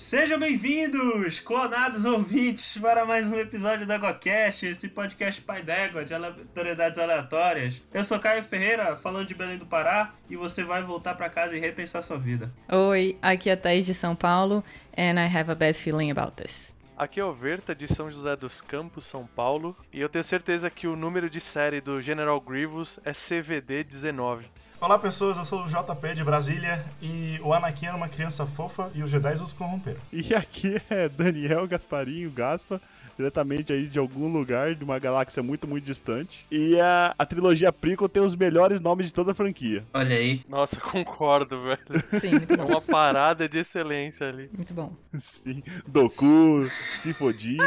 Sejam 0.00 0.38
bem-vindos, 0.38 1.38
clonados 1.40 2.06
ouvintes, 2.06 2.78
para 2.78 3.04
mais 3.04 3.28
um 3.28 3.38
episódio 3.38 3.86
da 3.86 3.96
EgoCast, 3.96 4.66
esse 4.66 4.88
podcast 4.88 5.42
pai 5.42 5.62
d'égua 5.62 6.06
de 6.06 6.14
autoridades 6.14 6.98
aleatórias. 6.98 7.82
Eu 7.92 8.02
sou 8.02 8.18
Caio 8.18 8.42
Ferreira, 8.42 8.96
falando 8.96 9.28
de 9.28 9.34
Belém 9.34 9.58
do 9.58 9.66
Pará, 9.66 10.14
e 10.28 10.36
você 10.36 10.64
vai 10.64 10.82
voltar 10.82 11.14
para 11.14 11.28
casa 11.28 11.54
e 11.54 11.60
repensar 11.60 12.02
sua 12.02 12.18
vida. 12.18 12.50
Oi, 12.72 13.18
aqui 13.20 13.50
é 13.50 13.52
a 13.52 13.56
Thaís 13.58 13.84
de 13.84 13.94
São 13.94 14.16
Paulo, 14.16 14.64
and 14.96 15.20
I 15.20 15.28
have 15.28 15.50
a 15.50 15.54
bad 15.54 15.74
feeling 15.74 16.10
about 16.10 16.32
this. 16.32 16.74
Aqui 16.96 17.20
é 17.20 17.24
o 17.24 17.32
Verta 17.32 17.74
de 17.74 17.86
São 17.86 18.10
José 18.10 18.34
dos 18.36 18.60
Campos, 18.60 19.04
São 19.04 19.26
Paulo, 19.26 19.76
e 19.92 20.00
eu 20.00 20.08
tenho 20.08 20.24
certeza 20.24 20.70
que 20.70 20.86
o 20.86 20.96
número 20.96 21.30
de 21.30 21.40
série 21.40 21.80
do 21.80 22.00
General 22.00 22.40
Grievous 22.40 22.98
é 23.04 23.12
CVD 23.12 23.84
19. 23.84 24.46
Olá 24.80 24.98
pessoas, 24.98 25.36
eu 25.36 25.44
sou 25.44 25.62
o 25.62 25.66
JP 25.66 26.14
de 26.14 26.24
Brasília 26.24 26.82
e 27.02 27.38
o 27.44 27.52
Anakin 27.52 27.84
era 27.84 27.96
uma 27.96 28.08
criança 28.08 28.46
fofa 28.46 28.90
e 28.94 29.02
os 29.02 29.10
Jedi 29.10 29.34
os 29.34 29.52
corromperam. 29.52 30.00
E 30.10 30.34
aqui 30.34 30.80
é 30.88 31.06
Daniel 31.06 31.68
Gasparinho 31.68 32.30
Gaspa, 32.30 32.80
diretamente 33.16 33.72
aí 33.72 33.86
de 33.86 33.98
algum 33.98 34.28
lugar 34.28 34.74
de 34.74 34.84
uma 34.84 34.98
galáxia 34.98 35.42
muito, 35.42 35.66
muito 35.66 35.84
distante. 35.84 36.46
E 36.50 36.78
a, 36.80 37.14
a 37.18 37.26
trilogia 37.26 37.72
Prequel 37.72 38.08
tem 38.08 38.22
os 38.22 38.34
melhores 38.34 38.80
nomes 38.80 39.06
de 39.06 39.14
toda 39.14 39.32
a 39.32 39.34
franquia. 39.34 39.84
Olha 39.92 40.16
aí. 40.16 40.40
Nossa, 40.48 40.80
concordo, 40.80 41.62
velho. 41.62 41.80
Sim, 42.20 42.30
muito 42.30 42.54
É 42.54 42.56
bom. 42.56 42.66
uma 42.66 42.80
parada 42.80 43.48
de 43.48 43.58
excelência 43.58 44.28
ali. 44.28 44.50
Muito 44.56 44.72
bom. 44.74 44.92
Sim, 45.18 45.62
Doku, 45.86 46.64
Sinfodia, 46.68 47.64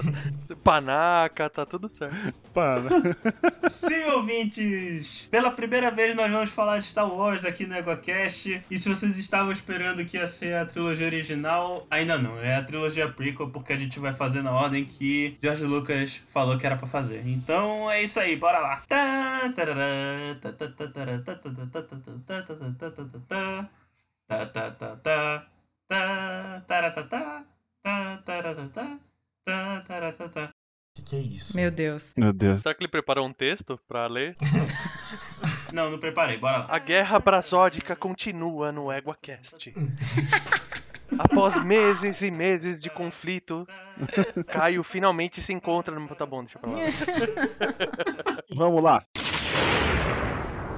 Panaca, 0.62 1.48
tá 1.50 1.64
tudo 1.64 1.88
certo. 1.88 2.34
pana. 2.52 2.88
Sim, 3.68 4.04
ouvintes! 4.14 5.28
Pela 5.30 5.50
primeira 5.50 5.90
vez 5.90 6.14
nós 6.16 6.30
vamos 6.30 6.50
falar 6.50 6.78
de 6.78 6.84
Star 6.84 7.08
Wars 7.12 7.44
aqui 7.44 7.66
no 7.66 7.74
EgoCast. 7.76 8.62
E 8.70 8.78
se 8.78 8.88
vocês 8.88 9.18
estavam 9.18 9.52
esperando 9.52 10.04
que 10.04 10.16
ia 10.16 10.26
ser 10.26 10.54
a 10.54 10.66
trilogia 10.66 11.06
original, 11.06 11.86
ainda 11.90 12.16
não. 12.18 12.38
É 12.38 12.56
a 12.56 12.62
trilogia 12.62 13.08
prequel, 13.08 13.48
porque 13.48 13.72
a 13.72 13.78
gente 13.78 13.98
vai 13.98 14.12
fazer 14.12 14.42
na 14.42 14.52
ordem 14.66 14.84
que 14.84 15.38
George 15.42 15.64
Lucas 15.64 16.16
falou 16.28 16.58
que 16.58 16.66
era 16.66 16.76
para 16.76 16.86
fazer. 16.86 17.26
Então 17.26 17.90
é 17.90 18.02
isso 18.02 18.20
aí, 18.20 18.36
bora 18.36 18.58
lá. 18.58 18.82
O 30.92 30.96
que, 30.96 31.02
que 31.02 31.16
é 31.16 31.20
isso? 31.20 31.54
Meu 31.54 31.70
Deus. 31.70 32.14
Meu 32.16 32.32
Deus. 32.32 32.62
Será 32.62 32.74
que 32.74 32.82
ele 32.82 32.90
preparou 32.90 33.26
um 33.26 33.32
texto 33.32 33.78
pra 33.86 34.06
ler? 34.06 34.34
não, 35.72 35.90
não 35.90 35.98
preparei, 35.98 36.38
bora 36.38 36.58
lá. 36.58 36.66
A 36.70 36.78
guerra 36.78 37.18
brasódica 37.18 37.94
continua 37.94 38.72
no 38.72 38.90
EguaCast. 38.90 39.74
Após 41.18 41.62
meses 41.64 42.22
e 42.22 42.30
meses 42.30 42.80
de 42.80 42.90
conflito, 42.90 43.66
Caio 44.46 44.82
finalmente 44.82 45.42
se 45.42 45.52
encontra 45.52 45.98
no. 45.98 46.06
Tá 46.14 46.24
bom, 46.26 46.42
deixa 46.42 46.58
pra 46.58 46.70
lá. 46.70 46.78
Vamos 48.54 48.82
lá. 48.82 49.04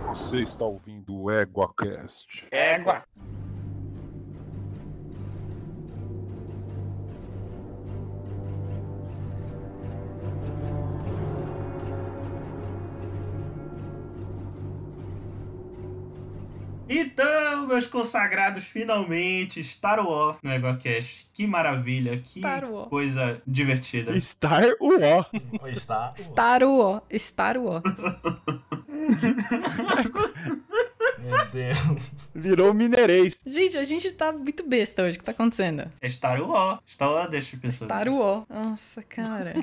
Você 0.08 0.41
está 0.41 0.64
ouvindo 0.64 1.14
o 1.14 1.30
EguaCast. 1.30 2.47
Égua! 2.50 3.05
Então, 16.89 17.67
meus 17.67 17.86
consagrados, 17.86 18.64
finalmente, 18.64 19.62
Star 19.62 20.05
Wars 20.05 20.39
no 20.42 20.50
EgoCast. 20.53 21.28
Que 21.33 21.47
maravilha, 21.47 22.17
que 22.19 22.41
Star 22.41 22.64
Wars. 22.64 22.89
coisa 22.89 23.42
divertida. 23.47 24.19
Star 24.20 24.64
Wars. 24.80 25.27
Oi, 25.62 25.73
está. 25.73 26.14
Star 26.17 26.62
Wars. 26.62 27.02
Star 27.18 27.57
Wars. 27.58 27.83
Meu 31.18 31.46
Deus. 31.51 32.30
Virou 32.35 32.73
mineirês. 32.73 33.41
Gente, 33.45 33.77
a 33.77 33.85
gente 33.85 34.11
tá 34.12 34.33
muito 34.33 34.67
besta 34.67 35.02
hoje. 35.02 35.17
O 35.17 35.20
que 35.20 35.24
tá 35.27 35.33
acontecendo? 35.33 35.91
É 36.01 36.08
Star 36.08 36.41
Wars. 36.41 36.80
Star 36.86 37.11
Wars 37.11 37.30
deixa 37.30 37.57
as 37.57 37.62
pessoas. 37.62 37.89
Star 37.89 38.08
Wars. 38.08 38.45
Nossa, 38.48 39.02
cara. 39.02 39.55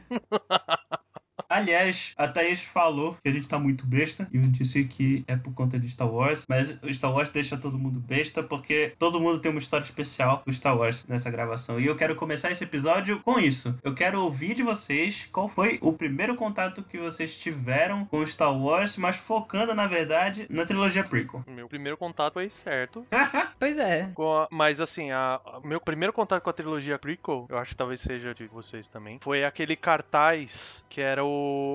Aliás, 1.49 2.13
a 2.17 2.27
Thaís 2.27 2.63
falou 2.63 3.17
que 3.21 3.29
a 3.29 3.31
gente 3.31 3.47
tá 3.47 3.57
muito 3.59 3.85
besta. 3.85 4.27
E 4.31 4.37
eu 4.37 4.43
disse 4.43 4.83
que 4.85 5.23
é 5.27 5.35
por 5.35 5.53
conta 5.53 5.79
de 5.79 5.89
Star 5.89 6.07
Wars. 6.09 6.45
Mas 6.49 6.77
o 6.81 6.93
Star 6.93 7.11
Wars 7.13 7.29
deixa 7.29 7.57
todo 7.57 7.77
mundo 7.77 7.99
besta 7.99 8.43
porque 8.43 8.93
todo 8.99 9.19
mundo 9.19 9.39
tem 9.39 9.51
uma 9.51 9.59
história 9.59 9.83
especial 9.83 10.43
do 10.45 10.51
Star 10.53 10.77
Wars 10.77 11.05
nessa 11.07 11.29
gravação. 11.29 11.79
E 11.79 11.85
eu 11.85 11.95
quero 11.95 12.15
começar 12.15 12.51
esse 12.51 12.63
episódio 12.63 13.19
com 13.21 13.39
isso. 13.39 13.77
Eu 13.83 13.93
quero 13.93 14.21
ouvir 14.21 14.53
de 14.53 14.63
vocês 14.63 15.27
qual 15.31 15.47
foi 15.47 15.77
o 15.81 15.93
primeiro 15.93 16.35
contato 16.35 16.83
que 16.83 16.97
vocês 16.97 17.37
tiveram 17.37 18.05
com 18.05 18.25
Star 18.25 18.55
Wars, 18.55 18.97
mas 18.97 19.17
focando, 19.17 19.73
na 19.73 19.87
verdade, 19.87 20.45
na 20.49 20.65
trilogia 20.65 21.03
prequel. 21.03 21.43
Meu 21.47 21.67
primeiro 21.67 21.97
contato 21.97 22.33
foi 22.33 22.49
certo. 22.49 23.05
Pois 23.57 23.77
é. 23.77 24.03
A- 24.17 24.47
mas 24.51 24.81
assim, 24.81 25.11
a, 25.11 25.35
a- 25.45 25.59
meu 25.63 25.79
primeiro 25.79 26.11
contato 26.11 26.41
com 26.43 26.49
a 26.49 26.53
trilogia 26.53 26.99
prequel, 26.99 27.45
eu 27.49 27.57
acho 27.57 27.71
que 27.71 27.77
talvez 27.77 28.01
seja 28.01 28.33
de 28.33 28.47
vocês 28.47 28.87
também, 28.87 29.17
foi 29.21 29.43
aquele 29.45 29.75
cartaz 29.75 30.83
que 30.89 30.99
era 31.01 31.23
o, 31.23 31.27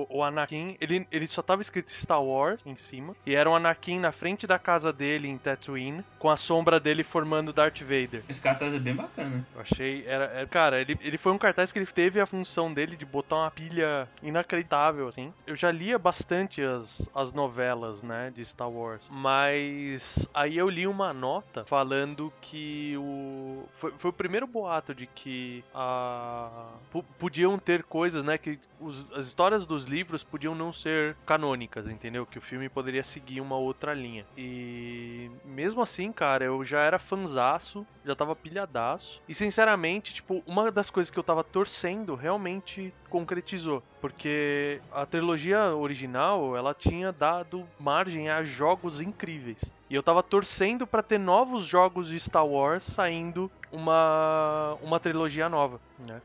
o 0.09 0.23
Anakin, 0.23 0.75
ele, 0.81 1.07
ele 1.11 1.27
só 1.27 1.41
tava 1.41 1.61
escrito 1.61 1.91
Star 1.91 2.21
Wars 2.23 2.61
em 2.65 2.75
cima, 2.75 3.15
e 3.25 3.35
era 3.35 3.49
o 3.49 3.55
Anakin 3.55 3.99
na 3.99 4.11
frente 4.11 4.45
da 4.47 4.57
casa 4.59 4.91
dele 4.93 5.27
em 5.27 5.37
Tatooine, 5.37 6.03
com 6.19 6.29
a 6.29 6.37
sombra 6.37 6.79
dele 6.79 7.03
formando 7.03 7.53
Darth 7.53 7.81
Vader. 7.81 8.23
Esse 8.29 8.41
cartaz 8.41 8.73
é 8.73 8.79
bem 8.79 8.95
bacana. 8.95 9.45
Eu 9.55 9.61
achei, 9.61 10.03
era, 10.07 10.25
era- 10.25 10.47
cara, 10.47 10.81
ele, 10.81 10.97
ele 11.01 11.17
foi 11.17 11.31
um 11.31 11.37
cartaz 11.37 11.71
que 11.71 11.79
ele 11.79 11.85
teve 11.85 12.19
a 12.19 12.25
função 12.25 12.73
dele 12.73 12.95
de 12.95 13.05
botar 13.05 13.35
uma 13.37 13.51
pilha 13.51 14.07
inacreditável, 14.21 15.07
assim. 15.07 15.33
Eu 15.45 15.55
já 15.55 15.71
lia 15.71 15.97
bastante 15.99 16.61
as, 16.61 17.09
as 17.13 17.33
novelas, 17.33 18.03
né, 18.03 18.31
de 18.33 18.43
Star 18.45 18.69
Wars, 18.69 19.09
mas 19.11 20.27
aí 20.33 20.57
eu 20.57 20.69
li 20.69 20.87
uma 20.87 21.13
nota 21.13 21.63
falando 21.65 22.31
que 22.41 22.95
o... 22.97 23.63
Foi, 23.75 23.91
foi 23.97 24.09
o 24.09 24.13
primeiro 24.13 24.47
boato 24.47 24.93
de 24.93 25.05
que 25.07 25.63
a... 25.73 26.69
po- 26.91 27.03
podiam 27.19 27.57
ter 27.57 27.83
coisas, 27.83 28.23
né, 28.23 28.37
que 28.37 28.59
os- 28.79 29.11
as 29.13 29.25
histórias 29.27 29.50
dos 29.59 29.85
livros 29.85 30.23
podiam 30.23 30.55
não 30.55 30.71
ser 30.71 31.15
canônicas, 31.25 31.87
entendeu? 31.87 32.25
Que 32.25 32.37
o 32.37 32.41
filme 32.41 32.69
poderia 32.69 33.03
seguir 33.03 33.41
uma 33.41 33.57
outra 33.57 33.93
linha. 33.93 34.25
E 34.37 35.29
mesmo 35.43 35.81
assim, 35.81 36.11
cara, 36.11 36.45
eu 36.45 36.63
já 36.63 36.81
era 36.81 36.97
fanzaço, 36.97 37.85
já 38.05 38.15
tava 38.15 38.35
pilhadaço. 38.35 39.21
E 39.27 39.35
sinceramente, 39.35 40.13
tipo, 40.13 40.43
uma 40.45 40.71
das 40.71 40.89
coisas 40.89 41.11
que 41.11 41.19
eu 41.19 41.23
tava 41.23 41.43
torcendo 41.43 42.15
realmente 42.15 42.93
concretizou. 43.09 43.83
Porque 43.99 44.81
a 44.91 45.05
trilogia 45.05 45.75
original, 45.75 46.55
ela 46.55 46.73
tinha 46.73 47.11
dado 47.11 47.67
margem 47.79 48.29
a 48.29 48.43
jogos 48.43 48.99
incríveis. 48.99 49.73
E 49.89 49.95
eu 49.95 50.01
tava 50.01 50.23
torcendo 50.23 50.87
pra 50.87 51.03
ter 51.03 51.19
novos 51.19 51.65
jogos 51.65 52.07
de 52.07 52.19
Star 52.19 52.45
Wars 52.45 52.83
saindo 52.83 53.51
uma, 53.71 54.77
uma 54.81 54.99
trilogia 54.99 55.49
nova, 55.49 55.79
né? 55.99 56.21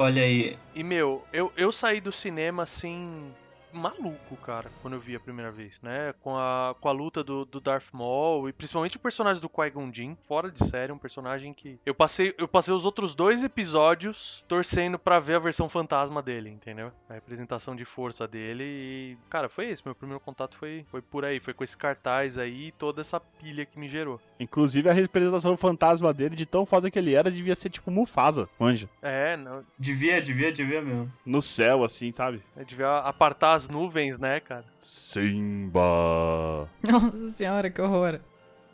Olha 0.00 0.22
aí, 0.22 0.56
E, 0.74 0.82
meu, 0.82 1.22
eu, 1.30 1.52
eu 1.54 1.70
saí 1.70 2.00
do 2.00 2.10
cinema 2.10 2.62
assim. 2.62 3.30
Maluco, 3.72 4.36
cara, 4.44 4.70
quando 4.82 4.94
eu 4.94 5.00
vi 5.00 5.14
a 5.14 5.20
primeira 5.20 5.50
vez, 5.50 5.80
né? 5.80 6.12
Com 6.20 6.36
a, 6.36 6.74
com 6.80 6.88
a 6.88 6.92
luta 6.92 7.22
do, 7.22 7.44
do 7.44 7.60
Darth 7.60 7.88
Maul 7.92 8.48
e 8.48 8.52
principalmente 8.52 8.96
o 8.96 9.00
personagem 9.00 9.40
do 9.40 9.48
Qui-Gon 9.48 9.92
Jinn, 9.92 10.16
fora 10.20 10.50
de 10.50 10.64
série, 10.66 10.92
um 10.92 10.98
personagem 10.98 11.52
que. 11.52 11.78
Eu 11.84 11.94
passei, 11.94 12.34
eu 12.38 12.48
passei 12.48 12.74
os 12.74 12.84
outros 12.84 13.14
dois 13.14 13.44
episódios 13.44 14.44
torcendo 14.48 14.98
pra 14.98 15.18
ver 15.18 15.36
a 15.36 15.38
versão 15.38 15.68
fantasma 15.68 16.22
dele, 16.22 16.50
entendeu? 16.50 16.92
A 17.08 17.14
representação 17.14 17.74
de 17.76 17.84
força 17.84 18.26
dele 18.26 18.64
e. 18.64 19.18
Cara, 19.28 19.48
foi 19.48 19.70
esse. 19.70 19.82
Meu 19.84 19.94
primeiro 19.94 20.20
contato 20.20 20.56
foi, 20.56 20.84
foi 20.90 21.02
por 21.02 21.24
aí, 21.24 21.40
foi 21.40 21.54
com 21.54 21.64
esse 21.64 21.76
cartaz 21.76 22.38
aí 22.38 22.68
e 22.68 22.72
toda 22.72 23.00
essa 23.00 23.20
pilha 23.20 23.64
que 23.64 23.78
me 23.78 23.88
gerou. 23.88 24.20
Inclusive 24.38 24.88
a 24.88 24.92
representação 24.92 25.56
fantasma 25.56 26.12
dele, 26.12 26.36
de 26.36 26.46
tão 26.46 26.66
foda 26.66 26.90
que 26.90 26.98
ele 26.98 27.14
era, 27.14 27.30
devia 27.30 27.56
ser 27.56 27.70
tipo 27.70 27.90
Mufasa, 27.90 28.48
manja. 28.58 28.88
É, 29.02 29.36
não, 29.36 29.64
devia, 29.78 30.20
devia, 30.20 30.52
devia 30.52 30.82
mesmo. 30.82 31.12
No 31.24 31.40
céu, 31.40 31.84
assim, 31.84 32.12
sabe? 32.12 32.42
eu 32.56 32.64
devia 32.64 32.98
apartar 32.98 33.59
as 33.60 33.68
nuvens, 33.68 34.18
né, 34.18 34.40
cara? 34.40 34.64
Simba. 34.80 36.66
Nossa 36.88 37.28
senhora, 37.30 37.68
que 37.70 37.80
horror. 37.82 38.20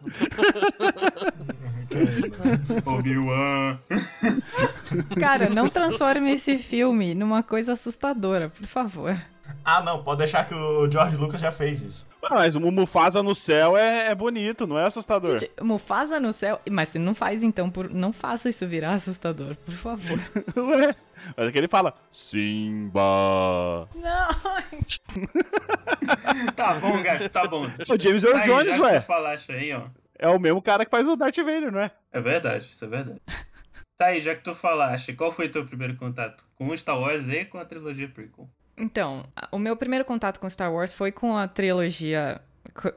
Obi-Wan. 2.85 3.79
Cara, 5.19 5.49
não 5.49 5.69
transforme 5.69 6.33
esse 6.33 6.59
filme 6.59 7.15
numa 7.15 7.43
coisa 7.43 7.73
assustadora, 7.73 8.49
por 8.51 8.67
favor. 8.67 9.17
Ah, 9.65 9.81
não, 9.81 10.03
pode 10.03 10.19
deixar 10.19 10.45
que 10.45 10.55
o 10.55 10.91
George 10.91 11.17
Lucas 11.17 11.41
já 11.41 11.51
fez 11.53 11.83
isso. 11.83 12.07
Ah, 12.23 12.35
mas 12.35 12.55
o 12.55 12.61
Mufasa 12.61 13.23
no 13.23 13.35
céu 13.35 13.77
é, 13.77 14.09
é 14.11 14.15
bonito, 14.15 14.67
não 14.67 14.79
é 14.79 14.87
assustador. 14.87 15.39
Gente, 15.39 15.53
Mufasa 15.63 16.19
no 16.19 16.33
céu. 16.33 16.61
Mas 16.71 16.89
se 16.91 16.99
não 16.99 17.15
faz, 17.15 17.43
então, 17.43 17.71
por... 17.71 17.89
não 17.93 18.13
faça 18.13 18.49
isso 18.49 18.67
virar 18.67 18.93
assustador, 18.95 19.57
por 19.57 19.75
favor. 19.75 20.19
Ué. 20.57 20.95
Mas 21.37 21.49
é 21.49 21.53
que 21.53 21.59
ele 21.59 21.69
fala, 21.69 21.95
Simba. 22.11 23.89
Não! 23.95 24.29
Tá 26.55 26.75
bom, 26.75 27.03
gato, 27.03 27.29
tá 27.29 27.47
bom. 27.47 27.67
O 27.67 28.01
James 28.01 28.23
Earl 28.23 28.35
Tá 28.35 28.43
aí, 28.43 28.47
Jones, 28.49 28.75
que 28.75 28.81
ué. 28.81 29.01
tu 29.01 29.07
falaste 29.07 29.53
aí, 29.53 29.73
ó. 29.73 29.83
É 30.19 30.29
o 30.29 30.39
mesmo 30.39 30.63
cara 30.63 30.85
que 30.85 30.91
faz 30.91 31.07
o 31.07 31.17
Darth 31.17 31.37
Vader, 31.37 31.73
não 31.73 31.81
é? 31.81 31.91
É 32.13 32.21
verdade, 32.21 32.69
isso 32.71 32.85
é 32.85 32.89
verdade. 32.89 33.21
Tá 33.99 34.09
aí, 34.09 34.21
já 34.21 34.35
que 34.35 34.45
tu 34.45 34.55
falaste, 34.55 35.15
qual 35.15 35.33
foi 35.33 35.49
teu 35.49 35.65
primeiro 35.65 35.97
contato 35.97 36.45
com 36.55 36.77
Star 36.77 37.01
Wars 37.01 37.29
e 37.29 37.47
com 37.47 37.57
a 37.57 37.65
trilogia 37.65 38.07
prequel? 38.07 38.47
Então, 38.77 39.25
o 39.51 39.59
meu 39.59 39.75
primeiro 39.75 40.05
contato 40.05 40.39
com 40.39 40.51
Star 40.51 40.71
Wars 40.71 40.93
foi 40.93 41.11
com 41.11 41.35
a 41.35 41.49
trilogia 41.49 42.39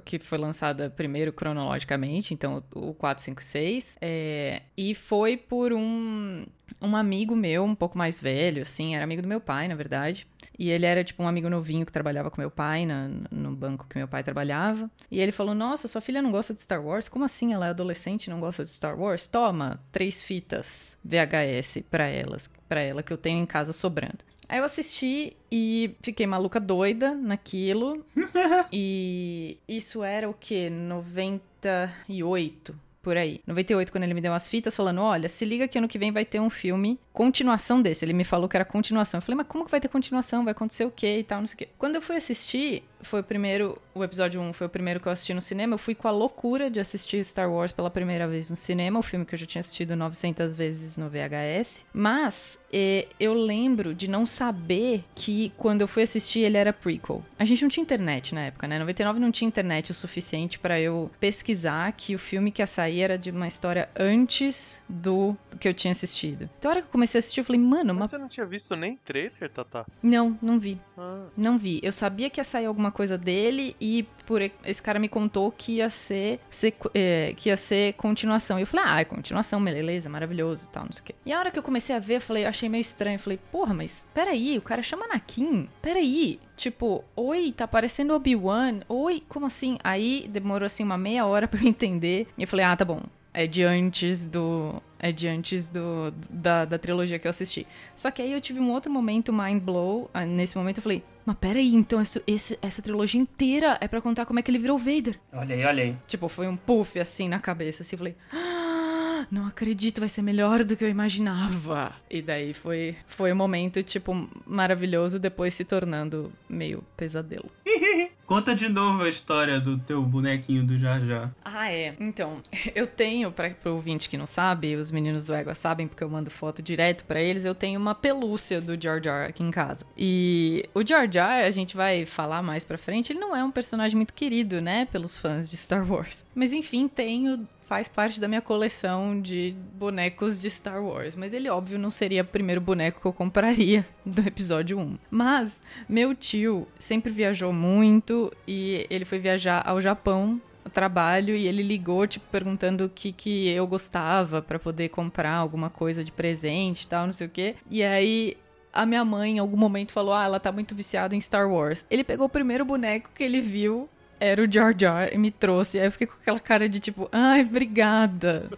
que 0.06 0.20
foi 0.20 0.38
lançada 0.38 0.90
primeiro 0.90 1.32
cronologicamente, 1.34 2.34
então 2.34 2.64
o 2.76 2.94
4, 2.94 3.24
5 3.24 3.42
e 3.42 3.46
6. 3.46 3.98
É, 4.02 4.62
e 4.78 4.94
foi 4.96 5.38
por 5.38 5.74
um, 5.74 6.46
um 6.82 6.96
amigo 6.96 7.36
meu, 7.36 7.64
um 7.64 7.76
pouco 7.76 7.98
mais 7.98 8.22
velho, 8.22 8.62
assim, 8.62 8.96
era 8.96 9.04
amigo 9.04 9.22
do 9.22 9.28
meu 9.28 9.40
pai, 9.42 9.68
na 9.68 9.76
verdade. 9.76 10.28
E 10.58 10.70
ele 10.70 10.86
era 10.86 11.04
tipo 11.04 11.24
um 11.24 11.28
amigo 11.28 11.50
novinho 11.50 11.86
que 11.86 11.92
trabalhava 11.92 12.30
com 12.30 12.42
meu 12.42 12.52
pai 12.52 12.86
na- 12.86 13.10
no 13.32 13.56
banco 13.56 13.88
que 13.88 13.98
meu 13.98 14.08
pai 14.08 14.24
trabalhava. 14.24 14.92
E 15.10 15.20
ele 15.20 15.32
falou: 15.32 15.56
Nossa, 15.56 15.88
sua 15.88 16.02
filha 16.02 16.22
não 16.22 16.32
gosta 16.32 16.54
de 16.54 16.62
Star 16.62 16.84
Wars? 16.86 17.08
Como 17.08 17.24
assim? 17.24 17.54
Ela 17.54 17.68
é 17.68 17.70
adolescente 17.70 18.26
e 18.28 18.30
não 18.30 18.40
gosta 18.42 18.64
de 18.64 18.70
Star 18.70 19.00
Wars? 19.00 19.26
Toma, 19.28 19.80
três 19.92 20.22
fitas 20.22 20.98
VHS 21.04 21.84
pra 21.90 22.08
elas, 22.08 22.50
para 22.68 22.82
ela 22.82 23.02
que 23.02 23.14
eu 23.14 23.18
tenho 23.18 23.42
em 23.42 23.46
casa 23.46 23.72
sobrando. 23.72 24.20
Aí 24.50 24.58
eu 24.58 24.66
assisti 24.66 25.38
e 25.52 25.96
fiquei 26.02 26.26
maluca 26.26 26.60
doida 26.60 27.14
naquilo. 27.14 28.04
e 28.74 29.60
isso 29.68 30.04
era 30.04 30.28
o 30.28 30.34
quê? 30.34 30.72
98, 30.72 32.76
por 33.04 33.16
aí. 33.16 33.42
98, 33.46 33.92
quando 33.92 34.06
ele 34.06 34.16
me 34.16 34.22
deu 34.22 34.32
umas 34.32 34.50
fitas 34.50 34.76
falando: 34.76 35.02
Olha, 35.02 35.30
se 35.30 35.46
liga 35.46 35.68
que 35.68 35.78
ano 35.78 35.88
que 35.88 36.00
vem 36.00 36.12
vai 36.12 36.26
ter 36.26 36.40
um 36.40 36.50
filme, 36.50 37.00
continuação 37.14 37.80
desse. 37.80 38.04
Ele 38.04 38.14
me 38.14 38.24
falou 38.24 38.50
que 38.50 38.58
era 38.58 38.66
continuação. 38.66 39.20
Eu 39.20 39.22
falei: 39.22 39.38
Mas 39.38 39.48
como 39.48 39.66
que 39.66 39.72
vai 39.72 39.80
ter 39.80 39.88
continuação? 39.88 40.44
Vai 40.44 40.54
acontecer 40.54 40.84
o 40.84 40.92
quê 40.92 41.20
e 41.20 41.24
tal, 41.24 41.42
não 41.42 41.48
sei 41.48 41.54
o 41.54 41.58
quê. 41.60 41.70
Quando 41.78 41.96
eu 41.96 42.02
fui 42.02 42.16
assistir, 42.16 42.84
foi 43.02 43.22
o 43.22 43.24
primeiro. 43.24 43.82
O 43.94 44.04
episódio 44.04 44.40
1 44.42 44.54
foi 44.54 44.68
o 44.68 44.70
primeiro 44.70 45.00
que 45.00 45.08
eu 45.08 45.12
assisti 45.12 45.34
no 45.34 45.42
cinema. 45.42 45.74
Eu 45.74 45.78
fui 45.78 45.94
com 45.96 46.08
a 46.08 46.12
loucura 46.12 46.70
de 46.70 46.80
assistir 46.80 47.24
Star 47.24 47.52
Wars 47.52 47.72
pela 47.72 47.90
primeira 47.90 48.28
vez 48.28 48.50
no 48.50 48.56
cinema, 48.56 49.00
o 49.00 49.04
filme 49.04 49.26
que 49.26 49.36
eu 49.36 49.40
já 49.40 49.46
tinha 49.46 49.60
assistido 49.62 49.96
900 49.96 50.56
vezes 50.56 50.98
no 50.98 51.10
VHS. 51.10 51.86
Mas 51.94 52.60
eh, 52.72 53.08
eu 53.20 53.34
lembro 53.34 53.94
de 53.94 54.08
não 54.10 54.26
saber 54.26 55.04
que 55.16 55.52
quando 55.58 55.82
eu 55.82 55.88
fui 55.88 56.04
assistir 56.04 56.40
ele 56.40 56.58
era 56.58 56.72
prequel. 56.74 57.24
A 57.38 57.46
gente 57.46 57.62
não 57.62 57.70
tinha 57.70 57.82
internet 57.84 58.34
na 58.34 58.42
época, 58.46 58.68
né? 58.68 58.80
99 58.80 59.20
não 59.20 59.32
tinha 59.32 59.48
internet 59.48 59.92
o 59.92 59.94
suficiente 59.94 60.58
pra 60.60 60.80
eu 60.80 61.12
pesquisar 61.20 61.92
que 61.94 62.16
o 62.16 62.20
filme 62.20 62.52
que 62.52 62.62
ia 62.62 62.68
sair 62.68 63.02
era 63.02 63.18
de 63.18 63.32
uma 63.32 63.48
história 63.48 63.90
antes 63.98 64.82
do, 64.88 65.36
que 65.60 65.68
eu 65.68 65.74
tinha 65.74 65.92
assistido. 65.92 66.50
Então, 66.58 66.70
a 66.70 66.74
hora 66.74 66.82
que 66.82 66.88
eu 66.88 66.92
comecei 66.92 67.18
a 67.18 67.20
assistir, 67.20 67.40
eu 67.42 67.44
falei, 67.44 67.62
mano, 67.62 67.94
Mas 67.94 68.10
você 68.12 68.18
não 68.18 68.30
tinha 68.30 68.46
visto 68.46 68.76
nem 68.76 68.98
trailer, 68.98 69.50
Tata? 69.54 69.86
não, 70.02 70.38
não 70.42 70.60
vi. 70.60 70.80
Ah, 70.98 71.26
Não 71.36 71.58
vi. 71.58 71.80
Eu 71.84 71.92
sabia 71.92 72.30
que 72.30 72.40
ia 72.40 72.44
sair 72.44 72.66
alguma 72.66 72.89
coisa 72.92 73.18
dele 73.18 73.76
e 73.80 74.06
por 74.26 74.42
esse 74.64 74.82
cara 74.82 75.00
me 75.00 75.10
contou 75.10 75.52
que 75.52 75.74
ia 75.78 75.90
ser, 75.90 76.40
sequ- 76.50 76.92
é, 76.94 77.34
que 77.36 77.50
ia 77.50 77.58
ser 77.58 77.94
continuação. 77.94 78.60
E 78.60 78.62
eu 78.62 78.68
falei, 78.68 78.86
ah, 78.88 79.02
é 79.02 79.06
continuação, 79.06 79.64
beleza, 79.64 80.08
maravilhoso, 80.10 80.68
tal, 80.72 80.86
não 80.86 80.92
sei 80.92 81.02
o 81.02 81.06
quê. 81.06 81.16
E 81.26 81.34
a 81.34 81.40
hora 81.40 81.50
que 81.52 81.58
eu 81.58 81.64
comecei 81.64 81.96
a 81.96 82.00
ver, 82.00 82.18
eu 82.18 82.22
falei, 82.22 82.46
eu 82.46 82.50
achei 82.50 82.70
meio 82.70 82.82
estranho. 82.82 83.16
Eu 83.16 83.20
falei, 83.20 83.40
porra, 83.52 83.74
mas 83.74 84.08
peraí, 84.14 84.58
o 84.58 84.62
cara 84.62 84.82
chama 84.84 85.06
Anakin. 85.06 85.68
Peraí. 85.82 86.40
Tipo, 86.56 87.04
oi, 87.16 87.54
tá 87.56 87.68
parecendo 87.68 88.14
Obi-Wan. 88.14 88.82
Oi, 88.90 89.24
como 89.30 89.46
assim? 89.46 89.78
Aí 89.84 90.28
demorou 90.30 90.66
assim 90.66 90.84
uma 90.84 90.98
meia 90.98 91.26
hora 91.26 91.48
pra 91.48 91.62
eu 91.62 91.68
entender. 91.68 92.28
E 92.38 92.44
eu 92.44 92.48
falei, 92.48 92.66
ah, 92.66 92.76
tá 92.76 92.86
bom. 92.86 93.02
É 93.34 93.46
de 93.48 93.64
antes 93.64 94.26
do. 94.26 94.82
É 94.98 95.12
de 95.12 95.28
antes 95.28 95.70
do, 95.70 96.12
da, 96.30 96.66
da 96.66 96.78
trilogia 96.78 97.18
que 97.18 97.26
eu 97.26 97.30
assisti. 97.30 97.66
Só 97.96 98.12
que 98.12 98.22
aí 98.22 98.34
eu 98.34 98.42
tive 98.42 98.60
um 98.60 98.70
outro 98.72 98.92
momento 98.92 99.32
mind 99.32 99.62
blow. 99.62 100.10
ah, 100.14 100.26
Nesse 100.26 100.58
momento 100.58 100.78
eu 100.80 100.84
falei, 100.84 101.04
mas 101.26 101.38
peraí, 101.40 101.74
então 101.74 102.02
esse, 102.02 102.22
esse- 102.28 102.60
essa 102.62 102.82
trilogia 102.82 103.22
inteira 103.22 103.78
é 103.80 103.88
pra 103.88 104.02
contar 104.02 104.26
como 104.26 104.40
é 104.40 104.42
que 104.42 104.52
ele 104.52 104.58
virou 104.58 104.78
Vader. 104.78 105.18
Olha 105.32 105.56
aí, 105.56 105.64
olha 105.64 105.84
aí. 105.84 105.96
Tipo, 106.08 106.28
foi 106.28 106.48
um 106.48 106.58
puff 106.58 107.00
assim 107.00 107.30
na 107.30 107.40
cabeça, 107.40 107.82
assim, 107.84 107.96
eu 107.96 107.98
falei, 108.00 108.16
"Ah, 108.34 109.26
não 109.32 109.46
acredito, 109.48 110.00
vai 110.02 110.10
ser 110.10 110.22
melhor 110.22 110.64
do 110.66 110.76
que 110.76 110.84
eu 110.84 110.90
imaginava. 110.90 111.94
E 112.10 112.22
daí 112.22 112.54
foi, 112.54 112.96
foi 113.08 113.32
um 113.32 113.36
momento, 113.38 113.82
tipo, 113.84 114.28
maravilhoso, 114.46 115.18
depois 115.20 115.54
se 115.54 115.64
tornando 115.64 116.30
meio 116.50 116.84
pesadelo. 116.98 117.50
Conta 118.30 118.54
de 118.54 118.70
novo 118.70 119.02
a 119.02 119.10
história 119.10 119.60
do 119.60 119.76
teu 119.76 120.04
bonequinho 120.04 120.64
do 120.64 120.78
Jar 120.78 121.04
Jar. 121.04 121.34
Ah, 121.44 121.72
é. 121.72 121.96
Então, 122.00 122.38
eu 122.76 122.86
tenho, 122.86 123.32
pra, 123.32 123.50
pro 123.50 123.74
ouvinte 123.74 124.08
que 124.08 124.16
não 124.16 124.28
sabe, 124.28 124.76
os 124.76 124.92
meninos 124.92 125.26
do 125.26 125.34
Égua 125.34 125.56
sabem 125.56 125.88
porque 125.88 126.04
eu 126.04 126.10
mando 126.12 126.30
foto 126.30 126.62
direto 126.62 127.06
pra 127.06 127.20
eles, 127.20 127.44
eu 127.44 127.56
tenho 127.56 127.80
uma 127.80 127.96
pelúcia 127.96 128.62
do 128.62 128.80
Jar 128.80 129.04
Jar 129.04 129.30
aqui 129.30 129.42
em 129.42 129.50
casa. 129.50 129.84
E 129.98 130.64
o 130.76 130.86
Jar 130.86 131.12
Jar, 131.12 131.44
a 131.44 131.50
gente 131.50 131.76
vai 131.76 132.06
falar 132.06 132.44
mais 132.44 132.64
pra 132.64 132.78
frente, 132.78 133.12
ele 133.12 133.20
não 133.20 133.36
é 133.36 133.44
um 133.44 133.50
personagem 133.50 133.96
muito 133.96 134.14
querido, 134.14 134.62
né, 134.62 134.86
pelos 134.92 135.18
fãs 135.18 135.50
de 135.50 135.58
Star 135.58 135.92
Wars. 135.92 136.24
Mas 136.36 136.54
enfim, 136.54 136.88
tenho 136.88 137.48
faz 137.70 137.88
parte 137.88 138.20
da 138.20 138.28
minha 138.28 138.42
coleção 138.42 139.22
de 139.22 139.56
bonecos 139.76 140.42
de 140.42 140.50
Star 140.50 140.84
Wars. 140.84 141.16
Mas 141.16 141.36
ele, 141.36 141.48
óbvio, 141.48 141.78
não 141.78 141.92
seria 141.92 142.24
o 142.24 142.26
primeiro 142.26 142.60
boneco 142.60 143.00
que 143.00 143.06
eu 143.06 143.14
compraria 143.14 143.86
do 144.04 144.28
episódio 144.28 144.80
1. 144.80 144.98
Mas 145.12 145.62
meu 145.88 146.16
tio 146.16 146.68
sempre 146.80 147.14
viajou 147.14 147.54
muito 147.54 148.34
e 148.48 148.88
ele 148.90 149.06
foi 149.06 149.20
viajar 149.20 149.62
ao 149.64 149.80
Japão 149.80 150.42
trabalho 150.74 151.36
e 151.36 151.48
ele 151.48 151.64
ligou, 151.64 152.06
tipo, 152.08 152.26
perguntando 152.32 152.86
o 152.86 152.90
que, 152.90 153.12
que 153.12 153.48
eu 153.50 153.66
gostava 153.66 154.42
pra 154.42 154.60
poder 154.60 154.90
comprar 154.90 155.34
alguma 155.34 155.70
coisa 155.70 156.04
de 156.04 156.12
presente 156.12 156.84
e 156.84 156.88
tal, 156.88 157.06
não 157.06 157.14
sei 157.14 157.28
o 157.28 157.30
quê. 157.30 157.56
E 157.70 157.84
aí 157.84 158.36
a 158.74 158.86
minha 158.86 159.06
mãe, 159.06 159.38
em 159.38 159.40
algum 159.40 159.58
momento, 159.58 159.92
falou: 159.92 160.14
Ah, 160.14 160.26
ela 160.26 160.40
tá 160.40 160.52
muito 160.52 160.74
viciada 160.74 161.16
em 161.16 161.22
Star 161.22 161.50
Wars. 161.50 161.86
Ele 161.90 162.04
pegou 162.04 162.26
o 162.26 162.30
primeiro 162.30 162.66
boneco 162.66 163.10
que 163.14 163.24
ele 163.24 163.42
viu, 163.42 163.90
era 164.20 164.42
o 164.42 164.52
Jar 164.52 164.74
Jar, 164.78 165.14
e 165.14 165.18
me 165.18 165.32
trouxe. 165.32 165.80
Aí 165.80 165.86
eu 165.88 165.92
fiquei 165.92 166.08
com 166.08 166.16
aquela 166.22 166.40
cara 166.40 166.68
de 166.68 166.80
tipo: 166.80 167.08
Ai, 167.12 167.42
obrigada. 167.42 168.50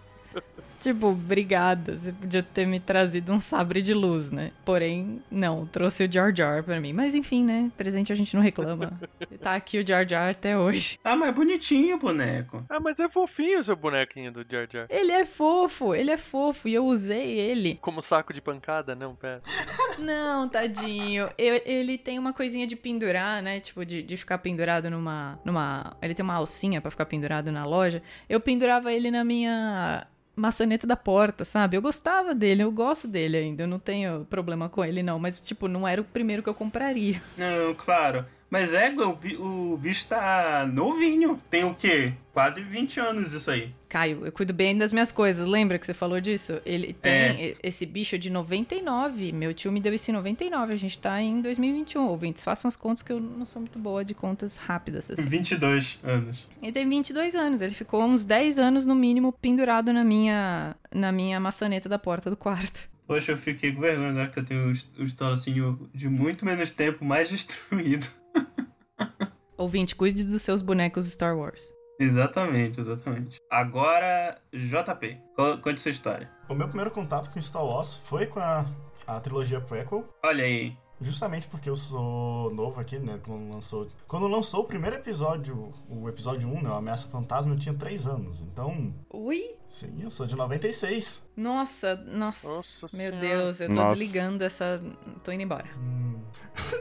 Tipo, 0.82 1.08
obrigada. 1.10 1.96
Você 1.96 2.12
podia 2.12 2.42
ter 2.42 2.66
me 2.66 2.80
trazido 2.80 3.32
um 3.32 3.40
sabre 3.40 3.82
de 3.84 3.94
luz, 3.94 4.32
né? 4.32 4.52
Porém, 4.66 5.22
não, 5.30 5.66
trouxe 5.68 6.04
o 6.06 6.12
Jar 6.12 6.36
Jar 6.36 6.64
pra 6.64 6.82
mim. 6.82 6.92
Mas 6.92 7.14
enfim, 7.14 7.44
né? 7.44 7.72
Presente 7.78 8.12
a 8.12 8.16
gente 8.16 8.36
não 8.36 8.42
reclama. 8.42 9.00
tá 9.40 9.54
aqui 9.54 9.78
o 9.80 9.88
Jar 9.88 10.08
Jar 10.08 10.32
até 10.32 10.58
hoje. 10.58 11.00
Ah, 11.04 11.16
mas 11.16 11.30
é 11.30 11.32
bonitinho 11.32 11.98
o 11.98 12.00
boneco. 12.00 12.66
Ah, 12.68 12.80
mas 12.80 12.98
é 13.00 13.08
fofinho 13.08 13.60
o 13.60 13.64
seu 13.64 13.76
bonequinho 13.76 14.32
do 14.32 14.44
Jar 14.50 14.68
Jar. 14.72 14.88
Ele 14.90 15.12
é 15.12 15.24
fofo, 15.24 15.94
ele 15.94 16.10
é 16.10 16.18
fofo. 16.18 16.68
E 16.68 16.74
eu 16.74 16.84
usei 16.86 17.38
ele. 17.40 17.78
Como 17.80 18.02
saco 18.02 18.34
de 18.34 18.42
pancada? 18.42 18.96
Não, 18.96 19.16
pera. 19.16 19.42
Não, 20.00 20.50
tadinho. 20.50 21.30
Eu- 21.38 21.62
ele 21.64 21.98
tem 21.98 22.18
uma 22.18 22.34
coisinha 22.34 22.66
de 22.66 22.76
pendurar, 22.76 23.44
né? 23.44 23.60
Tipo, 23.60 23.86
de, 23.86 24.02
de 24.02 24.18
ficar 24.18 24.40
pendurado 24.40 24.90
numa, 24.90 25.40
numa. 25.46 25.96
Ele 26.02 26.16
tem 26.16 26.24
uma 26.24 26.36
alcinha 26.36 26.82
pra 26.82 26.90
ficar 26.90 27.06
pendurado 27.06 27.52
na 27.52 27.66
loja. 27.66 28.02
Eu 28.28 28.40
pendurava 28.40 28.92
ele 28.92 29.12
na 29.12 29.24
minha 29.24 30.08
maçaneta 30.36 30.88
da 30.88 30.96
porta, 30.96 31.46
sabe? 31.46 31.78
Eu 31.78 31.82
gostava 31.82 32.34
dele, 32.34 32.64
eu 32.64 32.72
gosto 32.72 33.08
dele 33.08 33.38
ainda. 33.38 33.64
Eu 33.64 33.68
não 33.68 33.80
tenho 33.80 34.26
problema 34.30 34.70
com 34.70 34.84
ele, 34.84 35.04
não. 35.04 35.20
Mas, 35.20 35.40
tipo, 35.40 35.68
não 35.68 35.88
era 35.88 36.02
o 36.02 36.06
primeiro 36.06 36.44
que 36.44 36.50
eu 36.50 36.54
compraria. 36.54 37.22
Não, 37.38 37.74
claro. 37.76 38.26
Mas 38.52 38.74
é, 38.74 38.94
o, 38.94 39.72
o 39.74 39.78
bicho 39.78 40.06
tá 40.08 40.70
novinho. 40.72 41.42
Tem 41.50 41.64
o 41.64 41.74
quê? 41.74 42.12
Quase 42.34 42.62
20 42.62 43.00
anos 43.00 43.32
isso 43.32 43.50
aí. 43.50 43.72
Caio, 43.88 44.26
eu 44.26 44.32
cuido 44.32 44.54
bem 44.54 44.78
das 44.78 44.92
minhas 44.92 45.10
coisas. 45.10 45.48
Lembra 45.48 45.80
que 45.80 45.86
você 45.86 45.94
falou 45.94 46.20
disso? 46.20 46.62
Ele 46.66 46.92
tem 46.92 47.42
e- 47.46 47.56
esse 47.64 47.86
bicho 47.86 48.18
de 48.20 48.30
99. 48.30 49.32
Meu 49.32 49.54
tio 49.54 49.72
me 49.72 49.80
deu 49.80 49.94
isso 49.94 50.12
em 50.12 50.14
99. 50.14 50.74
A 50.74 50.78
gente 50.78 51.00
tá 51.00 51.22
em 51.22 51.42
2021. 51.42 52.06
Ouvintes, 52.08 52.44
façam 52.44 52.68
as 52.68 52.76
contas 52.76 53.02
que 53.02 53.14
eu 53.14 53.22
não 53.22 53.46
sou 53.46 53.62
muito 53.62 53.80
boa 53.80 54.04
de 54.04 54.14
contas 54.14 54.58
rápidas. 54.58 55.10
Assim. 55.10 55.24
22 55.24 56.00
anos. 56.04 56.46
Ele 56.62 56.72
tem 56.74 56.88
22 56.90 57.36
anos. 57.36 57.62
Ele 57.62 57.74
ficou 57.74 58.04
uns 58.04 58.26
10 58.26 58.60
anos 58.60 58.86
no 58.86 58.96
mínimo 58.96 59.32
pendurado 59.32 59.94
na 59.94 60.04
minha, 60.04 60.76
na 60.94 61.12
minha 61.14 61.40
maçaneta 61.40 61.88
da 61.88 61.98
porta 61.98 62.30
do 62.30 62.36
quarto. 62.36 62.91
Poxa, 63.12 63.34
eu 63.34 63.38
fiquei 63.38 63.74
com 63.74 63.82
vergonha 63.82 64.10
agora 64.12 64.30
que 64.30 64.40
eu 64.40 64.46
tenho 64.46 64.68
o 64.70 65.04
estolocinho 65.04 65.90
de 65.94 66.08
muito 66.08 66.46
menos 66.46 66.72
tempo 66.72 67.04
mais 67.04 67.28
destruído. 67.30 68.08
Ouvinte, 69.58 69.94
cuide 69.98 70.24
dos 70.24 70.42
seus 70.42 70.62
bonecos 70.62 71.08
Star 71.08 71.38
Wars. 71.38 71.62
Exatamente, 72.00 72.80
exatamente. 72.80 73.38
Agora, 73.52 74.42
JP, 74.54 75.18
co- 75.36 75.58
conte 75.58 75.82
sua 75.82 75.92
história. 75.92 76.32
O 76.48 76.56
meu 76.56 76.70
primeiro 76.70 76.90
contato 76.90 77.30
com 77.32 77.42
Star 77.42 77.66
Wars 77.66 77.98
foi 77.98 78.28
com 78.28 78.40
a, 78.40 78.66
a 79.06 79.20
trilogia 79.20 79.60
prequel. 79.60 80.08
Olha 80.24 80.46
aí. 80.46 80.78
Justamente 81.02 81.48
porque 81.48 81.68
eu 81.70 81.76
sou 81.76 82.54
novo 82.54 82.80
aqui, 82.80 83.00
né? 83.00 83.20
Quando 83.26 83.52
lançou, 83.54 83.88
quando 84.08 84.28
lançou 84.28 84.62
o 84.62 84.66
primeiro 84.66 84.96
episódio, 84.98 85.74
o 85.90 86.08
episódio 86.08 86.48
1, 86.48 86.62
né? 86.62 86.70
O 86.70 86.74
Ameaça 86.76 87.08
Fantasma, 87.08 87.54
eu 87.54 87.58
tinha 87.60 87.74
3 87.74 88.06
anos. 88.06 88.40
Então, 88.40 88.94
Ui? 89.12 89.56
sim, 89.68 90.00
eu 90.04 90.12
sou 90.12 90.28
de 90.28 90.36
96. 90.36 91.28
Nossa, 91.36 91.96
nossa. 91.96 92.48
Nossa 92.48 92.90
meu 92.94 93.10
Senhora. 93.12 93.18
Deus, 93.20 93.60
eu 93.62 93.68
tô 93.70 93.74
Nossa. 93.82 93.96
desligando 93.96 94.44
essa. 94.44 94.80
Tô 95.24 95.32
indo 95.32 95.42
embora. 95.44 95.66
Hum, 95.78 96.22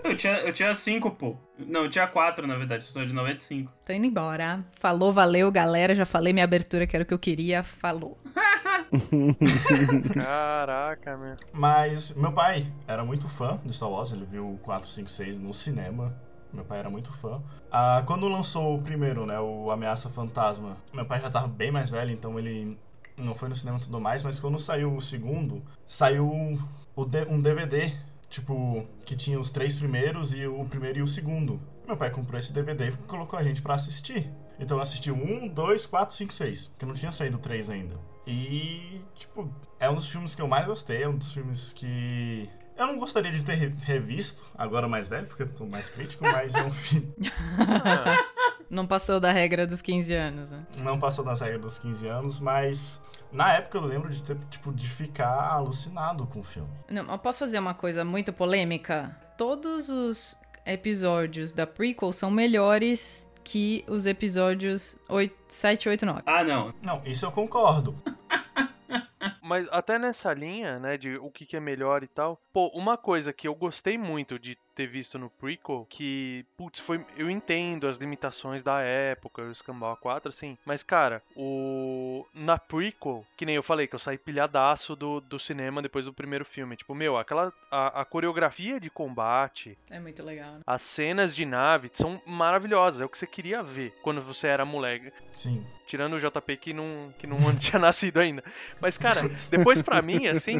Eu 0.05 0.17
tinha, 0.17 0.35
eu 0.41 0.53
tinha 0.53 0.75
cinco, 0.75 1.11
pô. 1.12 1.35
Não, 1.59 1.85
eu 1.85 1.91
tinha 1.91 2.07
quatro, 2.07 2.47
na 2.47 2.57
verdade. 2.57 2.85
Eu 2.85 2.91
sou 2.93 3.05
de 3.05 3.12
95. 3.12 3.73
Tô 3.87 3.93
indo 3.93 4.07
embora. 4.07 4.65
Falou, 4.79 5.12
valeu, 5.12 5.50
galera. 5.50 5.95
Já 5.95 6.05
falei 6.05 6.33
minha 6.33 6.45
abertura, 6.45 6.87
que 6.87 6.95
era 6.95 7.05
o 7.05 7.07
que 7.07 7.15
eu 7.15 7.19
queria. 7.19 7.62
Falou. 7.62 8.19
Caraca, 10.14 11.16
meu. 11.16 11.37
Mas 11.52 12.14
meu 12.14 12.32
pai 12.32 12.70
era 12.87 13.04
muito 13.04 13.28
fã 13.28 13.59
de 13.64 13.73
Star 13.73 13.90
Wars, 13.90 14.12
ele 14.12 14.25
viu 14.25 14.54
o 14.54 14.59
4, 14.59 14.88
5, 14.88 15.09
6 15.09 15.38
no 15.38 15.54
cinema. 15.54 16.14
Meu 16.52 16.64
pai 16.64 16.80
era 16.80 16.90
muito 16.90 17.12
fã. 17.12 17.40
Ah, 17.70 18.02
quando 18.06 18.26
lançou 18.26 18.76
o 18.76 18.82
primeiro, 18.82 19.25
né, 19.25 19.38
o 19.38 19.70
Ameaça 19.70 20.11
Fantasma, 20.11 20.76
meu 20.92 21.06
pai 21.06 21.20
já 21.20 21.30
tava 21.30 21.47
bem 21.47 21.70
mais 21.70 21.90
velho, 21.90 22.11
então 22.11 22.38
ele 22.38 22.76
não 23.16 23.35
foi 23.35 23.49
no 23.49 23.54
cinema 23.54 23.78
e 23.78 23.80
tudo 23.82 24.00
mais, 24.00 24.25
mas 24.25 24.40
quando 24.40 24.59
saiu 24.59 24.94
o 24.94 25.00
segundo, 25.00 25.62
saiu 25.87 26.28
um 27.28 27.40
DVD, 27.40 27.92
tipo, 28.28 28.85
que 29.04 29.14
tinha 29.14 29.38
os 29.38 29.50
três 29.50 29.76
primeiros 29.76 30.32
e 30.32 30.47
o 30.47 30.64
primeiro 30.64 30.99
e 30.99 31.02
o 31.02 31.06
segundo. 31.06 31.61
Meu 31.87 31.97
pai 31.97 32.11
comprou 32.11 32.38
esse 32.38 32.52
DVD 32.52 32.88
e 32.88 32.97
colocou 33.06 33.38
a 33.38 33.42
gente 33.42 33.62
pra 33.62 33.75
assistir. 33.75 34.30
Então 34.59 34.76
eu 34.76 34.82
assisti 34.82 35.11
o 35.11 35.14
um, 35.14 35.49
dois, 35.49 35.87
quatro, 35.87 36.14
cinco, 36.14 36.32
seis, 36.32 36.66
porque 36.68 36.85
não 36.85 36.94
tinha 36.94 37.12
saído 37.12 37.38
três 37.38 37.70
ainda. 37.70 37.97
E, 38.27 39.00
tipo, 39.17 39.53
é 39.79 39.89
um 39.91 39.95
dos 39.95 40.09
filmes 40.09 40.35
que 40.35 40.43
eu 40.43 40.49
mais 40.49 40.67
gostei, 40.67 41.03
é 41.03 41.09
um 41.09 41.17
dos 41.17 41.33
filmes 41.33 41.73
que. 41.73 42.49
Eu 42.77 42.87
não 42.87 42.99
gostaria 42.99 43.31
de 43.31 43.45
ter 43.45 43.55
re- 43.57 43.75
revisto, 43.83 44.45
agora 44.57 44.89
mais 44.89 45.07
velho, 45.09 45.27
porque 45.27 45.43
eu 45.43 45.49
tô 45.49 45.67
mais 45.67 45.91
crítico, 45.91 46.25
mas 46.31 46.55
é 46.55 46.62
um 46.62 46.71
filme. 46.71 47.12
Não 48.71 48.87
passou 48.87 49.19
da 49.19 49.33
regra 49.33 49.67
dos 49.67 49.83
15 49.83 50.15
anos, 50.15 50.50
né? 50.50 50.65
Não 50.79 50.97
passou 50.99 51.25
das 51.25 51.41
regras 51.41 51.61
dos 51.61 51.79
15 51.81 52.07
anos, 52.07 52.39
mas 52.39 53.03
na 53.33 53.53
época 53.55 53.77
eu 53.79 53.83
lembro 53.85 54.09
de 54.09 54.23
ter, 54.23 54.37
tipo, 54.49 54.73
de 54.73 54.89
ficar 54.89 55.50
alucinado 55.53 56.25
com 56.27 56.39
o 56.39 56.45
filme. 56.45 56.71
Não, 56.89 57.05
eu 57.11 57.19
posso 57.19 57.41
fazer 57.41 57.59
uma 57.59 57.75
coisa 57.75 58.05
muito 58.05 58.33
polêmica? 58.33 59.15
Todos 59.37 59.89
os 59.89 60.39
episódios 60.65 61.53
da 61.53 61.67
prequel 61.67 62.12
são 62.12 62.31
melhores 62.31 63.27
que 63.50 63.85
os 63.88 64.07
episódios 64.07 64.97
8, 65.09 65.35
7, 65.49 65.88
8, 65.88 66.07
9. 66.07 66.23
Ah, 66.25 66.45
não. 66.45 66.73
Não, 66.80 67.02
isso 67.04 67.26
eu 67.26 67.33
concordo. 67.33 68.00
Mas 69.42 69.66
até 69.73 69.99
nessa 69.99 70.33
linha, 70.33 70.78
né, 70.78 70.97
de 70.97 71.16
o 71.16 71.33
que, 71.33 71.45
que 71.45 71.57
é 71.57 71.61
melhor 71.61 72.04
e 72.04 72.07
tal. 72.07 72.40
Pô, 72.52 72.69
uma 72.69 72.97
coisa 72.97 73.33
que 73.33 73.49
eu 73.49 73.54
gostei 73.57 73.99
muito 73.99 74.38
de 74.38 74.57
ter 74.75 74.87
visto 74.87 75.19
no 75.19 75.29
prequel, 75.31 75.87
que, 75.89 76.45
putz, 76.57 76.79
foi. 76.81 77.05
Eu 77.17 77.31
entendo 77.31 77.87
as 77.87 77.97
limitações 77.99 78.62
da 78.62 78.81
época, 78.81 79.43
o 79.43 79.50
Escambau 79.50 79.97
4, 79.97 80.29
assim. 80.29 80.57
Mas, 80.65 80.83
cara, 80.83 81.23
o. 81.37 82.27
Na 82.35 82.59
prequel, 82.59 83.25
que 83.37 83.45
nem 83.47 83.57
eu 83.57 83.62
falei, 83.62 83.87
que 83.87 83.95
eu 83.95 83.99
saí 83.99 84.17
pilhadaço 84.19 84.95
do, 84.97 85.21
do 85.21 85.39
cinema 85.39 85.83
depois 85.83 86.05
do 86.05 86.12
primeiro 86.12 86.45
filme. 86.45 86.77
Tipo, 86.77 86.95
meu, 86.95 87.17
aquela. 87.17 87.53
A, 87.71 88.00
a 88.00 88.05
coreografia 88.05 88.81
de 88.81 88.91
combate, 88.91 89.79
É 89.91 90.00
muito 90.00 90.23
legal, 90.25 90.55
né? 90.55 90.61
as 90.67 90.83
cenas 90.83 91.35
de 91.35 91.45
nave 91.45 91.91
são 91.93 92.21
maravilhosas. 92.27 93.00
É 93.00 93.05
o 93.05 93.09
que 93.09 93.19
você 93.19 93.27
queria 93.27 93.62
ver 93.62 93.95
quando 94.03 94.21
você 94.23 94.49
era 94.49 94.65
moleque. 94.65 95.12
Sim. 95.37 95.65
Tirando 95.87 96.15
o 96.15 96.19
JP 96.21 96.57
que 96.57 96.73
não, 96.73 97.12
que 97.19 97.27
não 97.27 97.37
tinha 97.59 97.79
nascido 97.79 98.19
ainda. 98.19 98.43
Mas, 98.81 98.97
cara, 98.99 99.21
depois 99.50 99.83
pra 99.83 100.00
mim, 100.03 100.27
assim. 100.27 100.57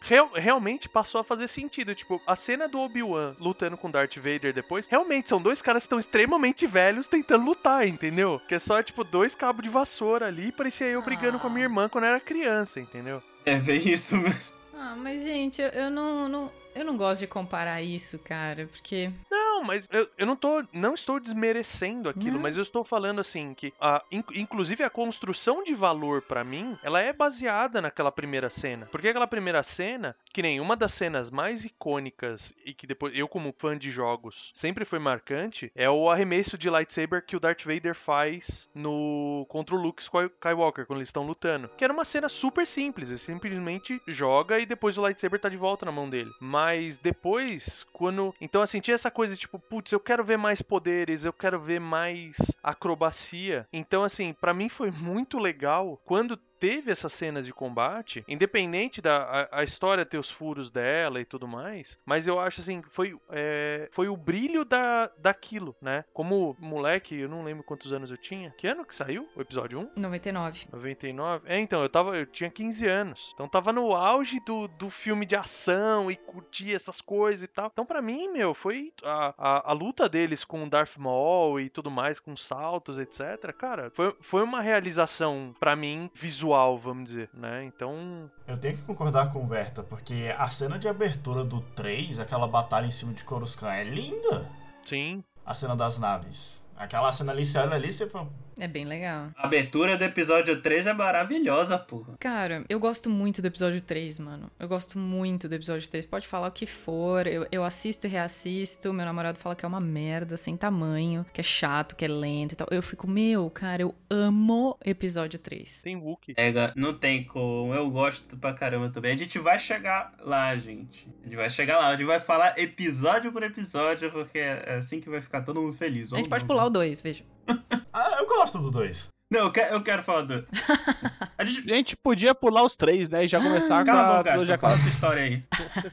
Real- 0.00 0.30
realmente 0.34 0.88
passou 0.88 1.20
a 1.20 1.24
fazer 1.24 1.46
sentido. 1.46 1.94
Tipo, 1.94 2.20
a 2.26 2.34
cena 2.36 2.68
do 2.68 2.78
Obi-Wan 2.80 3.34
lutando 3.38 3.76
com 3.76 3.90
Darth 3.90 4.16
Vader 4.16 4.52
depois. 4.52 4.86
Realmente, 4.86 5.28
são 5.28 5.40
dois 5.40 5.60
caras 5.62 5.82
que 5.82 5.86
estão 5.86 5.98
extremamente 5.98 6.66
velhos 6.66 7.08
tentando 7.08 7.44
lutar, 7.44 7.86
entendeu? 7.86 8.40
Que 8.48 8.54
é 8.54 8.58
só, 8.58 8.82
tipo, 8.82 9.04
dois 9.04 9.34
cabos 9.34 9.62
de 9.62 9.68
vassoura 9.68 10.26
ali. 10.26 10.48
e 10.48 10.52
Parecia 10.52 10.86
eu 10.88 11.02
brigando 11.02 11.38
com 11.38 11.46
a 11.46 11.50
minha 11.50 11.64
irmã 11.64 11.88
quando 11.88 12.04
eu 12.04 12.10
era 12.10 12.20
criança, 12.20 12.80
entendeu? 12.80 13.22
É 13.44 13.56
bem 13.58 13.76
isso 13.88 14.16
mesmo. 14.16 14.52
Ah, 14.74 14.94
mas 14.96 15.22
gente, 15.22 15.60
eu, 15.60 15.68
eu 15.68 15.90
não, 15.90 16.28
não, 16.28 16.52
eu 16.74 16.84
não 16.84 16.96
gosto 16.96 17.20
de 17.20 17.26
comparar 17.26 17.82
isso, 17.82 18.18
cara, 18.18 18.66
porque 18.72 19.10
Não, 19.30 19.39
mas 19.64 19.88
eu, 19.92 20.08
eu 20.18 20.26
não 20.26 20.36
tô. 20.36 20.62
Não 20.72 20.94
estou 20.94 21.18
desmerecendo 21.20 22.08
aquilo, 22.08 22.34
Não. 22.34 22.40
mas 22.42 22.56
eu 22.56 22.62
estou 22.62 22.82
falando 22.84 23.20
assim 23.20 23.54
que. 23.54 23.72
A, 23.80 24.02
in- 24.10 24.24
inclusive 24.34 24.82
a 24.84 24.90
construção 24.90 25.62
de 25.62 25.74
valor 25.74 26.22
pra 26.22 26.44
mim, 26.44 26.78
ela 26.82 27.00
é 27.00 27.12
baseada 27.12 27.80
naquela 27.80 28.12
primeira 28.12 28.48
cena. 28.50 28.86
Porque 28.90 29.08
aquela 29.08 29.26
primeira 29.26 29.62
cena, 29.62 30.16
que 30.32 30.42
nem 30.42 30.60
uma 30.60 30.76
das 30.76 30.92
cenas 30.94 31.30
mais 31.30 31.64
icônicas 31.64 32.54
e 32.64 32.72
que 32.74 32.86
depois 32.86 33.12
eu, 33.16 33.28
como 33.28 33.54
fã 33.56 33.76
de 33.76 33.90
jogos, 33.90 34.50
sempre 34.54 34.84
foi 34.84 34.98
marcante, 34.98 35.70
é 35.74 35.88
o 35.90 36.08
arremesso 36.10 36.56
de 36.58 36.70
lightsaber 36.70 37.24
que 37.24 37.36
o 37.36 37.40
Darth 37.40 37.64
Vader 37.64 37.94
faz 37.94 38.68
no 38.74 39.46
contra 39.48 39.74
o 39.74 39.78
Luke 39.80 40.02
Sky- 40.02 40.30
Skywalker, 40.36 40.86
quando 40.86 40.98
eles 40.98 41.08
estão 41.08 41.26
lutando. 41.26 41.68
Que 41.76 41.84
era 41.84 41.92
uma 41.92 42.04
cena 42.04 42.28
super 42.28 42.66
simples, 42.66 43.08
ele 43.10 43.18
simplesmente 43.18 44.00
joga 44.06 44.58
e 44.58 44.66
depois 44.66 44.96
o 44.96 45.02
lightsaber 45.02 45.40
tá 45.40 45.48
de 45.48 45.56
volta 45.56 45.84
na 45.86 45.92
mão 45.92 46.08
dele. 46.08 46.30
Mas 46.40 46.98
depois, 46.98 47.86
quando. 47.92 48.34
Então, 48.40 48.62
assim, 48.62 48.80
tinha 48.80 48.94
essa 48.94 49.10
coisa 49.10 49.36
tipo, 49.36 49.49
putz, 49.58 49.92
eu 49.92 50.00
quero 50.00 50.24
ver 50.24 50.36
mais 50.36 50.62
poderes, 50.62 51.24
eu 51.24 51.32
quero 51.32 51.60
ver 51.60 51.80
mais 51.80 52.36
acrobacia. 52.62 53.66
Então, 53.72 54.04
assim, 54.04 54.32
pra 54.32 54.54
mim 54.54 54.68
foi 54.68 54.90
muito 54.90 55.38
legal 55.38 56.00
quando 56.04 56.38
teve 56.60 56.92
essas 56.92 57.12
cenas 57.12 57.46
de 57.46 57.52
combate, 57.52 58.22
independente 58.28 59.00
da 59.00 59.48
a, 59.50 59.60
a 59.60 59.64
história 59.64 60.04
ter 60.04 60.18
os 60.18 60.30
furos 60.30 60.70
dela 60.70 61.20
e 61.20 61.24
tudo 61.24 61.48
mais, 61.48 61.98
mas 62.04 62.28
eu 62.28 62.38
acho 62.38 62.60
assim, 62.60 62.82
foi, 62.90 63.18
é, 63.30 63.88
foi 63.90 64.08
o 64.08 64.16
brilho 64.16 64.64
da, 64.64 65.10
daquilo, 65.18 65.74
né? 65.80 66.04
Como 66.12 66.54
moleque, 66.58 67.14
eu 67.14 67.28
não 67.28 67.42
lembro 67.42 67.64
quantos 67.64 67.92
anos 67.92 68.10
eu 68.10 68.16
tinha. 68.16 68.50
Que 68.56 68.66
ano 68.66 68.84
que 68.84 68.94
saiu 68.94 69.28
o 69.34 69.40
episódio 69.40 69.80
1? 69.96 70.00
99. 70.00 70.68
99? 70.70 71.48
É, 71.48 71.58
então, 71.58 71.82
eu 71.82 71.88
tava. 71.88 72.16
Eu 72.16 72.26
tinha 72.26 72.50
15 72.50 72.86
anos. 72.86 73.30
Então 73.34 73.48
tava 73.48 73.72
no 73.72 73.94
auge 73.94 74.40
do, 74.40 74.68
do 74.68 74.90
filme 74.90 75.24
de 75.24 75.36
ação 75.36 76.10
e 76.10 76.16
curtir 76.16 76.74
essas 76.74 77.00
coisas 77.00 77.44
e 77.44 77.48
tal. 77.48 77.70
Então, 77.72 77.86
pra 77.86 78.02
mim, 78.02 78.28
meu, 78.28 78.54
foi 78.54 78.92
a, 79.02 79.34
a, 79.38 79.70
a 79.70 79.72
luta 79.72 80.08
deles 80.08 80.44
com 80.44 80.68
Darth 80.68 80.96
Maul 80.96 81.60
e 81.60 81.70
tudo 81.70 81.90
mais, 81.90 82.20
com 82.20 82.36
saltos, 82.36 82.98
etc. 82.98 83.52
Cara, 83.56 83.90
foi, 83.90 84.14
foi 84.20 84.42
uma 84.42 84.60
realização, 84.60 85.54
pra 85.58 85.74
mim, 85.74 86.10
visual, 86.14 86.49
vamos 86.78 87.10
dizer, 87.10 87.30
né? 87.32 87.64
Então. 87.64 88.30
Eu 88.46 88.58
tenho 88.58 88.76
que 88.76 88.82
concordar 88.82 89.32
com 89.32 89.44
o 89.44 89.46
Verta, 89.46 89.82
porque 89.82 90.34
a 90.36 90.48
cena 90.48 90.78
de 90.78 90.88
abertura 90.88 91.44
do 91.44 91.60
3, 91.60 92.18
aquela 92.18 92.46
batalha 92.46 92.86
em 92.86 92.90
cima 92.90 93.12
de 93.12 93.24
Coruscant, 93.24 93.72
é 93.72 93.84
linda. 93.84 94.46
Sim. 94.84 95.22
A 95.44 95.54
cena 95.54 95.74
das 95.76 95.98
naves. 95.98 96.64
Aquela 96.76 97.12
cena 97.12 97.32
ali, 97.32 97.44
você 97.44 97.58
olha 97.58 97.74
ali, 97.74 97.92
você 97.92 98.08
fala. 98.08 98.28
É 98.60 98.68
bem 98.68 98.84
legal. 98.84 99.30
A 99.38 99.46
abertura 99.46 99.96
do 99.96 100.04
episódio 100.04 100.60
3 100.60 100.88
é 100.88 100.92
maravilhosa, 100.92 101.78
porra. 101.78 102.14
Cara, 102.20 102.62
eu 102.68 102.78
gosto 102.78 103.08
muito 103.08 103.40
do 103.40 103.48
episódio 103.48 103.80
3, 103.80 104.18
mano. 104.18 104.50
Eu 104.58 104.68
gosto 104.68 104.98
muito 104.98 105.48
do 105.48 105.54
episódio 105.54 105.88
3. 105.88 106.04
Pode 106.04 106.28
falar 106.28 106.48
o 106.48 106.52
que 106.52 106.66
for. 106.66 107.26
Eu, 107.26 107.46
eu 107.50 107.64
assisto 107.64 108.06
e 108.06 108.10
reassisto. 108.10 108.92
Meu 108.92 109.06
namorado 109.06 109.38
fala 109.38 109.56
que 109.56 109.64
é 109.64 109.68
uma 109.68 109.80
merda, 109.80 110.36
sem 110.36 110.58
tamanho, 110.58 111.24
que 111.32 111.40
é 111.40 111.44
chato, 111.44 111.96
que 111.96 112.04
é 112.04 112.08
lento 112.08 112.52
e 112.52 112.56
tal. 112.56 112.68
Eu 112.70 112.82
fico, 112.82 113.08
meu, 113.08 113.48
cara, 113.48 113.80
eu 113.80 113.94
amo 114.10 114.76
episódio 114.84 115.38
3. 115.38 115.80
Tem 115.80 115.96
Wookie. 115.96 116.34
Pega, 116.34 116.74
não 116.76 116.92
tem 116.92 117.24
como. 117.24 117.72
Eu 117.72 117.88
gosto 117.90 118.36
pra 118.36 118.52
caramba 118.52 118.90
também. 118.90 119.14
A 119.14 119.18
gente 119.18 119.38
vai 119.38 119.58
chegar 119.58 120.12
lá, 120.20 120.54
gente. 120.56 121.08
A 121.22 121.24
gente 121.24 121.36
vai 121.36 121.48
chegar 121.48 121.78
lá. 121.78 121.88
A 121.88 121.96
gente 121.96 122.06
vai 122.06 122.20
falar 122.20 122.58
episódio 122.58 123.32
por 123.32 123.42
episódio, 123.42 124.12
porque 124.12 124.38
é 124.38 124.74
assim 124.76 125.00
que 125.00 125.08
vai 125.08 125.22
ficar 125.22 125.40
todo 125.40 125.62
mundo 125.62 125.72
feliz. 125.72 126.12
A 126.12 126.18
gente 126.18 126.28
pode 126.28 126.44
não. 126.44 126.48
pular 126.48 126.66
o 126.66 126.70
2, 126.70 127.00
veja. 127.00 127.24
Ah, 127.92 128.18
eu 128.20 128.26
gosto 128.26 128.58
do 128.58 128.70
2. 128.70 129.08
Não, 129.32 129.42
eu 129.42 129.52
quero, 129.52 129.74
eu 129.74 129.82
quero 129.82 130.02
falar 130.02 130.22
do. 130.22 130.44
A 131.38 131.44
gente. 131.44 131.72
A 131.72 131.76
gente 131.76 131.96
podia 131.96 132.34
pular 132.34 132.64
os 132.64 132.74
três, 132.74 133.08
né? 133.08 133.24
E 133.24 133.28
já 133.28 133.40
começar 133.40 133.78
com 133.78 133.86
Cala 133.86 134.00
a 134.00 134.04
a 134.04 134.16
boca, 134.18 134.30
trilogia 134.30 134.56
Gaspa, 134.56 134.68
fala 134.68 134.80
tua 134.80 134.88
história 134.90 135.22
aí. 135.22 135.44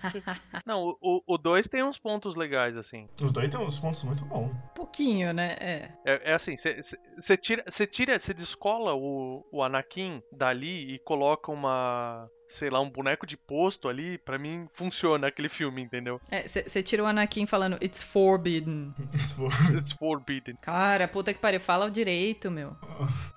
Não, 0.66 0.98
o 1.02 1.38
2 1.38 1.68
tem 1.68 1.84
uns 1.84 2.00
pontos 2.00 2.36
legais, 2.36 2.76
assim. 2.78 3.08
Os 3.22 3.32
dois 3.32 3.50
têm 3.50 3.60
uns 3.60 3.80
pontos 3.80 4.04
muito 4.04 4.26
bons. 4.26 4.52
Pouquinho, 4.76 5.32
né? 5.34 5.56
É. 5.60 5.90
É, 6.06 6.32
é 6.32 6.34
assim, 6.34 6.58
você 6.58 7.38
tira, 7.38 7.64
você 7.68 7.86
tira, 7.86 8.18
você 8.18 8.34
descola 8.34 8.94
o, 8.96 9.46
o 9.52 9.64
Anakin 9.64 10.22
dali 10.32 10.96
e 10.96 11.00
coloca 11.00 11.52
uma, 11.52 12.28
sei 12.50 12.70
lá, 12.70 12.80
um 12.80 12.90
boneco 12.90 13.26
de 13.26 13.36
posto 13.38 13.88
ali, 13.90 14.18
pra 14.18 14.38
mim 14.38 14.68
funciona 14.74 15.28
aquele 15.28 15.50
filme, 15.50 15.82
entendeu? 15.82 16.20
Você 16.46 16.82
tira 16.84 17.04
o 17.04 17.06
Anakin 17.06 17.46
falando, 17.46 17.78
it's 17.84 18.02
forbidden. 18.04 18.94
Se 19.18 19.36
for- 19.36 19.52
It's 19.78 19.94
forbidden. 19.94 20.56
Cara, 20.62 21.08
puta 21.08 21.34
que 21.34 21.40
pariu, 21.40 21.60
fala 21.60 21.90
direito, 21.92 22.50
meu. 22.52 22.76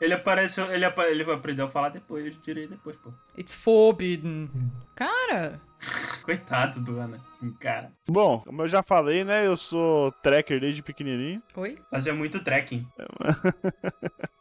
Ele 0.00 0.14
apareceu. 0.14 0.70
Ele, 0.72 0.84
ele 1.10 1.30
aprendeu 1.32 1.64
a 1.66 1.68
falar 1.68 1.88
depois, 1.90 2.24
eu 2.34 2.40
tirei 2.40 2.66
depois, 2.66 2.96
pô. 2.96 3.10
It's 3.36 3.54
forbidden. 3.54 4.50
Cara, 5.00 5.58
Coitado 6.22 6.80
do 6.80 7.00
Ana. 7.00 7.18
Cara. 7.58 7.90
Bom, 8.06 8.40
como 8.40 8.60
eu 8.60 8.68
já 8.68 8.82
falei, 8.82 9.24
né? 9.24 9.46
Eu 9.46 9.56
sou 9.56 10.12
tracker 10.22 10.60
desde 10.60 10.82
pequenininho. 10.82 11.42
oi? 11.56 11.78
Fazia 11.90 12.12
muito 12.14 12.42
trekking. 12.44 12.86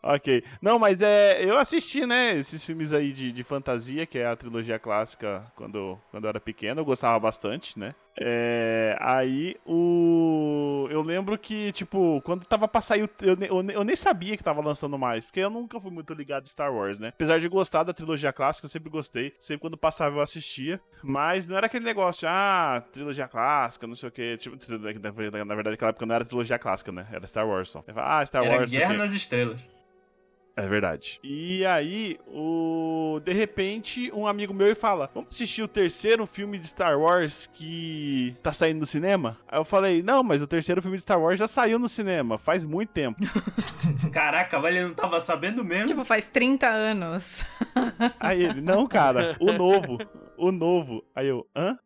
Ok. 0.02 0.44
Não, 0.62 0.80
mas 0.80 1.02
é. 1.02 1.44
Eu 1.44 1.60
assisti, 1.60 2.06
né? 2.06 2.36
Esses 2.36 2.66
filmes 2.66 2.94
aí 2.94 3.12
de, 3.12 3.32
de 3.34 3.44
fantasia, 3.44 4.06
que 4.06 4.18
é 4.18 4.26
a 4.26 4.36
trilogia 4.36 4.80
clássica 4.80 5.46
quando, 5.56 6.00
quando 6.10 6.24
eu 6.24 6.30
era 6.30 6.40
pequeno. 6.40 6.80
Eu 6.80 6.86
gostava 6.86 7.20
bastante, 7.20 7.78
né? 7.78 7.94
É, 8.22 8.98
aí 9.00 9.56
o. 9.66 10.88
Eu 10.92 11.02
lembro 11.02 11.38
que, 11.38 11.72
tipo, 11.72 12.22
quando 12.26 12.46
tava 12.46 12.68
pra 12.68 12.82
sair. 12.82 13.10
Eu, 13.22 13.38
eu, 13.40 13.70
eu 13.70 13.84
nem 13.84 13.96
sabia 13.96 14.36
que 14.36 14.44
tava 14.44 14.62
lançando 14.62 14.98
mais, 14.98 15.24
porque 15.24 15.40
eu 15.40 15.50
nunca 15.50 15.80
fui 15.80 15.90
muito 15.90 16.14
ligado 16.14 16.44
em 16.44 16.50
Star 16.50 16.74
Wars, 16.74 17.00
né? 17.00 17.10
Apesar 17.10 17.40
de 17.40 17.48
gostar 17.48 17.84
da 17.84 17.94
trilogia 17.94 18.34
clássica, 18.34 18.66
eu 18.66 18.70
sempre 18.70 18.90
gostei. 18.90 19.34
Sempre 19.40 19.62
quando 19.62 19.78
passava 19.78 20.18
eu 20.18 20.22
assistia. 20.22 20.82
Mas 21.02 21.48
não 21.48 21.56
era 21.56 21.68
aquele 21.68 21.86
negócio, 21.86 22.28
ah, 22.30 22.84
trilogia 22.92 23.28
clássica, 23.28 23.88
não 23.88 23.96
sei 23.96 24.10
o 24.10 24.12
que. 24.12 24.38
Tipo, 24.38 24.58
na 24.72 25.12
verdade, 25.12 25.70
naquela 25.72 25.90
época 25.90 26.06
não 26.06 26.16
era 26.16 26.26
trilogia 26.26 26.60
clássica, 26.60 26.92
né? 26.92 27.08
Era 27.12 27.26
Star 27.26 27.48
Wars 27.48 27.70
só. 27.70 27.84
Eu 27.88 27.94
falava, 27.94 28.20
Ah, 28.20 28.26
Star 28.26 28.44
Era 28.44 28.58
Wars. 28.58 28.72
Guerra 28.72 28.92
quê. 28.92 28.98
nas 28.98 29.14
Estrelas. 29.14 29.79
É 30.64 30.68
verdade. 30.68 31.20
E 31.24 31.66
aí, 31.66 32.18
o 32.28 33.20
de 33.24 33.34
repente, 33.34 34.12
um 34.14 34.28
amigo 34.28 34.54
meu 34.54 34.76
fala: 34.76 35.10
Vamos 35.14 35.32
assistir 35.34 35.64
o 35.64 35.68
terceiro 35.68 36.26
filme 36.26 36.58
de 36.58 36.68
Star 36.68 37.00
Wars 37.00 37.50
que 37.54 38.36
tá 38.44 38.52
saindo 38.52 38.82
no 38.82 38.86
cinema? 38.86 39.38
Aí 39.48 39.60
eu 39.60 39.66
falei: 39.66 40.04
Não, 40.04 40.22
mas 40.22 40.42
o 40.42 40.48
terceiro 40.48 40.82
filme 40.82 40.98
de 40.98 41.02
Star 41.04 41.20
Wars 41.20 41.40
já 41.40 41.48
saiu 41.48 41.80
no 41.80 41.90
cinema, 41.90 42.38
faz 42.38 42.66
muito 42.66 42.90
tempo. 42.90 43.20
Caraca, 44.12 44.60
mas 44.60 44.76
ele 44.76 44.86
não 44.86 44.94
tava 44.94 45.20
sabendo 45.20 45.64
mesmo. 45.64 45.88
Tipo, 45.88 46.04
faz 46.04 46.26
30 46.26 46.68
anos. 46.68 47.46
Aí 48.20 48.44
ele, 48.44 48.62
não, 48.62 48.88
cara, 48.88 49.36
o 49.40 49.52
novo. 49.54 49.98
O 50.40 50.52
novo. 50.52 51.04
Aí 51.16 51.28
eu, 51.28 51.46
hã? 51.56 51.78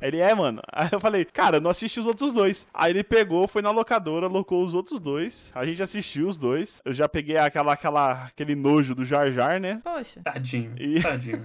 Aí 0.00 0.04
ele, 0.08 0.18
é, 0.18 0.34
mano. 0.34 0.60
Aí 0.72 0.88
eu 0.92 1.00
falei, 1.00 1.24
cara, 1.24 1.56
eu 1.56 1.60
não 1.60 1.70
assisti 1.70 1.98
os 1.98 2.06
outros 2.06 2.32
dois. 2.32 2.66
Aí 2.74 2.92
ele 2.92 3.02
pegou, 3.02 3.48
foi 3.48 3.62
na 3.62 3.70
locadora, 3.70 4.26
locou 4.26 4.62
os 4.64 4.74
outros 4.74 5.00
dois. 5.00 5.50
A 5.54 5.64
gente 5.64 5.82
assistiu 5.82 6.28
os 6.28 6.36
dois. 6.36 6.82
Eu 6.84 6.92
já 6.92 7.08
peguei 7.08 7.36
aquela, 7.38 7.72
aquela, 7.72 8.26
aquele 8.26 8.54
nojo 8.54 8.94
do 8.94 9.04
Jar 9.04 9.30
Jar, 9.32 9.58
né? 9.60 9.80
Poxa, 9.82 10.20
Tadinho, 10.22 10.74
E- 10.78 11.00
tadinho. 11.02 11.42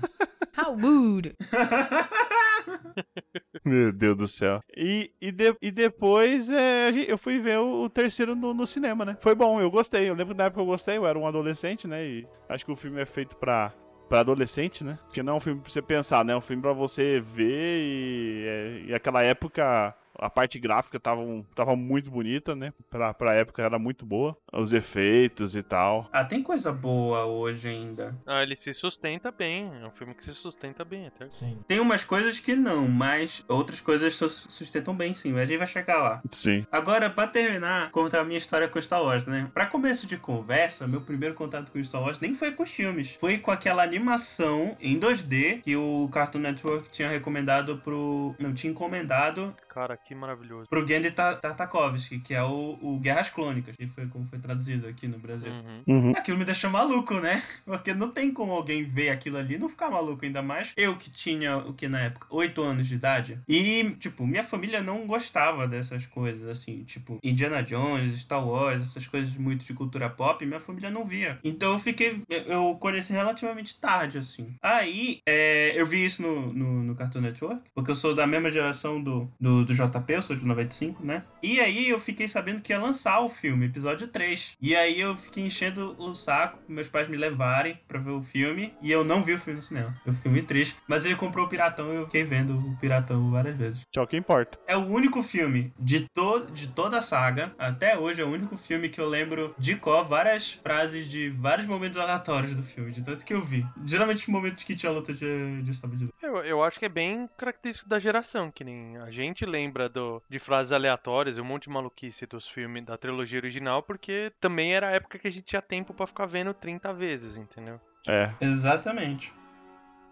how 0.58 0.76
rude. 0.76 1.34
Meu 3.66 3.92
Deus 3.92 4.18
do 4.18 4.28
céu. 4.28 4.62
E, 4.76 5.12
e, 5.22 5.32
de- 5.32 5.56
e 5.62 5.72
depois 5.72 6.50
é, 6.50 6.90
eu 7.08 7.18
fui 7.18 7.40
ver 7.40 7.60
o, 7.60 7.84
o 7.84 7.90
terceiro 7.90 8.36
no, 8.36 8.54
no 8.54 8.68
cinema, 8.68 9.06
né? 9.06 9.18
Foi 9.22 9.34
bom, 9.36 9.60
eu 9.62 9.70
gostei. 9.72 10.10
Eu 10.10 10.14
lembro 10.16 10.34
que 10.34 10.38
na 10.38 10.46
época 10.46 10.62
eu 10.62 10.66
gostei, 10.66 10.98
eu 10.98 11.06
era 11.08 11.18
um 11.18 11.28
adolescente, 11.28 11.88
né? 11.88 12.06
E 12.06 12.28
acho 12.48 12.66
que 12.66 12.72
o 12.72 12.76
filme 12.76 13.00
é 13.02 13.06
feito 13.06 13.36
pra, 13.36 13.74
pra 14.10 14.20
adolescente, 14.22 14.84
né? 14.84 14.98
Porque 15.06 15.24
não 15.24 15.34
é 15.34 15.36
um 15.38 15.40
filme 15.40 15.62
pra 15.62 15.72
você 15.72 15.82
pensar, 15.82 16.26
né? 16.26 16.34
É 16.34 16.36
um 16.36 16.42
filme 16.42 16.62
pra 16.62 16.74
você 16.74 17.22
ver 17.22 17.80
e, 17.80 18.46
é, 18.48 18.82
e 18.88 18.94
aquela 18.94 19.22
época. 19.22 19.96
A 20.20 20.30
parte 20.30 20.60
gráfica 20.60 21.00
tava, 21.00 21.22
tava 21.56 21.76
muito 21.76 22.10
bonita, 22.12 22.56
né? 22.56 22.74
Pra, 22.90 23.14
pra 23.14 23.34
época 23.36 23.62
era 23.64 23.80
muito 23.80 24.06
boa. 24.06 24.38
Os 24.54 24.74
efeitos 24.74 25.56
e 25.56 25.64
tal. 25.64 26.10
Ah, 26.12 26.26
tem 26.26 26.42
coisa 26.44 26.72
boa 26.72 27.26
hoje 27.26 27.68
ainda. 27.68 28.16
Ah, 28.26 28.44
ele 28.44 28.56
se 28.60 28.74
sustenta 28.74 29.32
bem. 29.32 29.72
É 29.82 29.86
um 29.88 29.92
filme 29.92 30.14
que 30.14 30.24
se 30.24 30.34
sustenta 30.34 30.84
bem 30.84 31.08
até. 31.08 31.28
Sim. 31.32 31.60
Tem 31.68 31.80
umas 31.80 32.04
coisas 32.04 32.40
que 32.40 32.56
não, 32.56 32.88
mas 32.88 33.44
outras 33.48 33.80
coisas 33.82 34.16
sus- 34.16 34.48
sustentam 34.50 34.94
bem 34.96 35.14
sim. 35.14 35.32
Mas 35.32 35.42
a 35.44 35.46
gente 35.46 35.58
vai 35.58 35.68
chegar 35.68 35.98
lá. 36.02 36.22
Sim. 36.32 36.66
Agora, 36.72 37.10
pra 37.10 37.28
terminar, 37.28 37.92
contar 37.92 38.22
a 38.22 38.24
minha 38.24 38.38
história 38.38 38.68
com 38.68 38.82
Star 38.82 39.02
Wars, 39.04 39.26
né? 39.26 39.50
Pra 39.54 39.66
começo 39.66 40.08
de 40.08 40.18
conversa, 40.18 40.88
meu 40.88 41.02
primeiro 41.02 41.36
contato 41.36 41.72
com 41.72 41.84
Star 41.84 42.02
Wars 42.02 42.20
nem 42.20 42.34
foi 42.34 42.52
com 42.52 42.64
os 42.64 42.72
filmes. 42.72 43.16
Foi 43.20 43.38
com 43.38 43.52
aquela 43.52 43.84
animação 43.84 44.76
em 44.82 45.00
2D 45.00 45.62
que 45.62 45.76
o 45.76 46.10
Cartoon 46.12 46.40
Network 46.40 46.90
tinha 46.90 47.10
recomendado 47.10 47.78
pro... 47.78 48.36
Não, 48.40 48.54
tinha 48.54 48.72
encomendado 48.72 49.56
Cara, 49.70 49.96
que 49.96 50.14
maravilhoso. 50.16 50.68
pro 50.70 50.86
Genndy 50.88 51.12
Ta- 51.12 51.36
Tartakovsky, 51.36 52.20
que 52.20 52.34
é 52.34 52.44
o, 52.44 52.78
o 52.82 53.00
Guerras 53.00 53.30
Clônicas, 53.30 53.76
que 53.76 53.88
foi 53.88 54.08
como 54.08 54.26
foi 54.26 54.40
traduzido 54.40 54.88
aqui 54.88 55.08
no 55.08 55.20
Brasil. 55.20 55.52
Uhum. 55.52 55.84
Uhum. 55.88 56.12
Aquilo 56.12 56.38
me 56.38 56.46
deixou 56.46 56.70
maluco, 56.70 57.14
né? 57.20 57.42
Porque 57.66 57.94
não 57.94 58.10
tem 58.10 58.32
como 58.34 58.52
alguém 58.52 58.84
ver 58.84 59.10
aquilo 59.10 59.38
ali 59.38 59.56
e 59.56 59.58
não 59.58 59.70
ficar 59.70 59.90
maluco, 59.90 60.26
ainda 60.26 60.42
mais 60.42 60.74
eu 60.76 60.96
que 60.96 61.10
tinha, 61.10 61.58
o 61.58 61.74
que 61.74 61.88
na 61.88 62.02
época, 62.02 62.28
8 62.30 62.62
anos 62.62 62.88
de 62.88 62.96
idade. 62.96 63.40
E, 63.48 63.92
tipo, 64.00 64.26
minha 64.26 64.44
família 64.44 64.82
não 64.82 65.06
gostava 65.06 65.68
dessas 65.68 66.06
coisas, 66.06 66.48
assim, 66.50 66.84
tipo, 66.84 67.20
Indiana 67.24 67.62
Jones, 67.62 68.20
Star 68.20 68.46
Wars, 68.46 68.82
essas 68.82 69.08
coisas 69.08 69.34
muito 69.36 69.64
de 69.66 69.74
cultura 69.74 70.10
pop, 70.10 70.44
minha 70.46 70.60
família 70.60 70.90
não 70.90 71.06
via. 71.06 71.40
Então 71.44 71.74
eu 71.74 71.80
fiquei, 71.80 72.22
eu- 72.30 72.44
eu 72.44 72.76
conheci 72.80 73.14
relativamente 73.14 73.80
tarde, 73.80 74.18
assim. 74.18 74.56
Aí, 74.62 75.20
é, 75.28 75.80
eu 75.80 75.86
vi 75.86 76.04
isso 76.04 76.22
no, 76.22 76.52
no, 76.54 76.84
no 76.84 76.96
Cartoon 76.96 77.22
Network, 77.22 77.62
porque 77.74 77.92
eu 77.92 77.96
sou 77.96 78.16
da 78.16 78.26
mesma 78.26 78.50
geração 78.50 79.02
do, 79.02 79.30
do, 79.40 79.59
do 79.66 79.74
JP, 79.74 80.14
eu 80.14 80.22
sou 80.22 80.36
de 80.36 80.46
95, 80.46 81.06
né? 81.06 81.24
E 81.42 81.60
aí 81.60 81.90
eu 81.90 82.00
fiquei 82.00 82.28
sabendo 82.28 82.62
que 82.62 82.74
ia 82.74 82.80
lançar 82.80 83.20
o 83.22 83.30
filme, 83.30 83.66
episódio 83.66 84.08
3. 84.08 84.58
E 84.62 84.76
aí 84.76 85.00
eu 85.00 85.16
fiquei 85.16 85.46
enchendo 85.46 85.96
o 85.98 86.14
saco 86.14 86.60
meus 86.68 86.88
pais 86.88 87.08
me 87.08 87.18
levarem 87.18 87.80
pra 87.88 88.00
ver 88.00 88.12
o 88.12 88.22
filme. 88.22 88.74
E 88.82 88.92
eu 88.92 89.04
não 89.04 89.24
vi 89.24 89.34
o 89.34 89.40
filme 89.40 89.58
no 89.58 89.62
cinema. 89.62 89.96
Eu 90.06 90.14
fiquei 90.14 90.32
muito 90.32 90.48
triste. 90.48 90.76
Mas 90.88 91.06
ele 91.06 91.16
comprou 91.16 91.46
o 91.46 91.50
Piratão 91.50 91.94
e 91.94 91.98
eu 91.98 92.06
fiquei 92.06 92.24
vendo 92.24 92.58
o 92.58 92.78
Piratão 92.78 93.32
várias 93.32 93.56
vezes. 93.56 93.80
Que 93.92 94.00
é 94.00 94.02
o 94.02 94.08
que 94.08 94.18
importa. 94.18 94.60
É 94.68 94.76
o 94.76 94.86
único 94.86 95.22
filme 95.24 95.74
de, 95.80 96.08
to 96.14 96.48
de 96.52 96.68
toda 96.68 96.98
a 96.98 97.02
saga, 97.02 97.54
até 97.58 97.98
hoje, 97.98 98.22
é 98.22 98.26
o 98.26 98.30
único 98.30 98.58
filme 98.58 98.90
que 98.90 99.00
eu 99.00 99.08
lembro 99.08 99.56
de 99.58 99.76
cor 99.76 100.06
várias 100.06 100.54
frases 100.54 101.08
de 101.08 101.30
vários 101.30 101.66
momentos 101.66 102.00
aleatórios 102.00 102.56
do 102.56 102.64
filme, 102.64 102.92
de 102.92 103.04
tanto 103.04 103.26
que 103.26 103.34
eu 103.34 103.42
vi. 103.42 103.66
Geralmente 103.86 104.20
os 104.20 104.28
momentos 104.28 104.64
que 104.64 104.76
tinha 104.76 104.92
luta 104.92 105.14
de, 105.14 105.62
de. 105.62 105.80
Eu, 106.22 106.38
eu 106.38 106.64
acho 106.64 106.80
que 106.80 106.86
é 106.86 106.90
bem 106.90 107.30
característico 107.38 107.90
da 107.90 108.00
geração, 108.00 108.52
que 108.52 108.64
nem 108.64 108.98
a 108.98 109.10
gente 109.10 109.46
lembra 109.50 109.90
do, 109.90 110.22
de 110.30 110.40
frases 110.40 110.72
aleatórias 110.72 111.38
e 111.38 111.42
um 111.42 111.46
monte 111.46 111.64
de 111.64 111.70
maluquice 111.72 112.26
dos 112.26 112.48
filmes 112.48 112.86
da 112.86 112.98
trilogia 112.98 113.40
original, 113.40 113.84
porque 113.84 114.32
também 114.40 114.74
era 114.74 114.88
a 114.88 114.92
época 114.92 115.20
que 115.20 115.28
a 115.28 115.32
gente 115.32 115.44
tinha 115.46 115.62
tempo 115.62 115.94
pra 115.94 116.08
ficar 116.08 116.26
vendo 116.26 116.54
30 116.54 116.94
vezes, 116.94 117.36
entendeu? 117.38 117.80
É. 118.08 118.32
Exatamente. 118.40 119.34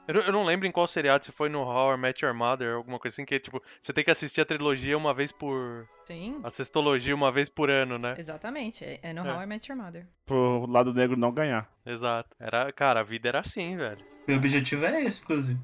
Eu, 0.07 0.13
não- 0.15 0.21
eu 0.21 0.31
não 0.31 0.43
lembro 0.45 0.65
em 0.65 0.71
qual 0.71 0.87
seriado, 0.87 1.25
se 1.25 1.33
foi 1.33 1.49
no 1.49 1.59
How 1.63 1.93
I 1.93 1.97
Met 1.97 2.23
Your 2.23 2.33
Mother, 2.33 2.75
alguma 2.75 2.97
coisa 2.97 3.13
assim, 3.13 3.25
que 3.25 3.37
tipo, 3.41 3.61
você 3.81 3.91
tem 3.91 4.05
que 4.05 4.11
assistir 4.11 4.39
a 4.39 4.45
trilogia 4.45 4.97
uma 4.97 5.13
vez 5.13 5.33
por. 5.33 5.85
Sim, 6.05 6.39
a 6.43 6.49
sextologia 6.49 7.13
uma 7.13 7.29
vez 7.29 7.49
por 7.49 7.69
ano, 7.69 7.97
né? 7.97 8.15
exatamente. 8.17 8.85
É, 8.85 8.99
é 9.03 9.13
no 9.13 9.27
É. 9.27 9.33
How 9.33 9.41
I 9.41 9.45
Met 9.45 9.69
Your 9.69 9.77
Mother. 9.81 10.07
Pro 10.25 10.65
lado 10.65 10.93
negro 10.93 11.17
não 11.17 11.29
ganhar. 11.31 11.69
Exato. 11.85 12.29
Era, 12.39 12.71
cara, 12.71 13.01
a 13.01 13.03
vida 13.03 13.27
era 13.27 13.39
assim, 13.41 13.75
velho. 13.75 13.99
Meu 14.25 14.37
objetivo 14.37 14.85
é 14.85 15.03
esse, 15.03 15.21
inclusive. 15.21 15.59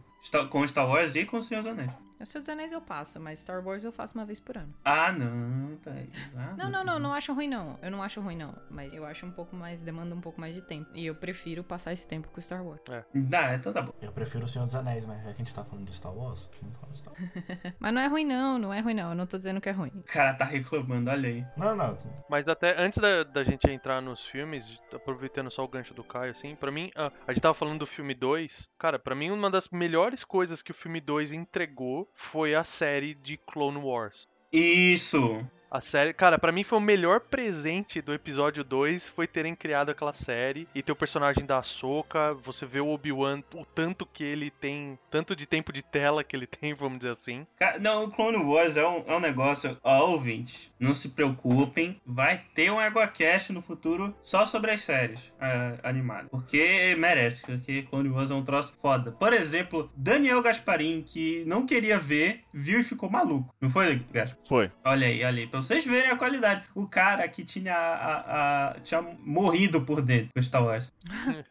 Com 0.50 0.68
Star 0.68 0.90
Wars 0.90 1.16
e 1.16 1.26
com 1.26 1.38
o 1.38 1.44
Senhor 1.44 1.64
dos 1.64 1.72
Anéis. 1.72 1.92
Os 2.24 2.30
Seus 2.30 2.48
Anéis 2.50 2.72
eu 2.72 2.82
passo, 2.82 3.20
mas 3.20 3.40
Star 3.40 3.66
Wars 3.66 3.84
eu 3.84 3.92
faço 3.92 4.18
uma 4.18 4.26
vez 4.26 4.40
por 4.40 4.58
ano. 4.58 4.74
Ah, 4.84 5.12
não, 5.12 5.76
tá 5.78 5.92
aí. 5.92 6.10
Ah, 6.36 6.54
Não, 6.58 6.70
não, 6.70 6.84
não, 6.84 7.00
não 7.00 7.14
acho 7.14 7.34
ruim 7.34 7.50
não. 7.50 7.78
Eu 7.82 7.92
não 7.92 8.02
acho 8.02 8.22
ruim 8.22 8.38
não. 8.38 8.56
Mas 8.70 8.94
eu 8.94 9.06
acho 9.06 9.26
um 9.26 9.32
pouco 9.32 9.56
mais, 9.56 9.80
demanda 9.82 10.16
um 10.16 10.22
pouco 10.22 10.40
mais 10.40 10.56
de 10.56 10.62
tempo. 10.62 10.90
E 10.94 11.06
eu 11.06 11.16
prefiro 11.16 11.64
passar 11.64 11.92
esse 11.94 12.08
tempo 12.08 12.30
com 12.30 12.40
Star 12.42 12.64
Wars. 12.66 12.82
Dá, 13.14 13.56
então 13.56 13.74
tá 13.74 13.82
bom. 13.82 13.94
Eu 14.02 14.12
prefiro 14.12 14.46
o 14.46 14.48
Senhor 14.48 14.66
dos 14.66 14.76
Anéis, 14.76 15.06
mas 15.06 15.18
já 15.18 15.24
que 15.26 15.30
a 15.30 15.46
gente 15.46 15.54
tá 15.54 15.64
falando 15.64 15.86
de 15.86 15.96
Star 15.96 16.14
Wars, 16.16 16.50
vamos 16.62 16.78
falar 16.80 16.92
de 16.92 16.98
Star 16.98 17.14
Wars. 17.14 17.74
Mas 17.80 17.94
não 17.94 18.02
é 18.02 18.08
ruim 18.08 18.26
não, 18.26 18.58
não 18.58 18.74
é 18.74 18.80
ruim 18.80 18.94
não. 18.94 19.10
Eu 19.10 19.16
não 19.16 19.26
tô 19.28 19.38
dizendo 19.38 19.60
que 19.60 19.68
é 19.70 19.72
ruim. 19.72 19.92
O 19.96 20.04
cara 20.04 20.34
tá 20.34 20.46
reclamando, 20.46 21.10
olha 21.10 21.28
aí. 21.30 21.46
Não, 21.58 21.76
não. 21.76 21.98
Mas 22.30 22.48
até 22.48 22.80
antes 22.82 23.00
da, 23.00 23.24
da 23.24 23.44
gente 23.44 23.70
entrar 23.70 24.02
nos 24.02 24.26
filmes, 24.26 24.80
aproveitando 24.94 25.50
só 25.52 25.64
o 25.64 25.68
gancho 25.68 25.94
do 25.94 26.04
Caio, 26.04 26.32
assim, 26.32 26.56
pra 26.56 26.72
mim, 26.72 26.90
ah, 26.96 27.12
a 27.28 27.34
gente 27.34 27.42
tava 27.42 27.54
falando 27.54 27.80
do 27.80 27.86
filme 27.86 28.14
2. 28.14 28.70
Cara, 28.78 28.98
pra 28.98 29.14
mim, 29.16 29.30
uma 29.32 29.50
das 29.52 29.68
melhores 29.70 30.24
coisas 30.24 30.62
que 30.62 30.72
o 30.72 30.74
filme 30.74 31.02
2 31.02 31.34
entregou 31.34 32.10
foi 32.14 32.56
a 32.56 32.64
série 32.64 33.14
de 33.14 33.38
Clone 33.38 33.78
Wars. 33.78 34.28
Isso. 34.52 35.46
A 35.74 35.82
série, 35.88 36.14
cara, 36.14 36.38
pra 36.38 36.52
mim 36.52 36.64
foi 36.64 36.78
o 36.78 36.82
melhor 36.82 37.20
presente 37.20 38.00
do 38.00 38.14
episódio 38.14 38.64
2 38.64 39.10
foi 39.10 39.26
terem 39.26 39.56
criado 39.56 39.90
aquela 39.90 40.14
série 40.14 40.68
e 40.76 40.84
ter 40.84 40.92
o 40.92 40.96
personagem 40.96 41.48
da 41.48 41.58
Ahsoka, 41.58 42.36
você 42.44 42.64
vê 42.64 42.80
o 42.80 42.90
Obi-Wan, 42.90 43.42
o 43.56 43.66
tanto 43.66 44.06
que 44.06 44.24
ele 44.24 44.52
tem, 44.52 45.00
tanto 45.10 45.36
de 45.36 45.48
tempo 45.48 45.74
de 45.74 45.82
tela 45.82 46.24
que 46.24 46.36
ele 46.36 46.46
tem, 46.46 46.76
vamos 46.76 47.00
dizer 47.00 47.10
assim. 47.10 47.48
Não, 47.82 48.04
o 48.04 48.12
Clone 48.12 48.38
Wars 48.38 48.78
é 48.78 48.88
um, 48.88 49.04
é 49.08 49.16
um 49.16 49.20
negócio. 49.20 49.76
Ó, 49.84 50.12
ouvintes, 50.12 50.72
não 50.80 50.94
se 50.94 51.10
preocupem. 51.10 52.00
Vai 52.06 52.44
ter 52.54 52.72
um 52.72 52.80
EgoCast 52.80 53.52
no 53.52 53.64
futuro 53.64 54.16
só 54.22 54.46
sobre 54.46 54.70
as 54.70 54.84
séries 54.84 55.34
ah, 55.42 55.80
animadas. 55.82 56.30
Porque 56.30 56.96
merece, 57.00 57.42
porque 57.42 57.82
Clone 57.82 58.10
Wars 58.10 58.30
é 58.30 58.36
um 58.36 58.44
troço 58.44 58.78
foda. 58.80 59.12
Por 59.14 59.34
exemplo, 59.34 59.92
Daniel 59.98 60.44
Gasparin, 60.44 61.02
que 61.02 61.44
não 61.48 61.66
queria 61.66 61.98
ver, 61.98 62.42
viu 62.54 62.80
e 62.80 62.84
ficou 62.84 63.10
maluco. 63.10 63.56
Não 63.60 63.72
foi, 63.72 64.06
Gaspar? 64.12 64.38
Foi. 64.48 64.72
Olha 64.86 65.08
aí, 65.08 65.24
olha 65.24 65.40
aí. 65.40 65.63
Vocês 65.64 65.86
verem 65.86 66.12
a 66.12 66.16
qualidade. 66.16 66.64
O 66.76 66.88
cara 66.88 67.28
que 67.28 67.44
tinha, 67.44 67.74
a, 67.76 68.70
a- 68.72 68.80
tinha 68.82 69.02
morrido 69.20 69.82
por 69.82 70.02
dentro 70.02 70.30
com 70.36 70.42
Star 70.42 70.64
Wars. 70.64 70.92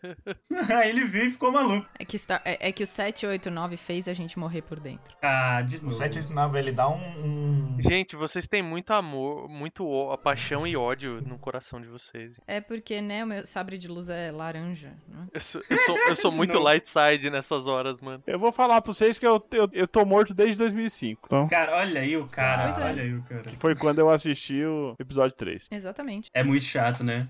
aí 0.76 0.90
ele 0.90 1.04
viu 1.04 1.26
e 1.26 1.30
ficou 1.30 1.50
maluco. 1.52 1.86
É 1.98 2.04
que, 2.04 2.18
Star, 2.18 2.40
é, 2.44 2.68
é 2.68 2.72
que 2.72 2.82
o 2.82 2.86
789 2.86 3.76
fez 3.76 4.08
a 4.08 4.14
gente 4.14 4.38
morrer 4.38 4.62
por 4.62 4.78
dentro. 4.80 5.14
Ah, 5.22 5.62
de 5.62 5.76
O 5.78 5.82
novo. 5.84 5.92
789, 5.92 6.58
ele 6.58 6.72
dá 6.72 6.88
um... 6.88 6.96
um- 6.96 7.76
Gente, 7.80 8.14
vocês 8.16 8.46
têm 8.46 8.62
muito 8.62 8.92
amor, 8.92 9.48
muito 9.48 9.86
ó- 9.86 10.12
a 10.12 10.18
paixão 10.18 10.66
e 10.66 10.76
ódio 10.76 11.20
no 11.26 11.38
coração 11.38 11.80
de 11.80 11.88
vocês. 11.88 12.40
É 12.46 12.60
porque, 12.60 13.00
né, 13.00 13.24
o 13.24 13.26
meu 13.26 13.46
sabre 13.46 13.76
de 13.78 13.88
luz 13.88 14.08
é 14.08 14.30
laranja. 14.30 14.92
Né? 15.08 15.26
Eu 15.32 15.40
sou, 15.40 15.60
eu 15.68 15.78
sou, 15.78 15.96
eu 16.08 16.16
sou 16.16 16.32
muito 16.36 16.52
novo. 16.54 16.64
light 16.64 16.88
side 16.88 17.30
nessas 17.30 17.66
horas, 17.66 18.00
mano. 18.00 18.22
Eu 18.26 18.38
vou 18.38 18.52
falar 18.52 18.80
pra 18.80 18.92
vocês 18.92 19.18
que 19.18 19.26
eu, 19.26 19.44
eu, 19.52 19.68
eu 19.72 19.86
tô 19.88 20.04
morto 20.04 20.32
desde 20.34 20.56
2005. 20.58 21.22
Então, 21.26 21.48
Cara, 21.48 21.76
olha 21.76 22.00
aí 22.00 22.16
o 22.16 22.26
cara. 22.26 22.64
Pois 22.64 22.78
é. 22.78 22.84
Olha 22.84 23.02
aí 23.02 23.14
o 23.14 23.22
cara. 23.22 23.42
que 23.42 23.56
foi 23.56 23.74
quando 23.74 23.98
eu 24.02 24.10
assisti 24.10 24.64
o 24.64 24.94
episódio 24.98 25.36
3. 25.36 25.68
Exatamente. 25.70 26.30
É 26.34 26.42
muito 26.42 26.64
chato, 26.64 27.02
né? 27.02 27.28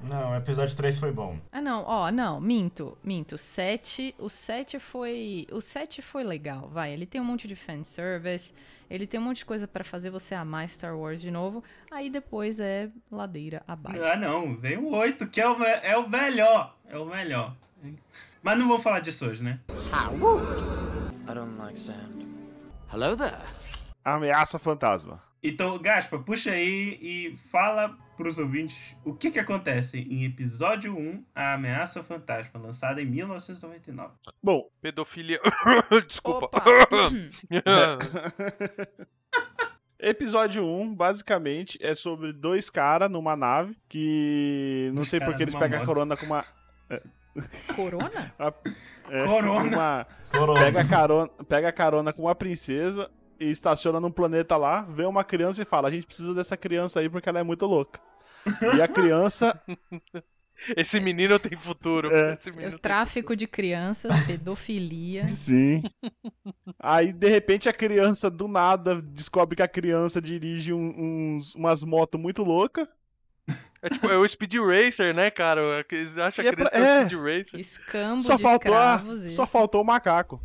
Não, 0.00 0.30
o 0.30 0.36
episódio 0.36 0.76
3 0.76 0.98
foi 0.98 1.10
bom. 1.10 1.38
Ah, 1.50 1.60
não, 1.60 1.82
ó, 1.84 2.10
não, 2.10 2.40
minto, 2.40 2.96
minto. 3.02 3.34
O 3.34 3.38
7, 3.38 4.14
o 4.18 4.28
7 4.28 4.78
foi. 4.78 5.46
O 5.50 5.60
7 5.60 6.00
foi 6.00 6.22
legal, 6.22 6.68
vai. 6.68 6.92
Ele 6.92 7.04
tem 7.04 7.20
um 7.20 7.24
monte 7.24 7.48
de 7.48 7.56
fanservice, 7.56 8.54
ele 8.88 9.06
tem 9.06 9.18
um 9.18 9.24
monte 9.24 9.38
de 9.38 9.44
coisa 9.44 9.66
pra 9.66 9.82
fazer 9.82 10.10
você 10.10 10.34
amar 10.34 10.68
Star 10.68 10.96
Wars 10.96 11.20
de 11.20 11.30
novo. 11.30 11.64
Aí 11.90 12.08
depois 12.08 12.60
é 12.60 12.88
ladeira 13.10 13.62
abaixo. 13.66 14.02
Ah, 14.04 14.16
não. 14.16 14.56
Vem 14.56 14.78
o 14.78 14.94
8, 14.94 15.28
que 15.28 15.40
é 15.40 15.48
o, 15.48 15.62
é 15.64 15.96
o 15.98 16.08
melhor. 16.08 16.76
É 16.88 16.96
o 16.96 17.04
melhor. 17.04 17.56
Mas 18.42 18.58
não 18.58 18.68
vou 18.68 18.78
falar 18.78 19.00
disso 19.00 19.26
hoje, 19.26 19.42
né? 19.42 19.58
I 19.68 21.34
don't 21.34 21.58
like 21.58 21.78
sand. 21.78 22.26
Hello 22.92 23.16
there. 23.16 23.36
Ameaça 24.04 24.58
fantasma. 24.58 25.27
Então, 25.42 25.78
Gaspa, 25.78 26.18
puxa 26.18 26.50
aí 26.50 26.98
e 27.00 27.36
fala 27.36 27.96
pros 28.16 28.38
ouvintes 28.38 28.96
o 29.04 29.14
que 29.14 29.30
que 29.30 29.38
acontece 29.38 29.98
em 30.00 30.24
episódio 30.24 30.96
1, 30.98 31.24
A 31.34 31.52
Ameaça 31.54 32.02
Fantasma, 32.02 32.58
lançada 32.60 33.00
em 33.00 33.04
1999. 33.06 34.14
Bom, 34.42 34.68
Pedofilia. 34.80 35.40
Desculpa. 36.08 36.50
Episódio 40.00 40.64
1, 40.64 40.94
basicamente, 40.94 41.76
é 41.82 41.92
sobre 41.94 42.32
dois 42.32 42.70
caras 42.70 43.10
numa 43.10 43.34
nave 43.34 43.76
que. 43.88 44.86
Não 44.90 44.96
Dois 44.96 45.08
sei 45.08 45.18
porque 45.18 45.42
eles 45.42 45.54
pegam 45.54 45.78
a 45.78 45.80
moto. 45.80 45.86
corona 45.94 46.16
com 46.16 46.26
uma. 46.26 46.44
é, 46.88 47.02
Corona? 47.74 48.34
A- 48.38 48.52
é, 49.10 49.24
Corona. 49.24 49.76
uma- 49.76 50.06
Corona. 50.30 50.60
pega, 50.60 50.84
carona, 50.84 51.28
pega 51.48 51.72
carona 51.72 52.12
com 52.12 52.22
uma 52.22 52.34
princesa 52.34 53.10
e 53.40 53.50
estaciona 53.50 54.00
num 54.00 54.10
planeta 54.10 54.56
lá, 54.56 54.82
vê 54.82 55.04
uma 55.04 55.24
criança 55.24 55.62
e 55.62 55.64
fala: 55.64 55.88
a 55.88 55.90
gente 55.90 56.06
precisa 56.06 56.34
dessa 56.34 56.56
criança 56.56 57.00
aí 57.00 57.08
porque 57.08 57.28
ela 57.28 57.38
é 57.40 57.42
muito 57.42 57.66
louca. 57.66 58.00
E 58.76 58.82
a 58.82 58.88
criança. 58.88 59.60
Esse 60.76 60.98
menino 60.98 61.38
tem 61.38 61.56
futuro. 61.56 62.12
É. 62.12 62.34
Esse 62.34 62.50
menino 62.50 62.70
tem 62.72 62.78
Tráfico 62.80 63.36
de 63.36 63.46
crianças, 63.46 64.26
pedofilia. 64.26 65.26
Sim. 65.28 65.84
Aí, 66.80 67.12
de 67.12 67.28
repente, 67.28 67.68
a 67.68 67.72
criança, 67.72 68.28
do 68.28 68.48
nada, 68.48 69.00
descobre 69.00 69.54
que 69.54 69.62
a 69.62 69.68
criança 69.68 70.20
dirige 70.20 70.72
um- 70.72 71.36
uns, 71.36 71.54
umas 71.54 71.84
motos 71.84 72.20
muito 72.20 72.42
loucas. 72.42 72.88
É 73.80 73.88
tipo, 73.88 74.08
é 74.10 74.18
o 74.18 74.26
Speed 74.28 74.54
Racer, 74.56 75.14
né, 75.14 75.30
cara? 75.30 75.86
Eles 75.92 76.18
acham 76.18 76.44
é 76.44 76.48
que 76.52 76.60
eles 76.60 76.68
pra- 76.70 76.78
é. 76.78 77.04
Speed 77.06 77.20
Racer. 77.20 77.60
Escambo 77.60 78.20
Só 78.20 78.34
de 78.34 78.42
faltou, 78.42 78.74
a- 78.74 78.96
escravos. 78.96 79.32
só 79.32 79.42
esse. 79.44 79.52
faltou 79.52 79.80
o 79.82 79.84
macaco. 79.86 80.42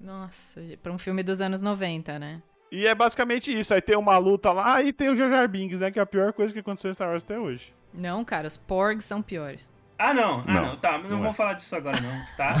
Nossa, 0.00 0.60
pra 0.82 0.92
um 0.92 0.98
filme 0.98 1.22
dos 1.22 1.40
anos 1.40 1.60
90, 1.62 2.18
né? 2.18 2.42
E 2.72 2.86
é 2.86 2.94
basicamente 2.94 3.52
isso. 3.56 3.74
Aí 3.74 3.80
tem 3.82 3.96
uma 3.96 4.16
luta 4.16 4.52
lá 4.52 4.82
e 4.82 4.92
tem 4.92 5.08
o 5.08 5.16
Jar 5.16 5.28
Jar 5.28 5.48
Binks, 5.48 5.80
né? 5.80 5.90
Que 5.90 5.98
é 5.98 6.02
a 6.02 6.06
pior 6.06 6.32
coisa 6.32 6.52
que 6.52 6.60
aconteceu 6.60 6.90
em 6.90 6.94
Star 6.94 7.08
Wars 7.08 7.22
até 7.22 7.38
hoje. 7.38 7.74
Não, 7.92 8.24
cara, 8.24 8.46
os 8.46 8.56
porgs 8.56 9.04
são 9.04 9.20
piores. 9.20 9.68
Ah, 9.98 10.14
não. 10.14 10.40
Ah, 10.46 10.52
Não, 10.52 10.62
não. 10.68 10.76
Tá, 10.76 10.96
não, 10.98 11.10
não 11.10 11.18
vou 11.18 11.30
é. 11.30 11.32
falar 11.34 11.52
disso 11.54 11.76
agora, 11.76 12.00
não, 12.00 12.36
tá? 12.36 12.54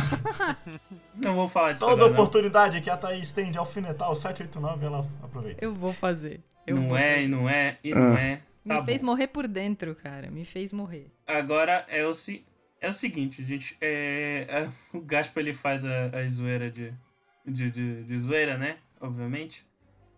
não 1.16 1.34
vou 1.34 1.48
falar 1.48 1.72
disso 1.72 1.84
Toda 1.86 1.94
agora, 2.02 2.08
não. 2.10 2.14
oportunidade 2.20 2.80
que 2.82 2.90
a 2.90 2.96
Thaís 2.96 3.30
tem 3.32 3.50
de 3.50 3.56
alfinetar 3.56 4.10
o 4.10 4.14
789, 4.14 4.84
ela 4.84 5.06
aproveita. 5.22 5.64
Eu 5.64 5.72
vou 5.74 5.92
fazer. 5.92 6.40
Eu 6.66 6.76
Não 6.76 6.88
vou 6.88 6.98
é, 6.98 7.14
fazer. 7.14 7.22
e 7.24 7.28
não 7.28 7.48
é, 7.48 7.78
e 7.82 7.94
não 7.94 8.14
Ah. 8.14 8.20
é. 8.20 8.40
Me 8.62 8.76
Tá 8.76 8.84
fez 8.84 9.00
bom. 9.00 9.06
morrer 9.06 9.28
por 9.28 9.48
dentro, 9.48 9.94
cara. 9.94 10.30
Me 10.30 10.44
fez 10.44 10.70
morrer. 10.72 11.10
Agora 11.26 11.86
é 11.88 12.04
o, 12.04 12.12
se... 12.12 12.44
é 12.78 12.90
o 12.90 12.92
seguinte, 12.92 13.42
gente. 13.42 13.74
É... 13.80 14.44
é, 14.48 14.68
O 14.92 15.00
Gaspa 15.00 15.40
ele 15.40 15.54
faz 15.54 15.82
a, 15.84 16.10
a 16.18 16.28
zoeira 16.28 16.70
de... 16.70 16.92
De, 17.46 17.70
de, 17.70 18.04
de 18.04 18.18
zoeira, 18.20 18.56
né? 18.58 18.76
Obviamente. 19.00 19.66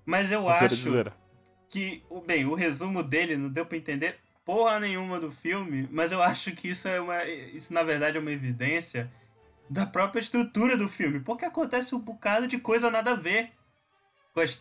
Mas 0.05 0.31
eu 0.33 0.43
Zoeira 0.43 0.65
acho 0.67 0.75
zoeira. 0.77 1.17
que, 1.69 2.03
o- 2.11 2.21
bem, 2.21 2.45
o 2.45 2.55
resumo 2.55 3.03
dele 3.03 3.37
não 3.37 3.49
deu 3.49 3.65
pra 3.65 3.79
entender 3.79 4.19
porra 4.45 4.81
nenhuma 4.81 5.21
do 5.21 5.31
filme, 5.31 5.89
mas 5.93 6.11
eu 6.11 6.21
acho 6.23 6.53
que 6.53 6.69
isso 6.69 6.89
é 6.89 7.01
uma. 7.01 7.25
Isso 7.25 7.73
na 7.73 7.83
verdade 7.83 8.17
é 8.17 8.21
uma 8.21 8.33
evidência 8.33 9.11
da 9.71 9.87
própria 9.87 10.21
estrutura 10.21 10.77
do 10.77 10.89
filme. 10.89 11.21
Porque 11.21 11.45
acontece 11.45 11.95
um 11.95 12.01
bocado 12.01 12.47
de 12.49 12.59
coisa 12.59 12.91
nada 12.91 13.13
a 13.13 13.17
ver 13.17 13.53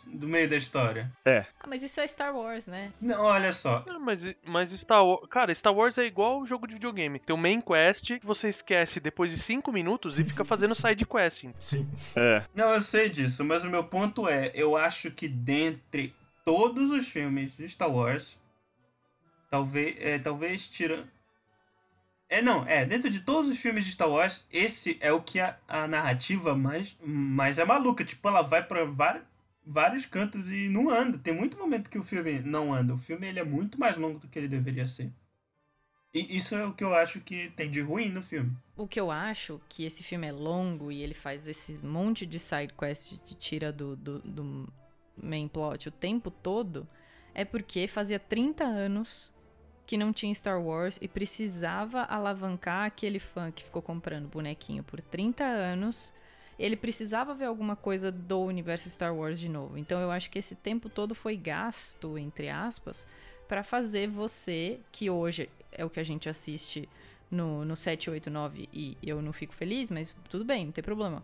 do 0.05 0.27
meio 0.27 0.49
da 0.49 0.57
história. 0.57 1.11
Ah, 1.25 1.67
mas 1.67 1.81
isso 1.81 2.01
é 2.01 2.07
Star 2.07 2.35
Wars, 2.35 2.65
né? 2.65 2.91
Não, 2.99 3.23
olha 3.23 3.53
só. 3.53 3.83
Não, 3.87 3.99
mas, 3.99 4.23
mas 4.45 4.71
Star 4.71 5.05
Wars. 5.05 5.27
Cara, 5.29 5.55
Star 5.55 5.73
Wars 5.73 5.97
é 5.97 6.05
igual 6.05 6.41
o 6.41 6.45
jogo 6.45 6.67
de 6.67 6.73
videogame. 6.73 7.19
Tem 7.19 7.33
o 7.33 7.39
main 7.39 7.61
quest 7.61 8.19
que 8.19 8.25
você 8.25 8.49
esquece 8.49 8.99
depois 8.99 9.31
de 9.31 9.37
5 9.37 9.71
minutos 9.71 10.19
e 10.19 10.23
fica 10.23 10.43
fazendo 10.43 10.75
side 10.75 11.05
quest. 11.05 11.45
Sim. 11.59 11.89
É. 12.15 12.43
Não, 12.53 12.73
eu 12.73 12.81
sei 12.81 13.09
disso, 13.09 13.45
mas 13.45 13.63
o 13.63 13.69
meu 13.69 13.83
ponto 13.85 14.27
é, 14.27 14.51
eu 14.53 14.75
acho 14.75 15.09
que 15.09 15.27
dentre 15.27 16.13
todos 16.43 16.91
os 16.91 17.07
filmes 17.07 17.55
de 17.55 17.67
Star 17.69 17.89
Wars, 17.89 18.37
talvez, 19.49 19.95
é, 19.99 20.19
talvez 20.19 20.67
tirando... 20.67 21.07
É, 22.27 22.41
não, 22.41 22.65
é, 22.65 22.85
dentro 22.85 23.09
de 23.09 23.19
todos 23.19 23.49
os 23.49 23.57
filmes 23.57 23.85
de 23.85 23.91
Star 23.91 24.09
Wars, 24.09 24.45
esse 24.51 24.97
é 25.01 25.11
o 25.11 25.21
que 25.21 25.39
a, 25.39 25.57
a 25.67 25.85
narrativa 25.85 26.55
mais, 26.55 26.95
mais 27.03 27.59
é 27.59 27.65
maluca. 27.65 28.05
Tipo, 28.05 28.29
ela 28.29 28.41
vai 28.41 28.63
pra 28.63 28.85
vários, 28.85 29.23
vários 29.65 30.05
cantos 30.05 30.49
e 30.49 30.69
não 30.69 30.89
anda. 30.89 31.17
Tem 31.17 31.33
muito 31.33 31.57
momento 31.57 31.89
que 31.89 31.97
o 31.97 32.03
filme 32.03 32.39
não 32.39 32.73
anda. 32.73 32.93
O 32.93 32.97
filme 32.97 33.27
ele 33.27 33.39
é 33.39 33.43
muito 33.43 33.79
mais 33.79 33.97
longo 33.97 34.19
do 34.19 34.27
que 34.27 34.37
ele 34.37 34.47
deveria 34.47 34.87
ser. 34.87 35.11
E 36.13 36.35
isso 36.35 36.55
é 36.55 36.65
o 36.65 36.73
que 36.73 36.83
eu 36.83 36.93
acho 36.93 37.21
que 37.21 37.49
tem 37.51 37.71
de 37.71 37.79
ruim 37.79 38.09
no 38.09 38.21
filme. 38.21 38.55
O 38.75 38.87
que 38.87 38.99
eu 38.99 39.09
acho 39.09 39.61
que 39.69 39.85
esse 39.85 40.03
filme 40.03 40.27
é 40.27 40.31
longo 40.31 40.91
e 40.91 41.01
ele 41.01 41.13
faz 41.13 41.47
esse 41.47 41.73
monte 41.77 42.25
de 42.25 42.37
side 42.37 42.73
quest 42.73 43.21
que 43.23 43.33
tira 43.33 43.71
do, 43.71 43.95
do, 43.95 44.19
do 44.19 44.73
main 45.15 45.47
plot 45.47 45.87
o 45.87 45.91
tempo 45.91 46.29
todo 46.29 46.87
é 47.33 47.45
porque 47.45 47.87
fazia 47.87 48.19
30 48.19 48.63
anos 48.63 49.33
que 49.85 49.97
não 49.97 50.13
tinha 50.13 50.33
Star 50.33 50.61
Wars 50.61 50.97
e 51.01 51.07
precisava 51.07 52.03
alavancar 52.03 52.85
aquele 52.85 53.19
fã 53.19 53.51
que 53.51 53.63
ficou 53.63 53.81
comprando 53.81 54.27
bonequinho 54.27 54.83
por 54.83 55.01
30 55.01 55.43
anos. 55.43 56.13
Ele 56.61 56.75
precisava 56.75 57.33
ver 57.33 57.45
alguma 57.45 57.75
coisa 57.75 58.11
do 58.11 58.39
universo 58.41 58.87
Star 58.87 59.15
Wars 59.15 59.39
de 59.39 59.49
novo. 59.49 59.79
Então 59.79 59.99
eu 59.99 60.11
acho 60.11 60.29
que 60.29 60.37
esse 60.37 60.53
tempo 60.53 60.89
todo 60.89 61.15
foi 61.15 61.35
gasto, 61.35 62.19
entre 62.19 62.49
aspas, 62.49 63.07
para 63.47 63.63
fazer 63.63 64.07
você, 64.07 64.79
que 64.91 65.09
hoje 65.09 65.49
é 65.71 65.83
o 65.83 65.89
que 65.89 65.99
a 65.99 66.03
gente 66.03 66.29
assiste 66.29 66.87
no, 67.31 67.65
no 67.65 67.75
789 67.75 68.69
e 68.71 68.95
eu 69.01 69.23
não 69.23 69.33
fico 69.33 69.55
feliz, 69.55 69.89
mas 69.89 70.15
tudo 70.29 70.45
bem, 70.45 70.65
não 70.65 70.71
tem 70.71 70.83
problema. 70.83 71.23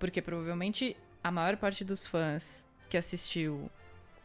Porque 0.00 0.20
provavelmente 0.20 0.96
a 1.22 1.30
maior 1.30 1.56
parte 1.56 1.84
dos 1.84 2.04
fãs 2.04 2.66
que 2.90 2.96
assistiu 2.96 3.70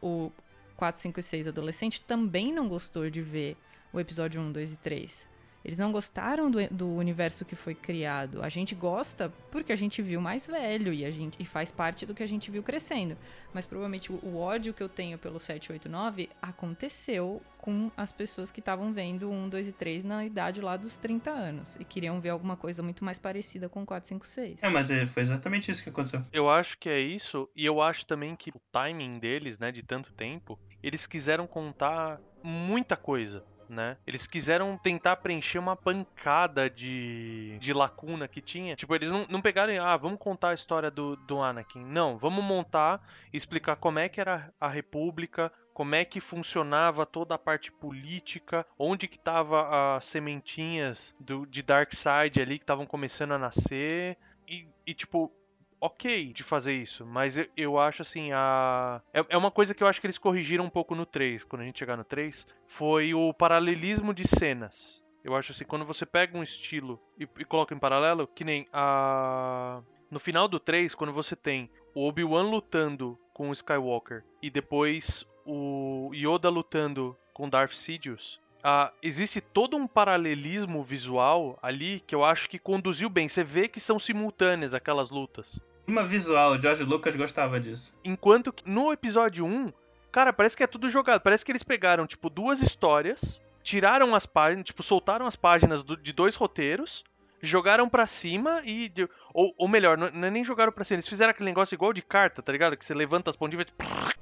o 0.01 0.31
4, 0.75 0.99
5 0.99 1.19
e 1.19 1.23
6 1.23 1.47
adolescente 1.47 2.01
também 2.01 2.51
não 2.51 2.67
gostou 2.67 3.11
de 3.11 3.21
ver 3.21 3.55
o 3.93 3.99
episódio 3.99 4.41
1, 4.41 4.51
2 4.51 4.73
e 4.73 4.77
3. 4.77 5.29
Eles 5.63 5.77
não 5.77 5.91
gostaram 5.91 6.49
do, 6.49 6.65
do 6.69 6.87
universo 6.87 7.43
que 7.43 7.55
foi 7.55 7.75
criado. 7.75 8.41
A 8.41 8.49
gente 8.49 8.73
gosta 8.73 9.31
porque 9.51 9.71
a 9.71 9.75
gente 9.75 10.01
viu 10.01 10.21
mais 10.21 10.47
velho 10.47 10.93
e 10.93 11.03
a 11.03 11.11
gente 11.11 11.35
e 11.39 11.45
faz 11.45 11.71
parte 11.71 12.05
do 12.05 12.13
que 12.13 12.23
a 12.23 12.27
gente 12.27 12.49
viu 12.49 12.63
crescendo. 12.63 13.17
Mas 13.53 13.65
provavelmente 13.65 14.11
o, 14.11 14.19
o 14.23 14.37
ódio 14.37 14.73
que 14.73 14.81
eu 14.81 14.89
tenho 14.89 15.17
pelo 15.17 15.39
789 15.39 16.29
aconteceu 16.41 17.41
com 17.67 17.91
as 17.97 18.13
pessoas 18.13 18.49
que 18.49 18.61
estavam 18.61 18.93
vendo 18.93 19.29
o 19.29 19.33
1, 19.33 19.49
2 19.49 19.67
e 19.67 19.71
3 19.73 20.03
na 20.05 20.25
idade 20.25 20.61
lá 20.61 20.77
dos 20.77 20.97
30 20.97 21.29
anos 21.29 21.75
e 21.77 21.83
queriam 21.83 22.21
ver 22.21 22.29
alguma 22.29 22.55
coisa 22.55 22.81
muito 22.81 23.03
mais 23.03 23.19
parecida 23.19 23.67
com 23.67 23.83
o 23.83 23.85
4, 23.85 24.07
5, 24.07 24.25
6. 24.25 24.63
É, 24.63 24.69
mas 24.69 24.89
é, 24.89 25.05
foi 25.05 25.23
exatamente 25.23 25.69
isso 25.69 25.83
que 25.83 25.89
aconteceu. 25.89 26.23
Eu 26.31 26.49
acho 26.49 26.77
que 26.79 26.87
é 26.87 26.97
isso, 26.97 27.49
e 27.53 27.65
eu 27.65 27.81
acho 27.81 28.05
também 28.05 28.37
que 28.37 28.51
o 28.51 28.61
timing 28.71 29.19
deles, 29.19 29.59
né, 29.59 29.69
de 29.69 29.83
tanto 29.83 30.13
tempo, 30.13 30.57
eles 30.81 31.05
quiseram 31.05 31.45
contar 31.45 32.21
muita 32.41 32.95
coisa. 32.95 33.43
Né? 33.69 33.97
Eles 34.07 34.25
quiseram 34.25 34.77
tentar 34.77 35.17
preencher 35.17 35.59
uma 35.59 35.75
pancada 35.75 36.69
de, 36.69 37.57
de 37.59 37.73
lacuna 37.73 38.27
que 38.27 38.41
tinha. 38.41 38.75
Tipo, 38.75 38.95
eles 38.95 39.11
não, 39.11 39.25
não 39.29 39.41
pegaram, 39.41 39.73
ah, 39.83 39.97
vamos 39.97 40.19
contar 40.19 40.49
a 40.49 40.53
história 40.53 40.89
do, 40.89 41.15
do 41.15 41.41
Anakin. 41.41 41.83
Não, 41.83 42.17
vamos 42.17 42.43
montar 42.43 43.01
e 43.33 43.37
explicar 43.37 43.75
como 43.75 43.99
é 43.99 44.07
que 44.07 44.21
era 44.21 44.53
a 44.59 44.67
República, 44.67 45.51
como 45.73 45.93
é 45.93 46.03
que 46.03 46.19
funcionava 46.19 47.05
toda 47.05 47.35
a 47.35 47.37
parte 47.37 47.71
política, 47.71 48.65
onde 48.79 49.07
que 49.07 49.19
tava 49.19 49.95
as 49.95 50.05
sementinhas 50.05 51.15
do, 51.19 51.45
de 51.45 51.61
Darkseid 51.61 52.41
ali 52.41 52.57
que 52.57 52.63
estavam 52.63 52.85
começando 52.85 53.33
a 53.33 53.37
nascer. 53.37 54.17
E, 54.47 54.67
e, 54.87 54.93
tipo, 54.93 55.31
ok 55.79 56.33
de 56.33 56.43
fazer 56.43 56.73
isso, 56.73 57.05
mas 57.05 57.37
eu, 57.37 57.47
eu 57.55 57.79
acho 57.79 58.01
assim, 58.01 58.31
a. 58.33 59.01
É, 59.13 59.25
é 59.29 59.37
uma 59.37 59.51
coisa 59.51 59.73
que 59.73 59.83
eu 59.83 59.87
acho 59.87 60.01
que 60.01 60.07
eles 60.07 60.17
corrigiram 60.17 60.65
um 60.65 60.69
pouco 60.69 60.95
no 60.95 61.05
3, 61.05 61.43
quando 61.43 61.61
a 61.61 61.65
gente 61.65 61.79
chegar 61.79 61.97
no 61.97 62.03
3, 62.03 62.47
foi 62.65 63.13
o 63.13 63.33
paralelismo 63.33 64.13
de 64.13 64.27
cenas. 64.27 65.03
Eu 65.23 65.35
acho 65.35 65.51
assim, 65.51 65.65
quando 65.65 65.85
você 65.85 66.05
pega 66.05 66.37
um 66.37 66.43
estilo 66.43 66.99
e, 67.19 67.27
e 67.39 67.45
coloca 67.45 67.73
em 67.73 67.79
paralelo, 67.79 68.27
que 68.27 68.43
nem 68.43 68.67
a. 68.71 69.81
No 70.09 70.19
final 70.19 70.47
do 70.47 70.59
3, 70.59 70.95
quando 70.95 71.11
você 71.11 71.35
tem 71.35 71.69
o 71.93 72.07
Obi-Wan 72.07 72.49
lutando 72.49 73.19
com 73.33 73.49
o 73.49 73.53
Skywalker 73.53 74.23
e 74.41 74.49
depois 74.49 75.25
o 75.45 76.11
Yoda 76.13 76.49
lutando 76.49 77.17
com 77.33 77.49
Darth 77.49 77.73
Sidious, 77.73 78.39
ah, 78.63 78.91
existe 79.01 79.39
todo 79.39 79.77
um 79.77 79.87
paralelismo 79.87 80.83
visual 80.83 81.57
ali 81.61 82.01
que 82.05 82.15
eu 82.15 82.23
acho 82.23 82.49
que 82.49 82.59
conduziu 82.59 83.09
bem. 83.09 83.29
Você 83.29 83.43
vê 83.43 83.67
que 83.67 83.79
são 83.79 83.99
simultâneas 83.99 84.73
aquelas 84.73 85.09
lutas. 85.09 85.59
Uma 85.87 86.03
visual, 86.03 86.51
o 86.51 86.61
George 86.61 86.83
Lucas 86.83 87.15
gostava 87.15 87.59
disso. 87.59 87.97
Enquanto 88.03 88.51
que 88.51 88.69
no 88.69 88.91
episódio 88.91 89.45
1, 89.45 89.71
cara, 90.11 90.33
parece 90.33 90.57
que 90.57 90.63
é 90.63 90.67
tudo 90.67 90.89
jogado. 90.89 91.21
Parece 91.21 91.45
que 91.45 91.51
eles 91.51 91.63
pegaram, 91.63 92.05
tipo, 92.05 92.29
duas 92.29 92.61
histórias, 92.61 93.41
tiraram 93.63 94.13
as 94.13 94.25
páginas, 94.25 94.65
tipo, 94.65 94.83
soltaram 94.83 95.25
as 95.25 95.37
páginas 95.37 95.83
do, 95.83 95.95
de 95.95 96.11
dois 96.11 96.35
roteiros, 96.35 97.05
jogaram 97.41 97.87
pra 97.87 98.05
cima 98.05 98.61
e. 98.65 98.91
Ou, 99.33 99.53
ou 99.57 99.67
melhor, 99.67 99.97
não, 99.97 100.11
não 100.11 100.27
é 100.27 100.31
nem 100.31 100.43
jogaram 100.43 100.73
pra 100.73 100.83
cima, 100.83 100.95
eles 100.95 101.07
fizeram 101.07 101.31
aquele 101.31 101.49
negócio 101.49 101.73
igual 101.73 101.93
de 101.93 102.01
carta, 102.01 102.41
tá 102.41 102.51
ligado? 102.51 102.75
Que 102.75 102.83
você 102.83 102.93
levanta 102.93 103.29
as 103.29 103.35
pontinhas 103.35 103.67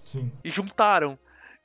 Sim. 0.04 0.32
e 0.44 0.52
juntaram. 0.52 1.18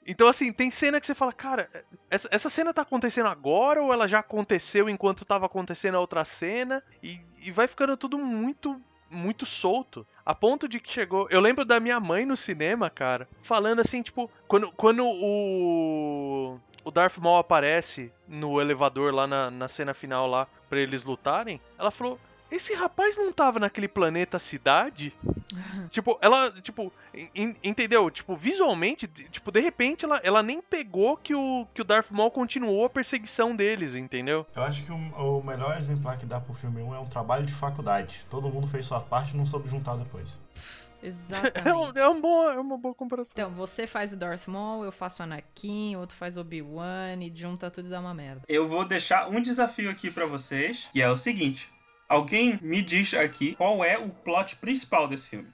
Então, 0.06 0.28
assim, 0.28 0.50
tem 0.50 0.70
cena 0.70 0.98
que 0.98 1.06
você 1.06 1.14
fala, 1.14 1.32
cara, 1.32 1.68
essa, 2.08 2.28
essa 2.32 2.48
cena 2.48 2.72
tá 2.72 2.82
acontecendo 2.82 3.28
agora 3.28 3.82
ou 3.82 3.92
ela 3.92 4.08
já 4.08 4.20
aconteceu 4.20 4.88
enquanto 4.88 5.26
tava 5.26 5.46
acontecendo 5.46 5.96
a 5.96 6.00
outra 6.00 6.24
cena? 6.24 6.82
E, 7.02 7.20
e 7.42 7.50
vai 7.52 7.68
ficando 7.68 7.96
tudo 7.96 8.18
muito, 8.18 8.80
muito 9.10 9.44
solto. 9.44 10.06
A 10.24 10.34
ponto 10.34 10.68
de 10.68 10.78
que 10.78 10.94
chegou. 10.94 11.26
Eu 11.30 11.40
lembro 11.40 11.64
da 11.64 11.80
minha 11.80 11.98
mãe 11.98 12.24
no 12.24 12.36
cinema, 12.36 12.88
cara, 12.88 13.28
falando 13.42 13.80
assim, 13.80 14.02
tipo, 14.02 14.30
quando, 14.46 14.70
quando 14.72 15.04
o. 15.04 16.58
O 16.82 16.90
Darth 16.90 17.18
Maul 17.18 17.36
aparece 17.36 18.10
no 18.26 18.58
elevador 18.58 19.12
lá 19.12 19.26
na, 19.26 19.50
na 19.50 19.68
cena 19.68 19.92
final 19.92 20.26
lá 20.26 20.48
pra 20.68 20.80
eles 20.80 21.04
lutarem, 21.04 21.60
ela 21.78 21.90
falou: 21.90 22.18
Esse 22.50 22.74
rapaz 22.74 23.16
não 23.16 23.32
tava 23.32 23.58
naquele 23.58 23.86
planeta 23.88 24.38
cidade? 24.38 25.12
tipo, 25.90 26.18
ela, 26.20 26.50
tipo, 26.60 26.92
en- 27.34 27.54
entendeu? 27.62 28.10
Tipo, 28.10 28.36
visualmente, 28.36 29.06
de- 29.06 29.28
tipo, 29.28 29.50
de 29.50 29.60
repente 29.60 30.04
ela, 30.04 30.20
ela 30.22 30.42
nem 30.42 30.60
pegou 30.60 31.16
que 31.16 31.34
o, 31.34 31.66
que 31.74 31.80
o 31.80 31.84
Darth 31.84 32.10
Maul 32.10 32.30
continuou 32.30 32.84
a 32.84 32.90
perseguição 32.90 33.54
deles, 33.54 33.94
entendeu? 33.94 34.46
Eu 34.54 34.62
acho 34.62 34.84
que 34.84 34.92
o, 34.92 34.96
o 35.38 35.44
melhor 35.44 35.76
exemplar 35.76 36.18
que 36.18 36.26
dá 36.26 36.40
pro 36.40 36.54
filme 36.54 36.82
1 36.82 36.94
é 36.94 36.98
um 36.98 37.06
trabalho 37.06 37.46
de 37.46 37.52
faculdade. 37.54 38.24
Todo 38.30 38.48
mundo 38.48 38.66
fez 38.66 38.86
sua 38.86 39.00
parte 39.00 39.34
e 39.34 39.36
não 39.36 39.46
soube 39.46 39.68
juntar 39.68 39.96
depois. 39.96 40.40
É, 41.02 41.06
um, 41.06 41.08
Exatamente. 41.08 41.98
é, 41.98 42.08
um 42.08 42.20
bom, 42.20 42.50
é 42.50 42.60
uma 42.60 42.76
boa 42.76 42.94
comparação. 42.94 43.32
Então, 43.32 43.50
você 43.54 43.86
faz 43.86 44.12
o 44.12 44.16
Darth 44.18 44.46
Maul, 44.46 44.84
eu 44.84 44.92
faço 44.92 45.22
o 45.22 45.24
Anakin, 45.24 45.96
outro 45.96 46.14
faz 46.14 46.36
o 46.36 46.40
Obi-Wan 46.42 47.16
e 47.22 47.32
junta 47.34 47.70
tudo 47.70 47.86
e 47.86 47.90
dá 47.90 48.00
uma 48.00 48.12
merda. 48.12 48.42
Eu 48.46 48.68
vou 48.68 48.84
deixar 48.84 49.26
um 49.30 49.40
desafio 49.40 49.90
aqui 49.90 50.10
pra 50.10 50.26
vocês, 50.26 50.90
que 50.92 51.00
é 51.00 51.08
o 51.10 51.16
seguinte. 51.16 51.72
Alguém 52.10 52.58
me 52.60 52.82
diz 52.82 53.14
aqui 53.14 53.54
qual 53.54 53.84
é 53.84 53.96
o 53.96 54.08
plot 54.10 54.56
principal 54.56 55.06
desse 55.06 55.28
filme. 55.28 55.48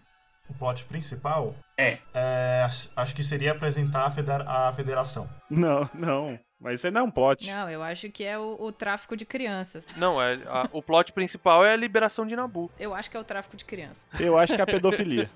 O 0.48 0.54
plot 0.54 0.84
principal 0.86 1.54
É. 1.76 1.98
é, 2.14 2.62
acho- 2.64 3.14
que 3.14 3.22
seria 3.22 3.52
apresentar 3.52 4.06
a, 4.06 4.10
federa- 4.10 4.44
a 4.48 4.72
federação. 4.72 5.28
Não, 5.50 5.88
não. 5.92 6.38
Mas 6.58 6.76
isso 6.76 6.86
aí 6.86 6.92
não 6.92 7.02
é 7.02 7.04
um 7.04 7.10
plot. 7.10 7.46
Não, 7.52 7.68
eu 7.68 7.82
acho 7.82 8.08
que 8.10 8.24
é 8.24 8.38
o, 8.38 8.56
o 8.58 8.72
tráfico 8.72 9.14
de 9.14 9.26
crianças. 9.26 9.86
Não, 9.96 10.22
é, 10.22 10.36
a- 10.46 10.66
o 10.72 10.80
plot 10.82 11.12
principal 11.12 11.62
é 11.62 11.72
a 11.74 11.76
liberação 11.76 12.26
de 12.26 12.34
Nabu. 12.34 12.70
Eu 12.78 12.94
acho 12.94 13.10
que 13.10 13.16
é 13.16 13.20
o 13.20 13.24
tráfico 13.24 13.56
de 13.58 13.64
crianças. 13.66 14.06
Eu 14.18 14.38
acho 14.38 14.54
que 14.54 14.60
é 14.60 14.64
a 14.64 14.66
pedofilia. 14.66 15.28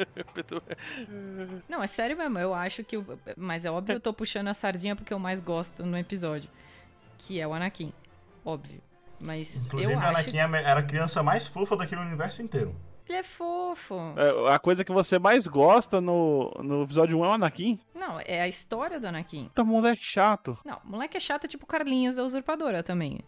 Não, 1.68 1.82
é 1.82 1.86
sério 1.86 2.16
mesmo, 2.16 2.38
eu 2.38 2.54
acho 2.54 2.82
que. 2.84 2.96
o- 2.96 3.18
Mas 3.36 3.64
é 3.66 3.70
óbvio, 3.70 3.96
eu 3.96 4.00
tô 4.00 4.12
puxando 4.14 4.48
a 4.48 4.54
sardinha 4.54 4.96
porque 4.96 5.12
eu 5.12 5.18
mais 5.18 5.40
gosto 5.40 5.84
no 5.84 5.96
episódio. 5.98 6.48
Que 7.18 7.38
é 7.40 7.46
o 7.46 7.52
Anakin. 7.52 7.92
Óbvio. 8.44 8.80
Mas 9.22 9.56
Inclusive, 9.56 9.92
eu 9.92 9.98
a 9.98 10.02
acho 10.02 10.18
Anakin 10.18 10.38
é 10.38 10.42
a 10.42 10.48
me- 10.48 10.58
era 10.62 10.80
a 10.80 10.82
criança 10.82 11.22
mais 11.22 11.46
fofa 11.46 11.76
daquele 11.76 12.00
universo 12.00 12.42
inteiro. 12.42 12.74
ele 13.08 13.18
é 13.18 13.22
fofo. 13.22 13.94
É, 14.16 14.54
a 14.54 14.58
coisa 14.58 14.84
que 14.84 14.92
você 14.92 15.18
mais 15.18 15.46
gosta 15.46 16.00
no, 16.00 16.50
no 16.62 16.84
episódio 16.84 17.18
1 17.18 17.24
é 17.24 17.28
o 17.28 17.32
Anakin. 17.32 17.78
Não, 17.94 18.18
é 18.24 18.40
a 18.40 18.48
história 18.48 18.98
do 19.00 19.06
Anakin. 19.08 19.50
Tá 19.54 19.62
moleque 19.64 20.02
chato. 20.04 20.56
Não, 20.64 20.78
moleque 20.84 21.16
é 21.16 21.20
chato 21.20 21.46
tipo 21.48 21.66
Carlinhos 21.66 22.16
da 22.16 22.22
Usurpadora 22.24 22.82
também. 22.82 23.18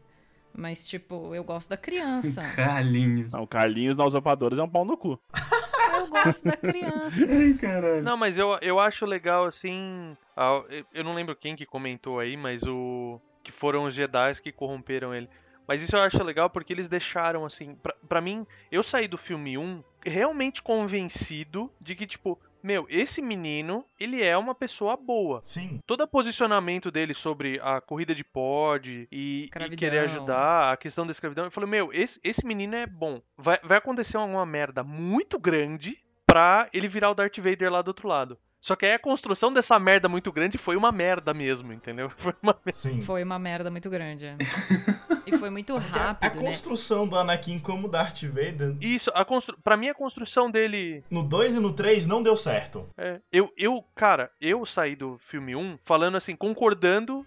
Mas, 0.55 0.87
tipo, 0.87 1.35
eu 1.35 1.43
gosto 1.43 1.71
da 1.71 1.77
criança. 1.79 2.41
Carlinhos. 2.55 3.31
Não, 3.31 3.43
o 3.43 3.47
Carlinhos 3.47 3.97
na 3.97 4.05
Usurpadores 4.05 4.59
é 4.59 4.63
um 4.63 4.69
pau 4.69 4.85
no 4.85 4.97
cu. 4.99 5.19
eu 5.99 6.09
gosto 6.09 6.45
da 6.45 6.57
criança. 6.57 7.27
Ai, 7.29 7.55
caralho. 7.55 8.03
Não, 8.03 8.17
mas 8.19 8.39
eu, 8.39 8.59
eu 8.61 8.79
acho 8.79 9.05
legal, 9.07 9.47
assim. 9.47 10.17
ah, 10.37 10.63
eu- 10.69 10.85
Eu 10.93 11.05
não 11.05 11.15
lembro 11.15 11.35
quem 11.35 11.57
que 11.57 11.65
comentou 11.67 12.19
aí, 12.21 12.37
mas 12.37 12.63
o. 12.65 13.19
Que 13.43 13.51
foram 13.51 13.85
os 13.85 13.95
Jedi 13.95 14.41
que 14.43 14.53
corromperam 14.53 15.13
ele. 15.15 15.29
Mas 15.67 15.83
isso 15.83 15.97
eu 15.97 16.03
acho 16.03 16.23
legal 16.23 16.51
porque 16.51 16.73
eles 16.73 16.89
deixaram, 16.89 17.45
assim. 17.45 17.75
Pra, 17.77 17.95
pra 18.09 18.21
mim, 18.21 18.47
eu 18.71 18.83
saí 18.83 19.07
do 19.07 19.19
filme 19.19 19.57
1 19.57 19.83
realmente 20.05 20.63
convencido 20.63 21.71
de 21.81 21.95
que, 21.95 22.07
tipo, 22.07 22.39
meu, 22.63 22.87
esse 22.89 23.21
menino, 23.21 23.85
ele 23.99 24.23
é 24.23 24.37
uma 24.37 24.55
pessoa 24.55 24.97
boa. 24.97 25.41
Sim, 25.45 25.81
Todo 25.87 26.05
o 26.05 26.09
posicionamento 26.09 26.91
dele 26.91 27.13
sobre 27.13 27.61
a 27.63 27.81
corrida 27.81 28.15
de 28.15 28.23
pod 28.23 29.09
e, 29.11 29.49
e 29.73 29.77
querer 29.77 29.99
ajudar, 30.01 30.73
a 30.73 30.77
questão 30.77 31.05
da 31.05 31.11
escravidão, 31.11 31.45
eu 31.45 31.51
falei, 31.51 31.69
meu, 31.69 31.93
esse, 31.93 32.21
esse 32.23 32.47
menino 32.47 32.77
é 32.77 32.87
bom. 32.87 33.21
Vai, 33.37 33.59
vai 33.63 33.79
acontecer 33.79 34.17
uma 34.17 34.47
merda 34.47 34.85
muito 34.85 35.39
grande 35.39 35.99
pra 36.27 36.69
ele 36.73 36.89
virar 36.89 37.11
o 37.11 37.15
Darth 37.15 37.39
Vader 37.39 37.71
lá 37.71 37.83
do 37.83 37.89
outro 37.89 38.09
lado. 38.09 38.39
Só 38.63 38.77
que 38.77 38.87
aí 38.87 38.93
a 38.95 38.99
construção 38.99 39.53
dessa 39.53 39.77
merda 39.77 40.09
muito 40.09 40.31
grande 40.31 40.57
foi 40.57 40.77
uma 40.77 40.93
merda 40.93 41.35
mesmo, 41.35 41.73
entendeu? 41.73 42.09
Foi 42.17 42.33
uma 42.41 42.53
merda. 42.65 42.73
sim. 42.79 43.01
Foi 43.03 43.23
uma 43.25 43.37
merda 43.37 43.71
muito 43.73 43.91
grande. 43.91 44.25
é. 44.27 44.37
e 45.27 45.37
foi 45.37 45.51
muito 45.51 45.75
Porque 45.75 45.99
a- 45.99 46.03
a 46.03 46.07
rápido, 46.07 46.37
né? 46.37 46.47
construção 46.47 47.07
do 47.09 47.17
Anakin 47.19 47.59
como 47.59 47.89
Darth 47.89 48.23
Vader 48.23 48.77
Isso, 48.81 49.11
a 49.15 49.25
constru... 49.25 49.57
pra 49.65 49.77
mim 49.77 49.89
a 49.89 49.95
construção 49.95 50.49
dele 50.49 51.03
no 51.11 51.23
2 51.25 51.57
e 51.57 51.61
no 51.61 51.73
3 51.73 52.07
não 52.07 52.23
deu 52.23 52.37
certo. 52.37 52.89
É, 52.97 53.21
eu, 53.33 53.53
eu, 53.57 53.85
cara, 53.97 54.31
eu 54.41 54.65
saí 54.65 54.95
do 54.95 55.19
filme 55.19 55.57
1 55.57 55.79
falando 55.85 56.17
assim, 56.17 56.37
concordando, 56.37 57.27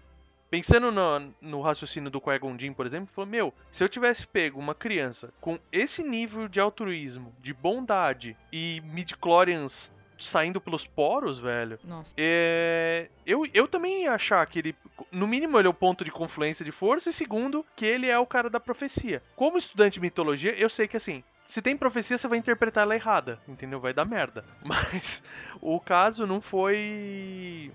pensando 0.50 0.90
no, 0.90 1.32
no 1.42 1.60
raciocínio 1.60 2.10
do 2.10 2.20
Qui-Gon 2.20 2.56
Jinn, 2.58 2.72
por 2.72 2.86
exemplo, 2.86 3.08
falou, 3.14 3.28
meu, 3.30 3.52
se 3.70 3.84
eu 3.84 3.88
tivesse 3.90 4.26
pego 4.26 4.58
uma 4.58 4.74
criança 4.74 5.32
com 5.40 5.58
esse 5.70 6.02
nível 6.02 6.48
de 6.48 6.60
altruísmo, 6.60 7.34
de 7.40 7.52
bondade 7.52 8.34
e 8.52 8.82
midi-chlorians 8.86 9.92
saindo 10.18 10.60
pelos 10.60 10.86
poros, 10.86 11.38
velho, 11.38 11.78
Nossa. 11.84 12.14
é, 12.16 13.08
eu, 13.26 13.46
eu 13.52 13.68
também 13.68 14.04
ia 14.04 14.12
achar 14.12 14.46
que 14.46 14.58
ele, 14.58 14.76
no 15.10 15.26
mínimo, 15.26 15.58
ele 15.58 15.68
é 15.68 15.70
o 15.70 15.74
ponto 15.74 16.04
de 16.04 16.10
confluência 16.10 16.64
de 16.64 16.72
força, 16.72 17.10
e 17.10 17.12
segundo, 17.12 17.64
que 17.74 17.84
ele 17.84 18.08
é 18.08 18.18
o 18.18 18.26
cara 18.26 18.48
da 18.48 18.60
profecia. 18.60 19.22
Como 19.34 19.58
estudante 19.58 19.94
de 19.94 20.00
mitologia, 20.00 20.54
eu 20.56 20.68
sei 20.68 20.88
que 20.88 20.96
assim. 20.96 21.22
Se 21.44 21.62
tem 21.62 21.76
profecia, 21.76 22.18
você 22.18 22.26
vai 22.26 22.38
interpretar 22.38 22.82
ela 22.82 22.96
errada, 22.96 23.40
entendeu? 23.46 23.78
Vai 23.78 23.92
dar 23.92 24.04
merda. 24.04 24.44
Mas 24.64 25.22
o 25.60 25.78
caso 25.78 26.26
não 26.26 26.40
foi. 26.40 27.72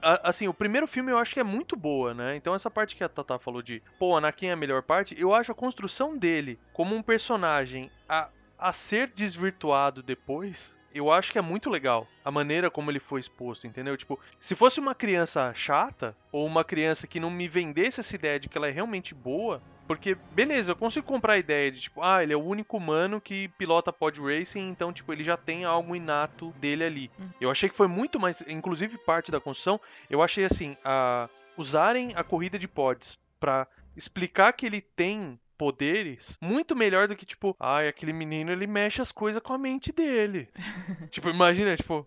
Assim, 0.00 0.46
o 0.46 0.54
primeiro 0.54 0.86
filme 0.86 1.10
eu 1.10 1.18
acho 1.18 1.34
que 1.34 1.40
é 1.40 1.44
muito 1.44 1.74
boa, 1.74 2.14
né? 2.14 2.36
Então 2.36 2.54
essa 2.54 2.70
parte 2.70 2.94
que 2.94 3.02
a 3.02 3.08
Tata 3.08 3.38
falou 3.38 3.62
de, 3.62 3.82
pô, 3.98 4.16
Anakin 4.16 4.48
é 4.48 4.52
a 4.52 4.56
melhor 4.56 4.82
parte, 4.82 5.16
eu 5.18 5.34
acho 5.34 5.50
a 5.50 5.54
construção 5.54 6.16
dele 6.16 6.56
como 6.72 6.94
um 6.94 7.02
personagem 7.02 7.90
a, 8.08 8.28
a 8.56 8.72
ser 8.72 9.08
desvirtuado 9.08 10.00
depois, 10.00 10.77
eu 10.98 11.10
acho 11.10 11.32
que 11.32 11.38
é 11.38 11.42
muito 11.42 11.70
legal. 11.70 12.06
A 12.24 12.30
maneira 12.30 12.70
como 12.70 12.90
ele 12.90 12.98
foi 12.98 13.20
exposto, 13.20 13.66
entendeu? 13.66 13.96
Tipo, 13.96 14.18
se 14.40 14.54
fosse 14.54 14.80
uma 14.80 14.94
criança 14.94 15.52
chata, 15.54 16.16
ou 16.30 16.46
uma 16.46 16.64
criança 16.64 17.06
que 17.06 17.20
não 17.20 17.30
me 17.30 17.48
vendesse 17.48 18.00
essa 18.00 18.14
ideia 18.14 18.38
de 18.38 18.48
que 18.48 18.58
ela 18.58 18.68
é 18.68 18.70
realmente 18.70 19.14
boa, 19.14 19.62
porque, 19.86 20.14
beleza, 20.32 20.72
eu 20.72 20.76
consigo 20.76 21.06
comprar 21.06 21.32
a 21.32 21.38
ideia 21.38 21.70
de, 21.70 21.80
tipo, 21.80 22.02
ah, 22.02 22.22
ele 22.22 22.34
é 22.34 22.36
o 22.36 22.44
único 22.44 22.76
humano 22.76 23.22
que 23.22 23.48
pilota 23.56 23.90
pod 23.90 24.20
racing, 24.20 24.68
então, 24.68 24.92
tipo, 24.92 25.10
ele 25.12 25.24
já 25.24 25.34
tem 25.34 25.64
algo 25.64 25.96
inato 25.96 26.50
dele 26.60 26.84
ali. 26.84 27.10
Eu 27.40 27.50
achei 27.50 27.70
que 27.70 27.76
foi 27.76 27.88
muito 27.88 28.20
mais, 28.20 28.42
inclusive 28.46 28.98
parte 28.98 29.32
da 29.32 29.40
construção, 29.40 29.80
eu 30.10 30.22
achei 30.22 30.44
assim, 30.44 30.76
a, 30.84 31.26
usarem 31.56 32.12
a 32.14 32.22
corrida 32.22 32.58
de 32.58 32.68
pods 32.68 33.18
pra 33.40 33.66
explicar 33.96 34.52
que 34.52 34.66
ele 34.66 34.82
tem 34.82 35.40
poderes 35.58 36.38
muito 36.40 36.76
melhor 36.76 37.08
do 37.08 37.16
que, 37.16 37.26
tipo, 37.26 37.54
ai, 37.58 37.88
aquele 37.88 38.12
menino 38.12 38.52
ele 38.52 38.66
mexe 38.66 39.02
as 39.02 39.12
coisas 39.12 39.42
com 39.42 39.52
a 39.52 39.58
mente 39.58 39.92
dele. 39.92 40.48
tipo, 41.10 41.28
imagina, 41.28 41.76
tipo, 41.76 42.06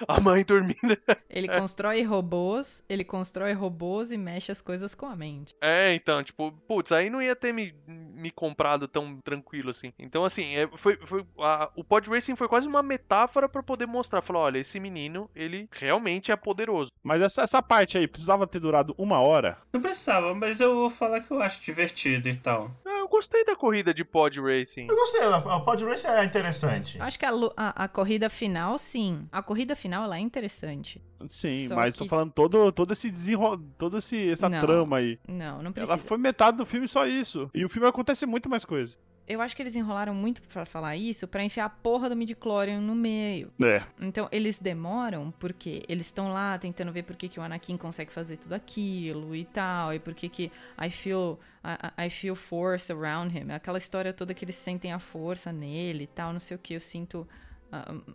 a 0.06 0.20
mãe 0.20 0.44
dormindo. 0.44 0.96
Ele 1.28 1.48
constrói 1.48 2.02
robôs, 2.02 2.84
ele 2.88 3.04
constrói 3.04 3.52
robôs 3.52 4.10
e 4.12 4.16
mexe 4.18 4.52
as 4.52 4.60
coisas 4.60 4.94
com 4.94 5.06
a 5.06 5.16
mente. 5.16 5.54
É, 5.60 5.94
então, 5.94 6.22
tipo, 6.22 6.52
putz, 6.66 6.92
aí 6.92 7.10
não 7.10 7.22
ia 7.22 7.34
ter 7.34 7.52
me, 7.52 7.74
me 7.86 8.30
comprado 8.30 8.86
tão 8.88 9.16
tranquilo 9.20 9.70
assim. 9.70 9.92
Então, 9.98 10.24
assim, 10.24 10.54
é, 10.56 10.68
foi, 10.76 10.96
foi, 11.04 11.24
a- 11.38 11.70
o 11.76 11.82
pod 11.84 12.08
racing 12.08 12.36
foi 12.36 12.48
quase 12.48 12.66
uma 12.68 12.82
metáfora 12.82 13.48
pra 13.48 13.62
poder 13.62 13.86
mostrar. 13.86 14.22
Falar, 14.22 14.40
olha, 14.40 14.58
esse 14.58 14.78
menino, 14.80 15.30
ele 15.34 15.68
realmente 15.72 16.30
é 16.32 16.36
poderoso. 16.36 16.90
Mas 17.02 17.22
essa, 17.22 17.42
essa 17.42 17.62
parte 17.62 17.96
aí 17.96 18.06
precisava 18.06 18.46
ter 18.46 18.60
durado 18.60 18.94
uma 18.98 19.20
hora. 19.20 19.58
Não 19.72 19.80
precisava, 19.80 20.34
mas 20.34 20.60
eu 20.60 20.74
vou 20.74 20.90
falar 20.90 21.20
que 21.20 21.30
eu 21.30 21.40
acho 21.40 21.62
divertido 21.62 22.28
e 22.28 22.34
tal. 22.36 22.70
Eu 23.08 23.10
gostei 23.10 23.42
da 23.42 23.56
corrida 23.56 23.94
de 23.94 24.04
pod 24.04 24.38
racing. 24.38 24.86
Eu 24.88 24.94
gostei, 24.94 25.22
a 25.22 25.60
Pod 25.60 25.82
Race 25.86 26.06
é 26.06 26.22
interessante. 26.24 27.00
Acho 27.00 27.18
que 27.18 27.24
a, 27.24 27.30
a- 27.56 27.84
a 27.84 27.88
corrida 27.88 28.28
final, 28.28 28.76
sim. 28.76 29.26
A 29.32 29.42
corrida 29.42 29.74
final, 29.74 30.04
ela 30.04 30.18
é 30.18 30.20
interessante. 30.20 31.02
Sim, 31.30 31.66
Só 31.68 31.74
mas 31.74 31.94
que- 31.94 32.00
tô 32.04 32.06
falando 32.08 32.30
todo, 32.32 32.70
todo 32.70 32.92
esse 32.92 33.10
desenrolo, 33.10 33.64
todo 33.78 33.96
esse 33.98 34.28
essa 34.30 34.48
Não. 34.48 34.60
trama 34.60 34.98
aí. 34.98 35.18
Não, 35.26 35.62
não 35.62 35.72
precisa. 35.72 35.94
Ela 35.94 36.02
foi 36.02 36.18
metade 36.18 36.58
do 36.58 36.66
filme 36.66 36.86
só 36.86 37.06
isso. 37.06 37.50
E 37.54 37.64
o 37.64 37.68
filme 37.68 37.88
acontece 37.88 38.26
muito 38.26 38.48
mais 38.48 38.64
coisa. 38.64 38.96
Eu 39.28 39.42
acho 39.42 39.54
que 39.54 39.62
eles 39.62 39.76
enrolaram 39.76 40.14
muito 40.14 40.40
pra 40.42 40.64
falar 40.64 40.96
isso 40.96 41.28
pra 41.28 41.44
enfiar 41.44 41.66
a 41.66 41.68
porra 41.68 42.08
do 42.08 42.16
midichlorian 42.16 42.80
no 42.80 42.94
meio. 42.94 43.52
É. 43.62 43.82
Então, 44.00 44.28
eles 44.32 44.58
demoram 44.58 45.32
porque 45.38 45.82
eles 45.88 46.06
estão 46.06 46.32
lá 46.32 46.56
tentando 46.58 46.90
ver 46.90 47.02
por 47.02 47.14
que, 47.14 47.28
que 47.28 47.38
o 47.38 47.42
Anakin 47.42 47.76
consegue 47.76 48.10
fazer 48.10 48.38
tudo 48.38 48.54
aquilo 48.54 49.36
e 49.36 49.44
tal, 49.44 49.92
e 49.92 49.98
por 49.98 50.14
que 50.14 50.28
que 50.28 50.50
I 50.80 50.90
feel, 50.90 51.38
I, 51.62 52.06
I 52.06 52.10
feel 52.10 52.34
force 52.34 52.90
around 52.90 53.36
him. 53.36 53.52
Aquela 53.52 53.78
história 53.78 54.12
toda 54.12 54.32
que 54.32 54.44
eles 54.44 54.56
sentem 54.56 54.92
a 54.92 54.98
força 54.98 55.52
nele 55.52 56.04
e 56.04 56.08
tal, 56.08 56.32
não 56.32 56.40
sei 56.40 56.56
o 56.56 56.60
que, 56.60 56.74
eu 56.74 56.80
sinto 56.80 57.28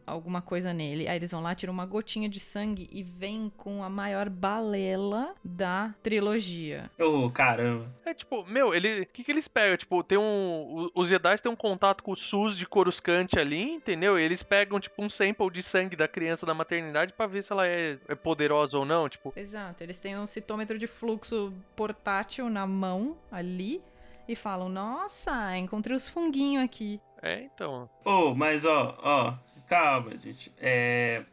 alguma 0.05 0.41
coisa 0.41 0.73
nele. 0.73 1.07
Aí 1.07 1.15
eles 1.15 1.31
vão 1.31 1.41
lá, 1.41 1.53
tiram 1.53 1.73
uma 1.73 1.85
gotinha 1.85 2.27
de 2.27 2.39
sangue 2.39 2.89
e 2.91 3.03
vem 3.03 3.51
com 3.55 3.83
a 3.83 3.89
maior 3.89 4.29
balela 4.29 5.35
da 5.43 5.93
trilogia. 6.01 6.89
Ô, 6.99 7.29
caramba. 7.29 7.85
É 8.05 8.13
tipo, 8.13 8.45
meu, 8.45 8.73
ele. 8.73 9.01
O 9.01 9.05
que, 9.07 9.23
que 9.23 9.31
eles 9.31 9.47
pegam? 9.47 9.77
Tipo, 9.77 10.03
tem 10.03 10.17
um. 10.17 10.89
Os 10.95 11.07
Jedi 11.07 11.41
têm 11.41 11.51
um 11.51 11.55
contato 11.55 12.03
com 12.03 12.11
o 12.11 12.17
SUS 12.17 12.57
de 12.57 12.65
Coruscant 12.65 13.33
ali, 13.37 13.61
entendeu? 13.61 14.19
E 14.19 14.23
eles 14.23 14.43
pegam, 14.43 14.79
tipo, 14.79 15.03
um 15.03 15.09
sample 15.09 15.49
de 15.51 15.63
sangue 15.63 15.95
da 15.95 16.07
criança 16.07 16.45
da 16.45 16.53
maternidade 16.53 17.13
pra 17.13 17.27
ver 17.27 17.43
se 17.43 17.51
ela 17.51 17.67
é, 17.67 17.97
é 18.07 18.15
poderosa 18.15 18.77
ou 18.77 18.85
não. 18.85 19.07
Tipo, 19.07 19.33
Exato, 19.35 19.83
eles 19.83 19.99
têm 19.99 20.17
um 20.17 20.27
citômetro 20.27 20.77
de 20.77 20.87
fluxo 20.87 21.53
portátil 21.75 22.49
na 22.49 22.65
mão 22.65 23.17
ali 23.31 23.81
e 24.27 24.35
falam: 24.35 24.69
Nossa, 24.69 25.57
encontrei 25.57 25.95
os 25.95 26.09
funguinhos 26.09 26.63
aqui. 26.63 26.99
É, 27.23 27.43
então. 27.43 27.89
Ô, 28.03 28.35
mas 28.35 28.65
ó, 28.65 28.97
ó, 29.01 29.33
calma, 29.67 30.15
gente. 30.17 30.51
É. 30.59 31.23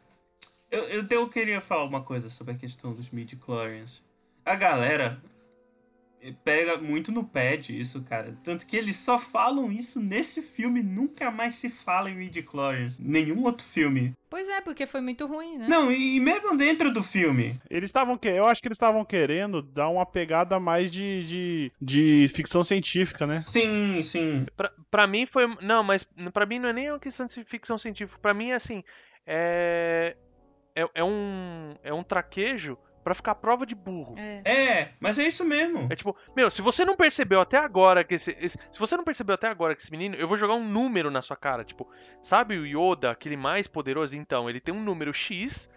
Eu, 0.71 0.83
eu, 0.85 1.05
eu 1.09 1.29
queria 1.29 1.59
falar 1.59 1.83
uma 1.83 2.01
coisa 2.01 2.29
sobre 2.29 2.53
a 2.53 2.57
questão 2.57 2.93
dos 2.93 3.09
midi-chlorians. 3.09 4.01
A 4.45 4.55
galera 4.55 5.21
pega 6.43 6.77
muito 6.77 7.11
no 7.11 7.23
pé 7.23 7.57
disso, 7.57 8.03
cara. 8.03 8.37
Tanto 8.43 8.65
que 8.65 8.77
eles 8.77 8.95
só 8.95 9.17
falam 9.17 9.71
isso 9.71 9.99
nesse 9.99 10.41
filme, 10.41 10.83
nunca 10.83 11.31
mais 11.31 11.55
se 11.55 11.69
fala 11.69 12.09
em 12.09 12.15
midi-chlorians. 12.15 12.99
Nenhum 12.99 13.43
outro 13.43 13.65
filme. 13.65 14.13
Pois 14.29 14.47
é, 14.47 14.61
porque 14.61 14.85
foi 14.85 15.01
muito 15.01 15.25
ruim, 15.25 15.57
né? 15.57 15.67
Não, 15.67 15.91
e 15.91 16.19
mesmo 16.19 16.55
dentro 16.57 16.93
do 16.93 17.03
filme. 17.03 17.59
Eles 17.69 17.89
estavam 17.89 18.17
que 18.17 18.29
eu 18.29 18.45
acho 18.45 18.61
que 18.61 18.67
eles 18.67 18.75
estavam 18.75 19.03
querendo 19.03 19.61
dar 19.61 19.89
uma 19.89 20.05
pegada 20.05 20.59
mais 20.59 20.89
de, 20.89 21.23
de, 21.23 21.71
de 21.81 22.27
ficção 22.33 22.63
científica, 22.63 23.27
né? 23.27 23.41
Sim, 23.43 24.01
sim. 24.03 24.45
Pra, 24.55 24.71
pra 24.89 25.07
mim 25.07 25.25
foi. 25.25 25.47
Não, 25.61 25.83
mas 25.83 26.07
pra 26.33 26.45
mim 26.45 26.59
não 26.59 26.69
é 26.69 26.73
nem 26.73 26.91
uma 26.91 26.99
questão 26.99 27.25
de 27.25 27.43
ficção 27.43 27.77
científica. 27.77 28.19
Pra 28.21 28.33
mim 28.33 28.51
é 28.51 28.55
assim. 28.55 28.83
É. 29.25 30.15
É, 30.73 30.85
é 30.95 31.03
um. 31.03 31.75
É 31.83 31.93
um 31.93 32.03
traquejo 32.03 32.77
pra 33.03 33.13
ficar 33.15 33.35
prova 33.35 33.65
de 33.65 33.75
burro. 33.75 34.15
É. 34.17 34.41
É, 34.45 34.89
mas 34.99 35.17
é 35.19 35.25
isso 35.27 35.43
mesmo. 35.45 35.87
É 35.89 35.95
tipo, 35.95 36.15
meu, 36.35 36.49
se 36.51 36.61
você 36.61 36.85
não 36.85 36.95
percebeu 36.95 37.41
até 37.41 37.57
agora 37.57 38.03
que 38.03 38.15
esse, 38.15 38.35
esse- 38.39 38.57
Se 38.71 38.79
você 38.79 38.95
não 38.97 39.03
percebeu 39.03 39.35
até 39.35 39.47
agora 39.47 39.75
que 39.75 39.81
esse 39.81 39.91
menino, 39.91 40.15
eu 40.15 40.27
vou 40.27 40.37
jogar 40.37 40.53
um 40.53 40.63
número 40.67 41.09
na 41.11 41.21
sua 41.21 41.35
cara. 41.35 41.63
Tipo, 41.63 41.87
sabe 42.21 42.57
o 42.57 42.65
Yoda, 42.65 43.11
aquele 43.11 43.35
mais 43.37 43.67
poderoso? 43.67 44.15
Então, 44.15 44.49
ele 44.49 44.59
tem 44.59 44.73
um 44.73 44.83
número 44.83 45.13
X 45.13 45.69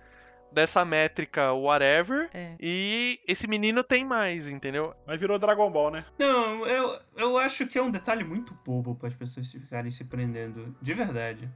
dessa 0.53 0.85
métrica 0.85 1.53
whatever. 1.53 2.29
É. 2.33 2.55
E 2.61 3.19
esse 3.27 3.49
menino 3.49 3.83
tem 3.83 4.05
mais, 4.05 4.49
entendeu? 4.49 4.95
Mas 5.07 5.19
virou 5.19 5.37
Dragon 5.39 5.69
Ball, 5.71 5.91
né? 5.91 6.05
Não, 6.19 6.65
eu, 6.65 6.99
eu 7.17 7.39
acho 7.39 7.67
que 7.67 7.77
é 7.77 7.83
um 7.83 7.91
detalhe 7.91 8.23
muito 8.23 8.55
bobo 8.65 8.95
para 8.95 9.09
as 9.09 9.15
pessoas 9.15 9.51
ficarem 9.51 9.91
se 9.91 10.05
prendendo. 10.05 10.77
De 10.81 10.95
verdade. 10.95 11.51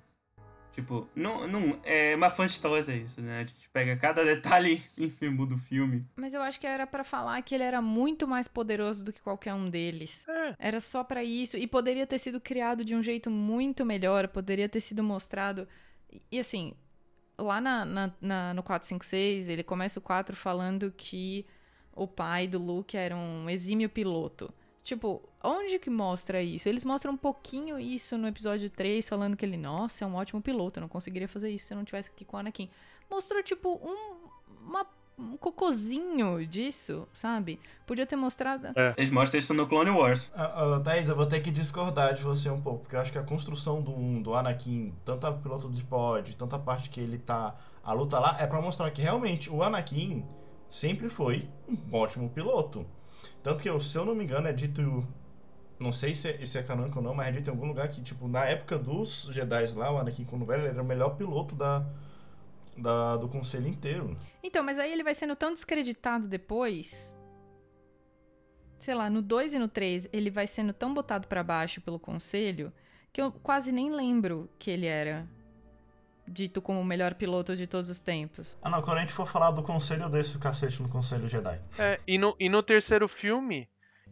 Tipo, 0.72 1.08
não, 1.14 1.46
não, 1.48 1.80
é 1.84 2.14
uma 2.14 2.30
fã 2.30 2.46
é 2.92 2.96
isso, 2.98 3.20
né? 3.20 3.36
A 3.36 3.40
gente 3.40 3.68
pega 3.72 3.96
cada 3.96 4.24
detalhe 4.24 4.80
ínfimo 4.96 5.44
do 5.44 5.58
filme. 5.58 6.06
Mas 6.14 6.34
eu 6.34 6.40
acho 6.42 6.60
que 6.60 6.66
era 6.66 6.86
pra 6.86 7.02
falar 7.02 7.42
que 7.42 7.54
ele 7.54 7.64
era 7.64 7.82
muito 7.82 8.28
mais 8.28 8.46
poderoso 8.46 9.04
do 9.04 9.12
que 9.12 9.20
qualquer 9.20 9.54
um 9.54 9.68
deles. 9.68 10.24
É. 10.28 10.54
Era 10.58 10.80
só 10.80 11.02
pra 11.02 11.24
isso 11.24 11.56
e 11.56 11.66
poderia 11.66 12.06
ter 12.06 12.18
sido 12.18 12.40
criado 12.40 12.84
de 12.84 12.94
um 12.94 13.02
jeito 13.02 13.28
muito 13.30 13.84
melhor, 13.84 14.28
poderia 14.28 14.68
ter 14.68 14.80
sido 14.80 15.02
mostrado. 15.02 15.66
E- 16.12 16.22
E 16.30 16.38
assim, 16.38 16.74
lá 17.36 17.60
na, 17.60 17.84
na, 17.84 18.12
na- 18.20 18.54
no 18.54 18.62
456, 18.62 19.48
ele 19.48 19.64
começa 19.64 19.98
o 19.98 20.02
4 20.02 20.36
falando 20.36 20.92
que 20.96 21.44
o 21.92 22.06
pai 22.06 22.46
do 22.46 22.58
Luke 22.60 22.96
era 22.96 23.16
um 23.16 23.50
exímio 23.50 23.88
piloto. 23.88 24.52
Tipo, 24.84 25.22
onde 25.44 25.78
que 25.78 25.90
mostra 25.90 26.42
isso? 26.42 26.68
Eles 26.68 26.84
mostram 26.84 27.12
um 27.12 27.16
pouquinho 27.16 27.78
isso 27.78 28.16
no 28.16 28.26
episódio 28.26 28.70
3, 28.70 29.06
falando 29.08 29.36
que 29.36 29.44
ele, 29.44 29.56
nossa, 29.56 30.04
é 30.04 30.06
um 30.08 30.14
ótimo 30.14 30.40
piloto, 30.40 30.78
eu 30.78 30.82
não 30.82 30.88
conseguiria 30.88 31.28
fazer 31.28 31.50
isso 31.50 31.66
se 31.66 31.74
eu 31.74 31.76
não 31.78 31.84
tivesse 31.84 32.10
aqui 32.10 32.24
com 32.24 32.36
o 32.36 32.40
Anakin. 32.40 32.70
Mostrou, 33.10 33.42
tipo, 33.42 33.74
um, 33.84 34.66
uma- 34.66 34.86
um 35.18 35.36
cocôzinho 35.36 36.46
disso, 36.46 37.06
sabe? 37.12 37.58
Podia 37.86 38.06
ter 38.06 38.14
mostrado. 38.16 38.68
Eles 38.96 39.10
mostram 39.10 39.38
isso 39.38 39.52
no 39.52 39.66
Clone 39.66 39.90
Wars. 39.90 40.30
Ah, 40.34 40.76
ah, 40.76 40.80
Thaís, 40.80 41.08
eu 41.08 41.16
vou 41.16 41.26
ter 41.26 41.40
que 41.40 41.50
discordar 41.50 42.14
de 42.14 42.22
você 42.22 42.48
um 42.48 42.60
pouco, 42.60 42.80
porque 42.82 42.94
eu 42.96 43.00
acho 43.00 43.10
que 43.12 43.18
a 43.18 43.22
construção 43.24 43.82
do, 43.82 44.22
do 44.22 44.34
Anakin, 44.34 44.94
tanto 45.04 45.26
a 45.26 45.32
piloto 45.32 45.68
de 45.70 45.82
pod, 45.84 46.36
tanto 46.36 46.54
a 46.54 46.58
parte 46.58 46.88
que 46.88 47.00
ele 47.00 47.18
tá. 47.18 47.56
A 47.82 47.92
luta 47.92 48.18
lá, 48.18 48.36
é 48.40 48.46
pra 48.46 48.60
mostrar 48.62 48.90
que 48.92 49.02
realmente 49.02 49.50
o 49.50 49.62
Anakin 49.62 50.24
sempre 50.68 51.08
foi 51.08 51.48
um 51.68 51.94
ótimo 51.96 52.28
piloto. 52.30 52.86
Tanto 53.48 53.62
que, 53.62 53.80
se 53.80 53.96
eu 53.96 54.04
não 54.04 54.14
me 54.14 54.24
engano, 54.24 54.46
é 54.46 54.52
dito. 54.52 55.08
Não 55.80 55.90
sei 55.90 56.12
se 56.12 56.28
é, 56.28 56.44
se 56.44 56.58
é 56.58 56.62
canônico 56.62 56.98
ou 56.98 57.02
não, 57.02 57.14
mas 57.14 57.28
é 57.28 57.30
dito 57.30 57.48
em 57.48 57.50
algum 57.50 57.66
lugar 57.66 57.88
que, 57.88 58.02
tipo, 58.02 58.28
na 58.28 58.44
época 58.44 58.76
dos 58.76 59.30
Jedi 59.32 59.72
lá, 59.74 59.90
o 59.90 59.96
Anakin, 59.96 60.26
quando 60.26 60.44
velho, 60.44 60.66
era 60.66 60.82
o 60.82 60.84
melhor 60.84 61.16
piloto 61.16 61.54
da, 61.54 61.82
da, 62.76 63.16
do 63.16 63.26
conselho 63.26 63.66
inteiro. 63.66 64.14
Então, 64.42 64.62
mas 64.62 64.78
aí 64.78 64.92
ele 64.92 65.02
vai 65.02 65.14
sendo 65.14 65.34
tão 65.34 65.54
descreditado 65.54 66.28
depois. 66.28 67.18
Sei 68.78 68.94
lá, 68.94 69.08
no 69.08 69.22
2 69.22 69.54
e 69.54 69.58
no 69.58 69.66
3, 69.66 70.10
ele 70.12 70.30
vai 70.30 70.46
sendo 70.46 70.74
tão 70.74 70.92
botado 70.92 71.26
pra 71.26 71.42
baixo 71.42 71.80
pelo 71.80 71.98
conselho 71.98 72.70
que 73.10 73.22
eu 73.22 73.32
quase 73.32 73.72
nem 73.72 73.90
lembro 73.90 74.50
que 74.58 74.70
ele 74.70 74.84
era 74.84 75.26
dito 76.28 76.60
como 76.60 76.80
o 76.80 76.84
melhor 76.84 77.14
piloto 77.14 77.56
de 77.56 77.66
todos 77.66 77.88
os 77.88 78.00
tempos. 78.00 78.56
Ah, 78.62 78.70
não, 78.70 78.82
quando 78.82 78.98
a 78.98 79.00
gente 79.00 79.12
for 79.12 79.26
falar 79.26 79.50
do 79.50 79.62
conselho, 79.62 80.04
eu 80.04 80.08
desço 80.08 80.38
o 80.38 80.40
cacete 80.40 80.82
no 80.82 80.88
conselho 80.88 81.28
Jedi. 81.28 81.60
É, 81.78 81.98
e 82.06 82.18
no, 82.18 82.36
e 82.38 82.48
no 82.48 82.62
terceiro 82.62 83.08
filme, 83.08 83.68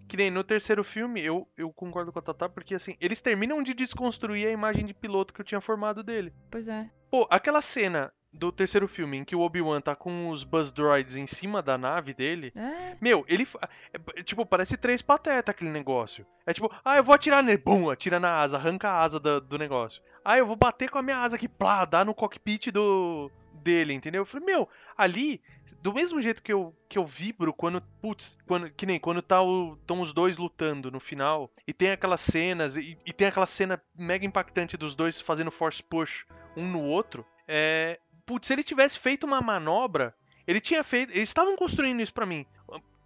que 0.09 0.16
nem 0.16 0.31
no 0.31 0.44
terceiro 0.44 0.85
filme, 0.85 1.20
eu, 1.20 1.48
eu 1.57 1.72
concordo 1.72 2.12
com 2.12 2.18
a 2.18 2.22
Tata, 2.22 2.48
porque 2.48 2.74
assim, 2.74 2.96
eles 3.00 3.20
terminam 3.20 3.62
de 3.62 3.74
desconstruir 3.74 4.46
a 4.46 4.50
imagem 4.50 4.85
de 4.85 4.94
piloto 4.94 5.33
que 5.33 5.40
eu 5.40 5.44
tinha 5.44 5.61
formado 5.61 6.02
dele. 6.02 6.33
Pois 6.50 6.68
é. 6.68 6.88
Pô, 7.11 7.26
aquela 7.31 7.61
cena 7.61 8.12
do 8.37 8.53
terceiro 8.53 8.87
filme 8.87 9.16
em 9.18 9.25
que 9.25 9.35
o 9.35 9.40
Obi-Wan 9.40 9.81
tá 9.81 9.96
com 9.96 10.29
os 10.29 10.44
Buzz 10.44 10.70
Droids 10.70 11.16
em 11.16 11.27
cima 11.27 11.62
da 11.62 11.77
nave 11.79 12.12
dele. 12.14 12.53
É, 12.55 12.96
Meu, 13.01 13.25
ele. 13.29 13.44
fa- 13.44 13.68
é, 13.92 14.22
Tipo, 14.22 14.44
parece 14.46 14.77
três 14.77 15.03
patetas 15.03 15.53
aquele 15.53 15.70
negócio. 15.70 16.27
É 16.46 16.53
tipo, 16.53 16.70
ah, 16.85 16.96
eu 16.96 17.03
vou 17.05 17.14
atirar 17.14 17.42
nele. 17.42 17.59
Bum, 17.59 17.90
atira 17.90 18.20
na 18.20 18.35
asa, 18.35 18.57
arranca 18.57 18.88
a 18.90 19.01
asa 19.01 19.18
do, 19.18 19.40
do 19.40 19.59
negócio. 19.59 20.03
Ah, 20.25 20.37
eu 20.38 20.46
vou 20.46 20.57
bater 20.57 20.90
com 20.90 20.99
a 20.99 21.03
minha 21.03 21.18
asa 21.18 21.37
aqui, 21.37 21.49
plá, 21.49 21.85
dá 21.85 22.05
no 22.05 22.14
cockpit 22.14 22.70
do. 22.70 23.31
dele, 23.55 23.92
entendeu? 23.94 24.22
Eu 24.22 24.27
falei, 24.27 24.44
meu, 24.46 24.68
ali, 24.96 25.40
do 25.83 25.92
mesmo 25.94 26.20
jeito 26.20 26.42
que 26.42 26.53
eu, 26.53 26.75
que 26.88 26.99
eu 26.99 27.05
vibro 27.05 27.53
quando. 27.53 27.81
Putz, 28.03 28.38
quando, 28.46 28.70
que 28.70 28.87
nem 28.87 28.99
quando 29.01 29.22
tá 29.22 29.40
o, 29.42 29.77
tão 29.87 30.01
os 30.01 30.12
dois 30.12 30.37
lutando 30.37 30.90
no 30.90 31.01
final. 31.01 31.51
E 31.66 31.72
tem 31.72 31.90
aquelas 31.92 32.20
cenas, 32.20 32.77
e, 32.77 32.99
e 33.07 33.12
tem 33.12 33.29
aquela 33.29 33.46
cena 33.46 33.81
mega 33.96 34.27
impactante 34.27 34.77
dos 34.77 34.94
dois 34.94 35.20
fazendo 35.20 35.51
force 35.51 35.83
push 35.83 36.25
um 36.57 36.66
no 36.70 36.83
outro. 36.83 37.25
É. 37.49 37.99
Putz, 38.27 38.49
se 38.49 38.53
ele 38.53 38.62
tivesse 38.62 38.99
feito 38.99 39.25
uma 39.25 39.41
manobra. 39.41 40.15
Ele 40.47 40.61
tinha 40.61 40.85
feito. 40.85 41.11
Eles 41.11 41.29
estavam 41.29 41.57
construindo 41.57 42.03
isso 42.03 42.12
pra 42.12 42.27
mim 42.27 42.45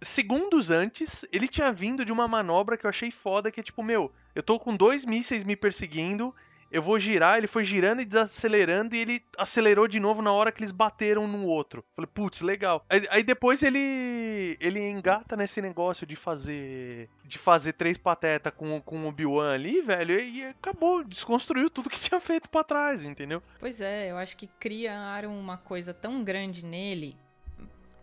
segundos 0.01 0.71
antes, 0.71 1.23
ele 1.31 1.47
tinha 1.47 1.71
vindo 1.71 2.03
de 2.03 2.11
uma 2.11 2.27
manobra 2.27 2.75
que 2.75 2.85
eu 2.85 2.89
achei 2.89 3.11
foda, 3.11 3.51
que 3.51 3.59
é 3.59 3.63
tipo, 3.63 3.83
meu, 3.83 4.11
eu 4.33 4.41
tô 4.41 4.59
com 4.59 4.75
dois 4.75 5.05
mísseis 5.05 5.43
me 5.43 5.55
perseguindo, 5.55 6.33
eu 6.71 6.81
vou 6.81 6.97
girar, 6.97 7.37
ele 7.37 7.47
foi 7.47 7.63
girando 7.63 8.01
e 8.01 8.05
desacelerando, 8.05 8.95
e 8.95 8.99
ele 8.99 9.21
acelerou 9.37 9.87
de 9.87 9.99
novo 9.99 10.21
na 10.21 10.31
hora 10.31 10.51
que 10.51 10.61
eles 10.61 10.71
bateram 10.71 11.27
no 11.27 11.45
outro. 11.45 11.83
Falei, 11.95 12.09
putz, 12.13 12.41
legal. 12.41 12.85
Aí, 12.89 13.05
aí 13.09 13.23
depois 13.23 13.61
ele 13.61 14.57
ele 14.59 14.79
engata 14.89 15.35
nesse 15.35 15.61
negócio 15.61 16.05
de 16.07 16.15
fazer 16.15 17.09
de 17.25 17.37
fazer 17.37 17.73
três 17.73 17.97
patetas 17.97 18.53
com, 18.55 18.81
com 18.81 19.03
o 19.03 19.07
Obi-Wan 19.07 19.53
ali, 19.53 19.81
velho, 19.81 20.19
e, 20.19 20.43
acabou, 20.45 21.03
desconstruiu 21.03 21.69
tudo 21.69 21.89
que 21.89 21.99
tinha 21.99 22.19
feito 22.19 22.49
pra 22.49 22.63
trás, 22.63 23.03
entendeu? 23.03 23.41
Pois 23.59 23.81
é, 23.81 24.09
eu 24.11 24.17
acho 24.17 24.35
que 24.37 24.47
criaram 24.59 25.37
uma 25.37 25.57
coisa 25.57 25.93
tão 25.93 26.23
grande 26.23 26.65
nele. 26.65 27.15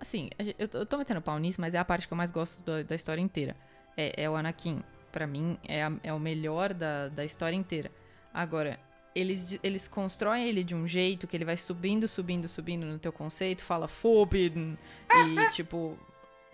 Assim, 0.00 0.30
eu, 0.58 0.68
tô- 0.68 0.78
eu 0.78 0.86
tô 0.86 0.96
metendo 0.98 1.20
pau 1.20 1.38
nisso, 1.38 1.60
mas 1.60 1.74
é 1.74 1.78
a 1.78 1.84
parte 1.84 2.06
que 2.06 2.12
eu 2.12 2.16
mais 2.16 2.30
gosto 2.30 2.62
do- 2.64 2.84
da 2.84 2.94
história 2.94 3.20
inteira. 3.20 3.56
É, 3.96 4.22
é 4.24 4.30
o 4.30 4.36
Anakin. 4.36 4.80
Pra 5.10 5.26
mim, 5.26 5.58
é, 5.66 5.82
a- 5.82 5.92
é 6.04 6.12
o 6.12 6.20
melhor 6.20 6.72
da, 6.72 7.08
da 7.08 7.24
história 7.24 7.56
inteira. 7.56 7.90
Agora, 8.32 8.78
eles, 9.14 9.58
eles 9.62 9.88
constroem 9.88 10.46
ele 10.48 10.62
de 10.62 10.74
um 10.74 10.86
jeito 10.86 11.26
que 11.26 11.36
ele 11.36 11.44
vai 11.44 11.56
subindo, 11.56 12.06
subindo, 12.06 12.46
subindo 12.46 12.86
no 12.86 12.98
teu 12.98 13.12
conceito, 13.12 13.62
fala 13.64 13.88
forbidden, 13.88 14.78
e 15.12 15.50
tipo, 15.50 15.98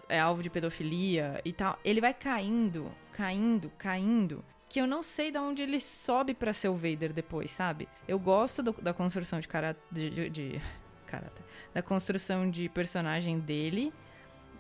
é 0.09 0.19
alvo 0.19 0.43
de 0.43 0.49
pedofilia 0.51 1.41
e 1.45 1.53
tal. 1.53 1.79
Ele 1.85 2.01
vai 2.01 2.15
caindo, 2.15 2.91
caindo, 3.13 3.71
caindo. 3.77 4.45
Que 4.69 4.81
eu 4.81 4.87
não 4.87 5.03
sei 5.03 5.31
de 5.31 5.39
onde 5.39 5.63
ele 5.63 5.81
sobe 5.81 6.35
pra 6.35 6.53
ser 6.53 6.69
o 6.69 6.75
Vader 6.75 7.13
depois, 7.13 7.51
sabe? 7.51 7.89
Eu 8.09 8.19
gosto 8.19 8.63
do- 8.63 8.73
da 8.73 8.93
construção 8.95 9.39
de 9.39 9.47
caráter. 9.47 9.81
De, 9.91 10.11
de, 10.11 10.31
de- 10.31 10.61
caráter. 11.07 11.45
Da 11.73 11.83
construção 11.83 12.51
de 12.51 12.69
personagem 12.71 13.39
dele, 13.39 13.93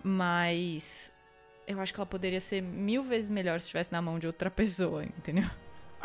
mas. 0.02 1.12
Eu 1.66 1.80
acho 1.80 1.94
que 1.94 1.98
ela 1.98 2.06
poderia 2.06 2.40
ser 2.40 2.60
mil 2.62 3.02
vezes 3.02 3.30
melhor 3.30 3.58
se 3.58 3.64
estivesse 3.64 3.90
na 3.90 4.02
mão 4.02 4.18
de 4.18 4.26
outra 4.26 4.50
pessoa, 4.50 5.02
entendeu? 5.18 5.48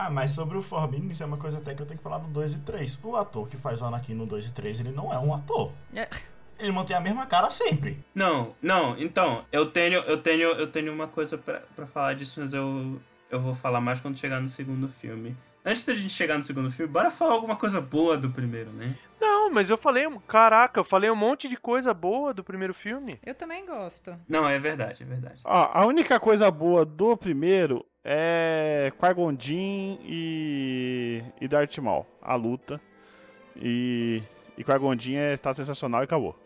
Ah, 0.01 0.09
mas 0.09 0.31
sobre 0.31 0.57
o 0.57 0.61
Forbidden, 0.61 1.09
isso 1.09 1.21
é 1.21 1.25
uma 1.25 1.35
coisa 1.35 1.57
até 1.57 1.75
que 1.75 1.81
eu 1.81 1.85
tenho 1.85 1.97
que 1.97 2.03
falar 2.03 2.19
do 2.19 2.29
2 2.29 2.53
e 2.53 2.59
3. 2.61 3.01
O 3.03 3.17
ator 3.17 3.49
que 3.49 3.57
faz 3.57 3.81
o 3.81 3.85
Anakin 3.85 4.13
no 4.13 4.25
2 4.25 4.47
e 4.47 4.53
3, 4.53 4.79
ele 4.79 4.91
não 4.93 5.13
é 5.13 5.19
um 5.19 5.33
ator. 5.33 5.73
É. 5.93 6.07
Ele 6.57 6.71
mantém 6.71 6.95
a 6.95 7.01
mesma 7.01 7.25
cara 7.25 7.51
sempre. 7.51 8.01
Não, 8.15 8.55
não, 8.61 8.97
então, 8.97 9.43
eu 9.51 9.65
tenho, 9.65 9.99
eu 10.03 10.17
tenho, 10.17 10.51
eu 10.51 10.69
tenho 10.69 10.93
uma 10.93 11.09
coisa 11.09 11.37
pra, 11.37 11.63
pra 11.75 11.85
falar 11.85 12.13
disso, 12.13 12.39
mas 12.39 12.53
eu, 12.53 12.97
eu 13.29 13.41
vou 13.41 13.53
falar 13.53 13.81
mais 13.81 13.99
quando 13.99 14.17
chegar 14.17 14.39
no 14.39 14.47
segundo 14.47 14.87
filme. 14.87 15.35
Antes 15.65 15.83
da 15.83 15.93
gente 15.93 16.13
chegar 16.13 16.37
no 16.37 16.43
segundo 16.43 16.71
filme, 16.71 16.89
bora 16.89 17.11
falar 17.11 17.33
alguma 17.33 17.57
coisa 17.57 17.81
boa 17.81 18.17
do 18.17 18.29
primeiro, 18.29 18.71
né? 18.71 18.95
Não, 19.19 19.51
mas 19.51 19.69
eu 19.69 19.77
falei, 19.77 20.07
caraca, 20.29 20.79
eu 20.79 20.83
falei 20.85 21.11
um 21.11 21.15
monte 21.15 21.49
de 21.49 21.57
coisa 21.57 21.93
boa 21.93 22.33
do 22.33 22.41
primeiro 22.41 22.73
filme. 22.73 23.19
Eu 23.25 23.35
também 23.35 23.65
gosto. 23.65 24.17
Não, 24.29 24.47
é 24.47 24.57
verdade, 24.59 25.03
é 25.03 25.05
verdade. 25.05 25.41
Ó, 25.43 25.69
a 25.73 25.85
única 25.85 26.17
coisa 26.21 26.49
boa 26.49 26.85
do 26.85 27.17
primeiro 27.17 27.85
é 28.03 28.91
Jinn 29.37 29.97
e, 30.03 31.23
e 31.39 31.47
Darth 31.47 31.77
Maul, 31.79 32.05
a 32.21 32.35
luta. 32.35 32.81
E, 33.55 34.23
e 34.57 34.63
Jinn 34.99 35.17
é, 35.17 35.37
tá 35.37 35.53
sensacional 35.53 36.01
e 36.01 36.05
acabou. 36.05 36.37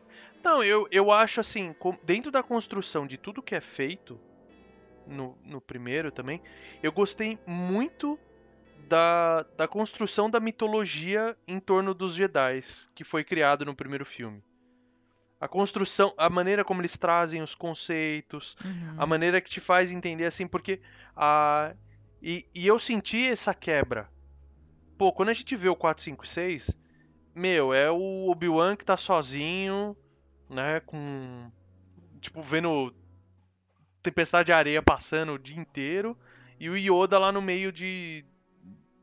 Não, 0.43 0.63
eu, 0.63 0.87
eu 0.91 1.11
acho 1.11 1.39
assim, 1.39 1.73
dentro 2.03 2.29
da 2.29 2.43
construção 2.43 3.07
de 3.07 3.17
tudo 3.17 3.41
que 3.41 3.55
é 3.55 3.61
feito 3.61 4.19
no, 5.07 5.37
no 5.43 5.61
primeiro 5.61 6.11
também, 6.11 6.41
eu 6.81 6.91
gostei 6.91 7.37
muito 7.45 8.19
da, 8.87 9.43
da 9.55 9.67
construção 9.67 10.29
da 10.29 10.39
mitologia 10.39 11.37
em 11.47 11.59
torno 11.59 11.93
dos 11.93 12.13
Jedi 12.13 12.59
que 12.93 13.03
foi 13.03 13.23
criado 13.23 13.65
no 13.65 13.75
primeiro 13.75 14.05
filme. 14.05 14.43
A 15.43 15.47
construção, 15.49 16.13
a 16.17 16.29
maneira 16.29 16.63
como 16.63 16.79
eles 16.79 16.97
trazem 16.97 17.41
os 17.41 17.53
conceitos, 17.53 18.55
Uhum. 18.63 18.95
a 18.97 19.05
maneira 19.05 19.41
que 19.41 19.49
te 19.49 19.59
faz 19.59 19.91
entender 19.91 20.25
assim, 20.25 20.47
porque 20.47 20.81
a 21.13 21.73
e, 22.21 22.47
e 22.55 22.65
eu 22.65 22.79
senti 22.79 23.27
essa 23.27 23.53
quebra. 23.53 24.09
Pô, 24.97 25.11
quando 25.11 25.27
a 25.27 25.33
gente 25.33 25.53
vê 25.57 25.67
o 25.67 25.75
4, 25.75 26.01
5, 26.01 26.25
6, 26.25 26.79
meu, 27.35 27.73
é 27.73 27.91
o 27.91 28.29
Obi-Wan 28.31 28.77
que 28.77 28.85
tá 28.85 28.95
sozinho, 28.95 29.97
né, 30.49 30.79
com 30.79 31.51
tipo 32.21 32.41
vendo 32.41 32.95
tempestade 34.01 34.45
de 34.45 34.53
areia 34.53 34.81
passando 34.81 35.33
o 35.33 35.37
dia 35.39 35.59
inteiro 35.59 36.17
e 36.57 36.69
o 36.69 36.77
Yoda 36.77 37.19
lá 37.19 37.33
no 37.33 37.41
meio 37.41 37.69
de 37.69 38.25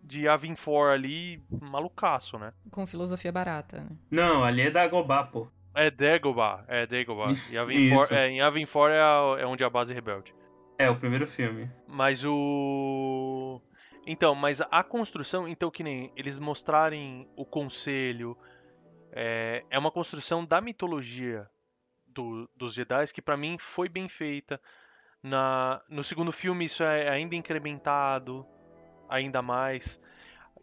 de 0.03 0.27
Avin 0.27 0.55
4 0.55 0.91
ali, 0.91 1.43
malucaço, 1.61 2.39
né? 2.39 2.55
Com 2.71 2.87
filosofia 2.87 3.31
barata, 3.31 3.83
né? 3.83 3.91
Não, 4.11 4.43
ali 4.43 4.63
é 4.63 4.71
da 4.71 4.89
Gobá, 4.89 5.23
pô. 5.23 5.47
É 5.75 5.91
Dagobah, 5.91 6.65
é 6.69 6.87
Dagobah. 6.87 7.31
Isso, 7.33 7.55
E 7.55 7.59
Avin 7.59 7.75
isso. 7.77 7.95
4, 7.97 8.17
é, 8.17 8.29
em 8.29 8.41
Avin 8.41 8.67
4 8.67 8.93
é, 8.93 9.01
a- 9.01 9.37
é 9.41 9.47
onde 9.47 9.63
a 9.65 9.71
base 9.71 9.95
rebelde. 9.95 10.35
É, 10.79 10.89
o 10.91 10.97
primeiro 10.97 11.27
filme. 11.27 11.71
Mas 11.87 12.25
o. 12.25 13.61
Então, 14.07 14.35
mas 14.35 14.61
a 14.63 14.83
construção, 14.83 15.47
então 15.47 15.71
que 15.71 15.83
nem 15.85 16.11
eles 16.17 16.39
mostrarem 16.39 17.29
o 17.37 17.45
conselho, 17.45 18.37
é, 19.13 19.63
é 19.71 19.79
uma 19.79 19.91
construção 19.91 20.45
da 20.45 20.61
mitologia 20.61 21.47
do- 22.07 22.49
dos 22.57 22.75
Jedi 22.75 23.05
que 23.13 23.23
pra 23.23 23.37
mim 23.37 23.57
foi 23.59 23.89
bem 23.89 24.09
feita. 24.09 24.61
Na, 25.23 25.83
no 25.89 26.03
segundo 26.03 26.33
filme 26.33 26.65
isso 26.65 26.83
é 26.83 27.09
ainda 27.11 27.35
incrementado, 27.37 28.45
ainda 29.09 29.43
mais. 29.43 30.01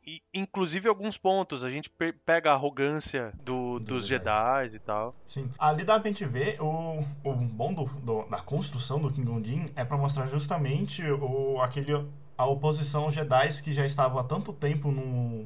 E, 0.09 0.21
inclusive 0.33 0.87
alguns 0.87 1.17
pontos, 1.17 1.65
a 1.65 1.69
gente 1.69 1.89
pe- 1.89 2.13
pega 2.13 2.51
a 2.51 2.53
arrogância 2.53 3.33
do- 3.43 3.77
Dos 3.77 3.85
dos 3.87 4.07
Jedis. 4.07 4.09
Jedi 4.09 4.75
e 4.75 4.79
tal. 4.79 5.13
Sim. 5.25 5.51
Ali 5.59 5.83
dá 5.83 5.99
pra 5.99 6.09
gente 6.09 6.23
ver 6.23 6.61
o, 6.61 7.03
o 7.25 7.33
bom 7.33 7.73
do, 7.73 7.83
do- 7.83 8.23
da 8.29 8.37
construção 8.39 9.01
do 9.01 9.11
King 9.11 9.45
Jin 9.45 9.65
é 9.75 9.83
pra 9.83 9.97
mostrar 9.97 10.25
justamente 10.27 11.03
o, 11.11 11.59
aquele, 11.61 11.91
a 12.37 12.45
oposição 12.45 13.03
aos 13.03 13.13
Jedi 13.13 13.49
que 13.61 13.73
já 13.73 13.85
estavam 13.85 14.17
há 14.17 14.23
tanto 14.23 14.53
tempo 14.53 14.89
no, 14.93 15.45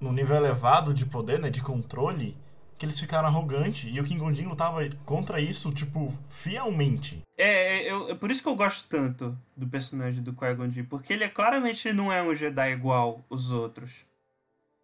no 0.00 0.12
nível 0.12 0.36
elevado 0.36 0.94
de 0.94 1.04
poder, 1.04 1.40
né, 1.40 1.50
de 1.50 1.60
controle, 1.60 2.36
que 2.78 2.84
eles 2.84 2.98
ficaram 2.98 3.28
arrogantes. 3.28 3.90
E 3.92 4.00
o 4.00 4.04
King 4.04 4.34
Jin 4.34 4.46
lutava 4.46 4.80
contra 5.04 5.40
isso, 5.40 5.72
tipo, 5.72 6.16
fielmente. 6.28 7.22
É, 7.36 7.78
é, 7.78 7.92
eu, 7.92 8.10
é 8.10 8.14
por 8.14 8.30
isso 8.30 8.42
que 8.42 8.48
eu 8.48 8.56
gosto 8.56 8.88
tanto 8.88 9.36
do 9.56 9.66
personagem 9.66 10.22
do 10.22 10.32
Qui-Gon 10.32 10.70
Jinn, 10.70 10.84
porque 10.84 11.12
ele 11.12 11.24
é 11.24 11.28
claramente 11.28 11.92
não 11.92 12.12
é 12.12 12.22
um 12.22 12.34
Jedi 12.34 12.72
igual 12.72 13.24
os 13.28 13.52
outros. 13.52 14.04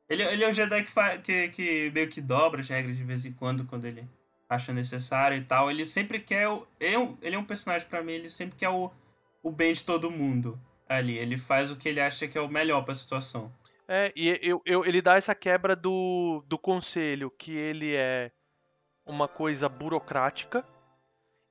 Ele, 0.09 0.23
ele 0.25 0.45
é 0.45 0.49
um 0.49 0.53
Jedi 0.53 0.85
que, 0.85 1.19
que, 1.23 1.49
que 1.49 1.91
meio 1.95 2.09
que 2.09 2.21
dobra 2.21 2.61
as 2.61 2.69
regras 2.69 2.97
de 2.97 3.05
vez 3.05 3.25
em 3.25 3.33
quando, 3.33 3.65
quando 3.65 3.85
ele 3.85 4.05
acha 4.49 4.73
necessário 4.73 5.39
e 5.39 5.45
tal. 5.45 5.71
Ele 5.71 5.85
sempre 5.85 6.19
quer 6.19 6.49
o... 6.49 6.67
Ele 6.81 6.95
é 6.95 7.39
um, 7.39 7.43
é 7.43 7.43
personagem, 7.43 7.89
pra 7.89 8.03
mim, 8.03 8.13
ele 8.13 8.29
sempre 8.29 8.57
quer 8.57 8.69
o, 8.69 8.91
o 9.43 9.51
bem 9.53 9.73
de 9.73 9.85
todo 9.85 10.11
mundo 10.11 10.59
ali. 10.89 11.17
Ele 11.17 11.39
faz 11.39 11.71
o 11.71 11.77
que 11.77 11.89
ele 11.89 12.01
acha 12.01 12.27
que 12.27 12.37
é 12.37 12.41
o 12.41 12.49
melhor 12.49 12.83
pra 12.83 12.95
situação. 12.95 13.53
É, 13.93 14.13
e 14.15 14.39
eu, 14.41 14.63
eu- 14.65 14.85
ele 14.85 15.03
dá 15.03 15.17
essa 15.17 15.35
quebra 15.35 15.75
do, 15.75 16.45
do 16.47 16.57
conselho, 16.57 17.29
que 17.29 17.51
ele 17.57 17.97
é 17.97 18.31
uma 19.05 19.27
coisa 19.27 19.69
burocrática. 19.69 20.65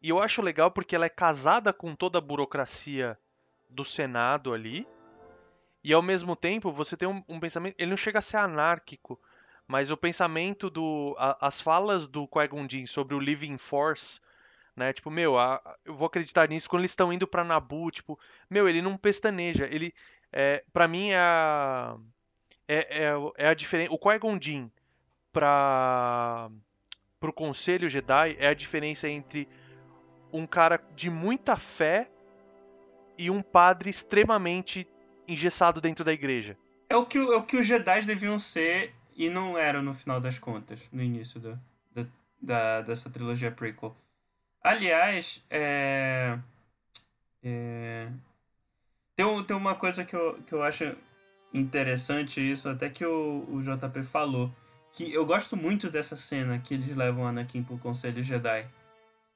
E 0.02 0.08
eu 0.10 0.22
acho 0.24 0.42
legal 0.42 0.72
porque 0.72 0.96
ela 0.96 1.06
é 1.06 1.10
casada 1.10 1.74
com 1.74 1.94
toda 1.94 2.18
a 2.18 2.22
burocracia 2.22 3.20
do 3.70 3.84
Senado 3.84 4.54
ali. 4.54 4.88
E 5.84 5.94
ao 5.94 6.02
mesmo 6.02 6.34
tempo 6.34 6.72
você 6.72 6.96
tem 6.96 7.10
um, 7.10 7.22
um 7.28 7.42
pensamento. 7.42 7.76
Ele 7.78 7.90
não 7.90 7.98
chega 7.98 8.20
a 8.20 8.22
ser 8.22 8.38
anárquico, 8.38 9.20
mas 9.68 9.92
o 9.92 9.98
pensamento 9.98 10.70
do. 10.70 11.16
a- 11.20 11.38
as 11.46 11.60
falas 11.60 12.08
do 12.08 12.26
Qui-Gon 12.26 12.68
Jinn 12.70 12.86
sobre 12.86 13.16
o 13.16 13.20
Living 13.20 13.58
Force. 13.58 14.22
Né? 14.78 14.94
Tipo, 14.94 15.12
meu, 15.12 15.38
a- 15.38 15.62
eu 15.84 15.94
vou 15.94 16.08
acreditar 16.08 16.48
nisso 16.48 16.70
quando 16.70 16.84
eles 16.84 16.92
estão 16.92 17.12
indo 17.12 17.28
pra 17.28 17.44
Nabu, 17.44 17.92
tipo, 17.92 18.18
meu, 18.50 18.70
ele 18.70 18.82
não 18.82 18.96
pestaneja, 18.96 19.68
ele 19.70 19.94
é, 20.32 20.64
para 20.72 20.88
mim 20.88 21.10
é 21.12 21.18
a 21.18 21.98
é, 22.70 23.06
é, 23.06 23.12
é 23.38 23.48
a 23.48 23.54
diferença. 23.54 23.92
O 23.92 23.98
Qui-Gon 23.98 24.40
Jinn 24.40 24.70
para 25.34 26.50
pro 27.20 27.34
Conselho 27.34 27.90
Jedi 27.90 28.38
é 28.40 28.48
a 28.48 28.54
diferença 28.54 29.10
entre 29.10 29.46
um 30.32 30.48
cara 30.48 30.82
de 30.96 31.10
muita 31.10 31.58
fé 31.58 32.10
e 33.18 33.30
um 33.30 33.42
padre 33.42 33.90
extremamente 33.90 34.88
engessado 35.28 35.82
dentro 35.82 36.06
da 36.06 36.14
igreja. 36.14 36.56
É 36.90 36.96
o 36.96 37.06
que, 37.06 37.20
o- 37.20 37.34
é 37.34 37.36
o 37.38 37.44
que 37.44 37.58
os 37.58 37.68
Jedi 37.68 38.06
deviam 38.06 38.40
ser 38.40 38.94
e 39.18 39.30
não 39.30 39.58
eram 39.58 39.82
no 39.82 39.94
final 39.94 40.22
das 40.22 40.40
contas, 40.40 40.80
no 40.94 41.04
início 41.04 41.40
do, 41.42 41.60
da, 41.92 42.06
da- 42.42 42.82
dessa 42.84 43.10
trilogia 43.10 43.52
prequel. 43.52 43.96
Aliás, 44.64 45.46
é, 45.50 46.40
é, 47.44 48.08
tem, 49.16 49.44
tem 49.44 49.58
uma 49.58 49.76
coisa 49.76 50.06
que 50.06 50.16
eu, 50.16 50.42
que 50.44 50.54
eu 50.54 50.64
acho 50.64 50.96
interessante 51.54 52.40
isso, 52.40 52.70
até 52.70 52.90
que 52.90 53.06
o, 53.06 53.46
o 53.52 53.62
JP 53.62 54.04
falou, 54.04 54.52
que 54.92 55.14
eu 55.14 55.26
gosto 55.26 55.56
muito 55.58 55.90
dessa 55.90 56.16
cena 56.16 56.60
que 56.60 56.74
eles 56.74 56.96
levam 56.96 57.26
Anakin 57.28 57.64
pro 57.64 57.78
Conselho 57.78 58.24
Jedi. 58.24 58.68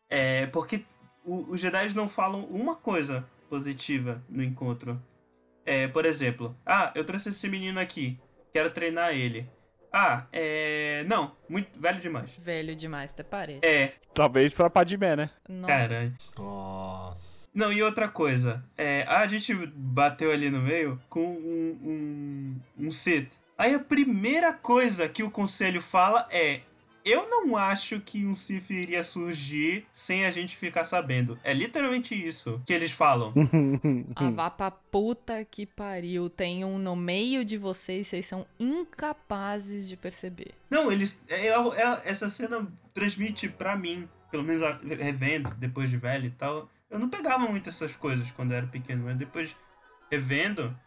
É, 0.09 0.47
porque 0.47 0.83
o- 1.25 1.51
os 1.51 1.59
Jedi 1.59 1.93
não 1.95 2.07
falam 2.09 2.45
uma 2.45 2.75
coisa 2.75 3.25
positiva 3.49 4.21
no 4.29 4.43
encontro. 4.43 5.01
É, 5.65 5.87
por 5.87 6.05
exemplo, 6.05 6.55
ah, 6.65 6.91
eu 6.95 7.05
trouxe 7.05 7.29
esse 7.29 7.47
menino 7.47 7.79
aqui, 7.79 8.19
quero 8.51 8.69
treinar 8.71 9.13
ele. 9.13 9.49
Ah, 9.95 10.25
é. 10.31 11.03
Não, 11.07 11.35
muito 11.47 11.79
velho 11.79 11.99
demais. 11.99 12.35
Velho 12.39 12.75
demais, 12.75 13.11
até 13.11 13.21
parece. 13.21 13.63
É, 13.63 13.93
Talvez 14.13 14.51
pra 14.53 14.67
Padmé, 14.69 15.15
né? 15.15 15.29
Nossa. 15.47 15.67
caralho. 15.67 16.15
Nossa. 16.37 17.42
Não, 17.53 17.71
e 17.71 17.83
outra 17.83 18.07
coisa, 18.07 18.63
é, 18.77 19.03
a 19.07 19.27
gente 19.27 19.53
bateu 19.53 20.31
ali 20.31 20.49
no 20.49 20.59
meio 20.59 20.99
com 21.09 21.23
um, 21.25 21.77
um, 22.79 22.85
um 22.87 22.91
Sith. 22.91 23.37
Aí 23.57 23.73
a 23.75 23.79
primeira 23.79 24.51
coisa 24.53 25.07
que 25.07 25.21
o 25.23 25.29
conselho 25.29 25.79
fala 25.81 26.27
é: 26.31 26.61
Eu 27.05 27.29
não 27.29 27.55
acho 27.55 27.99
que 27.99 28.25
um 28.25 28.33
Sith 28.33 28.71
iria 28.71 29.03
surgir 29.03 29.85
sem 29.93 30.25
a 30.25 30.31
gente 30.31 30.55
ficar 30.57 30.83
sabendo. 30.83 31.37
É 31.43 31.53
literalmente 31.53 32.15
isso 32.15 32.59
que 32.65 32.73
eles 32.73 32.91
falam. 32.91 33.31
Ah, 34.15 34.31
vá 34.31 34.49
pra 34.49 34.71
puta 34.71 35.45
que 35.45 35.65
pariu. 35.67 36.29
Tem 36.31 36.65
um 36.65 36.79
no 36.79 36.95
meio 36.95 37.45
de 37.45 37.57
vocês, 37.57 38.07
vocês 38.07 38.25
são 38.25 38.45
incapazes 38.59 39.87
de 39.87 39.95
perceber. 39.95 40.51
Não, 40.69 40.91
eles. 40.91 41.21
é- 41.29 41.47
é- 41.49 42.01
essa 42.05 42.29
cena 42.29 42.67
transmite 42.93 43.47
pra 43.47 43.75
mim, 43.77 44.07
pelo 44.31 44.43
menos 44.43 44.63
a- 44.63 44.79
revendo, 44.99 45.49
depois 45.55 45.89
de 45.89 45.97
velho 45.97 46.25
e 46.25 46.31
tal. 46.31 46.69
Eu 46.93 46.99
não 46.99 47.09
pegava 47.09 47.47
muito 47.47 47.69
essas 47.69 47.95
coisas 47.95 48.29
quando 48.29 48.51
eu 48.51 48.57
era 48.57 48.67
pequeno, 48.67 49.05
mas 49.05 49.17
depois 49.17 49.57
revendo. 50.11 50.77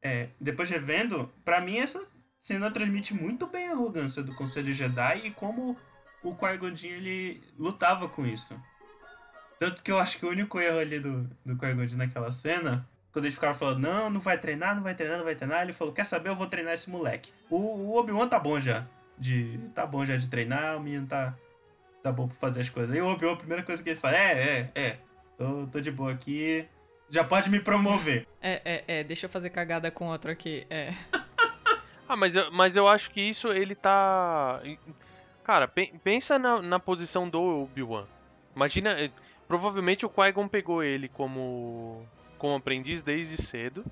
É, 0.00 0.28
depois 0.40 0.70
revendo, 0.70 1.28
pra 1.44 1.60
mim 1.60 1.78
essa 1.78 2.00
cena 2.40 2.70
transmite 2.70 3.12
muito 3.12 3.48
bem 3.48 3.66
a 3.66 3.72
arrogância 3.72 4.22
do 4.22 4.32
Conselho 4.32 4.72
Jedi 4.72 5.26
e 5.26 5.30
como 5.32 5.76
o 6.22 6.36
Qui-Gon 6.36 6.76
Jinn, 6.76 6.92
ele 6.92 7.42
lutava 7.58 8.08
com 8.08 8.24
isso. 8.24 8.60
Tanto 9.58 9.82
que 9.82 9.90
eu 9.90 9.98
acho 9.98 10.18
que 10.18 10.26
o 10.26 10.30
único 10.30 10.60
erro 10.60 10.78
ali 10.78 11.00
do, 11.00 11.24
do 11.44 11.96
naquela 11.96 12.30
cena, 12.30 12.88
quando 13.12 13.24
eles 13.24 13.34
ficaram 13.34 13.54
falando, 13.54 13.80
não, 13.80 14.08
não 14.08 14.20
vai 14.20 14.38
treinar, 14.38 14.76
não 14.76 14.84
vai 14.84 14.94
treinar, 14.94 15.18
não 15.18 15.24
vai 15.24 15.34
treinar, 15.34 15.62
ele 15.62 15.72
falou, 15.72 15.92
quer 15.92 16.06
saber, 16.06 16.28
eu 16.28 16.36
vou 16.36 16.46
treinar 16.46 16.74
esse 16.74 16.88
moleque. 16.88 17.32
O, 17.50 17.56
o 17.56 17.96
Obi-Wan 17.96 18.28
tá 18.28 18.38
bom 18.38 18.60
já, 18.60 18.86
de, 19.18 19.58
tá 19.74 19.84
bom 19.84 20.06
já 20.06 20.16
de 20.16 20.28
treinar, 20.28 20.76
o 20.76 20.80
menino 20.80 21.08
tá, 21.08 21.36
tá 22.02 22.10
bom 22.12 22.26
pra 22.28 22.36
fazer 22.36 22.60
as 22.60 22.68
coisas. 22.68 22.94
E 22.96 23.00
o 23.00 23.06
Obi-Wan, 23.08 23.32
a 23.34 23.36
primeira 23.36 23.62
coisa 23.62 23.82
que 23.82 23.90
ele 23.90 23.98
fala, 23.98 24.16
é, 24.16 24.70
é, 24.74 24.80
é, 24.80 24.98
tô, 25.38 25.66
tô 25.70 25.80
de 25.80 25.90
boa 25.90 26.12
aqui, 26.12 26.66
já 27.10 27.22
pode 27.24 27.48
me 27.50 27.60
promover. 27.60 28.26
É, 28.40 28.60
é, 28.64 28.84
é, 29.00 29.04
deixa 29.04 29.26
eu 29.26 29.30
fazer 29.30 29.50
cagada 29.50 29.90
com 29.90 30.08
outro 30.08 30.30
aqui. 30.30 30.66
É. 30.70 30.90
Ah, 32.08 32.16
mas 32.16 32.36
eu, 32.36 32.52
mas 32.52 32.76
eu 32.76 32.86
acho 32.86 33.10
que 33.10 33.22
isso 33.22 33.48
ele 33.52 33.74
tá. 33.74 34.60
Cara, 35.44 35.66
pe- 35.66 35.94
pensa 36.04 36.38
na, 36.38 36.60
na 36.60 36.78
posição 36.78 37.26
do 37.26 37.40
Obi-Wan. 37.62 38.04
Imagina, 38.54 38.90
eh, 39.02 39.10
provavelmente 39.48 40.04
o 40.04 40.10
Qui-Gon 40.10 40.46
pegou 40.46 40.82
ele 40.82 41.08
como, 41.08 42.06
como 42.36 42.54
aprendiz 42.56 43.02
desde 43.02 43.40
cedo. 43.40 43.82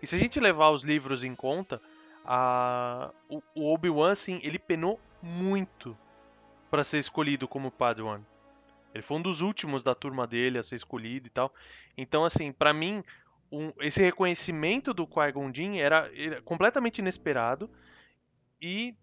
E 0.00 0.06
se 0.06 0.16
a 0.16 0.18
gente 0.18 0.40
levar 0.40 0.70
os 0.70 0.82
livros 0.82 1.22
em 1.24 1.34
conta, 1.34 1.78
a, 2.24 3.10
o, 3.28 3.42
o 3.54 3.74
Obi-Wan, 3.74 4.12
assim, 4.12 4.40
ele 4.42 4.58
penou 4.58 4.98
muito 5.22 5.94
pra 6.72 6.82
ser 6.82 6.96
escolhido 6.96 7.46
como 7.46 7.70
Padawan. 7.70 8.22
Ele 8.94 9.02
foi 9.02 9.18
um 9.18 9.22
dos 9.22 9.42
últimos 9.42 9.82
da 9.82 9.94
turma 9.94 10.26
dele 10.26 10.58
a 10.58 10.62
ser 10.62 10.76
escolhido 10.76 11.26
e 11.26 11.30
tal. 11.30 11.52
Então, 11.98 12.24
assim, 12.24 12.50
pra 12.50 12.72
mim, 12.72 13.04
um- 13.50 13.72
esse 13.78 14.02
reconhecimento 14.02 14.94
do 14.94 15.06
Qui-Gon 15.06 15.52
Jinn 15.52 15.76
era, 15.78 16.10
era 16.16 16.40
completamente 16.40 17.00
inesperado 17.00 17.70
e 18.60 18.94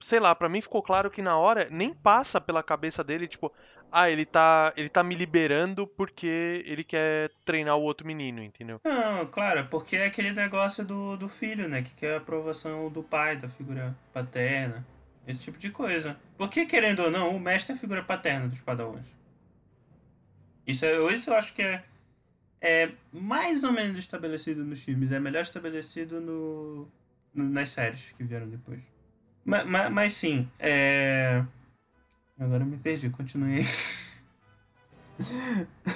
sei 0.00 0.18
lá, 0.18 0.34
pra 0.34 0.48
mim 0.48 0.62
ficou 0.62 0.82
claro 0.82 1.10
que 1.10 1.20
na 1.20 1.36
hora 1.36 1.68
nem 1.70 1.92
passa 1.92 2.40
pela 2.40 2.62
cabeça 2.62 3.04
dele, 3.04 3.28
tipo, 3.28 3.52
ah, 3.92 4.10
ele 4.10 4.24
tá, 4.24 4.72
ele 4.78 4.88
tá 4.88 5.02
me 5.02 5.14
liberando 5.14 5.86
porque 5.86 6.62
ele 6.66 6.84
quer 6.84 7.30
treinar 7.44 7.76
o 7.76 7.82
outro 7.82 8.06
menino, 8.06 8.42
entendeu? 8.42 8.80
Não, 8.84 9.26
claro, 9.26 9.66
porque 9.70 9.96
é 9.96 10.06
aquele 10.06 10.32
negócio 10.32 10.84
do, 10.84 11.16
do 11.18 11.28
filho, 11.28 11.68
né, 11.68 11.82
que 11.82 11.94
quer 11.94 12.14
a 12.14 12.16
aprovação 12.18 12.90
do 12.90 13.02
pai, 13.02 13.36
da 13.36 13.48
figura 13.48 13.94
paterna. 14.12 14.86
Esse 15.26 15.40
tipo 15.40 15.58
de 15.58 15.70
coisa. 15.70 16.16
Porque, 16.38 16.66
querendo 16.66 17.00
ou 17.02 17.10
não, 17.10 17.34
o 17.36 17.40
mestre 17.40 17.72
é 17.72 17.76
a 17.76 17.78
figura 17.78 18.02
paterna 18.02 18.48
dos 18.48 18.60
padawans. 18.60 19.06
Isso, 20.66 20.84
é, 20.84 21.12
isso 21.12 21.30
eu 21.30 21.34
acho 21.36 21.54
que 21.54 21.62
é, 21.62 21.84
é 22.60 22.92
mais 23.12 23.64
ou 23.64 23.72
menos 23.72 23.98
estabelecido 23.98 24.64
nos 24.64 24.82
filmes. 24.82 25.12
É 25.12 25.18
melhor 25.20 25.42
estabelecido 25.42 26.20
no, 26.20 26.88
no- 27.34 27.48
nas 27.50 27.70
séries 27.70 28.12
que 28.16 28.24
vieram 28.24 28.48
depois. 28.48 28.80
Mas, 29.44 29.90
mas, 29.92 30.12
sim, 30.14 30.48
é... 30.58 31.44
Agora 32.38 32.64
eu 32.64 32.66
me 32.66 32.76
perdi, 32.76 33.08
continuei. 33.10 33.62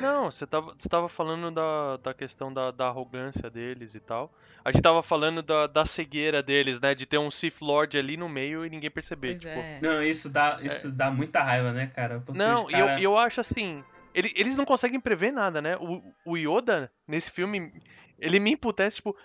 Não, 0.01 0.31
você 0.31 0.47
tava, 0.47 0.75
você 0.77 0.89
tava 0.89 1.09
falando 1.09 1.51
da, 1.51 1.97
da 1.99 2.15
questão 2.15 2.53
da, 2.53 2.71
da 2.71 2.87
arrogância 2.89 3.51
deles 3.51 3.95
e 3.95 4.01
tal. 4.01 4.33
A 4.65 4.71
gente 4.71 4.83
tava 4.83 5.03
falando 5.03 5.43
da, 5.43 5.67
da 5.67 5.85
cegueira 5.87 6.43
deles, 6.43 6.81
né? 6.81 6.95
De 6.95 7.07
ter 7.07 7.19
um 7.19 7.31
Sith 7.31 7.61
Lord 7.61 7.97
ali 7.99 8.17
no 8.17 8.29
meio 8.29 8.65
e 8.65 8.71
ninguém 8.71 8.91
perceber. 8.91 9.35
Tipo. 9.35 9.49
é. 9.49 9.79
Não, 9.83 10.03
isso 10.03 10.29
dá, 10.31 10.59
isso 10.63 10.91
dá 10.91 11.11
muita 11.11 11.43
raiva, 11.43 11.73
né, 11.73 11.87
cara? 11.87 12.21
Porque 12.21 12.39
Não, 12.39 12.71
e 12.71 12.75
eu, 12.75 12.87
cara- 12.87 13.01
e 13.01 13.05
eu 13.05 13.19
acho 13.19 13.41
assim. 13.41 13.85
ele- 14.15 14.33
eles 14.35 14.57
não 14.57 14.65
conseguem 14.65 15.01
prever 15.01 15.33
nada, 15.33 15.61
né? 15.63 15.77
O, 15.77 16.03
o 16.27 16.37
Yoda, 16.37 16.91
nesse 17.07 17.31
filme, 17.31 17.73
ele 18.19 18.39
me 18.41 18.53
imputece, 18.53 18.97
tipo. 18.97 19.17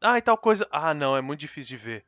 Ah, 0.00 0.18
e 0.18 0.22
tal 0.22 0.36
coisa. 0.36 0.66
Ah, 0.70 0.92
não, 0.94 1.16
é 1.16 1.20
muito 1.20 1.40
difícil 1.40 1.76
de 1.76 1.84
ver. 1.84 2.04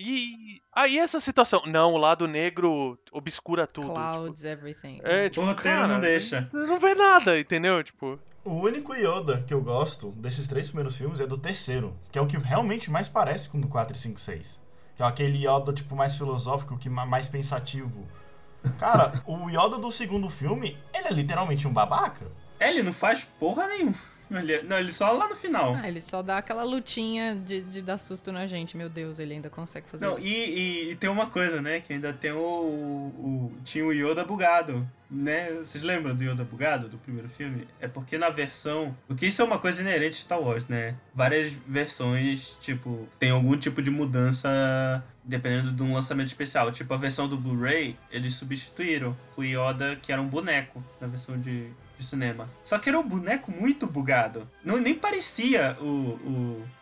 E 0.00 0.62
aí 0.74 0.98
essa 0.98 1.20
situação. 1.20 1.62
Não, 1.66 1.92
o 1.92 1.98
lado 1.98 2.26
negro 2.26 2.98
obscura 3.12 3.66
tudo. 3.66 3.88
tipo, 3.88 3.94
Clouds, 3.98 4.44
everything. 4.44 5.00
é, 5.04 5.26
O 5.26 5.30
tipo, 5.30 5.44
roteiro 5.46 5.78
cara, 5.80 5.88
não 5.88 6.00
deixa. 6.00 6.48
Você 6.52 6.66
não 6.66 6.80
vê 6.80 6.94
nada, 6.94 7.38
entendeu? 7.38 7.84
Tipo. 7.84 8.18
O 8.42 8.54
único 8.54 8.94
Yoda 8.94 9.42
que 9.46 9.52
eu 9.52 9.60
gosto 9.60 10.12
desses 10.12 10.48
três 10.48 10.68
primeiros 10.68 10.96
filmes 10.96 11.20
é 11.20 11.26
do 11.26 11.36
terceiro, 11.36 11.94
que 12.10 12.18
é 12.18 12.22
o 12.22 12.26
que 12.26 12.38
realmente 12.38 12.90
mais 12.90 13.06
parece 13.06 13.50
com 13.50 13.58
o 13.58 13.60
do 13.60 13.68
4 13.68 13.94
e 13.94 13.98
5 13.98 14.18
6. 14.18 14.62
Que 14.96 15.02
é 15.02 15.06
aquele 15.06 15.46
Yoda, 15.46 15.72
tipo, 15.74 15.94
mais 15.94 16.16
filosófico, 16.16 16.78
que 16.78 16.88
ma- 16.88 17.04
mais 17.04 17.28
pensativo. 17.28 18.08
Cara, 18.78 19.12
o 19.28 19.50
Yoda 19.50 19.76
do 19.78 19.90
segundo 19.90 20.30
filme, 20.30 20.78
ele 20.94 21.08
é 21.08 21.12
literalmente 21.12 21.68
um 21.68 21.72
babaca. 21.72 22.26
É, 22.58 22.70
ele 22.70 22.82
não 22.82 22.92
faz 22.94 23.22
porra 23.24 23.66
nenhuma. 23.66 23.94
Ele, 24.30 24.62
não, 24.62 24.78
ele 24.78 24.92
só 24.92 25.10
lá 25.12 25.28
no 25.28 25.34
final. 25.34 25.74
Ah, 25.74 25.88
ele 25.88 26.00
só 26.00 26.22
dá 26.22 26.38
aquela 26.38 26.62
lutinha 26.62 27.34
de, 27.34 27.62
de 27.62 27.82
dar 27.82 27.98
susto 27.98 28.30
na 28.30 28.46
gente. 28.46 28.76
Meu 28.76 28.88
Deus, 28.88 29.18
ele 29.18 29.34
ainda 29.34 29.50
consegue 29.50 29.88
fazer 29.88 30.06
Não, 30.06 30.16
isso. 30.18 30.26
e, 30.26 30.30
e- 30.30 30.90
e 30.92 30.96
tem 30.96 31.10
uma 31.10 31.26
coisa, 31.26 31.60
né? 31.60 31.80
Que 31.80 31.92
ainda 31.94 32.12
tem 32.12 32.32
o, 32.32 32.38
o- 32.38 33.52
Tinha 33.64 33.84
o 33.84 33.92
Yoda 33.92 34.24
bugado, 34.24 34.88
né? 35.10 35.50
Vocês 35.54 35.82
lembram 35.82 36.14
do 36.14 36.22
Yoda 36.22 36.44
bugado 36.44 36.88
do 36.88 36.98
primeiro 36.98 37.28
filme? 37.28 37.66
É 37.80 37.88
porque 37.88 38.16
na 38.18 38.30
versão. 38.30 38.96
Porque 39.08 39.26
isso 39.26 39.42
é 39.42 39.44
uma 39.44 39.58
coisa 39.58 39.80
inerente 39.82 40.18
a 40.18 40.20
Star 40.22 40.40
Wars, 40.40 40.66
né? 40.68 40.94
Várias 41.14 41.52
versões, 41.66 42.56
tipo, 42.60 43.08
tem 43.18 43.30
algum 43.30 43.56
tipo 43.56 43.82
de 43.82 43.90
mudança 43.90 44.48
dependendo 45.24 45.70
de 45.72 45.82
um 45.82 45.92
lançamento 45.94 46.28
especial. 46.28 46.70
Tipo, 46.72 46.94
a 46.94 46.96
versão 46.96 47.28
do 47.28 47.36
Blu-ray, 47.36 47.96
eles 48.10 48.34
substituíram 48.34 49.16
o 49.36 49.42
Yoda, 49.42 49.96
que 50.00 50.12
era 50.12 50.20
um 50.20 50.28
boneco, 50.28 50.82
na 51.00 51.06
versão 51.06 51.38
de. 51.38 51.68
De 52.00 52.06
cinema. 52.06 52.48
Só 52.62 52.78
que 52.78 52.88
era 52.88 52.98
um 52.98 53.06
boneco 53.08 53.52
muito 53.52 53.86
bugado. 53.86 54.48
Não, 54.64 54.78
nem 54.78 54.94
parecia 54.94 55.76
o, 55.80 55.84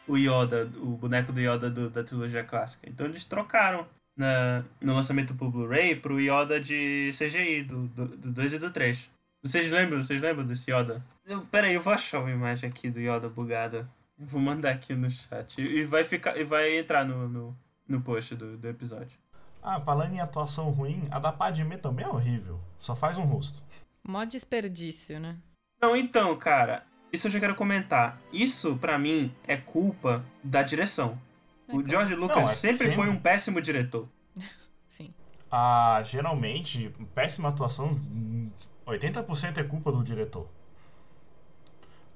o, 0.06 0.12
o 0.12 0.16
Yoda, 0.16 0.70
o 0.76 0.96
boneco 0.96 1.32
do 1.32 1.40
Yoda 1.40 1.68
do- 1.68 1.90
da 1.90 2.02
trilogia 2.02 2.42
clássica. 2.44 2.88
Então 2.88 3.06
eles 3.06 3.24
trocaram 3.24 3.86
na, 4.16 4.64
no 4.80 4.94
lançamento 4.94 5.34
pro 5.34 5.50
Blu-ray 5.50 5.94
pro 5.96 6.20
Yoda 6.20 6.60
de 6.60 7.10
CGI, 7.12 7.62
do 7.64 7.86
2 7.88 8.50
do, 8.50 8.56
e 8.56 8.58
do 8.58 8.70
3. 8.70 9.10
Vocês 9.44 9.70
lembram? 9.70 10.02
Vocês 10.02 10.20
lembram 10.20 10.44
desse 10.46 10.70
Yoda? 10.72 11.04
Eu, 11.26 11.42
pera 11.42 11.66
aí, 11.68 11.74
eu 11.74 11.82
vou 11.82 11.92
achar 11.92 12.20
uma 12.20 12.30
imagem 12.30 12.68
aqui 12.68 12.90
do 12.90 12.98
Yoda 13.00 13.28
bugado. 13.28 13.86
Vou 14.18 14.40
mandar 14.40 14.70
aqui 14.70 14.94
no 14.94 15.08
chat. 15.10 15.60
E 15.60 15.84
vai, 15.84 16.02
ficar, 16.02 16.36
e 16.36 16.42
vai 16.42 16.76
entrar 16.78 17.04
no, 17.04 17.28
no, 17.28 17.56
no 17.86 18.00
post 18.00 18.34
do, 18.34 18.56
do 18.56 18.68
episódio. 18.68 19.16
Ah, 19.62 19.80
falando 19.80 20.12
em 20.14 20.20
atuação 20.20 20.70
ruim, 20.70 21.02
a 21.10 21.18
da 21.20 21.30
Padmé 21.30 21.76
também 21.76 22.04
é 22.04 22.08
horrível. 22.08 22.58
Só 22.78 22.96
faz 22.96 23.16
um 23.18 23.22
rosto. 23.24 23.62
Mó 24.09 24.24
desperdício, 24.24 25.20
né? 25.20 25.36
Não, 25.82 25.94
então, 25.94 26.34
cara, 26.34 26.86
isso 27.12 27.26
eu 27.26 27.30
já 27.30 27.38
quero 27.38 27.54
comentar. 27.54 28.18
Isso, 28.32 28.76
pra 28.78 28.98
mim, 28.98 29.30
é 29.46 29.54
culpa 29.56 30.24
da 30.42 30.62
direção. 30.62 31.20
O 31.68 31.82
É, 31.82 31.88
George 31.88 32.14
Lucas 32.14 32.36
Não, 32.38 32.48
é- 32.48 32.54
sempre 32.54 32.88
sim. 32.88 32.96
foi 32.96 33.11
um 33.11 33.20
péssimo 33.20 33.61
diretor. 33.61 34.09
Sim. 34.88 35.12
Ah, 35.50 36.00
geralmente, 36.02 36.90
péssima 37.14 37.50
atuação, 37.50 37.88
hum, 37.92 38.50
80% 38.86 39.59
é 39.59 39.62
culpa 39.64 39.92
do 39.92 40.02
diretor. 40.02 40.48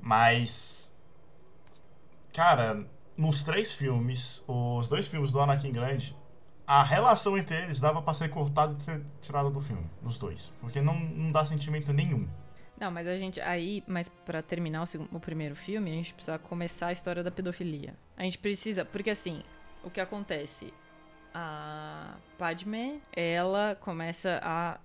Mas. 0.00 0.96
Cara, 2.32 2.86
nos 3.16 3.42
três 3.42 3.72
filmes, 3.74 4.42
os 4.48 4.88
dois 4.88 5.06
filmes 5.06 5.30
do 5.30 5.38
Anakin 5.40 5.70
Grande, 5.70 6.16
a 6.72 6.82
relação 6.82 7.36
entre 7.36 7.54
eles 7.54 7.78
dava 7.78 8.00
pra 8.00 8.14
ser 8.14 8.30
cortada 8.30 8.72
e 8.72 8.76
ter 8.76 9.02
tirada 9.20 9.50
do 9.50 9.60
filme, 9.60 9.84
dos 10.00 10.16
dois. 10.16 10.54
Porque 10.58 10.80
não, 10.80 10.98
não 10.98 11.30
dá 11.30 11.44
sentimento 11.44 11.92
nenhum. 11.92 12.26
Não, 12.80 12.90
mas 12.90 13.06
a 13.06 13.18
gente. 13.18 13.40
Aí, 13.42 13.84
mas 13.86 14.08
pra 14.08 14.40
terminar 14.40 14.82
o, 14.82 14.86
segundo, 14.86 15.14
o 15.14 15.20
primeiro 15.20 15.54
filme, 15.54 15.90
a 15.90 15.94
gente 15.94 16.14
precisa 16.14 16.38
começar 16.38 16.86
a 16.86 16.92
história 16.92 17.22
da 17.22 17.30
pedofilia. 17.30 17.94
A 18.16 18.22
gente 18.22 18.38
precisa. 18.38 18.86
Porque 18.86 19.10
assim, 19.10 19.42
o 19.84 19.90
que 19.90 20.00
acontece? 20.00 20.72
A 21.34 22.14
Padme, 22.38 23.02
ela 23.14 23.76
começa 23.78 24.40
a. 24.42 24.80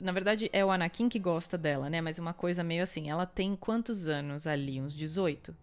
Na 0.00 0.10
verdade, 0.10 0.50
é 0.52 0.64
o 0.64 0.70
Anakin 0.70 1.08
que 1.08 1.20
gosta 1.20 1.56
dela, 1.56 1.88
né? 1.88 2.00
Mas 2.00 2.18
uma 2.18 2.34
coisa 2.34 2.64
meio 2.64 2.82
assim, 2.82 3.08
ela 3.08 3.24
tem 3.24 3.54
quantos 3.54 4.08
anos 4.08 4.48
ali? 4.48 4.80
Uns 4.80 4.96
18? 4.96 5.54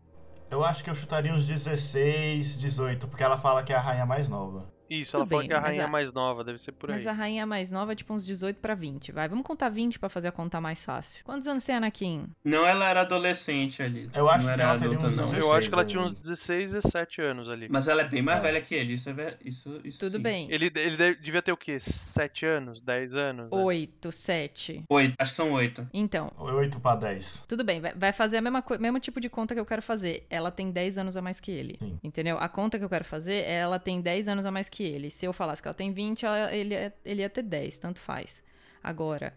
Eu 0.49 0.63
acho 0.63 0.81
que 0.81 0.89
eu 0.89 0.95
chutaria 0.95 1.33
uns 1.33 1.45
16, 1.45 2.57
18, 2.57 3.05
porque 3.09 3.21
ela 3.21 3.37
fala 3.37 3.63
que 3.63 3.73
é 3.73 3.75
a 3.75 3.81
rainha 3.81 4.05
mais 4.05 4.29
nova. 4.29 4.76
Isso, 4.89 5.11
Tudo 5.11 5.21
ela 5.21 5.27
fala 5.29 5.41
bem, 5.41 5.47
que 5.49 5.53
é 5.53 5.57
a 5.57 5.61
mas 5.61 5.69
rainha 5.69 5.85
a- 5.85 5.87
mais 5.89 6.13
nova, 6.13 6.43
deve 6.43 6.57
ser 6.57 6.71
por 6.71 6.89
aí. 6.89 6.95
Mas 6.95 7.07
a 7.07 7.11
rainha 7.11 7.45
mais 7.45 7.71
nova 7.71 7.91
é 7.91 7.95
tipo 7.95 8.13
uns 8.13 8.25
18 8.25 8.57
pra 8.59 8.73
20. 8.75 9.11
Vai, 9.11 9.27
vamos 9.27 9.45
contar 9.45 9.69
20 9.69 9.99
pra 9.99 10.09
fazer 10.09 10.27
a 10.27 10.31
conta 10.31 10.59
mais 10.61 10.83
fácil. 10.85 11.23
Quantos 11.25 11.47
anos 11.47 11.63
tem 11.63 11.75
Anakin? 11.75 12.27
Não, 12.43 12.65
ela 12.65 12.89
era 12.89 13.01
adolescente 13.01 13.81
ali. 13.83 14.09
Eu 14.13 14.29
acho 14.29 14.45
não 14.45 14.53
que 14.55 14.61
era 14.61 14.63
ela 14.63 14.73
adulta, 14.73 15.05
uns 15.07 15.17
não. 15.17 15.23
16. 15.23 15.43
Eu 15.43 15.53
acho 15.55 15.67
que 15.67 15.73
ela 15.73 15.85
tinha 15.85 16.01
uns 16.01 16.13
16, 16.13 16.71
17 16.73 17.21
anos 17.21 17.49
ali. 17.49 17.67
Mas 17.69 17.87
ela 17.87 18.01
é 18.01 18.07
bem 18.07 18.21
mais 18.21 18.39
É. 18.39 18.41
velha 18.43 18.61
que 18.61 18.73
ele, 18.75 18.93
isso 18.93 19.09
é 19.09 19.13
ver... 19.13 19.37
isso, 19.43 19.79
isso 19.83 19.99
Tudo 19.99 20.17
sim. 20.17 20.21
bem. 20.23 20.47
Ele, 20.51 20.71
ele 20.75 21.15
devia 21.15 21.41
ter 21.41 21.51
o 21.51 21.57
quê? 21.57 21.79
7 21.79 22.45
anos? 22.45 22.81
10 22.81 23.13
anos? 23.13 23.49
né? 23.51 23.57
8, 23.57 24.11
7. 24.11 24.83
Oito, 24.89 25.15
acho 25.19 25.31
que 25.31 25.37
são 25.37 25.51
oito. 25.53 25.87
Então, 25.93 26.31
8 26.37 26.79
pra 26.79 26.95
10. 26.95 27.45
Tudo 27.47 27.63
bem, 27.63 27.81
vai- 27.81 28.11
fazer 28.13 28.37
a 28.37 28.41
mesma 28.41 28.61
coi- 28.61 28.77
mesmo 28.77 28.99
tipo 28.99 29.19
de 29.19 29.29
conta 29.29 29.53
que 29.53 29.59
eu 29.59 29.65
quero 29.65 29.81
fazer. 29.81 30.25
Ela 30.29 30.49
tem 30.49 30.71
10 30.71 30.97
anos 30.97 31.15
a 31.17 31.21
mais 31.21 31.39
que 31.39 31.51
ele. 31.51 31.75
Sim. 31.79 31.99
Entendeu? 32.03 32.37
A 32.39 32.47
conta 32.49 32.77
que 32.79 32.85
eu 32.85 32.89
quero 32.89 33.03
fazer 33.05 33.43
é 33.43 33.57
ela 33.59 33.77
tem 33.79 34.01
10 34.01 34.27
anos 34.27 34.45
a 34.45 34.51
mais 34.51 34.69
que 34.69 34.76
ele. 34.83 35.09
Se 35.09 35.25
eu 35.25 35.33
falasse 35.33 35.61
que 35.61 35.67
ela 35.67 35.75
tem 35.75 35.91
20, 35.91 36.25
ela- 36.25 36.53
ele, 36.53 36.73
ia- 36.75 36.93
ele 37.05 37.21
ia 37.21 37.29
ter 37.29 37.41
10, 37.43 37.77
tanto 37.77 37.99
faz. 37.99 38.43
Agora, 38.83 39.33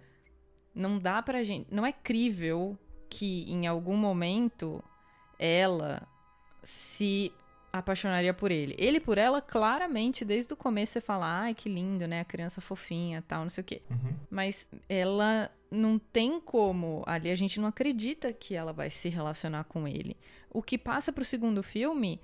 não 0.74 0.98
dá 0.98 1.20
pra 1.22 1.42
gente. 1.44 1.66
Não 1.72 1.84
é 1.84 1.92
crível 1.92 2.78
que 3.08 3.50
em 3.50 3.66
algum 3.66 3.96
momento 3.96 4.82
ela 5.38 6.06
se 6.62 7.32
apaixonaria 7.72 8.34
por 8.34 8.50
ele. 8.50 8.74
Ele 8.78 8.98
por 9.00 9.16
ela, 9.16 9.40
claramente, 9.40 10.24
desde 10.24 10.52
o 10.52 10.56
começo 10.56 10.92
você 10.92 11.00
fala, 11.00 11.42
ai, 11.42 11.54
que 11.54 11.68
lindo, 11.68 12.06
né? 12.06 12.20
A 12.20 12.24
criança 12.24 12.60
fofinha 12.60 13.22
tal, 13.26 13.42
não 13.42 13.50
sei 13.50 13.62
o 13.62 13.64
quê. 13.64 13.82
Uhum. 13.90 14.14
Mas 14.28 14.68
ela 14.88 15.50
não 15.70 15.98
tem 15.98 16.40
como. 16.40 17.02
Ali 17.06 17.30
a 17.30 17.36
gente 17.36 17.60
não 17.60 17.68
acredita 17.68 18.32
que 18.32 18.54
ela 18.54 18.72
vai 18.72 18.90
se 18.90 19.08
relacionar 19.08 19.64
com 19.64 19.86
ele. 19.86 20.16
O 20.50 20.62
que 20.62 20.76
passa 20.76 21.12
pro 21.12 21.24
segundo 21.24 21.62
filme. 21.62 22.20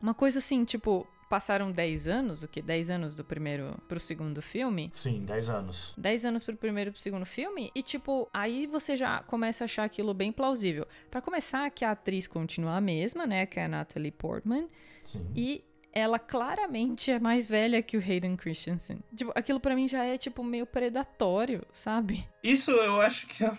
Uma 0.00 0.14
coisa 0.14 0.38
assim, 0.38 0.64
tipo, 0.64 1.06
passaram 1.30 1.70
10 1.70 2.08
anos, 2.08 2.42
o 2.42 2.48
que? 2.48 2.60
10 2.60 2.90
anos 2.90 3.14
do 3.16 3.24
primeiro 3.24 3.80
pro 3.88 4.00
segundo 4.00 4.42
filme. 4.42 4.90
Sim, 4.92 5.24
10 5.24 5.48
anos. 5.48 5.94
10 5.96 6.24
anos 6.24 6.42
pro 6.42 6.56
primeiro 6.56 6.90
e 6.90 6.92
pro 6.92 7.00
segundo 7.00 7.24
filme, 7.24 7.70
e 7.74 7.82
tipo, 7.82 8.28
aí 8.34 8.66
você 8.66 8.96
já 8.96 9.20
começa 9.22 9.62
a 9.62 9.66
achar 9.66 9.84
aquilo 9.84 10.12
bem 10.12 10.32
plausível. 10.32 10.86
Pra 11.10 11.22
começar, 11.22 11.70
que 11.70 11.84
a 11.84 11.92
atriz 11.92 12.26
continua 12.26 12.76
a 12.76 12.80
mesma, 12.80 13.26
né? 13.26 13.46
Que 13.46 13.60
é 13.60 13.64
a 13.64 13.68
Natalie 13.68 14.10
Portman. 14.10 14.68
Sim. 15.04 15.26
E 15.34 15.64
ela 15.92 16.18
claramente 16.18 17.10
é 17.10 17.18
mais 17.18 17.46
velha 17.46 17.80
que 17.82 17.96
o 17.96 18.00
Hayden 18.00 18.36
Christensen. 18.36 18.98
Tipo, 19.14 19.32
aquilo 19.34 19.58
pra 19.60 19.74
mim 19.74 19.86
já 19.88 20.04
é, 20.04 20.18
tipo, 20.18 20.42
meio 20.44 20.66
predatório, 20.66 21.64
sabe? 21.72 22.26
Isso 22.42 22.70
eu 22.72 23.00
acho 23.00 23.26
que. 23.28 23.44
é- 23.44 23.52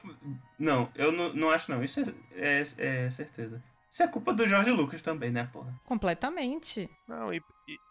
Não, 0.60 0.90
eu 0.96 1.12
não, 1.12 1.34
não 1.34 1.50
acho 1.50 1.72
não. 1.72 1.84
Isso 1.84 2.00
é, 2.36 2.64
é, 2.78 3.06
é 3.06 3.10
certeza. 3.10 3.62
Isso 3.92 4.04
é 4.04 4.08
culpa 4.08 4.34
do 4.34 4.48
Jorge 4.48 4.72
Lucas 4.72 5.02
também, 5.02 5.30
né, 5.32 5.50
porra? 5.52 5.78
Completamente. 5.84 6.90
Não, 7.06 7.34
e, 7.34 7.42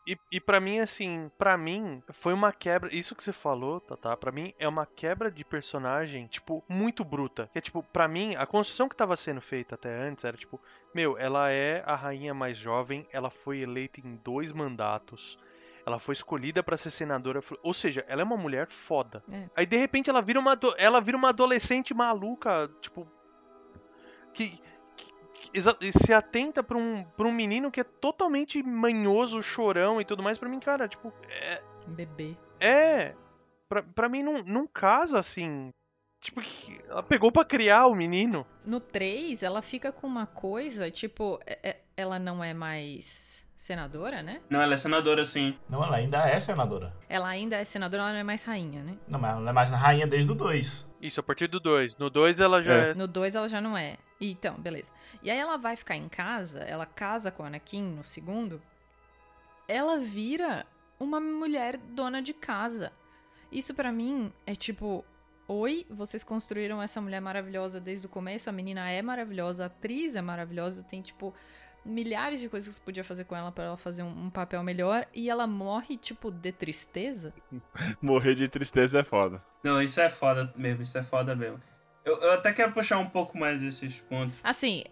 e, 0.06 0.16
e- 0.32 0.40
pra 0.40 0.58
mim, 0.58 0.78
assim, 0.78 1.30
pra 1.36 1.58
mim, 1.58 2.02
foi 2.10 2.32
uma 2.32 2.50
quebra. 2.52 2.88
Isso 2.94 3.14
que 3.14 3.22
você 3.22 3.34
falou, 3.34 3.80
Tatá, 3.82 4.16
pra 4.16 4.32
mim 4.32 4.54
é 4.58 4.66
uma 4.66 4.86
quebra 4.86 5.30
de 5.30 5.44
personagem, 5.44 6.26
tipo, 6.26 6.64
muito 6.66 7.04
bruta. 7.04 7.50
Que 7.52 7.58
é, 7.58 7.60
tipo, 7.60 7.82
pra 7.82 8.08
mim, 8.08 8.34
a 8.34 8.46
construção 8.46 8.88
que 8.88 8.96
tava 8.96 9.14
sendo 9.14 9.42
feita 9.42 9.74
até 9.74 9.94
antes 9.94 10.24
era, 10.24 10.38
tipo, 10.38 10.58
meu, 10.94 11.18
ela 11.18 11.50
é 11.52 11.82
a 11.84 11.94
rainha 11.94 12.32
mais 12.32 12.56
jovem, 12.56 13.06
ela 13.12 13.28
foi 13.28 13.58
eleita 13.58 14.00
em 14.00 14.16
dois 14.24 14.52
mandatos. 14.52 15.38
Ela 15.84 15.98
foi 15.98 16.14
escolhida 16.14 16.62
pra 16.62 16.78
ser 16.78 16.90
senadora, 16.90 17.42
ou 17.62 17.74
seja, 17.74 18.04
ela 18.08 18.22
é 18.22 18.24
uma 18.24 18.36
mulher 18.38 18.68
foda. 18.68 19.22
É. 19.30 19.50
Aí 19.54 19.66
de 19.66 19.76
repente 19.76 20.08
ela 20.08 20.22
vira 20.22 20.40
uma 20.40 20.58
ela 20.78 21.00
vira 21.00 21.16
uma 21.16 21.28
adolescente 21.30 21.92
maluca, 21.92 22.70
tipo 22.80 23.06
que, 24.32 24.60
se 25.92 26.12
atenta 26.12 26.62
pra 26.62 26.76
um, 26.76 27.02
pra 27.16 27.26
um 27.26 27.32
menino 27.32 27.70
que 27.70 27.80
é 27.80 27.84
totalmente 27.84 28.62
manhoso, 28.62 29.42
chorão 29.42 30.00
e 30.00 30.04
tudo 30.04 30.22
mais, 30.22 30.38
pra 30.38 30.48
mim, 30.48 30.60
cara, 30.60 30.88
tipo, 30.88 31.12
é, 31.28 31.62
Um 31.88 31.92
bebê. 31.92 32.36
É. 32.60 33.14
Pra, 33.68 33.82
pra 33.82 34.08
mim 34.08 34.22
não, 34.22 34.42
não 34.42 34.66
casa 34.66 35.18
assim. 35.18 35.70
Tipo, 36.20 36.42
ela 36.88 37.02
pegou 37.02 37.32
pra 37.32 37.44
criar 37.44 37.86
o 37.86 37.94
menino. 37.94 38.46
No 38.64 38.78
3, 38.80 39.42
ela 39.42 39.62
fica 39.62 39.90
com 39.90 40.06
uma 40.06 40.26
coisa, 40.26 40.90
tipo, 40.90 41.40
é- 41.46 41.70
é- 41.70 41.80
ela 41.96 42.18
não 42.18 42.44
é 42.44 42.52
mais 42.52 43.46
senadora, 43.56 44.22
né? 44.22 44.40
Não, 44.50 44.60
ela 44.60 44.74
é 44.74 44.76
senadora, 44.76 45.24
sim. 45.24 45.56
Não, 45.68 45.82
ela 45.82 45.96
ainda 45.96 46.18
é 46.28 46.38
senadora. 46.40 46.92
Ela 47.08 47.28
ainda 47.28 47.56
é 47.56 47.64
senadora, 47.64 48.02
ela 48.02 48.12
não 48.12 48.18
é 48.18 48.24
mais 48.24 48.44
rainha, 48.44 48.82
né? 48.82 48.98
Não, 49.08 49.18
mas 49.18 49.32
ela 49.32 49.40
não 49.40 49.48
é 49.48 49.52
mais 49.52 49.70
na 49.70 49.76
rainha 49.78 50.06
desde 50.06 50.30
o 50.30 50.34
2. 50.34 50.90
Isso, 51.00 51.20
a 51.20 51.22
partir 51.22 51.46
do 51.46 51.58
2. 51.60 51.96
No 51.96 52.10
2 52.10 52.38
ela 52.38 52.62
já 52.62 52.72
É. 52.74 52.90
é. 52.90 52.94
No 52.94 53.06
2 53.08 53.34
ela 53.34 53.48
já 53.48 53.60
não 53.60 53.76
é. 53.76 53.96
Então, 54.20 54.54
beleza. 54.56 54.92
E 55.22 55.30
aí 55.30 55.38
ela 55.38 55.56
vai 55.56 55.76
ficar 55.76 55.96
em 55.96 56.08
casa, 56.08 56.60
ela 56.60 56.84
casa 56.84 57.30
com 57.30 57.42
o 57.42 57.46
Anakin 57.46 57.82
no 57.82 58.04
segundo. 58.04 58.60
Ela 59.66 59.98
vira 59.98 60.66
uma 60.98 61.18
mulher 61.18 61.78
dona 61.78 62.20
de 62.20 62.34
casa. 62.34 62.92
Isso 63.50 63.72
pra 63.72 63.90
mim 63.90 64.30
é 64.46 64.54
tipo, 64.54 65.04
oi, 65.48 65.86
vocês 65.88 66.22
construíram 66.22 66.82
essa 66.82 67.00
mulher 67.00 67.20
maravilhosa 67.20 67.80
desde 67.80 68.06
o 68.06 68.10
começo, 68.10 68.50
a 68.50 68.52
menina 68.52 68.88
é 68.90 69.00
maravilhosa, 69.00 69.64
a 69.64 69.66
atriz 69.66 70.14
é 70.14 70.20
maravilhosa, 70.20 70.82
tem 70.82 71.00
tipo 71.00 71.34
milhares 71.84 72.40
de 72.40 72.48
coisas 72.48 72.68
que 72.68 72.74
você 72.74 72.84
podia 72.84 73.02
fazer 73.02 73.24
com 73.24 73.34
ela 73.34 73.50
pra 73.50 73.64
ela 73.64 73.76
fazer 73.76 74.02
um, 74.02 74.26
um 74.26 74.30
papel 74.30 74.62
melhor 74.62 75.06
e 75.14 75.30
ela 75.30 75.46
morre 75.46 75.96
tipo 75.96 76.30
de 76.30 76.52
tristeza. 76.52 77.32
Morrer 78.00 78.34
de 78.34 78.48
tristeza 78.48 79.00
é 79.00 79.04
foda. 79.04 79.42
Não, 79.64 79.82
isso 79.82 80.00
é 80.00 80.10
foda 80.10 80.52
mesmo, 80.56 80.82
isso 80.82 80.96
é 80.98 81.02
foda 81.02 81.34
mesmo. 81.34 81.60
Eu, 82.04 82.18
eu 82.20 82.32
até 82.32 82.52
quero 82.52 82.72
puxar 82.72 82.98
um 82.98 83.06
pouco 83.06 83.36
mais 83.36 83.62
esses 83.62 84.00
pontos. 84.00 84.38
Assim, 84.42 84.84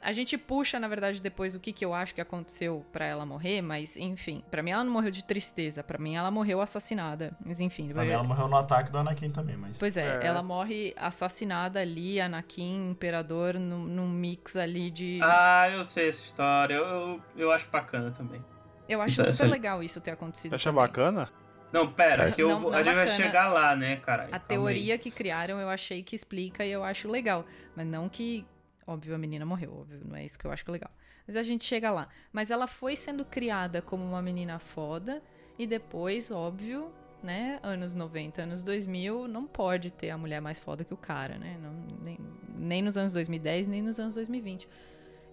a 0.00 0.10
gente 0.12 0.36
puxa, 0.38 0.78
na 0.80 0.88
verdade, 0.88 1.20
depois 1.20 1.54
o 1.54 1.60
que, 1.60 1.72
que 1.72 1.84
eu 1.84 1.92
acho 1.94 2.14
que 2.14 2.20
aconteceu 2.20 2.84
pra 2.92 3.04
ela 3.06 3.24
morrer, 3.26 3.60
mas 3.62 3.96
enfim, 3.96 4.42
pra 4.50 4.62
mim 4.62 4.70
ela 4.70 4.84
não 4.84 4.92
morreu 4.92 5.10
de 5.10 5.24
tristeza, 5.24 5.82
pra 5.82 5.98
mim 5.98 6.14
ela 6.16 6.30
morreu 6.30 6.60
assassinada. 6.60 7.36
Mas 7.44 7.60
enfim, 7.60 7.88
Pra 7.92 8.02
mim, 8.04 8.10
ela 8.10 8.22
morreu 8.24 8.48
no 8.48 8.56
ataque 8.56 8.90
do 8.90 8.98
Anakin 8.98 9.30
também, 9.30 9.56
mas... 9.56 9.78
pois 9.78 9.96
é, 9.96 10.18
É. 10.22 10.26
ela 10.26 10.42
morre 10.42 10.94
assassinada 10.96 11.80
ali, 11.80 12.20
Anakin, 12.20 12.90
Imperador, 12.90 13.54
num, 13.58 13.84
num 13.84 14.08
mix 14.08 14.56
ali 14.56 14.90
de. 14.90 15.20
Ah, 15.22 15.68
eu 15.70 15.84
sei 15.84 16.08
essa 16.08 16.22
história. 16.22 16.74
Eu, 16.74 16.84
eu, 16.84 17.22
eu 17.36 17.52
acho 17.52 17.68
bacana 17.70 18.10
também. 18.10 18.42
eu 18.88 19.00
acho 19.02 19.12
isso- 19.20 19.32
super 19.32 19.44
essa- 19.44 19.46
legal 19.46 19.82
isso 19.82 20.00
ter 20.00 20.10
acontecido. 20.10 20.50
Você 20.50 20.56
acha 20.56 20.70
também. 20.70 20.82
bacana? 20.86 21.30
Não, 21.74 21.92
pera, 21.92 22.30
que 22.30 22.40
eu 22.40 22.50
não- 22.50 22.60
vou, 22.60 22.70
não 22.70 22.78
a 22.78 22.82
gente 22.84 22.94
vai 22.94 23.06
chegar 23.08 23.48
lá, 23.52 23.74
né, 23.74 23.96
caralho? 23.96 24.32
A 24.32 24.38
teoria 24.38 24.94
aí. 24.94 24.98
que 24.98 25.10
criaram 25.10 25.58
eu 25.60 25.68
achei 25.68 26.04
que 26.04 26.14
explica 26.14 26.64
e 26.64 26.70
eu 26.70 26.84
acho 26.84 27.08
legal. 27.10 27.44
Mas 27.74 27.84
não 27.84 28.08
que. 28.08 28.46
Óbvio, 28.86 29.12
a 29.14 29.18
menina 29.18 29.44
morreu, 29.44 29.74
óbvio, 29.80 30.00
não 30.04 30.14
é 30.14 30.24
isso 30.24 30.38
que 30.38 30.46
eu 30.46 30.52
acho 30.52 30.70
legal. 30.70 30.90
Mas 31.26 31.36
a 31.36 31.42
gente 31.42 31.64
chega 31.64 31.90
lá. 31.90 32.06
Mas 32.32 32.52
ela 32.52 32.68
foi 32.68 32.94
sendo 32.94 33.24
criada 33.24 33.82
como 33.82 34.04
uma 34.04 34.22
menina 34.22 34.60
foda 34.60 35.20
e 35.58 35.66
depois, 35.66 36.30
óbvio, 36.30 36.92
né, 37.22 37.58
anos 37.62 37.92
90, 37.94 38.42
anos 38.42 38.62
2000, 38.62 39.26
não 39.26 39.44
pode 39.44 39.90
ter 39.90 40.10
a 40.10 40.18
mulher 40.18 40.40
mais 40.40 40.60
foda 40.60 40.84
que 40.84 40.94
o 40.94 40.96
cara, 40.96 41.38
né? 41.38 41.58
Não, 41.60 41.72
nem, 42.04 42.18
nem 42.56 42.82
nos 42.82 42.96
anos 42.96 43.14
2010, 43.14 43.66
nem 43.66 43.82
nos 43.82 43.98
anos 43.98 44.14
2020. 44.14 44.68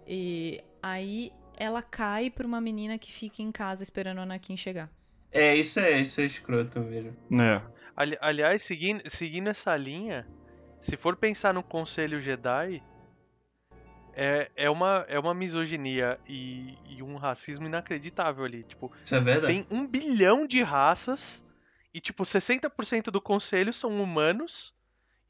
E 0.08 0.60
aí 0.82 1.32
ela 1.58 1.84
cai 1.84 2.32
pra 2.32 2.48
uma 2.48 2.60
menina 2.62 2.98
que 2.98 3.12
fica 3.12 3.42
em 3.44 3.52
casa 3.52 3.84
esperando 3.84 4.18
o 4.18 4.22
Anakin 4.22 4.58
chegar. 4.58 4.89
É, 5.32 5.56
isso 5.56 5.80
é, 5.80 6.00
isso 6.00 6.20
é 6.22 6.26
escroto 6.26 6.80
mesmo. 6.80 7.16
É. 7.42 7.62
Ali- 7.96 8.18
aliás, 8.22 8.62
seguindo, 8.64 9.02
seguindo 9.10 9.50
essa 9.50 9.76
linha, 9.76 10.28
se 10.80 10.98
for 10.98 11.16
pensar 11.16 11.54
no 11.54 11.64
Conselho 11.64 12.20
Jedi, 12.20 12.84
é, 14.14 14.52
é, 14.56 14.70
uma, 14.70 15.06
é 15.08 15.18
uma 15.18 15.34
misoginia 15.34 16.20
e, 16.28 16.78
e 16.90 17.02
um 17.02 17.16
racismo 17.16 17.66
inacreditável 17.66 18.44
ali. 18.44 18.64
Tipo, 18.64 18.92
Isso 19.04 19.16
é 19.16 19.20
verdade. 19.20 19.54
tem 19.54 19.66
um 19.72 19.88
bilhão 19.88 20.46
de 20.46 20.62
raças 20.62 21.46
e, 21.94 22.02
tipo, 22.02 22.24
60% 22.24 23.06
do 23.06 23.22
conselho 23.22 23.72
são 23.72 24.02
humanos. 24.02 24.74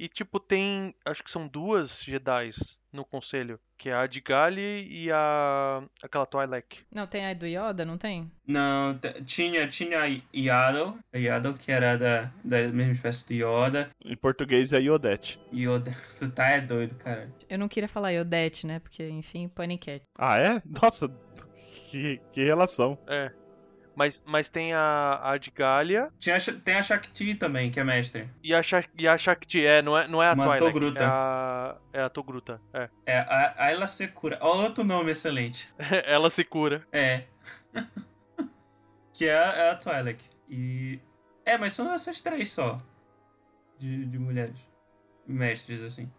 E, 0.02 0.08
tipo, 0.08 0.40
tem. 0.40 0.96
Acho 1.06 1.24
que 1.24 1.30
são 1.30 1.48
duas 1.48 2.02
Jedis 2.02 2.82
no 2.92 3.06
conselho. 3.06 3.60
Que 3.78 3.92
é 3.92 3.94
a 3.94 4.02
Adigali 4.02 4.88
e 4.90 5.12
a. 5.12 5.84
aquela 6.02 6.26
Twi'lek. 6.26 6.80
Não, 6.92 7.06
tem 7.06 7.24
a 7.24 7.36
do 7.36 7.46
Yoda, 7.46 7.86
não 7.86 8.00
tem? 8.00 8.32
Não, 8.48 9.00
tinha, 9.24 9.68
tinha 9.68 10.02
a 10.02 10.08
Yaddle, 10.36 10.98
a 11.14 11.18
Yaddle 11.20 11.54
que 11.54 11.72
era 11.72 11.96
da, 11.98 12.32
da 12.44 12.68
mesma 12.70 12.94
espécie 12.94 13.28
de 13.28 13.44
Yoda. 13.44 13.92
Em 14.04 14.18
português 14.18 14.74
é 14.74 14.82
Iodete. 14.82 15.40
Yoda, 15.54 15.92
tu 16.18 16.32
tá 16.32 16.50
é 16.50 16.62
doido, 16.62 16.96
cara. 16.96 17.32
Eu 17.48 17.60
não 17.60 17.68
queria 17.68 17.88
falar 17.88 18.10
Yodette, 18.10 18.66
né? 18.66 18.80
Porque, 18.80 19.08
enfim, 19.08 19.48
Panicat. 19.50 20.02
Ah, 20.18 20.40
é? 20.40 20.64
Nossa, 20.66 21.08
que, 21.92 22.20
que 22.34 22.44
relação. 22.44 22.98
É. 23.08 23.32
Mas, 23.96 24.24
mas 24.26 24.48
tem 24.50 24.74
a, 24.74 24.80
a 25.22 25.32
Adigalia 25.34 26.10
Tinha, 26.18 26.36
a 26.36 26.40
Sha- 26.40 26.54
tem 26.54 26.76
a 26.76 26.84
Shakti 26.84 27.36
também, 27.36 27.70
que 27.70 27.80
é 27.80 27.84
mestre. 27.84 28.30
e 28.44 28.54
a, 28.54 28.64
Sha- 28.64 28.84
e 28.98 29.08
a 29.08 29.18
Shakti. 29.18 29.66
É, 29.66 29.82
não 29.82 29.98
é, 29.98 30.08
não 30.08 30.24
é 30.24 30.30
a 30.30 30.34
Uma 30.34 30.46
Twi'lek. 30.46 30.66
Togruta. 30.74 31.04
É 31.04 31.08
a, 31.08 31.76
é 31.94 32.02
a 32.04 32.10
Togruta. 32.10 32.62
É. 32.74 32.90
É, 33.06 33.18
a, 33.20 33.54
a 33.58 33.72
Ela 33.72 33.88
Secura. 33.88 34.38
Ó, 34.42 34.62
outro 34.64 34.84
nome 34.84 35.12
excelente. 35.12 35.68
Ela 36.06 36.30
se 36.30 36.44
cura. 36.44 36.86
É. 36.92 37.24
que 39.14 39.26
é, 39.26 39.38
a- 39.38 39.54
é 39.54 39.70
a 39.72 39.76
Twi'lek. 39.76 40.24
E... 40.50 41.00
É, 41.46 41.58
mas 41.58 41.74
são 41.74 41.92
essas 41.94 42.22
três 42.22 42.52
só. 42.52 42.82
De, 43.78 44.06
de 44.06 44.20
mulheres. 44.20 44.56
Mestres, 45.28 45.82
assim. 45.82 46.12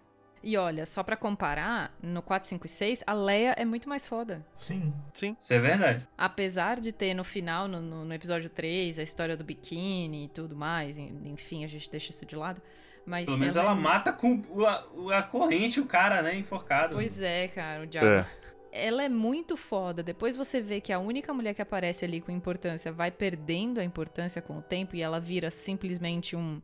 E 0.45 0.57
olha, 0.57 0.84
só 0.86 1.03
pra 1.03 1.16
comparar, 1.16 1.95
no 2.03 2.20
4, 2.20 2.49
5 2.49 2.66
e 2.66 2.68
6, 2.68 3.05
a 3.07 3.12
Leia 3.12 3.55
é 3.57 3.64
muito 3.64 3.88
mais 3.88 4.09
foda. 4.09 4.45
Sim. 4.55 4.93
Isso 5.40 5.53
é 5.55 5.59
verdade. 5.61 6.07
Apesar 6.18 6.80
de 6.80 6.90
ter 6.90 7.14
no 7.14 7.22
final, 7.22 7.68
no, 7.68 7.80
no- 7.80 8.05
no 8.05 8.12
episódio 8.14 8.51
3, 8.51 8.99
a 8.99 9.03
história 9.03 9.36
do 9.36 9.45
biquíni 9.45 10.24
e 10.24 10.28
tudo 10.28 10.57
mais, 10.57 10.99
en- 10.99 11.20
enfim, 11.26 11.64
a 11.64 11.68
gente 11.68 11.88
deixa 11.90 12.11
isso 12.11 12.26
de 12.26 12.34
lado. 12.34 12.61
Mas 13.07 13.26
Pelo 13.26 13.38
menos 13.38 13.57
ela 13.57 13.72
é- 13.72 13.74
mata 13.74 14.12
com 14.12 14.43
a, 14.66 15.18
a 15.18 15.22
corrente 15.22 15.80
o 15.80 15.86
cara, 15.86 16.22
né? 16.22 16.34
Enforcado. 16.36 16.97
Pois 16.97 17.20
é, 17.22 17.47
cara, 17.49 17.82
o 17.84 17.86
diabo. 17.86 18.07
É. 18.07 18.26
Ela 18.74 19.03
é 19.05 19.09
muito 19.09 19.57
foda. 19.57 20.03
Depois 20.03 20.36
você 20.36 20.61
vê 20.61 20.80
que 20.80 20.93
a 20.93 20.99
única 20.99 21.32
mulher 21.34 21.53
que 21.55 21.61
aparece 21.61 22.05
ali 22.05 22.20
com 22.20 22.32
importância 22.32 22.90
vai 22.90 23.11
perdendo 23.11 23.78
a 23.80 23.84
importância 23.84 24.40
com 24.40 24.59
o 24.59 24.62
tempo 24.62 24.97
e 24.97 25.03
ela 25.03 25.20
vira 25.20 25.51
simplesmente 25.51 26.34
um, 26.34 26.61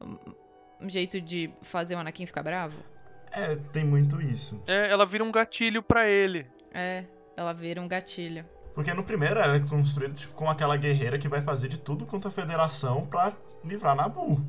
um, 0.00 0.18
um 0.80 0.88
jeito 0.88 1.20
de 1.20 1.50
fazer 1.62 1.94
o 1.94 1.98
Anakin 1.98 2.26
ficar 2.26 2.42
bravo. 2.42 2.76
É, 3.32 3.56
tem 3.72 3.84
muito 3.84 4.20
isso. 4.20 4.60
É, 4.66 4.90
ela 4.90 5.06
vira 5.06 5.22
um 5.22 5.30
gatilho 5.30 5.82
pra 5.82 6.08
ele. 6.08 6.46
É, 6.72 7.04
ela 7.36 7.52
vira 7.52 7.80
um 7.80 7.88
gatilho. 7.88 8.44
Porque 8.74 8.92
no 8.94 9.02
primeiro 9.02 9.38
ela 9.38 9.56
é 9.56 9.60
construída 9.60 10.14
tipo, 10.14 10.34
como 10.34 10.50
aquela 10.50 10.76
guerreira 10.76 11.18
que 11.18 11.28
vai 11.28 11.40
fazer 11.40 11.68
de 11.68 11.78
tudo 11.78 12.06
contra 12.06 12.28
a 12.28 12.32
federação 12.32 13.06
pra 13.06 13.32
livrar 13.64 13.94
Nabu. 13.94 14.40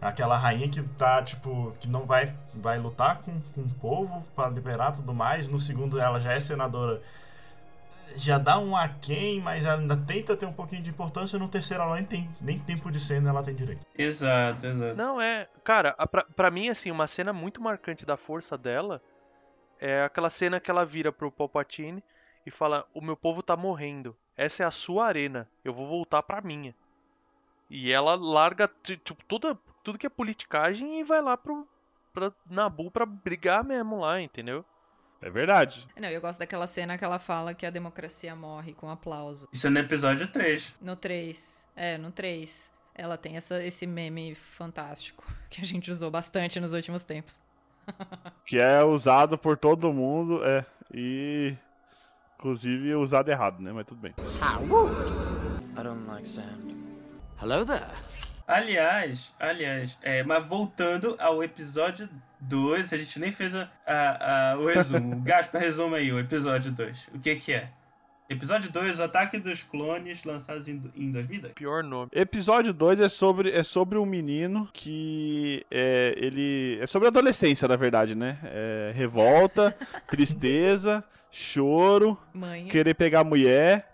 Aquela 0.00 0.36
rainha 0.36 0.68
que 0.68 0.82
tá, 0.92 1.22
tipo, 1.22 1.74
que 1.78 1.88
não 1.88 2.06
vai, 2.06 2.32
vai 2.54 2.78
lutar 2.78 3.18
com, 3.22 3.38
com 3.54 3.60
o 3.60 3.68
povo 3.80 4.24
pra 4.34 4.48
liberar 4.48 4.92
tudo 4.92 5.12
mais. 5.12 5.48
No 5.48 5.58
segundo 5.58 6.00
ela 6.00 6.18
já 6.18 6.32
é 6.32 6.40
senadora. 6.40 7.02
Já 8.16 8.38
dá 8.38 8.58
um 8.58 8.76
aquém, 8.76 9.40
mas 9.40 9.64
ela 9.64 9.80
ainda 9.80 9.96
tenta 9.96 10.36
ter 10.36 10.46
um 10.46 10.52
pouquinho 10.52 10.82
de 10.82 10.90
importância. 10.90 11.38
No 11.38 11.48
terceiro 11.48 11.82
ela 11.82 11.94
nem 11.94 12.04
tem 12.04 12.30
nem 12.40 12.58
tempo 12.58 12.90
de 12.90 13.00
cena 13.00 13.30
ela 13.30 13.42
tem 13.42 13.54
direito. 13.54 13.84
Exato, 13.96 14.66
exato. 14.66 14.94
Não, 14.96 15.20
é. 15.20 15.48
Cara, 15.64 15.92
pra, 16.08 16.24
pra 16.24 16.50
mim, 16.50 16.68
assim, 16.68 16.90
uma 16.90 17.06
cena 17.06 17.32
muito 17.32 17.60
marcante 17.62 18.04
da 18.06 18.16
força 18.16 18.56
dela 18.58 19.00
é 19.78 20.04
aquela 20.04 20.28
cena 20.30 20.60
que 20.60 20.70
ela 20.70 20.84
vira 20.84 21.10
pro 21.12 21.30
Palpatine 21.32 22.02
e 22.44 22.50
fala: 22.50 22.86
O 22.94 23.00
meu 23.00 23.16
povo 23.16 23.42
tá 23.42 23.56
morrendo. 23.56 24.16
Essa 24.36 24.62
é 24.62 24.66
a 24.66 24.70
sua 24.70 25.06
arena. 25.06 25.48
Eu 25.64 25.72
vou 25.74 25.86
voltar 25.86 26.22
pra 26.22 26.40
minha. 26.40 26.74
E 27.68 27.92
ela 27.92 28.16
larga 28.16 28.68
ti- 28.82 28.96
tipo, 28.96 29.24
toda, 29.26 29.56
tudo 29.84 29.98
que 29.98 30.06
é 30.06 30.10
politicagem 30.10 31.00
e 31.00 31.04
vai 31.04 31.20
lá 31.22 31.36
pro 31.36 31.66
pra 32.12 32.32
Nabu 32.50 32.90
pra 32.90 33.06
brigar 33.06 33.62
mesmo 33.62 34.00
lá, 34.00 34.20
entendeu? 34.20 34.64
É 35.22 35.28
verdade. 35.28 35.86
Não, 35.98 36.08
eu 36.08 36.20
gosto 36.20 36.38
daquela 36.38 36.66
cena 36.66 36.96
que 36.96 37.04
ela 37.04 37.18
fala 37.18 37.52
que 37.52 37.66
a 37.66 37.70
democracia 37.70 38.34
morre 38.34 38.72
com 38.72 38.88
aplauso. 38.88 39.48
Isso 39.52 39.66
é 39.66 39.70
no 39.70 39.78
episódio 39.78 40.26
3. 40.26 40.76
No 40.80 40.96
3. 40.96 41.68
É, 41.76 41.98
no 41.98 42.10
3. 42.10 42.72
Ela 42.94 43.18
tem 43.18 43.36
essa, 43.36 43.62
esse 43.62 43.86
meme 43.86 44.34
fantástico 44.34 45.24
que 45.50 45.60
a 45.60 45.64
gente 45.64 45.90
usou 45.90 46.10
bastante 46.10 46.58
nos 46.58 46.72
últimos 46.72 47.02
tempos. 47.02 47.40
Que 48.44 48.58
é 48.58 48.82
usado 48.82 49.38
por 49.38 49.56
todo 49.56 49.92
mundo, 49.92 50.44
é. 50.44 50.64
E. 50.92 51.54
Inclusive 52.36 52.94
usado 52.94 53.30
errado, 53.30 53.60
né? 53.62 53.70
Mas 53.72 53.86
tudo 53.86 54.00
bem. 54.00 54.14
I 54.18 55.82
don't 55.82 56.06
like 56.08 56.28
sand. 56.28 56.74
Hello 57.40 57.64
there. 57.64 58.29
Aliás, 58.50 59.32
aliás, 59.38 59.96
é, 60.02 60.22
mas 60.24 60.44
voltando 60.48 61.14
ao 61.20 61.42
episódio 61.42 62.08
2, 62.40 62.92
a 62.92 62.96
gente 62.96 63.18
nem 63.20 63.30
fez 63.30 63.54
a, 63.54 63.68
a- 63.86 64.50
a- 64.52 64.58
o 64.58 64.66
resumo. 64.66 65.20
Gaspar, 65.22 65.60
resuma 65.60 65.98
aí 65.98 66.12
o 66.12 66.18
episódio 66.18 66.72
2. 66.72 67.08
O 67.14 67.18
que 67.20 67.36
que 67.36 67.52
é? 67.52 67.68
Episódio 68.28 68.70
2, 68.70 68.98
o 68.98 69.02
ataque 69.04 69.38
dos 69.38 69.62
clones 69.62 70.24
lançados 70.24 70.66
em, 70.68 70.80
em 70.96 71.10
2002. 71.10 71.54
Pior 71.54 71.82
nome. 71.84 72.10
Episódio 72.12 72.72
2 72.72 73.00
é 73.00 73.08
sobre, 73.08 73.50
é 73.52 73.62
sobre 73.62 73.98
um 73.98 74.06
menino 74.06 74.68
que 74.72 75.64
é, 75.70 76.14
ele. 76.16 76.78
É 76.80 76.86
sobre 76.86 77.06
adolescência, 77.08 77.66
na 77.68 77.76
verdade, 77.76 78.14
né? 78.14 78.38
É, 78.44 78.92
revolta, 78.94 79.76
tristeza, 80.08 81.02
choro, 81.30 82.16
Mãe. 82.32 82.66
querer 82.66 82.94
pegar 82.94 83.22
mulher. 83.24 83.89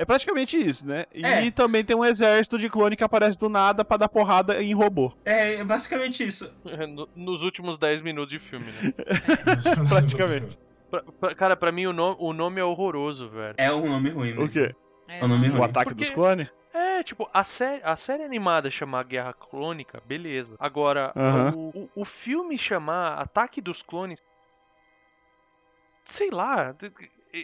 É 0.00 0.04
praticamente 0.04 0.56
isso, 0.56 0.86
né? 0.86 1.06
E 1.12 1.24
É. 1.26 1.50
também 1.50 1.84
tem 1.84 1.96
um 1.96 2.04
exército 2.04 2.56
de 2.56 2.70
clone 2.70 2.94
que 2.96 3.02
aparece 3.02 3.36
do 3.36 3.48
nada 3.48 3.84
pra 3.84 3.96
dar 3.96 4.08
porrada 4.08 4.62
em 4.62 4.72
robô. 4.72 5.12
É 5.24 5.62
basicamente 5.64 6.22
isso. 6.24 6.54
No- 6.88 7.08
nos 7.16 7.42
últimos 7.42 7.76
10 7.76 8.00
minutos 8.00 8.30
de 8.30 8.38
filme, 8.38 8.66
né? 8.66 8.92
Praticamente. 9.88 10.56
Pra- 10.88 11.02
pra- 11.20 11.34
cara, 11.34 11.56
pra 11.56 11.72
mim 11.72 11.86
o, 11.86 11.92
no- 11.92 12.16
o 12.20 12.32
nome 12.32 12.60
é 12.60 12.64
horroroso, 12.64 13.28
velho. 13.28 13.54
É 13.58 13.72
um 13.72 13.88
nome 13.88 14.10
ruim, 14.10 14.32
O 14.34 14.36
mesmo. 14.36 14.48
quê? 14.50 14.74
É, 15.08 15.24
o 15.24 15.28
nome 15.28 15.48
não. 15.48 15.56
O 15.56 15.58
ruim. 15.58 15.68
ataque 15.68 15.90
Porque- 15.90 16.04
dos 16.04 16.10
clones? 16.10 16.48
É, 16.72 17.02
tipo, 17.02 17.28
a 17.34 17.42
série, 17.42 17.82
a 17.82 17.96
série 17.96 18.22
animada 18.22 18.70
chamar 18.70 19.02
Guerra 19.02 19.32
Clônica, 19.32 20.00
beleza. 20.06 20.56
Agora, 20.60 21.12
Aham. 21.16 21.52
o, 21.56 21.68
o, 21.74 21.90
o 22.02 22.04
filme 22.04 22.56
chamar 22.56 23.14
Ataque 23.18 23.60
dos 23.60 23.82
Clones. 23.82 24.22
Sei 26.04 26.30
lá. 26.30 26.74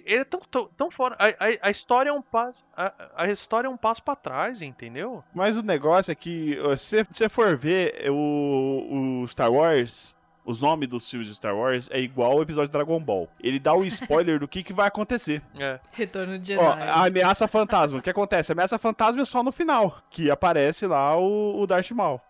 Ele 0.07 0.21
é 0.23 0.25
tão, 0.25 0.41
tão, 0.51 0.67
tão 0.77 0.91
fora. 0.91 1.17
A, 1.19 1.27
a, 1.27 1.69
a 1.69 1.71
história 1.71 2.11
é 2.11 2.13
um 2.13 2.23
passo. 2.23 2.65
A, 2.77 2.93
a 3.17 3.29
história 3.29 3.67
é 3.69 3.71
um 3.71 3.77
passo 3.77 4.03
pra 4.03 4.17
trás, 4.17 4.63
entendeu? 4.63 5.23
Mas 5.35 5.57
o 5.57 5.63
negócio 5.63 6.11
é 6.11 6.15
que, 6.15 6.59
ó, 6.63 6.77
se 6.77 7.03
você 7.05 7.29
for 7.29 7.57
ver 7.57 8.11
o, 8.11 9.21
o 9.23 9.29
Star 9.29 9.53
Wars, 9.53 10.17
os 10.45 10.61
nomes 10.61 10.89
dos 10.89 11.09
filmes 11.09 11.29
de 11.29 11.35
Star 11.35 11.57
Wars 11.57 11.89
é 11.91 11.99
igual 12.01 12.33
ao 12.33 12.43
episódio 12.43 12.69
de 12.69 12.73
Dragon 12.73 13.01
Ball. 13.01 13.29
Ele 13.41 13.59
dá 13.59 13.75
o 13.75 13.85
spoiler 13.87 14.39
do 14.39 14.49
que, 14.49 14.63
que 14.63 14.73
vai 14.73 14.89
acontecer. 14.89 15.41
É. 15.59 15.81
Retorno 15.93 16.39
de 16.39 16.57
Ó, 16.57 16.63
Jedi. 16.73 16.83
a 16.83 17.07
ameaça 17.07 17.49
fantasma. 17.49 17.99
O 17.99 18.03
que 18.03 18.11
acontece? 18.11 18.53
A 18.53 18.55
ameaça 18.55 18.79
fantasma 18.79 19.23
é 19.23 19.25
só 19.25 19.43
no 19.43 19.53
final, 19.53 20.03
que 20.11 20.31
aparece 20.31 20.87
lá 20.87 21.17
o, 21.17 21.61
o 21.61 21.67
Darth 21.67 21.91
Maul. 21.93 22.21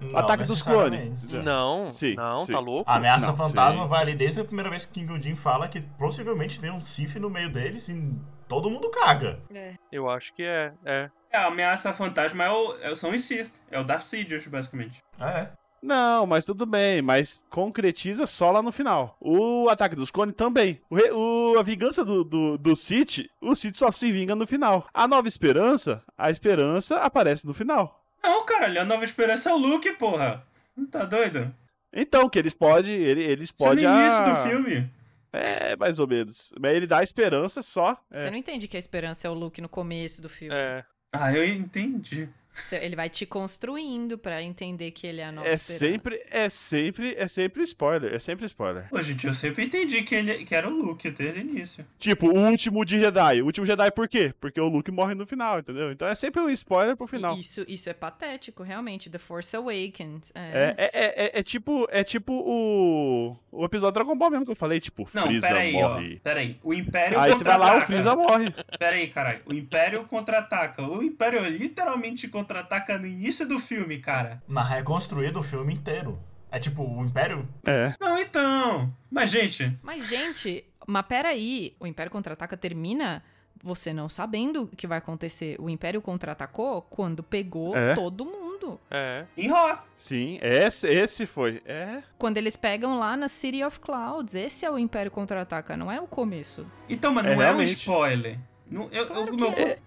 Não, 0.00 0.18
Ataque 0.18 0.44
dos 0.44 0.60
clones. 0.62 1.10
Não, 1.44 1.90
Sim, 1.92 2.14
não, 2.14 2.44
sim. 2.44 2.52
tá 2.52 2.58
louco? 2.58 2.90
A 2.90 2.96
ameaça 2.96 3.28
Não, 3.28 3.36
fantasma 3.36 3.82
sim. 3.84 3.88
vai 3.88 4.02
ali 4.02 4.14
desde 4.14 4.40
a 4.40 4.44
primeira 4.44 4.68
vez 4.68 4.84
que 4.84 4.92
King 4.92 5.22
Jin 5.22 5.36
fala 5.36 5.68
que 5.68 5.80
possivelmente 5.80 6.60
tem 6.60 6.70
um 6.70 6.80
Sith 6.82 7.16
no 7.16 7.30
meio 7.30 7.50
deles 7.50 7.88
e 7.88 8.12
todo 8.46 8.68
mundo 8.70 8.90
caga. 8.90 9.40
É. 9.54 9.72
Eu 9.90 10.08
acho 10.10 10.32
que 10.34 10.42
é. 10.42 10.72
É. 10.84 11.10
É, 11.30 11.38
a 11.38 11.46
ameaça 11.46 11.92
fantasma 11.92 12.44
é 12.44 12.50
o, 12.50 12.76
é, 12.82 12.94
são 12.94 13.10
os 13.10 13.22
Sith. 13.24 13.54
É 13.70 13.80
o 13.80 13.84
Darth 13.84 14.02
Sidious, 14.04 14.46
basicamente. 14.46 15.02
É. 15.20 15.48
Não, 15.82 16.26
mas 16.26 16.44
tudo 16.44 16.66
bem, 16.66 17.00
mas 17.00 17.44
concretiza 17.48 18.26
só 18.26 18.50
lá 18.50 18.60
no 18.62 18.72
final. 18.72 19.16
O 19.20 19.68
ataque 19.68 19.94
dos 19.94 20.10
clones 20.10 20.34
também. 20.34 20.80
O, 20.90 21.52
o- 21.54 21.58
a 21.58 21.62
vingança 21.62 22.04
do, 22.04 22.24
do, 22.24 22.58
do 22.58 22.74
Sith, 22.74 23.28
o 23.40 23.54
Sith 23.54 23.76
só 23.76 23.90
se 23.90 24.10
vinga 24.10 24.34
no 24.34 24.46
final. 24.46 24.86
A 24.92 25.06
nova 25.06 25.28
esperança, 25.28 26.02
a 26.18 26.30
esperança 26.30 26.96
aparece 26.98 27.46
no 27.46 27.54
final. 27.54 28.02
Não, 28.26 28.44
caralho, 28.44 28.80
a 28.80 28.84
nova 28.84 29.04
esperança 29.04 29.50
é 29.50 29.52
o 29.52 29.56
Luke, 29.56 29.90
porra. 29.92 30.44
Não 30.76 30.84
tá 30.84 31.04
doido? 31.04 31.54
Então, 31.92 32.28
que 32.28 32.38
eles 32.38 32.54
podem. 32.54 32.92
Ele, 32.94 33.22
eles 33.22 33.50
Isso 33.50 33.64
é 33.64 33.64
no 33.64 33.80
podem. 33.80 33.84
início 33.84 34.18
ah, 34.18 34.28
do 34.30 34.48
filme. 34.48 34.90
É, 35.32 35.76
mais 35.76 35.98
ou 35.98 36.06
menos. 36.08 36.52
Mas 36.60 36.74
ele 36.76 36.86
dá 36.86 37.02
esperança 37.02 37.62
só. 37.62 37.96
Você 38.10 38.26
É. 38.26 38.30
não 38.30 38.36
entende 38.36 38.66
que 38.66 38.76
a 38.76 38.80
esperança 38.80 39.26
é 39.26 39.30
o 39.30 39.34
Luke 39.34 39.60
no 39.60 39.68
começo 39.68 40.20
do 40.20 40.28
filme. 40.28 40.54
É. 40.54 40.84
Ah, 41.12 41.32
eu 41.32 41.46
entendi. 41.46 42.28
Ele 42.72 42.96
vai 42.96 43.08
te 43.08 43.24
construindo 43.26 44.18
pra 44.18 44.42
entender 44.42 44.90
que 44.90 45.06
ele 45.06 45.20
é 45.20 45.26
a 45.26 45.32
nova 45.32 45.46
É 45.48 45.54
esperança. 45.54 45.84
sempre, 45.86 46.22
é 46.30 46.48
sempre, 46.48 47.14
é 47.16 47.28
sempre 47.28 47.62
spoiler. 47.64 48.14
É 48.14 48.18
sempre 48.18 48.46
spoiler. 48.46 48.88
Pô, 48.88 49.00
gente, 49.02 49.26
eu 49.26 49.34
sempre 49.34 49.64
entendi 49.64 50.02
que, 50.02 50.14
ele, 50.14 50.44
que 50.44 50.54
era 50.54 50.68
o 50.68 50.72
Luke 50.72 51.10
desde 51.10 51.38
o 51.38 51.42
início. 51.42 51.86
Tipo, 51.98 52.28
o 52.28 52.38
último 52.48 52.84
de 52.84 52.98
Jedi. 52.98 53.42
O 53.42 53.46
último 53.46 53.66
Jedi 53.66 53.90
por 53.90 54.08
quê? 54.08 54.34
Porque 54.40 54.60
o 54.60 54.68
Luke 54.68 54.90
morre 54.90 55.14
no 55.14 55.26
final, 55.26 55.58
entendeu? 55.58 55.90
Então 55.92 56.08
é 56.08 56.14
sempre 56.14 56.40
um 56.40 56.50
spoiler 56.50 56.96
pro 56.96 57.06
final. 57.06 57.36
E 57.36 57.40
Isso, 57.40 57.64
isso 57.68 57.88
é 57.90 57.94
patético, 57.94 58.62
realmente. 58.62 59.08
The 59.10 59.18
Force 59.18 59.54
Awakens. 59.56 60.32
É, 60.34 60.74
é, 60.76 60.90
é, 60.92 61.24
é, 61.26 61.40
é 61.40 61.42
tipo, 61.42 61.86
é 61.90 62.02
tipo 62.04 62.32
o, 62.32 63.36
o 63.52 63.64
episódio 63.64 63.94
Dragon 63.94 64.16
Ball 64.16 64.30
mesmo 64.30 64.44
que 64.44 64.50
eu 64.52 64.56
falei, 64.56 64.80
tipo, 64.80 65.08
Não, 65.12 65.24
Freeza 65.26 65.46
peraí, 65.48 65.72
morre. 65.72 66.16
ó. 66.16 66.20
Peraí. 66.22 66.58
O 66.62 66.74
Império 66.74 67.18
Aí 67.20 67.32
você 67.32 67.44
vai 67.44 67.58
lá, 67.58 67.78
o. 67.78 67.82
Freeza 67.82 68.14
morre. 68.16 68.52
Peraí, 68.78 69.08
caralho. 69.08 69.40
O 69.46 69.52
Império 69.54 70.04
contra-ataca. 70.04 70.82
O 70.82 71.02
Império 71.02 71.42
literalmente 71.48 72.28
contra-ataca 72.50 72.96
no 72.98 73.06
início 73.06 73.46
do 73.46 73.58
filme, 73.58 73.98
cara. 73.98 74.40
Mas 74.46 74.70
é 74.72 74.82
construído 74.82 75.38
o 75.40 75.42
filme 75.42 75.74
inteiro. 75.74 76.18
É 76.50 76.58
tipo, 76.58 76.82
o 76.82 77.04
Império. 77.04 77.46
É. 77.64 77.92
Não, 78.00 78.16
então. 78.18 78.92
Mas, 79.10 79.30
gente, 79.30 79.76
Mas, 79.82 80.06
gente, 80.08 80.64
mas 80.86 81.04
peraí. 81.06 81.74
O 81.80 81.86
Império 81.86 82.10
Contra-Ataca 82.10 82.56
termina 82.56 83.22
você 83.62 83.92
não 83.92 84.08
sabendo 84.08 84.62
o 84.62 84.68
que 84.68 84.86
vai 84.86 84.98
acontecer. 84.98 85.56
O 85.58 85.68
Império 85.68 86.00
Contra-Atacou 86.00 86.82
quando 86.82 87.22
pegou 87.22 87.76
É. 87.76 87.94
todo 87.94 88.24
mundo. 88.24 88.46
É. 88.90 89.24
em 89.36 89.52
Hoth. 89.52 89.90
Sim, 89.96 90.40
esse, 90.42 90.88
esse 90.88 91.24
foi. 91.26 91.62
É. 91.66 92.02
Quando 92.18 92.36
eles 92.36 92.56
pegam 92.56 92.98
lá 92.98 93.16
na 93.16 93.28
City 93.28 93.62
of 93.62 93.78
Clouds. 93.78 94.34
Esse 94.34 94.64
é 94.66 94.70
o 94.70 94.76
Império 94.78 95.10
Contra-Ataca, 95.10 95.76
não 95.76 95.90
é 95.92 96.00
o 96.00 96.06
começo. 96.06 96.66
Então, 96.88 97.12
mas 97.14 97.26
É, 97.26 97.28
não 97.28 97.34
é, 97.34 97.36
um 97.36 97.56
realmente. 97.56 97.72
spoiler. 97.74 98.38
Não, 98.68 98.88
eu, 98.90 99.06
Claro 99.06 99.22
eu, 99.28 99.36
que 99.36 99.40
meu... 99.40 99.50
é. 99.52 99.78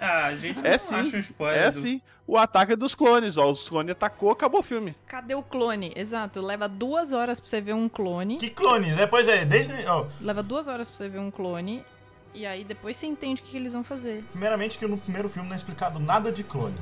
Ah, 0.00 0.34
gente, 0.36 0.58
eu 0.58 0.66
É 0.66 0.72
não 0.72 0.78
sim. 0.78 0.94
acho 0.96 1.16
um 1.16 1.20
spoiler. 1.20 1.58
É 1.58 1.62
do- 1.64 1.68
assim. 1.78 2.00
O 2.26 2.36
ataque 2.36 2.72
é 2.72 2.76
dos 2.76 2.94
clones, 2.94 3.36
ó. 3.36 3.48
Os 3.50 3.68
clones 3.68 3.92
atacou, 3.92 4.30
acabou 4.32 4.60
o 4.60 4.62
filme. 4.62 4.96
Cadê 5.06 5.34
o 5.34 5.42
clone? 5.42 5.92
Exato, 5.94 6.40
leva 6.40 6.68
duas 6.68 7.12
horas 7.12 7.38
pra 7.38 7.48
você 7.48 7.60
ver 7.60 7.72
um 7.74 7.88
clone. 7.88 8.36
Que 8.36 8.50
clones? 8.50 8.98
É, 8.98 9.06
pois 9.06 9.28
é, 9.28 9.44
desde. 9.44 9.72
ó, 9.86 10.06
Leva 10.20 10.42
duas 10.42 10.66
horas 10.66 10.88
pra 10.90 10.96
você 10.98 11.08
ver 11.08 11.20
um 11.20 11.30
clone. 11.30 11.84
E 12.34 12.44
aí 12.44 12.64
depois 12.64 12.96
você 12.96 13.06
entende 13.06 13.40
o 13.40 13.44
que, 13.44 13.52
que 13.52 13.56
eles 13.56 13.72
vão 13.72 13.82
fazer. 13.84 14.22
primeiramente 14.32 14.78
que 14.78 14.86
no 14.86 14.98
primeiro 14.98 15.28
filme 15.28 15.48
não 15.48 15.54
é 15.54 15.56
explicado 15.56 15.98
nada 15.98 16.30
de 16.32 16.42
clone. 16.44 16.74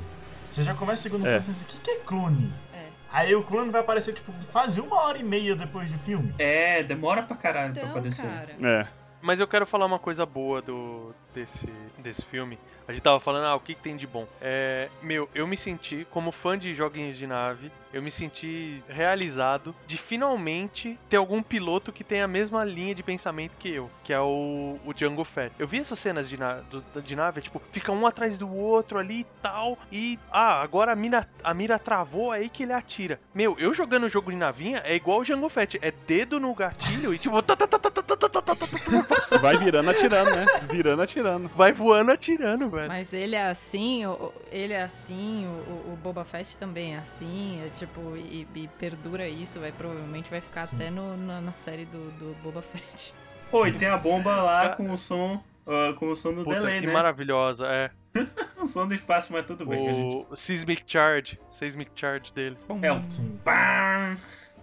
Você 0.49 0.63
já 0.63 0.73
começa 0.73 0.99
o 0.99 1.03
segundo 1.03 1.25
É. 1.27 1.39
filme 1.39 1.45
e 1.45 1.53
pensa, 1.53 1.63
o 1.63 1.67
que, 1.67 1.79
que 1.79 1.91
é 1.91 1.99
clone? 1.99 2.51
É. 2.73 2.87
Aí 3.11 3.35
o 3.35 3.43
clone 3.43 3.69
vai 3.69 3.81
aparecer, 3.81 4.13
tipo, 4.13 4.33
quase 4.51 4.81
uma 4.81 4.97
hora 5.03 5.17
e 5.17 5.23
meia 5.23 5.55
depois 5.55 5.91
do 5.91 5.97
filme. 5.99 6.33
É, 6.37 6.83
demora 6.83 7.23
pra 7.23 7.37
caralho 7.37 7.71
pra 7.73 7.83
Então, 7.83 7.91
aparecer. 7.97 8.25
cara. 8.27 8.55
É. 8.61 8.87
Mas 9.21 9.39
eu 9.39 9.47
quero 9.47 9.65
falar 9.65 9.85
uma 9.85 9.97
coisa 9.99 10.25
boa 10.25 10.61
do 10.61 11.13
desse, 11.33 11.67
desse 11.99 12.23
filme. 12.25 12.59
A 12.87 12.91
gente 12.91 13.01
tava 13.01 13.19
falando, 13.19 13.45
ah, 13.45 13.55
o 13.55 13.59
que, 13.59 13.73
que 13.73 13.81
tem 13.81 13.95
de 13.95 14.05
bom? 14.05 14.27
É, 14.39 14.89
meu, 15.01 15.27
eu 15.33 15.47
me 15.47 15.57
senti, 15.57 16.05
como 16.11 16.31
fã 16.31 16.57
de 16.57 16.73
joguinhos 16.73 17.17
de 17.17 17.25
nave, 17.25 17.71
eu 17.95 18.01
me 18.01 18.11
senti 18.11 18.83
realizado 18.89 19.73
de 19.87 19.97
finalmente 19.97 20.99
ter 21.07 21.15
algum 21.15 21.41
piloto 21.41 21.93
que 21.93 22.03
tem 22.03 22.21
a 22.21 22.27
mesma 22.27 22.65
linha 22.65 22.93
de 22.93 23.01
pensamento 23.01 23.53
que 23.57 23.69
eu, 23.69 23.89
que 24.03 24.11
é 24.11 24.19
o, 24.19 24.77
o 24.85 24.93
Django 24.93 25.23
Fett. 25.23 25.55
Eu 25.57 25.65
vi 25.65 25.79
essas 25.79 25.97
cenas 25.97 26.27
de, 26.27 26.37
na, 26.37 26.55
do, 26.55 26.83
de 27.01 27.15
nave, 27.15 27.39
tipo, 27.39 27.61
fica 27.71 27.93
um 27.93 28.05
atrás 28.05 28.37
do 28.37 28.53
outro 28.53 28.99
ali 28.99 29.21
e 29.21 29.27
tal, 29.41 29.79
e 29.89 30.19
ah, 30.29 30.61
agora 30.61 30.91
a 30.91 30.95
mira, 30.95 31.25
a 31.41 31.53
mira 31.53 31.79
travou 31.79 32.33
aí 32.33 32.49
que 32.49 32.63
ele 32.63 32.73
atira. 32.73 33.17
Meu, 33.33 33.55
eu 33.57 33.73
jogando 33.73 34.03
o 34.03 34.09
jogo 34.09 34.29
de 34.29 34.35
navinha 34.35 34.81
é 34.83 34.93
igual 34.93 35.21
o 35.21 35.23
Django 35.23 35.47
Fett, 35.47 35.79
é 35.81 35.93
dedo 36.05 36.37
no 36.37 36.53
gatilho 36.53 37.13
e 37.13 37.17
tipo. 37.17 37.35
Vai 39.39 39.57
virando 39.57 39.89
atirando, 39.89 40.35
né? 40.35 40.45
Virando 40.69 41.01
atirando. 41.01 41.47
Vai 41.55 41.71
voando 41.71 42.11
atirando, 42.11 42.69
velho. 42.69 42.89
Mas 42.89 43.13
ele 43.13 43.37
é 43.37 43.47
assim, 43.47 44.03
ele 44.51 44.73
é 44.73 44.81
assim, 44.81 45.45
o, 45.45 45.93
o 45.93 45.99
Boba 46.03 46.25
Fett 46.25 46.57
também 46.57 46.95
é 46.95 46.97
assim, 46.97 47.61
é 47.65 47.69
tipo 47.69 47.84
e, 48.17 48.47
e 48.55 48.67
perdura 48.79 49.27
isso, 49.27 49.59
vai 49.59 49.71
provavelmente 49.71 50.29
vai 50.29 50.41
ficar 50.41 50.63
até 50.63 50.89
no, 50.89 51.15
na, 51.17 51.41
na 51.41 51.51
série 51.51 51.85
do, 51.85 52.11
do 52.11 52.35
Boba 52.43 52.61
Fett. 52.61 53.13
Pô, 53.51 53.65
e 53.65 53.71
tem 53.71 53.87
a 53.87 53.97
bomba 53.97 54.41
lá 54.41 54.69
com 54.69 54.91
o 54.91 54.97
som. 54.97 55.43
ah, 55.65 55.93
com 55.97 56.09
o 56.09 56.15
som 56.15 56.33
do 56.33 56.43
Puta, 56.43 56.55
delay, 56.59 56.79
que 56.81 56.87
né? 56.87 56.93
maravilhosa, 56.93 57.65
é. 57.67 57.91
O 58.61 58.67
som 58.67 58.87
do 58.87 58.93
espaço, 58.93 59.31
mas 59.31 59.45
tudo 59.45 59.65
bem, 59.65 59.87
a 59.87 59.93
gente. 59.93 60.25
O 60.29 60.35
Seismic 60.39 60.83
Charge, 60.87 61.39
Seismic 61.49 61.91
Charge 61.95 62.33
deles. 62.33 62.65
É 62.81 62.91
o. 62.91 63.01
Sim. 63.09 63.39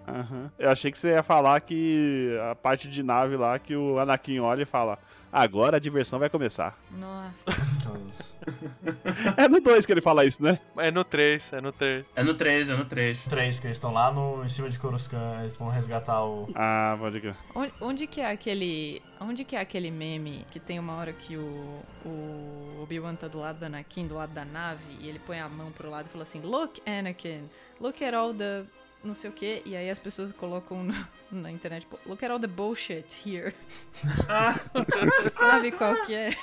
Aham. 0.08 0.50
Eu 0.58 0.70
achei 0.70 0.90
que 0.90 0.98
você 0.98 1.10
ia 1.10 1.22
falar 1.22 1.60
que 1.60 2.36
a 2.50 2.54
parte 2.54 2.88
de 2.88 3.02
nave 3.02 3.36
lá, 3.36 3.58
que 3.58 3.76
o 3.76 3.98
Anakin 3.98 4.40
olha 4.40 4.62
e 4.62 4.66
fala: 4.66 4.98
Agora 5.33 5.78
a 5.78 5.80
diversão 5.80 6.18
vai 6.18 6.28
começar. 6.28 6.78
Nossa. 6.91 8.39
É 9.37 9.49
no 9.49 9.61
2 9.61 9.87
que 9.87 9.93
ele 9.93 10.03
fala 10.03 10.26
isso, 10.26 10.43
né? 10.43 10.59
É 10.76 10.91
no 10.91 11.05
3, 11.05 11.55
é 11.55 11.61
no 11.61 11.72
3. 11.72 12.05
É 12.14 12.22
no 12.22 12.35
3, 12.35 12.68
é 12.68 12.76
no 12.76 12.85
3. 12.85 13.24
três 13.24 13.59
que 13.59 13.66
eles 13.66 13.78
estão 13.78 13.93
lá 13.93 14.12
no, 14.12 14.45
em 14.45 14.49
cima 14.49 14.68
de 14.68 14.78
Coruscant, 14.78 15.41
eles 15.41 15.57
vão 15.57 15.68
resgatar 15.68 16.22
o. 16.22 16.51
Ah, 16.55 16.97
pode 16.99 17.20
crer. 17.20 17.37
Onde, 17.55 17.72
onde 17.80 18.07
que 18.07 18.20
é 18.20 18.30
aquele. 18.30 19.03
Onde 19.18 19.45
que 19.45 19.57
é 19.57 19.61
aquele 19.61 19.91
meme 19.91 20.45
que 20.51 20.61
tem 20.61 20.78
uma 20.78 20.97
hora 20.97 21.12
que 21.12 21.37
o, 21.37 21.83
o 22.05 22.83
Obi-Wan 22.83 23.14
tá 23.14 23.28
do 23.28 23.39
lado 23.39 23.59
da 23.59 23.66
Anakin, 23.66 24.07
do 24.07 24.14
lado 24.16 24.35
da 24.35 24.45
nave, 24.45 24.85
e 25.01 25.09
ele 25.09 25.18
põe 25.18 25.41
a 25.41 25.49
mão 25.49 25.72
pro 25.72 25.89
lado 25.89 26.07
e 26.07 26.09
fala 26.11 26.24
assim, 26.24 26.41
Look, 26.43 26.83
Anakin, 26.87 27.49
look 27.80 28.05
at 28.05 28.12
all 28.12 28.35
the. 28.35 28.64
Não 29.05 29.14
sei 29.14 29.30
o 29.30 29.32
que, 29.32 29.62
e 29.64 29.74
aí 29.76 29.90
as 29.90 29.98
pessoas 29.98 30.32
colocam 30.32 30.84
no- 30.84 31.09
na 31.30 31.50
internet, 31.50 31.82
tipo, 31.82 31.98
look 32.07 32.24
at 32.24 32.30
all 32.30 32.38
the 32.40 32.46
bullshit 32.46 33.05
here. 33.26 33.53
Ah, 34.28 34.55
Sabe 35.38 35.72
qual 35.72 35.94
que 36.07 36.14
é? 36.14 36.34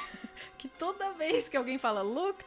Que 0.57 0.67
toda 0.67 1.11
vez 1.13 1.47
que 1.47 1.55
alguém 1.55 1.77
fala, 1.77 2.01
look, 2.01 2.43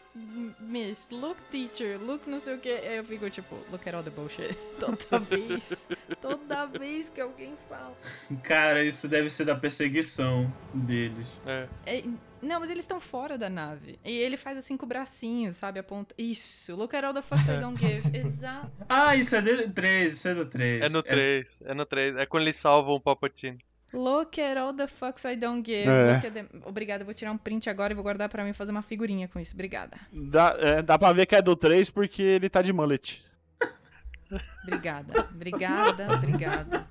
miss, 0.61 1.07
look, 1.11 1.37
teacher, 1.51 1.99
look 1.99 2.29
não 2.29 2.41
sei 2.41 2.55
o 2.55 2.59
que, 2.59 2.69
eu 2.69 3.05
fico 3.05 3.29
tipo, 3.31 3.55
look 3.71 3.89
at 3.89 3.95
all 3.95 4.03
the 4.03 4.11
bullshit. 4.11 4.55
Toda 4.79 5.19
vez. 5.19 5.89
Toda 6.21 6.67
vez 6.67 7.09
que 7.09 7.21
alguém 7.21 7.55
fala. 7.69 7.95
cara, 8.43 8.85
isso 8.85 9.09
deve 9.09 9.31
ser 9.31 9.45
da 9.47 9.55
perseguição 9.55 10.53
deles. 10.75 11.27
É. 11.47 11.69
É, 11.87 12.05
não, 12.43 12.61
mas 12.61 12.71
eles 12.71 12.83
estão 12.83 13.01
fora 13.01 13.39
da 13.39 13.49
nave. 13.49 13.99
E 14.05 14.11
ele 14.11 14.37
faz 14.37 14.59
assim 14.59 14.77
com 14.77 14.85
o 14.85 14.89
bracinho, 14.89 15.53
sabe? 15.53 15.79
Aponta. 15.79 16.15
Isso, 16.19 16.75
look 16.75 16.95
at 16.95 17.05
all 17.05 17.15
the 17.15 17.23
fucks 17.23 17.49
I 17.49 17.59
don't 17.59 17.79
give. 17.79 18.17
Exato. 18.17 18.71
Ah, 18.89 19.15
isso 19.17 19.37
é 19.37 19.43
do 19.43 19.71
3, 19.71 20.13
isso 20.13 20.29
é 20.29 20.35
do 20.35 20.47
3. 20.47 20.83
É 20.83 20.89
no 20.89 21.03
3, 21.03 21.61
é 21.65 21.75
no 21.75 21.87
3. 21.87 22.17
É 22.17 22.27
quando 22.27 22.43
eles 22.43 22.57
salvam 22.57 22.97
o 22.97 23.01
Palpatine. 23.01 23.59
Look 23.93 24.41
at 24.41 24.57
all 24.57 24.75
the 24.75 24.87
fucks 24.87 25.25
I 25.25 25.37
don't 25.37 25.63
give. 25.65 25.89
É. 25.89 26.17
At 26.17 26.33
them. 26.33 26.49
Obrigada, 26.65 27.03
eu 27.03 27.05
vou 27.05 27.15
tirar 27.15 27.31
um 27.31 27.39
print 27.39 27.69
agora 27.69 27.93
e 27.93 27.95
vou 27.95 28.03
guardar 28.03 28.29
pra 28.29 28.43
mim 28.43 28.53
fazer 28.53 28.73
uma 28.73 28.83
figurinha 28.83 29.29
com 29.29 29.39
isso. 29.39 29.55
Obrigada. 29.55 29.99
Dá, 30.11 30.57
é, 30.59 30.83
dá 30.83 30.99
pra 30.99 31.13
ver 31.13 31.27
que 31.27 31.35
é 31.37 31.43
do 31.43 31.55
3 31.55 31.91
porque 31.91 32.23
ele 32.23 32.49
tá 32.49 32.63
de 32.63 32.73
mullet. 32.73 33.23
Obrigada. 34.63 35.29
Obrigada, 35.31 36.15
obrigada. 36.15 36.87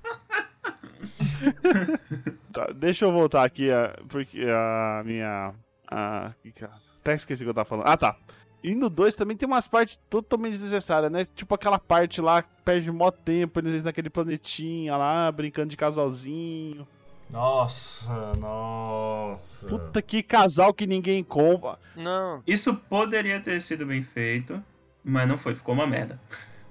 Tá, 2.52 2.66
deixa 2.74 3.04
eu 3.06 3.12
voltar 3.12 3.44
aqui, 3.44 3.70
a, 3.70 3.96
porque 4.08 4.44
a 4.46 5.02
minha. 5.04 5.54
A, 5.90 6.32
que- 6.42 6.64
até 7.00 7.14
esqueci 7.14 7.42
o 7.42 7.46
que 7.46 7.50
eu 7.50 7.54
tava 7.54 7.68
falando. 7.68 7.88
Ah, 7.88 7.96
tá. 7.96 8.16
E 8.62 8.74
no 8.74 8.88
2 8.88 9.16
também 9.16 9.36
tem 9.36 9.46
umas 9.48 9.66
partes 9.66 9.98
totalmente 10.08 10.52
desnecessárias, 10.52 11.10
né? 11.10 11.24
Tipo 11.34 11.54
aquela 11.54 11.78
parte 11.78 12.20
lá 12.20 12.42
que 12.42 12.48
perde 12.64 12.92
mó 12.92 13.10
tempo 13.10 13.58
eles 13.58 13.82
naquele 13.82 14.08
planetinha 14.08 14.96
lá, 14.96 15.32
brincando 15.32 15.68
de 15.70 15.76
casalzinho. 15.76 16.86
Nossa, 17.32 18.32
nossa. 18.34 19.66
Puta 19.66 20.00
que 20.02 20.22
casal 20.22 20.72
que 20.74 20.86
ninguém 20.86 21.24
compra. 21.24 21.78
Não, 21.96 22.42
Isso 22.46 22.74
poderia 22.74 23.40
ter 23.40 23.60
sido 23.62 23.86
bem 23.86 24.02
feito, 24.02 24.62
mas 25.02 25.26
não 25.26 25.36
foi, 25.38 25.54
ficou 25.54 25.74
uma 25.74 25.86
merda. 25.86 26.20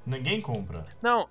Ninguém 0.05 0.39
compra. 0.39 0.85
não. 1.01 1.27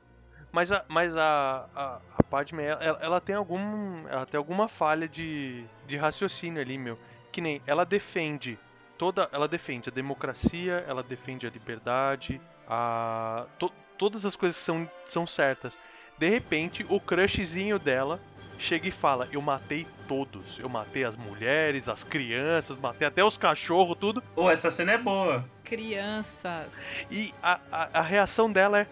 Mas 0.52 0.72
a, 0.72 0.84
mas 0.88 1.16
a, 1.16 1.66
a, 1.74 1.98
a 2.18 2.22
Padme, 2.24 2.62
ela, 2.64 2.98
ela 3.00 3.20
tem 3.20 3.34
algum. 3.34 4.06
Ela 4.08 4.26
tem 4.26 4.38
alguma 4.38 4.66
falha 4.68 5.08
de, 5.08 5.64
de 5.86 5.96
raciocínio 5.96 6.60
ali, 6.60 6.76
meu. 6.76 6.98
Que 7.30 7.40
nem 7.40 7.62
ela 7.66 7.84
defende 7.86 8.58
toda. 8.98 9.28
Ela 9.32 9.46
defende 9.46 9.88
a 9.88 9.92
democracia, 9.92 10.84
ela 10.88 11.02
defende 11.02 11.46
a 11.46 11.50
liberdade, 11.50 12.40
a. 12.68 13.46
to- 13.58 13.72
todas 13.96 14.24
as 14.26 14.34
coisas 14.34 14.56
são, 14.56 14.90
são 15.04 15.26
certas. 15.26 15.78
De 16.18 16.28
repente, 16.28 16.84
o 16.88 16.98
crushzinho 17.00 17.78
dela 17.78 18.20
chega 18.58 18.88
e 18.88 18.90
fala: 18.92 19.28
Eu 19.30 19.40
matei 19.40 19.86
todos. 20.08 20.58
Eu 20.58 20.68
matei 20.68 21.04
as 21.04 21.16
mulheres, 21.16 21.88
as 21.88 22.02
crianças, 22.02 22.76
matei 22.76 23.06
até 23.06 23.24
os 23.24 23.38
cachorros, 23.38 23.96
tudo. 23.98 24.20
Ô, 24.34 24.50
essa 24.50 24.70
cena 24.70 24.92
é 24.92 24.98
boa. 24.98 25.44
Crianças. 25.62 26.76
E 27.10 27.32
a, 27.42 27.60
a, 27.70 27.98
a 28.00 28.02
reação 28.02 28.50
dela 28.50 28.80
é. 28.80 28.86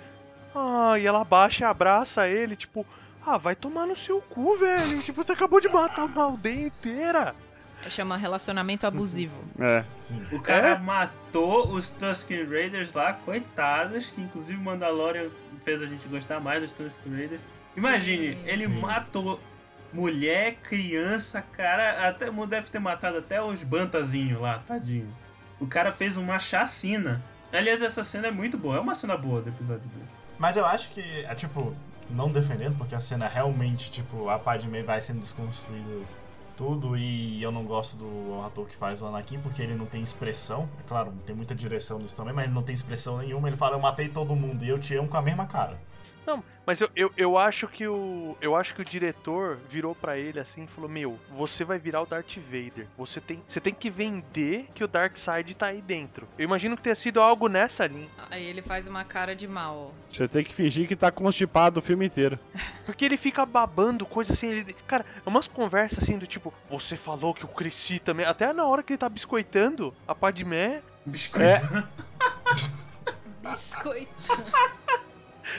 Ah, 0.54 0.98
e 0.98 1.06
ela 1.06 1.24
baixa 1.24 1.64
e 1.64 1.66
abraça 1.66 2.28
ele, 2.28 2.56
tipo, 2.56 2.86
ah, 3.24 3.36
vai 3.36 3.54
tomar 3.54 3.86
no 3.86 3.94
seu 3.96 4.20
cu, 4.20 4.56
velho. 4.58 5.00
Tipo, 5.02 5.24
você 5.24 5.32
acabou 5.32 5.60
de 5.60 5.68
matar 5.68 6.04
uma 6.04 6.22
aldeia 6.24 6.66
inteira. 6.66 7.34
Chama 7.88 8.16
relacionamento 8.16 8.86
abusivo. 8.86 9.36
É. 9.60 9.84
Sim. 10.00 10.26
O 10.32 10.40
cara 10.40 10.70
É? 10.70 10.78
matou 10.78 11.70
os 11.70 11.90
Tusken 11.90 12.44
Raiders 12.48 12.92
lá, 12.92 13.12
coitados, 13.12 14.10
que 14.10 14.20
inclusive 14.20 14.58
Mandalorian 14.60 15.28
fez 15.64 15.80
a 15.80 15.86
gente 15.86 16.06
gostar 16.08 16.40
mais 16.40 16.60
dos 16.60 16.72
Tusken 16.72 17.12
Raiders. 17.14 17.40
Imagine, 17.76 18.34
Sim. 18.34 18.42
ele 18.46 18.66
Sim. 18.66 18.80
matou 18.80 19.40
mulher, 19.92 20.56
criança, 20.62 21.40
cara, 21.52 22.08
até 22.08 22.30
deve 22.30 22.68
ter 22.68 22.78
matado 22.80 23.18
até 23.18 23.40
os 23.40 23.62
bantazinhos 23.62 24.40
lá, 24.40 24.58
tadinho. 24.66 25.08
O 25.60 25.66
cara 25.66 25.92
fez 25.92 26.16
uma 26.16 26.38
chacina. 26.38 27.22
Aliás, 27.52 27.80
essa 27.80 28.02
cena 28.04 28.26
é 28.26 28.30
muito 28.30 28.58
boa, 28.58 28.76
é 28.76 28.80
uma 28.80 28.94
cena 28.94 29.16
boa 29.16 29.40
do 29.40 29.48
episódio 29.50 29.82
2. 29.94 30.17
Mas 30.38 30.56
eu 30.56 30.64
acho 30.64 30.90
que, 30.90 31.00
é 31.00 31.34
tipo, 31.34 31.74
não 32.08 32.30
defendendo, 32.30 32.76
porque 32.76 32.94
a 32.94 33.00
cena 33.00 33.26
realmente, 33.28 33.90
tipo, 33.90 34.28
a 34.28 34.38
Padme 34.38 34.82
vai 34.82 35.00
sendo 35.00 35.20
desconstruída 35.20 36.06
tudo 36.56 36.96
e 36.96 37.40
eu 37.40 37.52
não 37.52 37.64
gosto 37.64 37.96
do 37.96 38.42
ator 38.44 38.66
que 38.66 38.74
faz 38.74 39.00
o 39.00 39.06
Anakin 39.06 39.38
porque 39.38 39.62
ele 39.62 39.76
não 39.76 39.86
tem 39.86 40.02
expressão. 40.02 40.68
É 40.80 40.82
claro, 40.88 41.12
tem 41.24 41.34
muita 41.34 41.54
direção 41.54 42.00
nisso 42.00 42.16
também, 42.16 42.34
mas 42.34 42.46
ele 42.46 42.54
não 42.54 42.64
tem 42.64 42.74
expressão 42.74 43.18
nenhuma. 43.18 43.48
Ele 43.48 43.56
fala, 43.56 43.76
eu 43.76 43.80
matei 43.80 44.08
todo 44.08 44.34
mundo 44.34 44.64
e 44.64 44.68
eu 44.68 44.78
te 44.78 44.96
amo 44.96 45.08
com 45.08 45.16
a 45.16 45.22
mesma 45.22 45.46
cara. 45.46 45.78
Não, 46.28 46.44
mas 46.66 46.78
eu, 46.82 46.90
eu, 46.94 47.12
eu 47.16 47.38
acho 47.38 47.66
que 47.66 47.88
o. 47.88 48.36
Eu 48.38 48.54
acho 48.54 48.74
que 48.74 48.82
o 48.82 48.84
diretor 48.84 49.56
virou 49.70 49.94
pra 49.94 50.18
ele 50.18 50.38
assim 50.38 50.64
e 50.64 50.66
falou: 50.66 50.90
Meu, 50.90 51.18
você 51.30 51.64
vai 51.64 51.78
virar 51.78 52.02
o 52.02 52.06
Darth 52.06 52.36
Vader. 52.36 52.86
Você 52.98 53.18
tem, 53.18 53.42
você 53.48 53.58
tem 53.58 53.72
que 53.72 53.88
vender 53.88 54.68
que 54.74 54.84
o 54.84 54.88
Darkseid 54.88 55.54
tá 55.54 55.68
aí 55.68 55.80
dentro. 55.80 56.28
Eu 56.36 56.44
imagino 56.44 56.76
que 56.76 56.82
tenha 56.82 56.96
sido 56.96 57.18
algo 57.18 57.48
nessa 57.48 57.86
linha. 57.86 58.10
Aí 58.28 58.44
ele 58.44 58.60
faz 58.60 58.86
uma 58.86 59.04
cara 59.04 59.34
de 59.34 59.48
mal. 59.48 59.94
Você 60.10 60.28
tem 60.28 60.44
que 60.44 60.54
fingir 60.54 60.86
que 60.86 60.94
tá 60.94 61.10
constipado 61.10 61.80
o 61.80 61.82
filme 61.82 62.04
inteiro. 62.04 62.38
Porque 62.84 63.06
ele 63.06 63.16
fica 63.16 63.46
babando 63.46 64.04
coisa 64.04 64.34
assim. 64.34 64.48
Ele, 64.48 64.74
cara, 64.86 65.06
é 65.24 65.26
umas 65.26 65.48
conversas 65.48 66.04
assim 66.04 66.18
do 66.18 66.26
tipo: 66.26 66.52
Você 66.68 66.94
falou 66.94 67.32
que 67.32 67.44
eu 67.44 67.48
cresci 67.48 67.98
também. 67.98 68.26
Até 68.26 68.52
na 68.52 68.66
hora 68.66 68.82
que 68.82 68.92
ele 68.92 68.98
tá 68.98 69.08
biscoitando, 69.08 69.94
a 70.06 70.14
Padmé. 70.14 70.82
Biscoito. 71.06 71.88
Biscoito. 73.40 74.08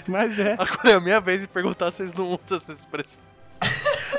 Mas 0.07 0.39
é. 0.39 0.53
Agora 0.53 0.91
é 0.91 0.93
a 0.93 0.99
minha 0.99 1.19
vez 1.19 1.41
de 1.41 1.47
perguntar 1.47 1.91
se 1.91 1.97
vocês 1.97 2.13
não 2.13 2.27
usam 2.31 2.57
essa 2.57 2.73
expressão. 2.73 3.21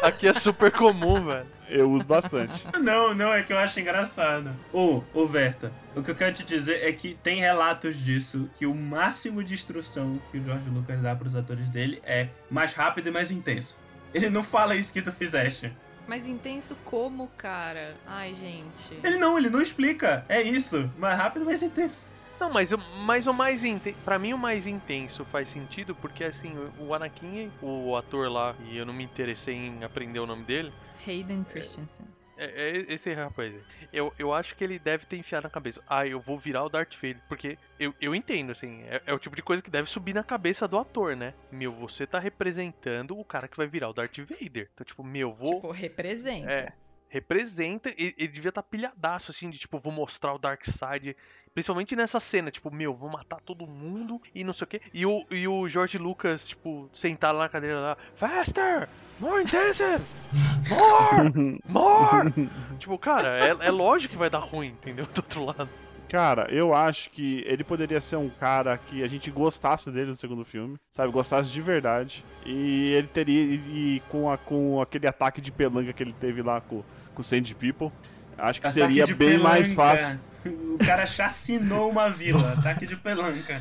Aqui 0.03 0.29
é 0.29 0.39
super 0.39 0.71
comum, 0.71 1.25
velho. 1.25 1.47
Eu 1.69 1.91
uso 1.91 2.05
bastante. 2.05 2.67
Não, 2.83 3.15
não, 3.15 3.33
é 3.33 3.43
que 3.43 3.53
eu 3.53 3.59
acho 3.59 3.79
engraçado. 3.79 4.51
Ô, 4.73 5.03
ô 5.15 5.27
Verta, 5.27 5.73
o 5.95 6.03
que 6.03 6.11
eu 6.11 6.15
quero 6.15 6.35
te 6.35 6.45
dizer 6.45 6.85
é 6.85 6.93
que 6.93 7.15
tem 7.15 7.41
relatos 7.41 7.97
disso, 7.97 8.51
que 8.57 8.67
o 8.67 8.75
máximo 8.75 9.43
de 9.43 9.55
instrução 9.55 10.21
que 10.31 10.39
o 10.39 10.45
George 10.45 10.69
Lucas 10.69 11.01
dá 11.01 11.15
pros 11.15 11.35
atores 11.35 11.69
dele 11.69 12.03
é 12.05 12.29
mais 12.51 12.73
rápido 12.73 13.09
e 13.09 13.13
mais 13.13 13.31
intenso. 13.31 13.79
Ele 14.13 14.29
não 14.29 14.43
fala 14.43 14.75
isso 14.75 14.93
que 14.93 15.01
tu 15.01 15.13
fizeste. 15.13 15.73
Mas 16.09 16.27
intenso 16.27 16.77
como, 16.85 17.29
cara? 17.37 17.95
Ai, 18.05 18.35
gente. 18.35 18.99
Ele 19.05 19.17
não, 19.17 19.39
ele 19.39 19.49
não 19.49 19.63
explica. 19.63 20.25
É 20.29 20.43
isso. 20.43 20.91
Mais 20.99 21.17
rápido 21.17 21.43
e 21.43 21.45
mais 21.45 21.63
intenso. 21.63 22.09
Não, 22.41 22.49
mas, 22.51 22.73
o- 22.73 22.79
mas 22.79 23.27
o 23.27 23.33
mais 23.35 23.63
intenso. 23.65 23.99
Pra 24.05 24.19
mim, 24.19 24.33
o 24.33 24.39
mais 24.39 24.67
intenso 24.67 25.25
faz 25.27 25.49
sentido 25.49 25.95
porque, 25.95 26.25
assim, 26.25 26.55
o 26.79 26.95
Anakin, 26.95 27.53
o 27.61 27.95
ator 27.97 28.33
lá, 28.33 28.57
e 28.65 28.77
eu 28.79 28.87
não 28.87 28.95
me 28.95 29.05
interessei 29.05 29.55
em 29.55 29.85
aprender 29.85 30.19
o 30.21 30.27
nome 30.27 30.45
dele, 30.45 30.73
Hayden 31.07 31.45
Christensen. 31.45 32.07
é, 32.39 32.71
é 32.89 32.95
esse 32.95 33.13
rapaz. 33.13 33.53
aí. 33.55 33.61
Eu, 33.93 34.13
eu 34.19 34.33
acho 34.33 34.57
que 34.57 34.65
ele 34.65 34.79
deve 34.79 35.05
ter 35.05 35.19
enfiado 35.19 35.45
na 35.45 35.51
cabeça. 35.51 35.83
Ah, 35.87 36.07
eu 36.07 36.19
vou 36.19 36.39
virar 36.39 36.65
o 36.65 36.71
Darth 36.71 36.95
Vader. 36.95 37.21
Porque 37.29 37.59
eu, 37.79 37.95
eu 38.01 38.15
entendo, 38.15 38.51
assim, 38.53 38.83
é, 38.85 39.03
é 39.07 39.13
o 39.13 39.19
tipo 39.19 39.37
de 39.37 39.43
coisa 39.43 39.63
que 39.63 39.71
deve 39.71 39.91
subir 39.91 40.15
na 40.15 40.25
cabeça 40.25 40.67
do 40.67 40.79
ator, 40.79 41.15
né? 41.15 41.35
Meu, 41.53 41.71
você 41.73 42.07
tá 42.07 42.19
representando 42.19 43.19
o 43.19 43.25
cara 43.25 43.47
que 43.49 43.57
vai 43.59 43.67
virar 43.67 43.91
o 43.91 43.93
Darth 43.93 44.17
Vader. 44.19 44.71
Então, 44.73 44.85
tipo, 44.87 45.05
meu, 45.05 45.35
vou. 45.35 45.57
Tipo, 45.57 45.71
representa. 45.71 46.51
É. 46.51 46.73
Representa, 47.13 47.91
ele, 47.91 48.15
ele 48.17 48.29
devia 48.29 48.51
estar 48.51 48.63
pilhadaço, 48.63 49.33
assim, 49.33 49.51
de 49.51 49.59
tipo, 49.59 49.79
vou 49.79 49.93
mostrar 49.93 50.33
o 50.33 50.39
Dark 50.39 50.65
Side. 50.65 51.17
Principalmente 51.55 51.97
nessa 51.97 52.21
cena, 52.21 52.51
tipo, 52.51 52.71
meu, 52.71 52.95
vou 52.95 53.11
matar 53.11 53.41
todo 53.41 53.67
mundo 53.67 54.21
e 54.35 54.45
não 54.45 54.53
sei 54.53 54.65
o 54.65 54.69
quê. 54.69 54.81
E 54.95 55.05
o, 55.05 55.25
e 55.31 55.49
o 55.49 55.67
George 55.69 55.99
Lucas, 55.99 56.49
tipo, 56.49 56.89
sentado 56.95 57.37
lá 57.37 57.45
na 57.45 57.49
cadeira 57.49 57.81
lá, 57.81 57.97
Faster! 58.15 58.89
More 59.19 59.43
intensive! 59.43 60.01
More! 60.71 61.61
More! 61.69 62.49
tipo, 62.79 62.97
cara, 62.97 63.39
é, 63.45 63.67
é 63.67 63.71
lógico 63.71 64.13
que 64.13 64.19
vai 64.19 64.31
dar 64.31 64.39
ruim, 64.39 64.69
entendeu? 64.69 65.07
Do 65.07 65.19
outro 65.19 65.45
lado. 65.45 65.69
Cara, 66.11 66.49
eu 66.51 66.75
acho 66.75 67.09
que 67.11 67.45
ele 67.47 67.63
poderia 67.63 68.01
ser 68.01 68.17
um 68.17 68.29
cara 68.29 68.77
que 68.77 69.05
a 69.05 69.07
gente 69.07 69.31
gostasse 69.31 69.91
dele 69.93 70.09
no 70.09 70.17
segundo 70.17 70.45
filme, 70.45 70.77
sabe? 70.91 71.13
Gostasse 71.13 71.49
de 71.51 71.61
verdade. 71.61 72.25
E 72.45 72.93
ele 72.95 73.07
teria. 73.07 73.41
E, 73.41 73.55
e 73.55 74.03
com, 74.09 74.29
a, 74.29 74.37
com 74.37 74.81
aquele 74.81 75.07
ataque 75.07 75.41
de 75.41 75.53
pelanga 75.53 75.93
que 75.93 76.03
ele 76.03 76.13
teve 76.13 76.43
lá 76.43 76.61
com, 76.61 76.83
com 77.15 77.21
o 77.21 77.25
Sand 77.25 77.55
People, 77.61 77.93
acho 78.37 78.61
que 78.61 78.67
Ataque 78.67 78.81
seria 78.81 79.07
bem 79.15 79.39
mais 79.39 79.73
fácil. 79.73 80.19
O 80.49 80.79
cara 80.85 81.05
chacinou 81.07 81.91
uma 81.91 82.09
vila. 82.09 82.53
Ataque 82.59 82.87
de 82.87 82.97
pelanca. 82.97 83.61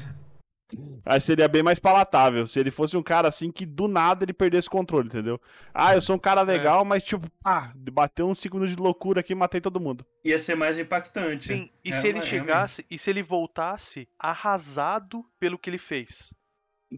Aí 1.03 1.19
seria 1.19 1.47
bem 1.47 1.63
mais 1.63 1.79
palatável. 1.79 2.45
Se 2.45 2.59
ele 2.59 2.69
fosse 2.69 2.95
um 2.95 3.01
cara 3.01 3.27
assim 3.27 3.51
que 3.51 3.65
do 3.65 3.87
nada 3.87 4.23
ele 4.23 4.33
perdesse 4.33 4.67
o 4.67 4.71
controle, 4.71 5.07
entendeu? 5.07 5.41
Ah, 5.73 5.95
eu 5.95 6.01
sou 6.01 6.15
um 6.15 6.19
cara 6.19 6.43
legal, 6.43 6.85
mas 6.85 7.03
tipo, 7.03 7.27
ah, 7.43 7.71
bateu 7.91 8.29
uns 8.29 8.37
segundos 8.37 8.69
de 8.69 8.75
loucura 8.75 9.21
aqui 9.21 9.33
e 9.33 9.35
matei 9.35 9.59
todo 9.59 9.79
mundo. 9.79 10.05
Ia 10.23 10.37
ser 10.37 10.53
mais 10.55 10.77
impactante. 10.77 11.47
Sim, 11.47 11.69
e 11.83 11.89
É, 11.89 11.93
se 11.93 12.07
ele 12.07 12.19
realmente. 12.19 12.29
chegasse, 12.29 12.85
e 12.89 12.99
se 12.99 13.09
ele 13.09 13.23
voltasse 13.23 14.07
arrasado 14.19 15.25
pelo 15.39 15.57
que 15.57 15.71
ele 15.71 15.79
fez? 15.79 16.33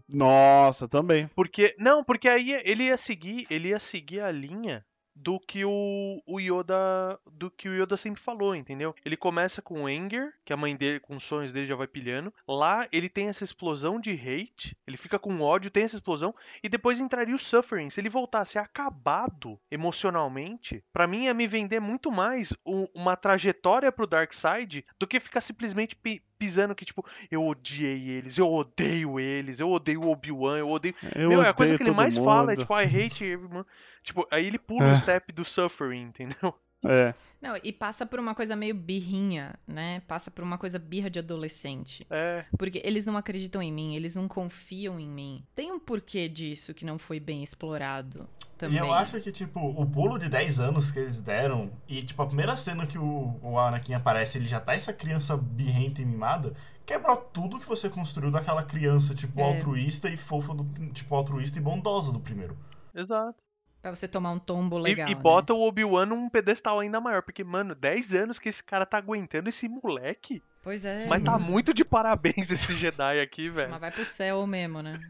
Nossa, 0.08 0.86
também. 0.86 1.28
Porque. 1.34 1.74
Não, 1.78 2.04
porque 2.04 2.28
aí 2.28 2.52
ele 2.64 2.84
ia 2.84 2.96
seguir. 2.98 3.46
Ele 3.48 3.68
ia 3.68 3.78
seguir 3.78 4.20
a 4.20 4.30
linha 4.30 4.84
do 5.14 5.38
que 5.38 5.64
o, 5.64 6.22
o 6.26 6.40
Yoda. 6.40 7.18
Do 7.32 7.50
que 7.50 7.68
o 7.68 7.74
Yoda 7.82 7.96
sempre 7.96 8.20
falou, 8.20 8.54
entendeu? 8.54 8.94
Ele 9.04 9.16
começa 9.16 9.60
com 9.62 9.82
o 9.82 9.86
Anger, 9.86 10.32
que 10.44 10.52
a 10.52 10.56
mãe 10.56 10.74
dele, 10.76 11.00
com 11.00 11.16
os 11.16 11.22
sonhos 11.24 11.52
dele, 11.52 11.66
já 11.66 11.76
vai 11.76 11.86
pilhando. 11.86 12.32
Lá 12.48 12.86
ele 12.92 13.08
tem 13.08 13.28
essa 13.28 13.44
explosão 13.44 14.00
de 14.00 14.12
hate. 14.12 14.76
Ele 14.86 14.96
fica 14.96 15.18
com 15.18 15.40
ódio, 15.40 15.70
tem 15.70 15.84
essa 15.84 15.96
explosão. 15.96 16.34
E 16.62 16.68
depois 16.68 17.00
entraria 17.00 17.34
o 17.34 17.38
Suffering. 17.38 17.90
Se 17.90 18.00
ele 18.00 18.08
voltasse 18.08 18.58
acabado 18.58 19.58
emocionalmente, 19.70 20.82
pra 20.92 21.06
mim 21.06 21.24
ia 21.24 21.34
me 21.34 21.46
vender 21.46 21.80
muito 21.80 22.10
mais 22.10 22.52
um- 22.66 22.86
uma 22.94 23.16
trajetória 23.16 23.92
pro 23.92 24.06
Dark 24.06 24.32
Side 24.32 24.84
do 24.98 25.06
que 25.06 25.20
ficar 25.20 25.40
simplesmente 25.40 25.94
pisando 26.42 26.74
que, 26.74 26.84
tipo, 26.84 27.04
eu 27.30 27.46
odiei 27.46 28.10
eles, 28.10 28.36
eu 28.36 28.52
odeio 28.52 29.20
eles, 29.20 29.60
eu 29.60 29.70
odeio 29.70 30.02
o 30.02 30.10
Obi-Wan, 30.10 30.58
eu 30.58 30.68
odeio. 30.68 30.94
Eu 31.14 31.28
Meu, 31.28 31.42
é 31.42 31.48
a 31.48 31.52
coisa 31.52 31.74
odeio 31.74 31.78
que 31.84 31.90
ele 31.90 31.96
mais 31.96 32.16
fala, 32.18 32.52
é 32.52 32.56
mundo. 32.56 32.60
tipo, 32.62 32.74
I 32.80 32.84
hate 32.84 33.24
everyone. 33.24 33.64
Tipo, 34.02 34.26
aí 34.30 34.46
ele 34.46 34.58
pula 34.58 34.86
É. 34.88 34.92
o 34.92 34.96
step 34.96 35.32
do 35.32 35.44
suffering, 35.44 36.02
entendeu? 36.02 36.52
É. 36.84 37.14
Não, 37.40 37.56
e 37.64 37.72
passa 37.72 38.06
por 38.06 38.20
uma 38.20 38.36
coisa 38.36 38.54
meio 38.54 38.72
birrinha, 38.72 39.56
né? 39.66 40.00
Passa 40.06 40.30
por 40.30 40.44
uma 40.44 40.56
coisa 40.56 40.78
birra 40.78 41.10
de 41.10 41.18
adolescente. 41.18 42.06
É, 42.08 42.44
Porque 42.56 42.80
eles 42.84 43.04
não 43.04 43.16
acreditam 43.16 43.60
em 43.60 43.72
mim, 43.72 43.96
eles 43.96 44.14
não 44.14 44.28
confiam 44.28 45.00
em 45.00 45.08
mim. 45.08 45.44
Tem 45.52 45.72
um 45.72 45.80
porquê 45.80 46.28
disso 46.28 46.72
que 46.72 46.84
não 46.84 46.98
foi 46.98 47.18
bem 47.18 47.42
explorado 47.42 48.28
também. 48.56 48.76
E 48.76 48.78
eu 48.78 48.92
acho 48.92 49.20
que, 49.20 49.32
tipo, 49.32 49.58
o 49.60 49.84
pulo 49.84 50.20
de 50.20 50.28
10 50.28 50.60
anos 50.60 50.92
que 50.92 51.00
eles 51.00 51.20
deram, 51.20 51.72
e, 51.88 52.00
tipo, 52.04 52.22
a 52.22 52.26
primeira 52.26 52.56
cena 52.56 52.86
que 52.86 52.96
o, 52.96 53.36
o 53.42 53.58
Anakin 53.58 53.94
aparece, 53.94 54.38
ele 54.38 54.46
já 54.46 54.60
tá 54.60 54.74
essa 54.74 54.92
criança 54.92 55.36
birrenta 55.36 56.00
e 56.00 56.04
mimada, 56.04 56.52
quebra 56.86 57.16
tudo 57.16 57.58
que 57.58 57.66
você 57.66 57.90
construiu 57.90 58.30
daquela 58.30 58.62
criança, 58.62 59.16
tipo, 59.16 59.40
É. 59.40 59.42
altruísta 59.42 60.08
e 60.08 60.16
fofa, 60.16 60.54
do, 60.54 60.64
tipo, 60.92 61.12
altruísta 61.16 61.58
e 61.58 61.62
bondosa 61.62 62.12
do 62.12 62.20
primeiro. 62.20 62.56
exato. 62.94 63.34
Pra 63.82 63.92
você 63.94 64.06
tomar 64.06 64.30
um 64.30 64.38
tombo 64.38 64.78
E- 64.78 64.82
legal. 64.82 65.08
e 65.10 65.14
né? 65.14 65.20
bota 65.20 65.52
o 65.52 65.60
Obi-Wan 65.60 66.06
num 66.06 66.28
pedestal 66.30 66.78
ainda 66.78 67.00
maior, 67.00 67.20
porque, 67.22 67.42
mano, 67.42 67.74
10 67.74 68.14
anos 68.14 68.38
que 68.38 68.48
esse 68.48 68.62
cara 68.62 68.86
tá 68.86 68.96
aguentando 68.96 69.48
esse 69.48 69.68
moleque. 69.68 70.40
Pois 70.62 70.84
é. 70.84 71.06
Mas 71.08 71.24
tá 71.24 71.36
muito 71.36 71.74
de 71.74 71.84
parabéns 71.84 72.50
esse 72.52 72.74
Jedi 72.76 73.20
aqui, 73.20 73.48
velho. 73.50 73.72
Mas 73.72 73.80
vai 73.80 73.90
pro 73.90 74.06
céu 74.06 74.46
mesmo, 74.46 74.80
né? 74.80 75.00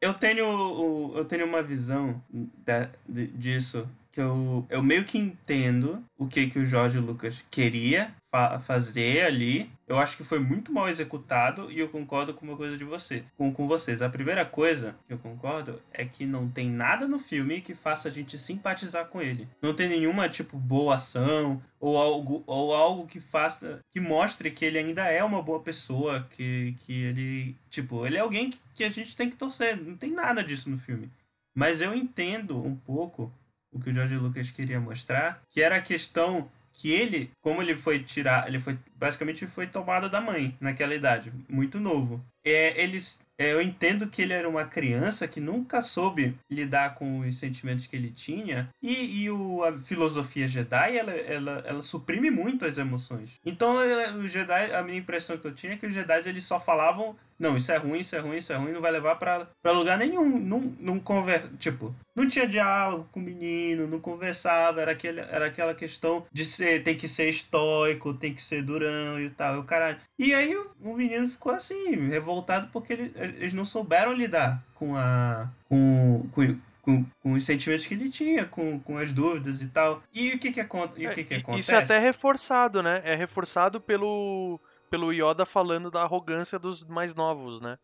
Eu 0.00 0.12
tenho, 0.12 1.12
eu 1.16 1.24
tenho 1.24 1.46
uma 1.46 1.62
visão 1.62 2.20
da- 2.28 2.90
disso 3.08 3.88
que 4.16 4.20
eu, 4.22 4.64
eu 4.70 4.82
meio 4.82 5.04
que 5.04 5.18
entendo 5.18 6.02
o 6.16 6.26
que, 6.26 6.46
que 6.46 6.58
o 6.58 6.64
Jorge 6.64 6.98
Lucas 6.98 7.44
queria 7.50 8.10
fa- 8.30 8.58
fazer 8.58 9.26
ali. 9.26 9.70
Eu 9.86 9.98
acho 9.98 10.16
que 10.16 10.24
foi 10.24 10.38
muito 10.38 10.72
mal 10.72 10.88
executado 10.88 11.70
e 11.70 11.78
eu 11.78 11.90
concordo 11.90 12.32
com 12.32 12.46
uma 12.46 12.56
coisa 12.56 12.78
de 12.78 12.82
você, 12.82 13.22
com, 13.36 13.52
com 13.52 13.68
vocês. 13.68 14.00
A 14.00 14.08
primeira 14.08 14.42
coisa 14.42 14.96
que 15.06 15.12
eu 15.12 15.18
concordo 15.18 15.82
é 15.92 16.06
que 16.06 16.24
não 16.24 16.48
tem 16.48 16.70
nada 16.70 17.06
no 17.06 17.18
filme 17.18 17.60
que 17.60 17.74
faça 17.74 18.08
a 18.08 18.10
gente 18.10 18.38
simpatizar 18.38 19.04
com 19.08 19.20
ele. 19.20 19.46
Não 19.60 19.74
tem 19.74 19.86
nenhuma, 19.86 20.30
tipo, 20.30 20.56
boa 20.56 20.94
ação 20.94 21.62
ou 21.78 21.98
algo, 21.98 22.42
ou 22.46 22.74
algo 22.74 23.06
que 23.06 23.20
faça, 23.20 23.80
que 23.92 24.00
mostre 24.00 24.50
que 24.50 24.64
ele 24.64 24.78
ainda 24.78 25.04
é 25.04 25.22
uma 25.22 25.42
boa 25.42 25.60
pessoa, 25.60 26.26
que, 26.30 26.74
que 26.86 27.02
ele, 27.02 27.54
tipo, 27.68 28.06
ele 28.06 28.16
é 28.16 28.20
alguém 28.20 28.48
que, 28.48 28.58
que 28.74 28.82
a 28.82 28.88
gente 28.88 29.14
tem 29.14 29.28
que 29.28 29.36
torcer. 29.36 29.76
Não 29.76 29.94
tem 29.94 30.10
nada 30.10 30.42
disso 30.42 30.70
no 30.70 30.78
filme. 30.78 31.10
Mas 31.54 31.82
eu 31.82 31.94
entendo 31.94 32.58
um 32.62 32.74
pouco 32.74 33.30
o 33.76 33.80
que 33.80 33.90
o 33.90 33.94
George 33.94 34.16
Lucas 34.16 34.50
queria 34.50 34.80
mostrar, 34.80 35.42
que 35.50 35.60
era 35.62 35.76
a 35.76 35.80
questão 35.80 36.50
que 36.72 36.90
ele, 36.90 37.30
como 37.40 37.62
ele 37.62 37.74
foi 37.74 38.00
tirar, 38.00 38.46
ele 38.48 38.58
foi 38.58 38.78
basicamente 38.98 39.46
foi 39.46 39.66
tomado 39.66 40.08
da 40.08 40.20
mãe 40.20 40.56
naquela 40.60 40.94
idade, 40.94 41.32
muito 41.48 41.78
novo. 41.78 42.24
É, 42.44 42.80
eles, 42.80 43.20
é, 43.36 43.52
eu 43.52 43.60
entendo 43.60 44.06
que 44.06 44.22
ele 44.22 44.32
era 44.32 44.48
uma 44.48 44.64
criança 44.64 45.26
que 45.26 45.40
nunca 45.40 45.80
soube 45.80 46.36
lidar 46.48 46.94
com 46.94 47.20
os 47.20 47.36
sentimentos 47.38 47.86
que 47.86 47.96
ele 47.96 48.10
tinha 48.10 48.68
e, 48.80 49.24
e 49.24 49.30
o, 49.30 49.64
a 49.64 49.76
filosofia 49.78 50.46
Jedi 50.46 50.96
ela, 50.96 51.12
ela, 51.12 51.64
ela 51.66 51.82
suprime 51.82 52.30
muito 52.30 52.64
as 52.64 52.78
emoções. 52.78 53.34
Então 53.44 53.80
é, 53.82 54.12
o 54.12 54.28
Jedi, 54.28 54.72
a 54.72 54.82
minha 54.82 54.98
impressão 54.98 55.36
que 55.36 55.46
eu 55.46 55.54
tinha 55.54 55.72
é 55.72 55.76
que 55.76 55.86
os 55.86 55.92
Jedi 55.92 56.28
eles 56.28 56.44
só 56.44 56.60
falavam 56.60 57.16
não, 57.38 57.56
isso 57.56 57.70
é 57.70 57.76
ruim, 57.76 57.98
isso 57.98 58.16
é 58.16 58.18
ruim, 58.18 58.38
isso 58.38 58.52
é 58.52 58.56
ruim, 58.56 58.72
não 58.72 58.80
vai 58.80 58.90
levar 58.90 59.16
pra, 59.16 59.46
lugar 59.72 59.98
nenhum. 59.98 60.38
Não, 60.38 60.74
não 60.80 60.98
conversa. 60.98 61.50
Tipo, 61.58 61.94
não 62.14 62.26
tinha 62.26 62.46
diálogo 62.46 63.06
com 63.12 63.20
o 63.20 63.22
menino, 63.22 63.86
não 63.86 64.00
conversava, 64.00 64.80
era, 64.80 64.92
aquele, 64.92 65.20
era 65.20 65.46
aquela 65.46 65.74
questão 65.74 66.24
de 66.32 66.44
ser, 66.46 66.82
tem 66.82 66.96
que 66.96 67.06
ser 67.06 67.28
estoico, 67.28 68.14
tem 68.14 68.32
que 68.32 68.40
ser 68.40 68.62
durão 68.86 69.20
e 69.20 69.30
tal, 69.30 69.56
e 69.56 69.58
o 69.58 69.64
caralho. 69.64 69.98
E 70.18 70.34
aí 70.34 70.54
o, 70.56 70.94
menino 70.94 71.28
ficou 71.28 71.52
assim, 71.52 71.94
revoltado 72.08 72.68
porque 72.72 72.92
ele- 72.92 73.12
eles 73.16 73.52
não 73.54 73.64
souberam 73.64 74.12
lidar 74.12 74.62
com 74.74 74.96
a. 74.96 75.48
com. 75.68 76.28
com 76.32 76.58
com, 76.82 77.04
com 77.20 77.32
os 77.32 77.44
sentimentos 77.44 77.84
que 77.84 77.94
ele 77.94 78.08
tinha, 78.08 78.46
com, 78.46 78.78
com 78.78 78.96
as 78.96 79.10
dúvidas 79.10 79.60
e 79.60 79.66
tal. 79.66 80.00
E 80.14 80.34
o 80.34 80.38
que 80.38 80.52
que, 80.52 80.60
acon- 80.60 80.88
e 80.96 81.08
o 81.08 81.10
que, 81.12 81.24
que 81.24 81.34
É, 81.34 81.38
acontece? 81.38 81.60
Isso 81.62 81.74
é 81.74 81.78
até 81.78 81.98
reforçado, 81.98 82.80
né? 82.80 83.02
É 83.04 83.12
reforçado 83.16 83.80
pelo, 83.80 84.60
pelo 84.88 85.12
Yoda 85.12 85.44
falando 85.44 85.90
da 85.90 86.02
arrogância 86.02 86.60
dos 86.60 86.84
mais 86.84 87.12
novos, 87.12 87.60
né? 87.60 87.76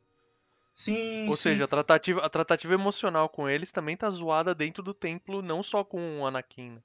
Sim, 0.72 1.26
Ou 1.28 1.34
sim. 1.34 1.42
seja, 1.42 1.64
a 1.64 1.66
tratativa, 1.66 2.20
a 2.24 2.28
tratativa 2.28 2.74
emocional 2.74 3.28
com 3.28 3.48
eles 3.48 3.72
também 3.72 3.96
tá 3.96 4.08
zoada 4.08 4.54
dentro 4.54 4.84
do 4.84 4.94
templo, 4.94 5.42
não 5.42 5.64
só 5.64 5.82
com 5.82 6.20
o 6.20 6.24
Anakin. 6.24 6.70
né? 6.70 6.78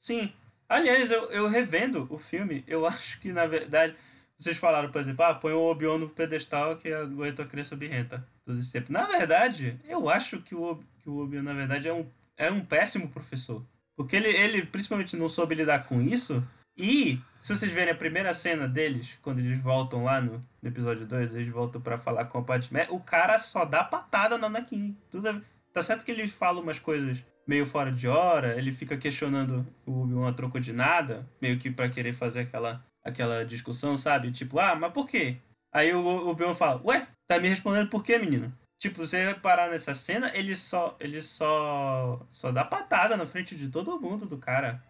Sim. 0.00 0.32
Aliás, 0.68 1.10
eu, 1.10 1.30
eu 1.30 1.48
revendo 1.48 2.06
o 2.10 2.18
filme, 2.18 2.62
eu 2.66 2.84
acho 2.86 3.18
que, 3.20 3.32
na 3.32 3.46
verdade, 3.46 3.94
vocês 4.36 4.56
falaram, 4.56 4.90
por 4.90 5.00
exemplo, 5.00 5.24
ah, 5.24 5.34
põe 5.34 5.52
o 5.52 5.64
Obi-Wan 5.64 5.98
no 5.98 6.08
pedestal 6.08 6.76
que 6.76 6.92
aguenta 6.92 7.42
a 7.42 7.46
criança 7.46 7.74
birrenta 7.74 8.24
todo 8.44 8.58
esse 8.58 8.70
tempo. 8.70 8.92
Na 8.92 9.04
verdade, 9.04 9.80
eu 9.88 10.08
acho 10.08 10.40
que 10.40 10.54
o, 10.54 10.80
que 11.02 11.08
o 11.08 11.18
Obi-Wan, 11.18 11.42
na 11.42 11.54
verdade, 11.54 11.88
é 11.88 11.92
um, 11.92 12.06
é 12.36 12.50
um 12.50 12.64
péssimo 12.64 13.08
professor. 13.08 13.64
Porque 13.96 14.14
ele, 14.14 14.28
ele 14.28 14.64
principalmente 14.64 15.16
não 15.16 15.28
soube 15.28 15.56
lidar 15.56 15.84
com 15.86 16.00
isso. 16.00 16.46
E, 16.76 17.18
se 17.42 17.56
vocês 17.56 17.72
verem 17.72 17.92
a 17.92 17.96
primeira 17.96 18.32
cena 18.32 18.68
deles, 18.68 19.18
quando 19.20 19.40
eles 19.40 19.60
voltam 19.60 20.04
lá 20.04 20.20
no, 20.20 20.44
no 20.62 20.68
episódio 20.68 21.04
2, 21.04 21.34
eles 21.34 21.52
voltam 21.52 21.80
pra 21.80 21.98
falar 21.98 22.26
com 22.26 22.38
a 22.38 22.42
Padmé, 22.42 22.86
o 22.90 23.00
cara 23.00 23.40
só 23.40 23.64
dá 23.64 23.82
patada 23.82 24.38
no 24.38 24.46
Anakin. 24.46 24.96
Tudo 25.10 25.42
Tá 25.72 25.82
certo 25.82 26.04
que 26.04 26.12
eles 26.12 26.32
falam 26.32 26.62
umas 26.62 26.78
coisas 26.78 27.24
meio 27.48 27.64
fora 27.64 27.90
de 27.90 28.06
hora, 28.06 28.56
ele 28.58 28.70
fica 28.70 28.96
questionando 28.98 29.66
o 29.86 30.02
Obi-Wan 30.02 30.28
a 30.28 30.32
troco 30.34 30.60
de 30.60 30.72
nada, 30.72 31.26
meio 31.40 31.58
que 31.58 31.70
pra 31.70 31.88
querer 31.88 32.12
fazer 32.12 32.40
aquela, 32.40 32.84
aquela 33.02 33.44
discussão, 33.44 33.96
sabe? 33.96 34.30
Tipo, 34.30 34.58
ah, 34.60 34.76
mas 34.76 34.92
por 34.92 35.08
quê? 35.08 35.38
Aí 35.72 35.92
o 35.94 36.28
Obi-Wan 36.28 36.54
fala, 36.54 36.80
ué, 36.84 37.06
tá 37.26 37.38
me 37.38 37.48
respondendo 37.48 37.88
por 37.88 38.04
quê, 38.04 38.18
menino? 38.18 38.52
Tipo, 38.78 39.04
você 39.04 39.24
reparar 39.26 39.70
nessa 39.70 39.94
cena, 39.94 40.30
ele 40.34 40.54
só 40.54 40.94
ele 41.00 41.20
só 41.20 42.24
só 42.30 42.52
dá 42.52 42.64
patada 42.64 43.16
na 43.16 43.26
frente 43.26 43.56
de 43.56 43.68
todo 43.68 44.00
mundo 44.00 44.24
do 44.24 44.36
cara. 44.38 44.80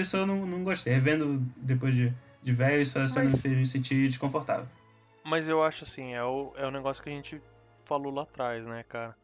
Isso, 0.00 0.16
eu 0.16 0.24
não, 0.26 0.46
não 0.46 0.64
gostei. 0.64 0.94
Revendo 0.94 1.42
depois 1.56 1.94
de, 1.94 2.14
de 2.42 2.52
velho, 2.52 2.80
isso, 2.80 2.98
me 2.98 3.04
Mas- 3.04 3.42
fez 3.42 3.54
me 3.54 3.66
sentir 3.66 4.08
desconfortável. 4.08 4.66
Mas 5.24 5.46
eu 5.46 5.62
acho 5.62 5.84
assim, 5.84 6.14
é 6.14 6.24
o, 6.24 6.54
é 6.56 6.66
o 6.66 6.70
negócio 6.70 7.02
que 7.02 7.10
a 7.10 7.12
gente 7.12 7.38
falou 7.84 8.10
lá 8.14 8.22
atrás, 8.22 8.66
né, 8.66 8.82
cara? 8.88 9.14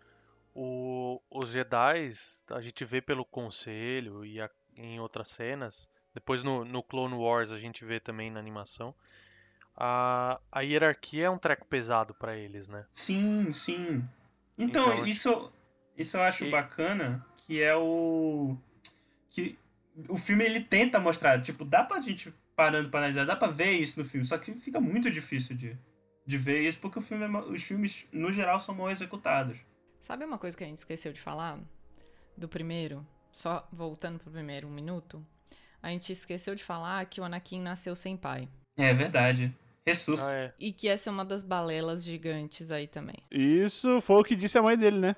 O, 0.55 1.21
os 1.31 1.51
Jedi, 1.51 2.09
a 2.51 2.61
gente 2.61 2.85
vê 2.85 3.01
pelo 3.01 3.25
conselho 3.25 4.25
e 4.25 4.41
a- 4.41 4.49
em 4.77 5.01
outras 5.01 5.29
cenas, 5.29 5.89
depois 6.15 6.43
no, 6.43 6.65
no 6.65 6.83
Clone 6.83 7.15
Wars 7.15 7.51
a 7.51 7.59
gente 7.59 7.85
vê 7.85 7.99
também 7.99 8.31
na 8.31 8.39
animação, 8.39 8.95
a, 9.77 10.41
a 10.53 10.61
hierarquia 10.61 11.27
é 11.27 11.31
um 11.31 11.39
treco 11.39 11.67
pesado 11.67 12.15
pra 12.15 12.37
eles, 12.37 12.69
né? 12.69 12.87
Sim, 12.93 13.53
sim. 13.53 14.09
Então, 14.57 14.93
Então, 14.93 15.07
isso, 15.07 15.53
isso 15.97 16.17
eu 16.17 16.23
acho 16.23 16.45
E- 16.45 16.51
bacana, 16.51 17.27
que 17.47 17.61
é 17.61 17.75
o. 17.75 18.57
que 19.31 19.59
o 20.09 20.17
filme 20.17 20.45
ele 20.45 20.61
tenta 20.61 21.01
mostrar. 21.01 21.43
Tipo, 21.43 21.65
dá 21.65 21.83
pra 21.83 22.01
gente 22.01 22.33
parando 22.55 22.89
pra 22.89 23.01
analisar, 23.01 23.25
dá 23.25 23.35
pra 23.35 23.49
ver 23.49 23.73
isso 23.73 23.99
no 23.99 24.07
filme, 24.07 24.25
só 24.25 24.39
que 24.39 24.53
fica 24.55 24.81
muito 24.81 25.11
difícil 25.11 25.57
de, 25.57 25.77
de 26.25 26.39
ver 26.39 26.63
isso, 26.63 26.79
porque 26.79 27.01
o 27.01 27.03
filme 27.03 27.25
é 27.25 27.29
os 27.51 27.63
filmes, 27.65 28.07
no 28.13 28.31
geral, 28.31 28.61
são 28.61 28.75
mal 28.77 28.91
executados. 28.93 29.57
Sabe 30.05 30.23
uma 30.27 30.37
coisa 30.37 30.55
que 30.55 30.63
a 30.63 30.67
gente 30.67 30.77
esqueceu 30.77 31.15
de 31.15 31.19
falar? 31.21 31.59
Do 32.37 32.47
primeiro? 32.47 33.07
Só 33.33 33.67
voltando 33.73 34.19
pro 34.19 34.31
primeiro, 34.31 34.69
um 34.69 34.71
minuto. 34.71 35.25
A 35.83 35.89
gente 35.89 36.13
esqueceu 36.13 36.55
de 36.55 36.63
falar 36.63 37.07
que 37.07 37.23
o 37.23 37.25
Anakin 37.25 37.59
nasceu 37.63 37.97
sem 37.97 38.15
pai. 38.15 38.47
É 38.77 38.93
verdade. 38.93 39.51
Jesus. 39.87 40.21
Ah, 40.21 40.35
é. 40.35 40.55
E 40.61 40.75
que 40.75 40.89
essa 40.89 41.09
é 41.09 41.11
uma 41.11 41.25
das 41.25 41.43
balelas 41.43 42.05
gigantes 42.05 42.71
aí 42.71 42.87
também. 42.87 43.17
Isso 43.31 43.99
foi 44.03 44.17
o 44.21 44.25
que 44.25 44.37
disse 44.37 44.59
a 44.59 44.63
mãe 44.63 44.77
dele, 44.77 44.99
né? 44.99 45.17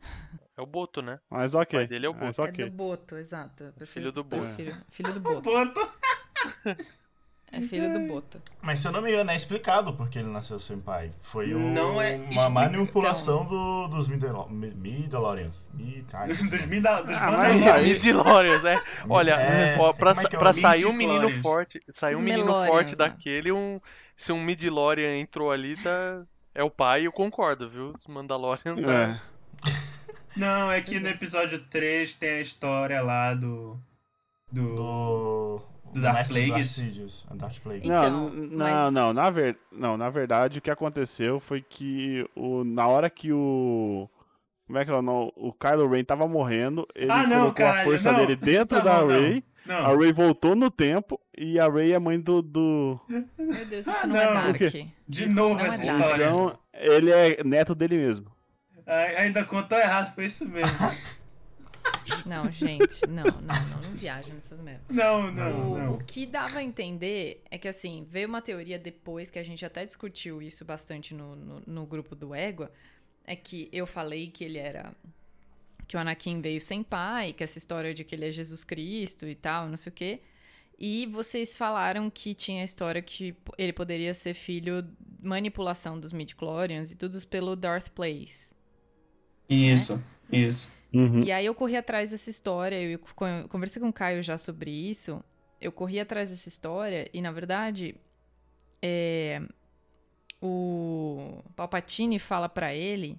É 0.56 0.62
o 0.62 0.66
Boto, 0.66 1.02
né? 1.02 1.18
Mas 1.28 1.52
ok. 1.54 1.76
O 1.78 1.82
pai 1.82 1.86
dele 1.88 2.06
é 2.06 2.08
o 2.08 2.14
Mas 2.14 2.38
É 2.38 2.42
ok. 2.42 2.64
do 2.64 2.70
Boto, 2.70 3.16
exato. 3.16 3.64
Prefiro- 3.76 3.86
Filho 3.86 4.12
do 4.12 4.24
Boto. 4.24 4.54
prefiro- 4.54 4.84
Filho 4.88 5.12
do 5.12 5.20
Boto. 5.20 5.42
Boto. 5.50 5.80
É 7.56 7.60
filho 7.62 7.92
do 7.92 8.00
Boto. 8.08 8.40
Mas 8.62 8.80
se 8.80 8.88
eu 8.88 8.92
não 8.92 9.00
me 9.02 9.10
engano, 9.10 9.30
é 9.30 9.34
explicado 9.36 9.92
porque 9.92 10.18
ele 10.18 10.28
nasceu 10.28 10.58
sem 10.58 10.78
pai. 10.80 11.10
Foi 11.20 11.54
um- 11.54 11.72
Não 11.72 12.00
é 12.00 12.14
uma 12.16 12.24
explica- 12.24 12.48
manipulação 12.50 13.44
do, 13.44 13.88
dos 13.88 14.08
Midelo- 14.08 14.48
Mi- 14.50 14.72
Midalorians. 14.74 15.68
Mi- 15.72 16.04
ai, 16.12 16.28
dos 16.28 16.64
Mida, 16.66 17.02
dos 17.02 17.14
Ah, 17.14 17.78
Midichlorians, 17.82 18.64
é. 18.64 18.82
Olha, 19.08 19.32
É, 19.32 19.76
ó, 19.78 19.92
pra, 19.92 20.10
é 20.12 20.14
é 20.24 20.38
pra 20.38 20.52
sair 20.52 20.86
um 20.86 20.92
menino 20.92 21.40
forte, 21.40 21.80
sair 21.88 22.16
um 22.16 22.20
menino 22.22 22.46
forte 22.66 22.90
né? 22.90 22.96
daquele, 22.96 23.52
um, 23.52 23.80
se 24.16 24.32
um 24.32 24.40
Midlorian 24.42 25.16
entrou 25.18 25.50
ali, 25.52 25.76
tá... 25.76 26.22
É 26.54 26.62
o 26.62 26.70
pai, 26.70 27.06
eu 27.06 27.12
concordo, 27.12 27.68
viu? 27.68 27.92
Os 27.98 28.06
Mandalorian 28.06 28.76
tá... 28.76 28.92
É. 28.92 29.20
Não, 30.36 30.70
é 30.70 30.80
que 30.80 30.98
no 30.98 31.08
episódio 31.08 31.58
3 31.70 32.14
tem 32.14 32.30
a 32.30 32.40
história 32.40 33.00
lá 33.02 33.34
do. 33.34 33.78
Do. 34.50 34.74
Do. 34.74 35.62
Do 35.94 36.00
Darth 36.00 36.16
mestre 36.16 36.40
do 36.42 36.46
Plagueis. 36.48 36.76
Darth 36.76 36.88
Sidious, 36.90 37.26
é 37.30 37.34
Darth 37.36 37.58
Plagueis. 37.60 37.84
Então, 37.84 38.30
não, 38.30 38.56
mas- 38.58 38.92
não, 38.92 39.12
na 39.12 39.30
ver... 39.30 39.58
não, 39.72 39.96
na 39.96 40.10
verdade 40.10 40.58
o 40.58 40.62
que 40.62 40.70
aconteceu 40.70 41.40
foi 41.40 41.62
que 41.62 42.28
o... 42.36 42.64
na 42.64 42.86
hora 42.86 43.08
que 43.08 43.32
o 43.32 44.08
como 44.66 44.78
é 44.78 44.84
que 44.84 44.90
é 44.90 44.94
o 44.94 45.02
nome? 45.02 45.30
O 45.36 45.52
Kylo 45.52 45.88
Ren 45.90 46.04
tava 46.04 46.26
morrendo, 46.26 46.86
ele 46.94 47.10
Ah, 47.12 47.26
não, 47.26 47.52
colocou 47.52 47.66
a 47.66 47.84
força 47.84 48.12
não. 48.12 48.20
dele 48.20 48.34
dentro 48.36 48.78
Tá 48.82 48.84
da 48.84 49.00
bom, 49.00 49.06
não. 49.08 49.20
Rey. 49.20 49.44
A. 49.68 49.94
Rey 49.96 50.12
voltou 50.12 50.54
no 50.56 50.70
tempo 50.70 51.18
e 51.36 51.58
a 51.60 51.68
Rey 51.68 51.92
é 51.92 51.98
mãe 51.98 52.18
do, 52.20 52.40
do... 52.42 53.00
Meu 53.08 53.24
Deus, 53.66 53.72
isso 53.86 53.90
Ah, 53.90 54.06
não, 54.06 54.16
é. 54.20 54.34
Dark. 54.34 54.60
De 55.08 55.26
novo 55.26 55.54
Não 55.54 55.60
é 55.64 55.66
essa 55.68 55.76
Dark. 55.84 55.98
história. 56.00 56.24
Então, 56.26 56.58
ele 56.74 57.10
é 57.10 57.42
neto 57.44 57.74
dele 57.74 57.96
mesmo. 57.98 58.26
Ai, 58.86 59.16
Ainda 59.16 59.44
contou 59.44 59.78
errado, 59.78 60.14
foi 60.14 60.24
isso 60.26 60.46
mesmo. 60.48 60.76
Não, 62.26 62.50
gente, 62.50 63.06
não, 63.06 63.24
não, 63.24 63.40
não, 63.42 63.82
não 63.82 63.94
viaja 63.94 64.32
nessas 64.32 64.58
merdas. 64.60 64.84
Não, 64.88 65.30
não, 65.30 65.72
O, 65.72 65.78
não. 65.78 65.94
o 65.94 66.04
que 66.04 66.24
dava 66.26 66.58
a 66.58 66.62
entender 66.62 67.42
é 67.50 67.58
que, 67.58 67.68
assim, 67.68 68.06
veio 68.10 68.28
uma 68.28 68.40
teoria 68.40 68.78
depois, 68.78 69.30
que 69.30 69.38
a 69.38 69.42
gente 69.42 69.64
até 69.64 69.84
discutiu 69.84 70.40
isso 70.40 70.64
bastante 70.64 71.14
no, 71.14 71.36
no, 71.36 71.62
no 71.66 71.86
grupo 71.86 72.14
do 72.14 72.34
Égua, 72.34 72.70
é 73.26 73.36
que 73.36 73.68
eu 73.72 73.86
falei 73.86 74.28
que 74.28 74.44
ele 74.44 74.58
era. 74.58 74.92
que 75.86 75.96
o 75.96 76.00
Anakin 76.00 76.40
veio 76.40 76.60
sem 76.60 76.82
pai, 76.82 77.32
que 77.32 77.44
essa 77.44 77.58
história 77.58 77.92
de 77.92 78.04
que 78.04 78.14
ele 78.14 78.26
é 78.26 78.30
Jesus 78.30 78.64
Cristo 78.64 79.26
e 79.26 79.34
tal, 79.34 79.68
não 79.68 79.76
sei 79.76 79.90
o 79.90 79.94
quê. 79.94 80.20
E 80.78 81.06
vocês 81.06 81.56
falaram 81.56 82.10
que 82.10 82.34
tinha 82.34 82.62
a 82.62 82.64
história 82.64 83.00
que 83.00 83.34
ele 83.56 83.72
poderia 83.72 84.12
ser 84.12 84.34
filho 84.34 84.84
manipulação 85.22 85.98
dos 86.00 86.12
midichlorians 86.12 86.90
e 86.90 86.96
tudo 86.96 87.18
pelo 87.26 87.54
Darth 87.54 87.90
Plagueis. 87.90 88.52
Isso, 89.48 90.02
isso. 90.32 90.72
Uhum. 90.94 91.22
E 91.24 91.32
aí 91.32 91.44
eu 91.44 91.54
corri 91.54 91.76
atrás 91.76 92.12
dessa 92.12 92.30
história, 92.30 92.80
eu 92.80 92.98
co- 92.98 93.48
conversei 93.48 93.82
com 93.82 93.88
o 93.88 93.92
Caio 93.92 94.22
já 94.22 94.38
sobre 94.38 94.70
isso. 94.70 95.22
Eu 95.60 95.72
corri 95.72 95.98
atrás 95.98 96.30
dessa 96.30 96.48
história 96.48 97.08
e, 97.12 97.20
na 97.20 97.32
verdade, 97.32 97.96
é, 98.80 99.42
o 100.40 101.42
Palpatine 101.56 102.18
fala 102.18 102.48
pra 102.48 102.74
ele, 102.74 103.18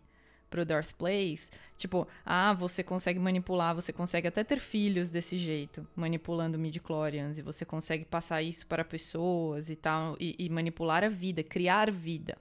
pro 0.49 0.63
Darth 0.63 0.93
Plagueis, 0.93 1.51
tipo, 1.75 2.07
ah, 2.25 2.53
você 2.53 2.83
consegue 2.83 3.19
manipular, 3.19 3.73
você 3.75 3.91
consegue 3.91 4.27
até 4.27 4.43
ter 4.43 4.59
filhos 4.59 5.09
desse 5.09 5.37
jeito, 5.37 5.85
manipulando 5.95 6.57
midichlorians, 6.59 7.37
e 7.37 7.41
você 7.41 7.65
consegue 7.65 8.05
passar 8.05 8.41
isso 8.41 8.65
para 8.67 8.85
pessoas 8.85 9.69
e 9.69 9.75
tal, 9.75 10.15
e, 10.19 10.35
e 10.37 10.49
manipular 10.49 11.03
a 11.03 11.09
vida, 11.09 11.43
criar 11.43 11.91
vida. 11.91 12.37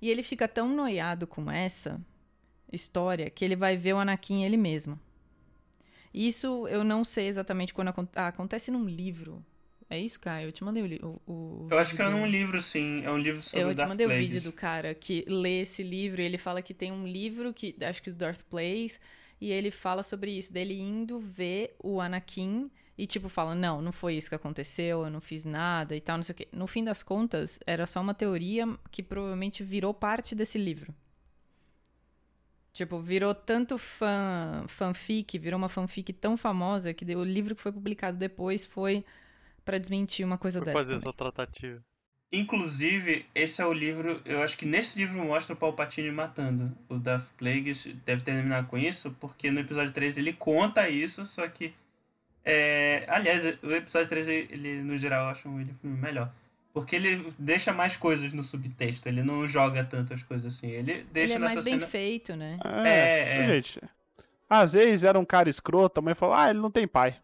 E 0.00 0.10
ele 0.10 0.22
fica 0.22 0.46
tão 0.46 0.68
noiado 0.68 1.26
com 1.26 1.50
essa 1.50 2.00
história 2.72 3.30
que 3.30 3.44
ele 3.44 3.56
vai 3.56 3.76
ver 3.76 3.94
o 3.94 3.98
Anakin 3.98 4.44
ele 4.44 4.56
mesmo. 4.56 4.98
Isso 6.12 6.66
eu 6.68 6.82
não 6.82 7.04
sei 7.04 7.28
exatamente 7.28 7.74
quando 7.74 7.88
acon- 7.88 8.08
ah, 8.14 8.28
acontece 8.28 8.70
num 8.70 8.84
livro. 8.84 9.44
É 9.90 9.98
isso, 9.98 10.20
Caio? 10.20 10.48
Eu 10.48 10.52
te 10.52 10.62
mandei 10.64 10.82
o, 11.02 11.20
o, 11.26 11.32
o 11.32 11.68
Eu 11.70 11.78
acho 11.78 11.96
que 11.96 12.02
é 12.02 12.08
num 12.08 12.26
livro, 12.26 12.60
sim. 12.60 13.02
É 13.04 13.10
um 13.10 13.18
livro 13.18 13.40
sobre 13.42 13.64
Eu 13.64 13.68
o 13.68 13.70
te 13.72 13.76
Darth 13.76 13.88
mandei 13.88 14.06
o 14.06 14.08
Plagueis. 14.10 14.28
vídeo 14.28 14.42
do 14.42 14.52
cara 14.52 14.94
que 14.94 15.24
lê 15.26 15.60
esse 15.62 15.82
livro 15.82 16.20
e 16.20 16.24
ele 16.24 16.36
fala 16.38 16.60
que 16.62 16.74
tem 16.74 16.92
um 16.92 17.06
livro 17.06 17.54
que 17.54 17.74
acho 17.82 18.02
que 18.02 18.10
do 18.10 18.16
Darth 18.16 18.42
Plays 18.50 19.00
e 19.40 19.50
ele 19.50 19.70
fala 19.70 20.02
sobre 20.02 20.30
isso, 20.32 20.52
dele 20.52 20.78
indo 20.78 21.18
ver 21.18 21.74
o 21.78 22.00
Anakin 22.00 22.70
e 22.98 23.06
tipo 23.06 23.28
fala, 23.28 23.54
não, 23.54 23.80
não 23.80 23.92
foi 23.92 24.14
isso 24.16 24.28
que 24.28 24.34
aconteceu, 24.34 25.04
eu 25.04 25.10
não 25.10 25.20
fiz 25.20 25.44
nada 25.44 25.94
e 25.94 26.00
tal, 26.00 26.16
não 26.16 26.24
sei 26.24 26.32
o 26.32 26.36
quê. 26.36 26.48
No 26.52 26.66
fim 26.66 26.82
das 26.84 27.02
contas, 27.02 27.58
era 27.66 27.86
só 27.86 28.00
uma 28.00 28.12
teoria 28.14 28.66
que 28.90 29.02
provavelmente 29.02 29.62
virou 29.62 29.94
parte 29.94 30.34
desse 30.34 30.58
livro. 30.58 30.92
Tipo, 32.72 33.00
virou 33.00 33.34
tanto 33.34 33.76
fan, 33.76 34.64
fanfic, 34.68 35.38
virou 35.38 35.58
uma 35.58 35.68
fanfic 35.68 36.12
tão 36.12 36.36
famosa 36.36 36.94
que 36.94 37.04
o 37.16 37.24
livro 37.24 37.54
que 37.54 37.62
foi 37.62 37.72
publicado 37.72 38.16
depois 38.16 38.64
foi 38.64 39.04
pra 39.64 39.78
desmentir 39.78 40.24
uma 40.24 40.38
coisa 40.38 40.60
Por 40.60 40.66
dessa. 40.66 40.78
fazer 40.78 40.96
essa 40.96 41.12
tratativa. 41.12 41.82
Inclusive, 42.30 43.24
esse 43.34 43.62
é 43.62 43.66
o 43.66 43.72
livro. 43.72 44.20
Eu 44.24 44.42
acho 44.42 44.56
que 44.56 44.66
nesse 44.66 44.98
livro 44.98 45.18
mostra 45.24 45.54
o 45.54 45.58
Palpatine 45.58 46.10
matando 46.10 46.76
o 46.88 46.98
Darth 46.98 47.28
Plagueis. 47.38 47.88
Deve 48.04 48.22
terminar 48.22 48.66
com 48.66 48.76
isso, 48.76 49.16
porque 49.18 49.50
no 49.50 49.60
episódio 49.60 49.92
3 49.92 50.18
ele 50.18 50.34
conta 50.34 50.88
isso, 50.88 51.24
só 51.24 51.48
que. 51.48 51.72
É, 52.44 53.04
aliás, 53.08 53.58
o 53.62 53.72
episódio 53.72 54.08
3, 54.08 54.28
ele, 54.28 54.82
no 54.82 54.96
geral, 54.96 55.24
eu 55.24 55.30
acho 55.30 55.48
um 55.48 55.60
ele 55.60 55.74
filme 55.80 55.96
melhor. 55.96 56.30
Porque 56.72 56.94
ele 56.96 57.32
deixa 57.38 57.72
mais 57.72 57.96
coisas 57.96 58.32
no 58.32 58.42
subtexto, 58.42 59.08
ele 59.08 59.22
não 59.22 59.46
joga 59.48 59.82
tantas 59.82 60.22
coisas 60.22 60.54
assim. 60.54 60.68
Ele 60.68 60.92
Ele 60.92 61.06
deixa 61.12 61.34
é 61.34 61.38
mais 61.38 61.54
nessa 61.54 61.64
bem 61.64 61.78
cena. 61.78 61.86
feito, 61.90 62.36
né? 62.36 62.58
É, 62.84 62.88
É, 62.88 63.42
é. 63.42 63.46
gente. 63.46 63.80
Às 64.48 64.72
vezes 64.72 65.02
era 65.02 65.18
um 65.18 65.24
cara 65.24 65.50
escroto, 65.50 65.98
a 65.98 66.02
mãe 66.02 66.14
falou, 66.14 66.34
ah, 66.34 66.48
ele 66.50 66.58
não 66.60 66.70
tem 66.70 66.86
pai. 66.86 67.16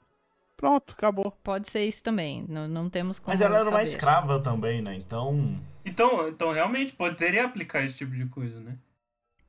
Pronto, 0.57 0.95
acabou. 0.97 1.30
Pode 1.42 1.68
ser 1.70 1.84
isso 1.84 2.03
também. 2.03 2.45
Não, 2.49 2.66
não 2.68 2.88
temos 2.90 3.18
como 3.18 3.32
Mas 3.32 3.40
ela 3.40 3.57
era 3.57 3.64
uma 3.64 3.72
saber. 3.78 3.84
escrava 3.84 4.40
também, 4.40 4.80
né? 4.82 4.95
Então. 4.95 5.59
Então, 5.84 6.28
então, 6.28 6.53
realmente, 6.53 6.92
poderia 6.92 7.45
aplicar 7.45 7.82
esse 7.84 7.97
tipo 7.97 8.12
de 8.14 8.26
coisa, 8.26 8.59
né? 8.61 8.76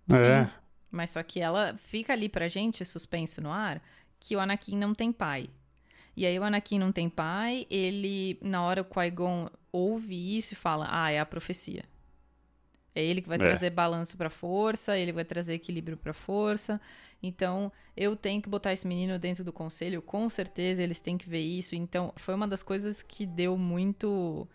É. 0.09 0.49
Mas 0.91 1.11
só 1.11 1.21
que 1.23 1.39
ela 1.41 1.75
fica 1.77 2.13
ali 2.13 2.27
pra 2.29 2.47
gente, 2.47 2.83
suspenso 2.85 3.41
no 3.41 3.51
ar, 3.51 3.81
que 4.19 4.35
o 4.35 4.39
Anakin 4.39 4.77
não 4.77 4.93
tem 4.93 5.11
pai. 5.11 5.49
E 6.15 6.25
aí 6.25 6.37
o 6.39 6.43
Anakin 6.43 6.79
não 6.79 6.91
tem 6.91 7.09
pai, 7.09 7.67
ele, 7.69 8.37
na 8.41 8.63
hora 8.63 8.81
o 8.81 8.85
Qui-Gon 8.85 9.49
ouve 9.76 10.38
isso 10.38 10.53
e 10.53 10.55
fala, 10.55 10.88
ah, 10.89 11.11
é 11.11 11.19
a 11.19 11.26
profecia. 11.26 11.84
É 12.93 13.03
ele 13.03 13.21
que 13.21 13.28
vai 13.28 13.38
É. 13.38 13.41
trazer 13.41 13.69
balanço 13.71 14.15
pra 14.17 14.30
força, 14.30 14.97
ele 14.97 15.11
vai 15.11 15.26
trazer 15.26 15.53
equilíbrio 15.55 15.97
pra 15.97 16.13
força. 16.13 16.80
Então, 17.21 17.71
eu 17.97 18.15
tenho 18.15 18.41
que 18.41 18.47
botar 18.47 18.71
esse 18.71 18.88
menino 18.88 19.19
dentro 19.19 19.43
do 19.43 19.51
conselho, 19.51 20.01
com 20.01 20.30
certeza 20.30 20.82
eles 20.82 21.01
têm 21.01 21.17
que 21.17 21.28
ver 21.28 21.41
isso. 21.41 21.76
Então, 21.76 22.13
foi 22.15 22.34
uma 22.34 22.47
das 22.47 22.63
coisas 22.63 23.01
que 23.01 23.26
deu 23.26 23.57
muito 23.57 24.47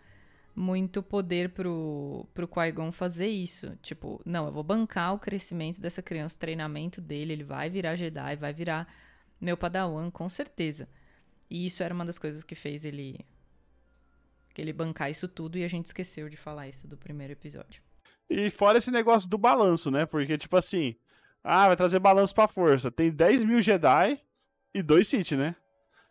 muito 0.53 1.01
poder 1.01 1.49
pro, 1.51 2.27
pro 2.33 2.45
Qui-Gon 2.47 2.91
fazer 2.91 3.29
isso. 3.29 3.73
Tipo, 3.81 4.21
não, 4.25 4.47
eu 4.47 4.51
vou 4.51 4.63
bancar 4.63 5.13
o 5.13 5.19
crescimento 5.19 5.79
dessa 5.79 6.01
criança, 6.01 6.35
o 6.35 6.39
treinamento 6.39 6.99
dele, 6.99 7.31
ele 7.33 7.43
vai 7.43 7.69
virar 7.69 7.95
Jedi, 7.95 8.35
vai 8.35 8.51
virar 8.53 8.85
meu 9.39 9.55
padawan, 9.55 10.11
com 10.11 10.27
certeza. 10.27 10.89
E 11.49 11.65
isso 11.65 11.81
era 11.83 11.93
uma 11.93 12.03
das 12.05 12.19
coisas 12.19 12.43
que 12.43 12.53
fez 12.55 12.83
ele 12.83 13.17
que 14.53 14.61
ele 14.61 14.73
bancar 14.73 15.09
isso 15.09 15.27
tudo 15.27 15.57
e 15.57 15.63
a 15.63 15.67
gente 15.67 15.85
esqueceu 15.85 16.29
de 16.29 16.37
falar 16.37 16.67
isso 16.67 16.87
do 16.87 16.97
primeiro 16.97 17.33
episódio. 17.33 17.81
E 18.29 18.49
fora 18.49 18.77
esse 18.77 18.91
negócio 18.91 19.29
do 19.29 19.37
balanço, 19.37 19.91
né? 19.91 20.05
Porque, 20.05 20.37
tipo 20.37 20.55
assim, 20.55 20.95
ah, 21.43 21.67
vai 21.67 21.75
trazer 21.75 21.99
balanço 21.99 22.33
pra 22.33 22.47
força. 22.47 22.91
Tem 22.91 23.11
10 23.11 23.43
mil 23.43 23.61
Jedi 23.61 24.19
e 24.73 24.81
dois 24.81 25.07
Sith, 25.07 25.31
né? 25.31 25.55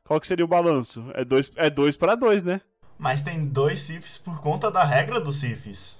Qual 0.04 0.20
que 0.20 0.26
seria 0.26 0.44
o 0.44 0.48
balanço? 0.48 1.10
É 1.14 1.24
dois, 1.24 1.50
é 1.56 1.70
dois 1.70 1.96
para 1.96 2.14
dois, 2.14 2.42
né? 2.42 2.60
Mas 2.98 3.22
tem 3.22 3.46
dois 3.46 3.78
Siths 3.78 4.18
por 4.18 4.42
conta 4.42 4.70
da 4.70 4.84
regra 4.84 5.20
dos 5.20 5.40
Siths. 5.40 5.98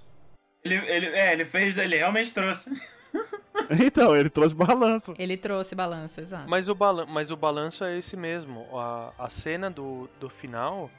Ele, 0.62 0.74
ele, 0.74 1.07
é, 1.07 1.32
ele 1.32 1.45
fez, 1.45 1.78
ele 1.78 1.97
realmente 1.97 2.32
trouxe. 2.32 2.70
Então, 3.84 4.16
ele 4.16 4.30
trouxe 4.30 4.55
balanço. 4.55 5.14
Ele 5.18 5.36
trouxe 5.36 5.74
balanço, 5.74 6.20
exato. 6.20 6.49
Mas 6.49 6.68
o, 6.68 6.74
balan 6.74 7.07
mas 7.07 7.30
o 7.30 7.36
balanço 7.36 7.84
é 7.84 7.99
esse 7.99 8.16
mesmo. 8.16 8.66
A, 8.76 9.12
a 9.18 9.28
cena 9.28 9.70
do, 9.70 10.09
do 10.18 10.28
final, 10.28 10.91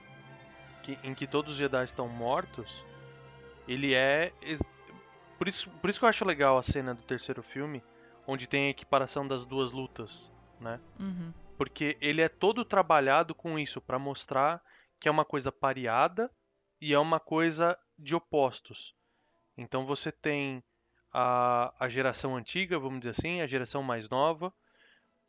que, 0.84 0.97
em 1.03 1.13
que 1.13 1.27
todos 1.27 1.51
os 1.53 1.57
Jedi 1.57 1.84
estão 1.84 2.07
mortos, 2.07 2.86
ele 3.67 3.93
é. 3.93 4.32
Por 5.38 5.47
isso, 5.47 5.69
por 5.82 5.89
isso 5.89 5.99
que 5.99 6.05
eu 6.05 6.09
acho 6.09 6.25
legal 6.25 6.57
a 6.57 6.63
cena 6.63 6.93
do 6.93 7.01
terceiro 7.03 7.41
filme, 7.41 7.84
onde 8.27 8.47
tem 8.47 8.67
a 8.67 8.69
equiparação 8.69 9.27
das 9.27 9.45
duas 9.45 9.71
lutas, 9.71 10.32
né? 10.59 10.79
Uhum. 10.99 11.34
Porque 11.57 11.97
ele 12.01 12.21
é 12.21 12.29
todo 12.29 12.63
trabalhado 12.65 13.34
com 13.34 13.57
isso, 13.57 13.82
pra 13.82 13.97
mostrar 13.99 14.61
que 14.99 15.07
é 15.07 15.11
uma 15.11 15.25
coisa 15.25 15.51
pareada 15.51 16.29
e 16.79 16.93
é 16.93 16.99
uma 16.99 17.19
coisa 17.19 17.77
de 17.97 18.15
opostos. 18.15 18.95
Então 19.57 19.86
você 19.86 20.11
tem 20.11 20.63
a, 21.11 21.73
a 21.79 21.89
geração 21.89 22.36
antiga, 22.36 22.77
vamos 22.79 22.99
dizer 22.99 23.11
assim, 23.11 23.41
a 23.41 23.47
geração 23.47 23.82
mais 23.84 24.07
nova, 24.09 24.53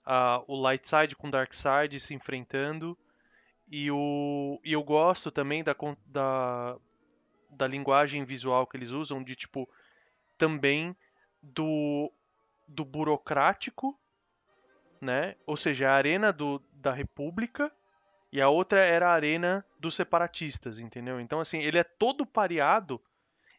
a- 0.04 0.42
o 0.46 0.60
Light 0.60 0.86
Side 0.86 1.16
com 1.16 1.28
o 1.28 1.30
Dark 1.30 1.52
Side 1.54 1.98
se 2.00 2.14
enfrentando, 2.14 2.96
e, 3.72 3.90
o, 3.90 4.60
e 4.62 4.74
eu 4.74 4.82
gosto 4.82 5.30
também 5.30 5.64
da, 5.64 5.74
da, 6.04 6.76
da 7.48 7.66
linguagem 7.66 8.22
visual 8.22 8.66
que 8.66 8.76
eles 8.76 8.90
usam, 8.90 9.24
de 9.24 9.34
tipo, 9.34 9.66
também 10.36 10.94
do, 11.42 12.12
do 12.68 12.84
burocrático, 12.84 13.98
né? 15.00 15.36
Ou 15.46 15.56
seja, 15.56 15.88
a 15.88 15.94
arena 15.94 16.30
do, 16.30 16.62
da 16.70 16.92
República 16.92 17.72
e 18.30 18.42
a 18.42 18.48
outra 18.50 18.84
era 18.84 19.08
a 19.08 19.14
arena 19.14 19.64
dos 19.80 19.94
separatistas, 19.94 20.78
entendeu? 20.78 21.18
Então, 21.18 21.40
assim, 21.40 21.62
ele 21.62 21.78
é 21.78 21.84
todo 21.84 22.26
pareado 22.26 23.00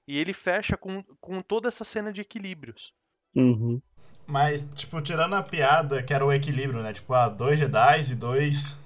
e 0.08 0.20
ele 0.20 0.32
fecha 0.32 0.78
com, 0.78 1.02
com 1.20 1.42
toda 1.42 1.70
essa 1.70 1.84
cena 1.84 2.14
de 2.14 2.22
equilíbrios. 2.22 2.94
Uhum. 3.36 3.82
Mas, 4.28 4.64
tipo, 4.76 5.02
tirando 5.02 5.34
a 5.34 5.42
piada, 5.42 6.04
que 6.04 6.14
era 6.14 6.24
o 6.24 6.32
equilíbrio, 6.32 6.84
né? 6.84 6.94
Tipo, 6.94 7.16
ah, 7.16 7.30
dois 7.30 7.58
Jedi 7.58 8.12
e 8.12 8.16
dois 8.16 8.78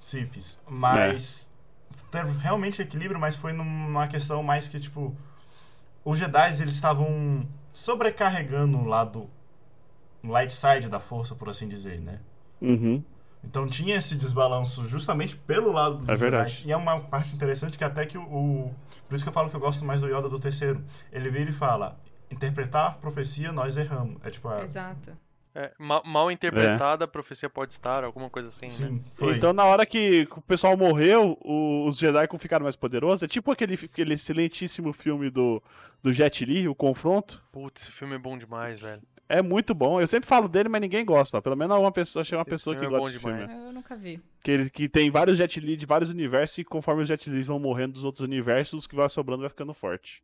Siths. 0.00 0.60
Mas. 0.68 1.50
Teve 2.10 2.30
realmente 2.38 2.80
equilíbrio, 2.80 3.18
mas 3.20 3.34
foi 3.36 3.52
numa 3.52 4.06
questão 4.08 4.42
mais 4.42 4.68
que, 4.68 4.78
tipo. 4.78 5.14
Os 6.04 6.18
Jedi, 6.18 6.60
eles 6.62 6.74
estavam 6.74 7.46
sobrecarregando 7.72 8.78
o 8.78 8.84
lado 8.84 9.28
light 10.24 10.52
side 10.52 10.88
da 10.88 11.00
força, 11.00 11.34
por 11.34 11.48
assim 11.48 11.68
dizer, 11.68 12.00
né? 12.00 12.20
Uhum. 12.60 13.02
Então 13.44 13.66
tinha 13.66 13.96
esse 13.96 14.16
desbalanço 14.16 14.82
justamente 14.88 15.36
pelo 15.36 15.70
lado 15.72 15.96
dos 15.98 16.08
É 16.08 16.12
Jedi. 16.16 16.20
verdade. 16.30 16.62
E 16.66 16.72
é 16.72 16.76
uma 16.76 17.00
parte 17.00 17.34
interessante 17.34 17.76
que 17.78 17.84
até 17.84 18.04
que 18.06 18.18
o, 18.18 18.22
o- 18.22 18.74
Por 19.08 19.14
isso 19.14 19.24
que 19.24 19.28
eu 19.28 19.32
falo 19.32 19.48
que 19.50 19.56
eu 19.56 19.60
gosto 19.60 19.84
mais 19.84 20.00
do 20.00 20.08
Yoda 20.08 20.28
do 20.28 20.38
terceiro. 20.38 20.82
Ele 21.12 21.30
vira 21.30 21.50
e 21.50 21.52
fala: 21.52 21.98
interpretar 22.30 22.86
a 22.88 22.90
profecia, 22.92 23.52
nós 23.52 23.76
erramos. 23.76 24.16
É 24.24 24.30
tipo, 24.30 24.48
a, 24.48 24.62
Exato. 24.62 25.16
É, 25.60 25.72
ma- 25.76 26.02
mal 26.04 26.30
interpretada, 26.30 27.04
a 27.04 27.08
profecia 27.08 27.50
pode 27.50 27.72
estar, 27.72 28.04
alguma 28.04 28.30
coisa 28.30 28.46
assim, 28.48 28.66
né? 28.66 28.70
sim, 28.70 29.04
foi. 29.14 29.36
Então, 29.36 29.52
na 29.52 29.64
hora 29.64 29.84
que 29.84 30.28
o 30.30 30.40
pessoal 30.40 30.76
morreu, 30.76 31.36
o- 31.40 31.84
os 31.88 31.98
Jedi 31.98 32.28
ficaram 32.38 32.62
mais 32.62 32.76
poderosos. 32.76 33.24
É 33.24 33.26
tipo 33.26 33.50
aquele, 33.50 33.74
aquele 33.74 34.14
excelentíssimo 34.14 34.92
filme 34.92 35.30
do, 35.30 35.60
do 36.00 36.12
Jet 36.12 36.44
Li, 36.44 36.68
O 36.68 36.74
Confronto. 36.76 37.42
Putz, 37.50 37.82
esse 37.82 37.90
filme 37.90 38.14
é 38.14 38.18
bom 38.18 38.38
demais, 38.38 38.78
velho. 38.78 39.02
É 39.28 39.42
muito 39.42 39.74
bom. 39.74 40.00
Eu 40.00 40.06
sempre 40.06 40.28
falo 40.28 40.48
dele, 40.48 40.68
mas 40.68 40.80
ninguém 40.80 41.04
gosta. 41.04 41.42
Pelo 41.42 41.56
menos 41.56 41.76
uma 41.76 41.90
pessoa, 41.92 42.20
achei 42.22 42.38
uma 42.38 42.42
Esse 42.42 42.50
pessoa 42.50 42.76
que 42.76 42.80
filme 42.80 42.94
é 42.94 42.98
gosta 42.98 43.12
desse 43.12 43.24
filme. 43.24 43.40
demais. 43.46 43.66
Eu 43.66 43.72
nunca 43.72 43.96
vi. 43.96 44.22
Que, 44.44 44.50
ele, 44.52 44.70
que 44.70 44.88
tem 44.88 45.10
vários 45.10 45.36
Jet 45.36 45.58
Li 45.60 45.76
de 45.76 45.84
vários 45.84 46.08
universos 46.08 46.58
e 46.58 46.64
conforme 46.64 47.02
os 47.02 47.08
Jet 47.08 47.28
Li 47.28 47.42
vão 47.42 47.58
morrendo 47.58 47.94
dos 47.94 48.04
outros 48.04 48.24
universos, 48.24 48.74
os 48.82 48.86
que 48.86 48.94
vai 48.94 49.08
sobrando 49.10 49.40
vai 49.40 49.50
ficando 49.50 49.74
forte. 49.74 50.22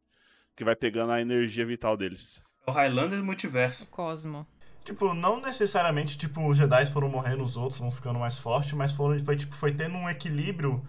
Que 0.56 0.62
vai 0.64 0.76
pegando 0.76 1.10
a 1.12 1.20
energia 1.20 1.66
vital 1.66 1.96
deles. 1.96 2.40
É 2.66 2.70
o 2.70 2.72
Highlander 2.72 3.18
do 3.18 3.24
multiverso. 3.24 3.84
O 3.84 3.88
Cosmo. 3.88 4.46
Tipo, 4.84 5.14
não 5.14 5.40
necessariamente, 5.40 6.18
tipo, 6.18 6.46
os 6.46 6.58
Jedi 6.58 6.84
foram 6.86 7.08
morrendo, 7.08 7.42
os 7.42 7.56
outros 7.56 7.80
vão 7.80 7.90
ficando 7.90 8.18
mais 8.18 8.38
fortes, 8.38 8.74
mas 8.74 8.92
foram, 8.92 9.18
foi, 9.18 9.34
tipo, 9.34 9.54
foi 9.54 9.72
tendo 9.72 9.96
um 9.96 10.10
equilíbrio, 10.10 10.86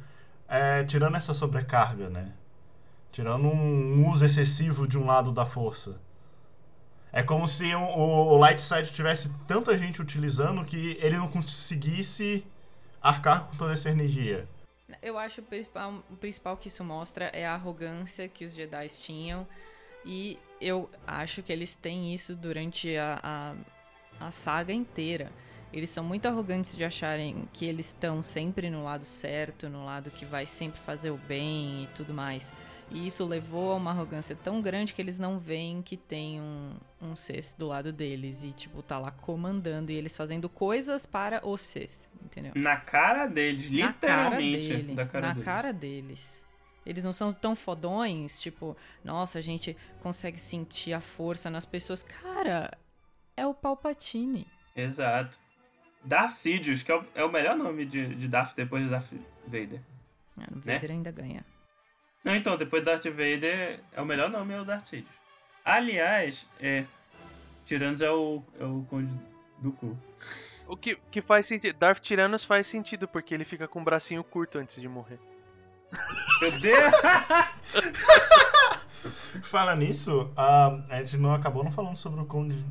é, 0.49 0.83
tirando 0.83 1.15
essa 1.15 1.33
sobrecarga, 1.33 2.09
né? 2.09 2.33
Tirando 3.09 3.47
um, 3.47 4.09
uso 4.09 4.25
excessivo 4.25 4.85
de 4.85 4.97
um 4.97 5.05
lado 5.05 5.31
da 5.31 5.45
força. 5.45 5.97
É 7.13 7.23
como 7.23 7.47
se 7.47 7.73
o, 7.73 7.81
o, 7.81 8.37
Light 8.37 8.61
Side 8.61 8.91
tivesse 8.91 9.33
tanta 9.47 9.77
gente 9.77 10.01
utilizando 10.01 10.65
que 10.65 10.97
ele 10.99 11.17
não 11.17 11.29
conseguisse 11.29 12.45
arcar 13.01 13.45
com 13.45 13.55
toda 13.55 13.71
essa 13.71 13.89
energia. 13.89 14.45
Eu 15.01 15.17
acho 15.17 15.39
o 15.39 15.43
principal, 15.45 16.03
o 16.11 16.17
principal 16.17 16.57
que 16.57 16.67
isso 16.67 16.83
mostra 16.83 17.27
é 17.27 17.45
a 17.45 17.53
arrogância 17.53 18.27
que 18.27 18.43
os 18.43 18.53
Jedi 18.53 18.87
tinham. 18.87 19.47
E 20.03 20.37
eu 20.59 20.89
acho 21.07 21.41
que 21.41 21.53
eles 21.53 21.73
têm 21.73 22.13
isso 22.13 22.35
durante 22.35 22.95
a, 22.97 23.19
a, 23.23 23.55
a 24.19 24.31
saga 24.31 24.73
inteira. 24.73 25.31
Eles 25.73 25.89
são 25.89 26.03
muito 26.03 26.25
arrogantes 26.25 26.75
de 26.75 26.83
acharem 26.83 27.47
que 27.51 27.65
eles 27.65 27.87
estão 27.87 28.21
sempre 28.21 28.69
no 28.69 28.83
lado 28.83 29.03
certo, 29.03 29.67
no 29.67 29.83
lado 29.83 30.09
que 30.09 30.23
vai 30.23 30.45
sempre 30.45 30.79
fazer 30.79 31.09
o 31.09 31.17
bem 31.17 31.83
e 31.83 31.89
tudo 31.95 32.13
mais. 32.13 32.51
E 32.91 33.07
isso 33.07 33.25
levou 33.25 33.73
a 33.73 33.75
uma 33.75 33.91
arrogância 33.91 34.35
tão 34.35 34.61
grande 34.61 34.93
que 34.93 35.01
eles 35.01 35.17
não 35.17 35.39
veem 35.39 35.81
que 35.81 35.97
tem 35.97 36.39
um, 36.39 36.75
um 37.01 37.15
Sith 37.15 37.55
do 37.57 37.67
lado 37.67 37.91
deles. 37.91 38.43
E, 38.43 38.53
tipo, 38.53 38.81
tá 38.81 38.97
lá 38.99 39.11
comandando 39.11 39.91
e 39.91 39.95
eles 39.95 40.15
fazendo 40.15 40.47
coisas 40.47 41.05
para 41.05 41.45
o 41.45 41.57
Sith, 41.57 42.07
entendeu? 42.23 42.53
Na 42.55 42.77
cara 42.77 43.27
deles, 43.27 43.71
na 43.71 43.91
cara 43.91 44.37
literalmente. 44.37 44.67
dele, 44.67 44.95
da 44.95 45.05
cara 45.05 45.27
na 45.27 45.33
deles. 45.33 45.45
cara 45.45 45.73
deles. 45.73 46.45
Eles 46.85 47.03
não 47.03 47.11
são 47.11 47.33
tão 47.33 47.55
fodões, 47.55 48.39
tipo, 48.39 48.77
nossa, 49.03 49.39
a 49.39 49.41
gente 49.41 49.75
consegue 50.01 50.39
sentir 50.39 50.93
a 50.93 51.01
força 51.01 51.49
nas 51.49 51.65
pessoas. 51.65 52.03
Cara, 52.03 52.71
é 53.37 53.45
o 53.45 53.53
Palpatine. 53.53 54.47
Exato. 54.75 55.37
Darth 56.03 56.31
Sidious, 56.31 56.83
que 56.83 56.91
é 56.91 56.95
o, 56.95 57.05
é 57.15 57.23
o 57.25 57.31
melhor 57.31 57.55
nome 57.55 57.85
de, 57.85 58.13
de 58.15 58.27
Darth 58.27 58.55
depois 58.55 58.83
de 58.83 58.89
Darth 58.89 59.11
Vader. 59.47 59.81
Ah, 60.39 60.47
o 60.51 60.55
Né? 60.65 60.75
Vader 60.75 60.91
ainda 60.91 61.11
ganha. 61.11 61.45
Não, 62.23 62.35
então, 62.35 62.57
depois 62.57 62.83
de 62.83 62.91
Darth 62.91 63.05
Vader, 63.05 63.79
é 63.91 64.01
o 64.01 64.05
melhor 64.05 64.29
nome 64.29 64.53
é 64.53 64.59
o 64.59 64.65
Darth 64.65 64.85
Sidious. 64.85 65.09
Aliás, 65.63 66.47
é. 66.59 66.85
Tiranos 67.65 68.01
é 68.01 68.11
o, 68.11 68.43
é 68.59 68.65
o 68.65 68.85
Conde 68.89 69.11
do 69.57 69.71
Cu. 69.71 69.97
O 70.67 70.77
que, 70.77 70.95
que 71.09 71.21
faz 71.21 71.47
sentido. 71.47 71.75
Darth 71.77 71.99
Tyrannus 71.99 72.45
faz 72.45 72.67
sentido, 72.67 73.07
porque 73.07 73.33
ele 73.33 73.45
fica 73.45 73.67
com 73.67 73.81
o 73.81 73.83
bracinho 73.83 74.23
curto 74.23 74.59
antes 74.59 74.79
de 74.79 74.87
morrer. 74.87 75.19
Meu 76.41 76.51
Deus! 76.59 76.93
Fala 79.43 79.75
nisso, 79.75 80.31
ah, 80.35 80.79
a 80.89 81.03
gente 81.03 81.17
não 81.17 81.33
acabou 81.33 81.63
não 81.63 81.71
falando 81.71 81.95
sobre 81.95 82.21
o 82.21 82.25
Conde. 82.25 82.63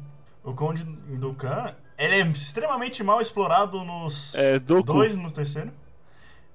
O 0.45 0.53
Conde 0.53 0.85
do 0.85 1.33
Khan, 1.35 1.75
ele 1.97 2.17
é 2.17 2.27
extremamente 2.27 3.03
mal 3.03 3.21
explorado 3.21 3.83
nos 3.83 4.35
É, 4.35 4.59
dois 4.59 5.17
no 5.17 5.31
terceiro. 5.33 5.73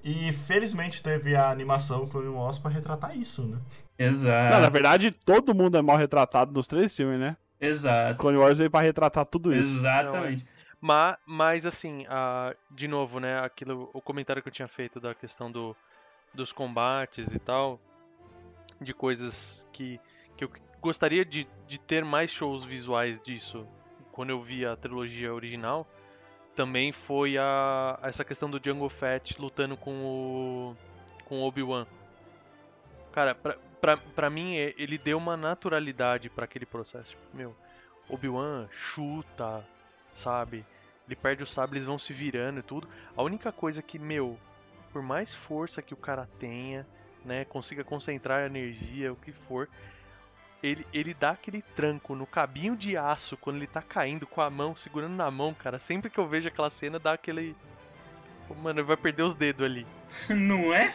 E 0.03 0.31
felizmente 0.31 1.03
teve 1.03 1.35
a 1.35 1.49
animação 1.49 2.07
Clone 2.07 2.29
Wars 2.29 2.57
pra 2.57 2.71
retratar 2.71 3.17
isso, 3.17 3.43
né? 3.43 3.59
Exato. 3.97 4.53
Não, 4.53 4.61
na 4.61 4.69
verdade, 4.69 5.11
todo 5.11 5.53
mundo 5.53 5.77
é 5.77 5.81
mal 5.81 5.97
retratado 5.97 6.53
nos 6.53 6.67
três 6.67 6.95
filmes, 6.95 7.19
né? 7.19 7.35
Exato. 7.59 8.17
Clone 8.19 8.37
Wars 8.37 8.59
veio 8.59 8.71
pra 8.71 8.79
retratar 8.79 9.25
tudo 9.25 9.51
isso. 9.51 9.79
Exatamente. 9.79 10.45
Mas, 10.79 11.17
mas 11.25 11.65
assim, 11.65 12.05
ah, 12.07 12.55
de 12.71 12.87
novo, 12.87 13.19
né? 13.19 13.39
Aquilo, 13.39 13.89
o 13.93 14.01
comentário 14.01 14.41
que 14.41 14.47
eu 14.47 14.53
tinha 14.53 14.67
feito 14.67 14.99
da 15.01 15.13
questão 15.13 15.51
do, 15.51 15.75
dos 16.33 16.53
combates 16.53 17.33
e 17.33 17.39
tal, 17.39 17.77
de 18.79 18.93
coisas 18.93 19.67
que, 19.73 19.99
que 20.37 20.45
eu 20.45 20.51
gostaria 20.81 21.25
de, 21.25 21.45
de 21.67 21.77
ter 21.77 22.05
mais 22.05 22.31
shows 22.31 22.63
visuais 22.63 23.19
disso 23.21 23.67
quando 24.19 24.31
eu 24.31 24.41
vi 24.41 24.65
a 24.65 24.75
trilogia 24.75 25.33
original, 25.33 25.87
também 26.53 26.91
foi 26.91 27.37
a, 27.37 27.97
essa 28.03 28.25
questão 28.25 28.49
do 28.49 28.59
Jungle 28.61 28.89
Fett 28.89 29.39
lutando 29.39 29.77
com 29.77 29.93
o 30.03 30.75
com 31.23 31.41
Obi-Wan. 31.43 31.87
Cara, 33.13 33.33
pra, 33.33 33.55
pra, 33.79 33.95
pra 33.95 34.29
mim 34.29 34.57
é- 34.57 34.75
ele 34.77 34.97
deu 34.97 35.17
uma 35.17 35.37
naturalidade 35.37 36.29
pra 36.29 36.43
aquele 36.43 36.65
processo. 36.65 37.11
Tipo, 37.11 37.23
Meu, 37.33 37.55
Obi-Wan 38.09 38.67
chuta, 38.69 39.65
sabe? 40.17 40.65
Ele 41.07 41.15
perde 41.15 41.43
o 41.43 41.47
sabre, 41.47 41.77
eles 41.77 41.85
vão 41.85 41.97
se 41.97 42.11
virando 42.11 42.59
e 42.59 42.63
tudo. 42.63 42.89
A 43.15 43.23
única 43.23 43.53
coisa 43.53 43.81
que, 43.81 43.97
meu, 43.97 44.37
por 44.91 45.01
mais 45.01 45.33
força 45.33 45.81
que 45.81 45.93
o 45.93 45.97
cara 45.97 46.27
tenha, 46.37 46.85
né, 47.23 47.45
consiga 47.45 47.85
concentrar 47.85 48.43
a 48.43 48.47
energia, 48.47 49.13
o 49.13 49.15
que 49.15 49.31
for, 49.31 49.69
ele, 50.61 50.85
ele 50.93 51.13
dá 51.13 51.31
aquele 51.31 51.61
tranco 51.75 52.15
no 52.15 52.25
cabinho 52.25 52.75
de 52.75 52.97
aço 52.97 53.37
quando 53.37 53.57
ele 53.57 53.67
tá 53.67 53.81
caindo 53.81 54.27
com 54.27 54.41
a 54.41 54.49
mão, 54.49 54.75
segurando 54.75 55.15
na 55.15 55.29
mão, 55.31 55.53
cara. 55.53 55.79
Sempre 55.79 56.09
que 56.09 56.17
eu 56.19 56.27
vejo 56.27 56.47
aquela 56.47 56.69
cena, 56.69 56.99
dá 56.99 57.13
aquele. 57.13 57.55
Mano, 58.63 58.79
ele 58.79 58.87
vai 58.87 58.97
perder 58.97 59.23
os 59.23 59.33
dedos 59.33 59.65
ali. 59.65 59.85
Não 60.29 60.73
é? 60.73 60.93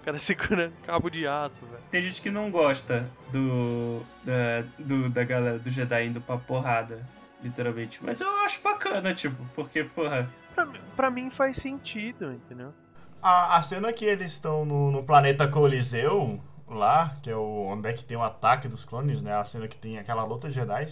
O 0.00 0.04
cara 0.04 0.18
segurando 0.20 0.72
cabo 0.86 1.10
de 1.10 1.26
aço, 1.26 1.60
velho. 1.66 1.82
Tem 1.90 2.02
gente 2.02 2.20
que 2.22 2.30
não 2.30 2.50
gosta 2.50 3.08
do 3.30 4.02
da, 4.24 4.64
do, 4.78 5.08
da 5.08 5.22
galera 5.22 5.58
do 5.60 5.70
Jedi 5.70 6.06
indo 6.06 6.20
pra 6.20 6.36
porrada, 6.36 7.06
literalmente. 7.42 8.00
Mas 8.02 8.20
eu 8.20 8.28
acho 8.44 8.60
bacana, 8.62 9.14
tipo, 9.14 9.36
porque, 9.54 9.84
porra, 9.84 10.28
Pra, 10.56 10.64
mim- 10.66 10.80
pra 10.96 11.10
mim 11.10 11.30
faz 11.30 11.56
sentido, 11.56 12.32
entendeu? 12.32 12.74
A, 13.22 13.56
a 13.56 13.62
cena 13.62 13.92
que 13.92 14.04
eles 14.04 14.32
estão 14.32 14.64
no, 14.64 14.90
no 14.90 15.02
planeta 15.04 15.46
Coliseu, 15.46 16.40
lá, 16.74 17.16
que 17.22 17.30
é 17.30 17.36
o, 17.36 17.66
onde 17.66 17.88
é 17.88 17.92
que 17.92 18.04
tem 18.04 18.16
o 18.16 18.22
ataque 18.22 18.68
dos 18.68 18.84
clones, 18.84 19.22
né? 19.22 19.34
A 19.34 19.44
cena 19.44 19.68
que 19.68 19.76
tem 19.76 19.98
aquela 19.98 20.24
luta 20.24 20.48
de 20.48 20.54
Jedi. 20.54 20.86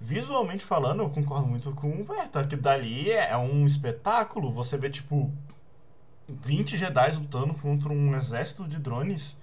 Visualmente 0.00 0.64
falando, 0.64 1.02
eu 1.02 1.10
concordo 1.10 1.46
muito 1.46 1.72
com 1.72 2.00
o 2.00 2.04
Verta, 2.04 2.44
que 2.44 2.56
dali 2.56 3.10
é, 3.10 3.30
é 3.30 3.36
um 3.36 3.66
espetáculo. 3.66 4.50
Você 4.52 4.78
vê, 4.78 4.88
tipo, 4.88 5.30
20 6.28 6.76
Jedi 6.76 7.16
lutando 7.16 7.54
contra 7.54 7.92
um 7.92 8.14
exército 8.14 8.66
de 8.66 8.78
drones. 8.78 9.40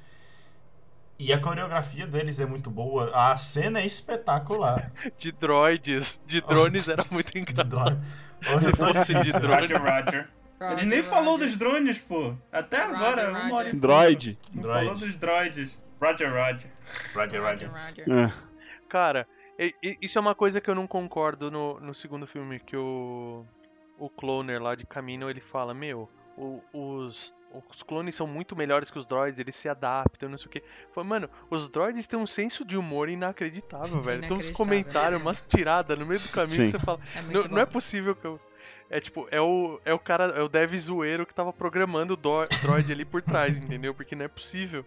E 1.19 1.33
a 1.33 1.39
coreografia 1.39 2.05
deles 2.05 2.39
é 2.39 2.45
muito 2.45 2.69
boa. 2.69 3.11
A 3.13 3.35
cena 3.35 3.79
é 3.79 3.85
espetacular. 3.85 4.91
De 5.17 5.31
droids, 5.31 6.21
de 6.27 6.41
drones 6.41 6.87
era 6.87 7.03
muito 7.09 7.33
engraçado. 7.37 7.69
drone. 7.69 8.59
Se 8.59 8.71
fosse 8.71 9.13
de 9.23 9.31
drone. 9.31 9.61
Roger, 9.61 9.81
Roger. 9.81 10.29
A 10.59 10.71
gente 10.71 10.85
nem 10.85 11.03
falou 11.03 11.37
dos 11.37 11.55
drones, 11.55 11.99
pô. 11.99 12.33
Até 12.51 12.83
Roger, 12.83 12.95
agora, 12.95 13.29
Roger. 13.31 13.45
uma 13.45 13.55
hora 13.55 13.69
e. 13.69 13.73
Droid. 13.75 14.39
Não 14.53 14.61
Droid. 14.63 14.85
falou 14.85 14.99
dos 14.99 15.15
droids. 15.15 15.79
Roger, 16.01 16.29
Roger. 16.31 16.71
Roger, 17.15 17.41
Roger, 17.41 17.71
Roger. 17.71 18.05
É. 18.11 18.33
Cara, 18.89 19.27
isso 20.01 20.17
é 20.17 20.21
uma 20.21 20.35
coisa 20.35 20.61
que 20.61 20.69
eu 20.69 20.75
não 20.75 20.87
concordo 20.87 21.49
no, 21.51 21.79
no 21.79 21.93
segundo 21.93 22.25
filme, 22.27 22.59
que 22.59 22.75
o, 22.77 23.45
o 23.97 24.09
cloner 24.09 24.61
lá 24.61 24.75
de 24.75 24.85
Camino, 24.85 25.29
ele 25.29 25.41
fala, 25.41 25.73
meu, 25.73 26.09
o- 26.37 26.61
os, 26.71 27.35
os 27.71 27.83
clones 27.83 28.13
são 28.15 28.27
muito 28.27 28.55
melhores 28.55 28.89
que 28.91 28.99
os 28.99 29.05
droids, 29.05 29.39
eles 29.39 29.55
se 29.55 29.67
adaptam, 29.67 30.29
não 30.29 30.37
sei 30.37 30.47
o 30.47 30.49
que. 30.49 30.63
Mano, 31.03 31.27
os 31.49 31.67
droids 31.67 32.05
têm 32.07 32.17
um 32.19 32.27
senso 32.27 32.63
de 32.63 32.77
humor 32.77 33.09
inacreditável, 33.09 33.99
velho. 34.01 34.21
Tem 34.21 34.31
uns 34.31 34.45
Inacreditável. 34.45 34.55
comentários, 34.55 35.21
umas 35.21 35.45
tiradas 35.45 35.97
no 35.97 36.05
meio 36.05 36.19
do 36.19 36.29
caminho 36.29 36.51
Sim. 36.55 36.71
você 36.71 36.79
fala, 36.79 36.99
É 37.15 37.21
não, 37.33 37.41
não 37.43 37.59
é 37.59 37.65
possível 37.65 38.15
que 38.15 38.25
eu... 38.25 38.39
É 38.89 38.99
tipo, 38.99 39.27
é 39.31 39.41
o, 39.41 39.79
é 39.83 39.93
o 39.93 39.99
cara, 39.99 40.25
é 40.37 40.41
o 40.41 40.47
dev 40.47 40.73
zoeiro 40.77 41.25
que 41.25 41.33
tava 41.33 41.51
programando 41.51 42.13
o 42.13 42.17
dro- 42.17 42.47
droid 42.61 42.91
ali 42.91 43.03
por 43.05 43.21
trás, 43.21 43.55
entendeu? 43.57 43.93
Porque 43.93 44.15
não 44.15 44.25
é 44.25 44.27
possível. 44.27 44.85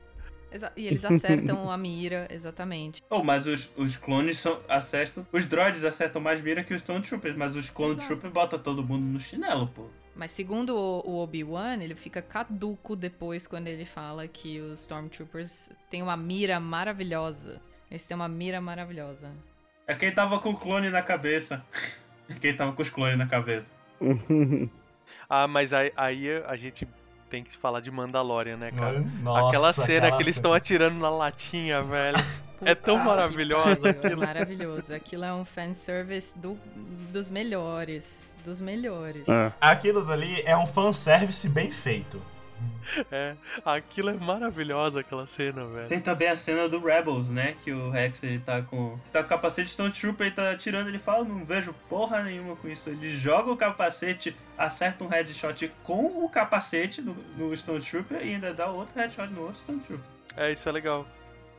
Exa- 0.53 0.73
E 0.77 0.87
eles 0.87 1.05
acertam 1.05 1.71
a 1.71 1.77
mira, 1.77 2.27
exatamente. 2.31 3.03
Oh, 3.09 3.23
mas 3.23 3.47
os, 3.47 3.71
os 3.77 3.97
clones 3.97 4.39
são, 4.39 4.59
acertam. 4.69 5.25
Os 5.33 5.45
droids 5.45 5.85
acertam 5.85 6.21
mais 6.21 6.41
mira 6.41 6.65
que 6.65 6.75
os 6.75 6.81
Stormtroopers, 6.81 7.37
mas 7.37 7.55
os 7.57 7.71
Clone 7.71 7.93
Exato. 7.93 8.07
Troopers 8.09 8.33
botam 8.33 8.59
todo 8.59 8.83
mundo 8.83 9.05
no 9.05 9.21
chinelo, 9.21 9.69
pô. 9.69 9.87
Mas 10.17 10.33
segundo 10.33 10.77
o, 10.77 11.09
o 11.09 11.19
Obi-Wan, 11.23 11.77
ele 11.83 11.95
fica 11.95 12.21
caduco 12.21 12.97
depois 12.97 13.47
quando 13.47 13.69
ele 13.69 13.85
fala 13.85 14.27
que 14.27 14.61
os 14.61 14.81
Stormtroopers 14.81 15.71
têm 15.89 16.03
uma 16.03 16.17
mira 16.17 16.59
maravilhosa. 16.59 17.61
Eles 17.89 18.05
têm 18.05 18.17
uma 18.17 18.29
mira 18.29 18.61
maravilhosa. 18.61 19.31
É 19.87 19.95
quem 19.95 20.13
tava 20.13 20.39
com 20.41 20.51
o 20.51 20.57
clone 20.57 20.91
na 20.91 21.03
cabeça. 21.03 21.65
Quem 22.41 22.55
tava 22.55 22.73
com 22.73 22.83
os 22.83 22.91
clones 22.91 23.19
na 23.19 23.27
cabeça. 23.27 23.67
Ah, 25.33 25.47
mas 25.47 25.73
aí, 25.73 25.93
aí 25.97 26.43
a 26.45 26.57
gente 26.57 26.89
tem 27.31 27.45
que 27.45 27.57
falar 27.57 27.79
de 27.79 27.89
Mandalorian, 27.89 28.57
né, 28.57 28.73
cara? 28.73 28.99
Nossa, 29.23 29.49
aquela 29.49 29.73
cena 29.73 29.99
aquela 29.99 30.17
que 30.17 30.23
eles 30.25 30.35
estão 30.35 30.53
atirando 30.53 30.99
na 30.99 31.09
latinha, 31.09 31.83
velho. 31.83 32.19
É 32.63 32.75
tão 32.75 32.99
maravilhosa 32.99 33.71
aquilo. 33.89 34.23
É 34.23 34.27
maravilhoso. 34.27 34.93
Aquilo 34.93 35.25
é 35.25 35.33
um 35.33 35.47
fanservice 35.47 36.39
do, 36.39 36.59
dos 37.11 37.31
melhores. 37.31 38.31
Dos 38.45 38.61
melhores. 38.61 39.27
É. 39.27 39.51
Aquilo 39.59 40.05
dali 40.05 40.43
é 40.45 40.55
um 40.55 40.67
fanservice 40.67 41.49
bem 41.49 41.71
feito. 41.71 42.21
É, 43.11 43.37
aquilo 43.65 44.11
é 44.11 44.15
maravilhosa 44.15 45.01
aquela 45.01 45.27
cena, 45.27 45.65
velho. 45.65 45.87
Tem 45.87 46.01
também 46.01 46.29
a 46.29 46.35
cena 46.35 46.69
do 46.69 46.81
Rebels, 46.81 47.29
né? 47.29 47.55
Que 47.63 47.73
o 47.73 47.91
Rex 47.91 48.23
ele 48.25 48.41
tá 48.41 48.63
com. 48.63 48.99
tá 49.13 49.21
com 49.21 49.27
o 49.27 49.29
capacete 49.29 49.71
Stone 49.71 49.93
Trooper 49.93 50.27
e 50.27 50.31
tá 50.31 50.51
atirando. 50.51 50.89
Ele 50.89 50.99
fala: 50.99 51.25
Não 51.25 51.45
vejo 51.45 51.73
porra 51.89 52.23
nenhuma 52.23 52.57
com 52.57 52.69
isso. 52.69 52.91
Ele 52.91 53.11
joga 53.13 53.53
o 53.53 53.57
capacete, 53.57 54.35
acerta 54.59 55.05
um 55.05 55.09
headshot 55.09 55.71
com 55.85 56.25
o 56.25 56.29
capacete 56.29 57.01
no, 57.01 57.15
no 57.37 57.57
Stone 57.57 57.81
Trooper 57.81 58.19
e 58.23 58.35
ainda 58.35 58.53
dá 58.53 58.67
outro 58.69 58.99
headshot 58.99 59.29
no 59.29 59.43
outro 59.43 59.61
Stone 59.61 59.81
Trooper. 59.81 60.07
É, 60.37 60.53
isso 60.53 60.69
é 60.69 60.73
legal. 60.73 61.07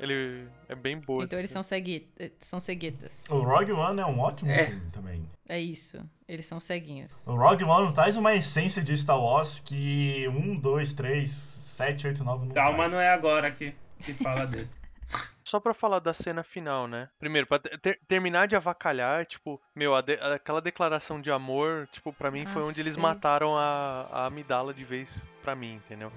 Ele 0.01 0.47
é 0.67 0.73
bem 0.73 0.99
boa. 0.99 1.23
Então 1.23 1.37
eles 1.37 1.51
são, 1.51 1.61
segui 1.61 2.09
são 2.39 2.59
ceguetas. 2.59 3.23
O 3.29 3.39
Rogue 3.41 3.71
One 3.71 4.01
é 4.01 4.05
um 4.05 4.19
ótimo 4.19 4.49
É. 4.49 4.65
filme 4.65 4.89
também. 4.91 5.29
É 5.47 5.59
isso. 5.59 6.03
Eles 6.27 6.45
são 6.47 6.59
ceguinhos. 6.59 7.27
O 7.27 7.35
Rogue 7.35 7.63
One 7.63 7.93
traz 7.93 8.17
uma 8.17 8.33
essência 8.33 8.81
de 8.81 8.97
Star 8.97 9.19
Wars 9.21 9.59
que 9.59 10.27
1, 10.27 10.55
2, 10.59 10.93
3, 10.93 11.29
7, 11.29 12.07
8, 12.07 12.23
9 12.23 12.47
não 12.47 12.53
Calma, 12.55 12.77
traz. 12.79 12.93
não 12.93 12.99
é 12.99 13.09
agora 13.09 13.51
que, 13.51 13.75
que 13.99 14.13
fala 14.15 14.45
desse. 14.47 14.75
Só 15.45 15.59
pra 15.59 15.73
falar 15.73 15.99
da 15.99 16.13
cena 16.13 16.41
final, 16.43 16.87
né? 16.87 17.09
Primeiro, 17.19 17.45
pra 17.45 17.59
ter- 17.59 17.77
ter- 17.79 17.99
terminar 18.07 18.47
de 18.47 18.55
avacalhar, 18.55 19.25
tipo, 19.25 19.61
meu, 19.75 20.01
de- 20.01 20.13
aquela 20.13 20.61
declaração 20.61 21.19
de 21.19 21.29
amor, 21.29 21.87
tipo, 21.91 22.13
pra 22.13 22.31
mim 22.31 22.45
foi 22.45 22.61
Ah, 22.63 22.65
onde 22.65 22.79
eles 22.79 22.95
mataram 22.95 23.57
a, 23.57 24.07
a 24.11 24.25
amidala 24.27 24.73
de 24.73 24.85
vez 24.85 25.29
pra 25.43 25.53
mim, 25.53 25.73
entendeu? 25.75 26.09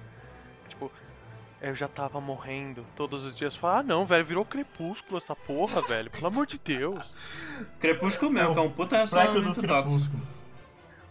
Eu 1.65 1.73
já 1.73 1.87
tava 1.87 2.21
morrendo 2.21 2.85
todos 2.95 3.25
os 3.25 3.35
dias. 3.35 3.55
Falar, 3.55 3.79
ah 3.79 3.83
não, 3.83 4.05
velho, 4.05 4.23
virou 4.23 4.45
crepúsculo 4.45 5.17
essa 5.17 5.35
porra, 5.35 5.81
velho. 5.81 6.11
Pelo 6.11 6.27
amor 6.27 6.45
de 6.45 6.59
Deus. 6.59 7.11
Crepúsculo 7.81 8.29
mesmo, 8.29 8.53
que 8.53 8.59
é 8.59 8.61
um 8.61 8.69
puta 8.71 8.97
relacionamento 8.97 9.61
tóxico. 9.67 9.67
Crepúsculo. 9.67 10.27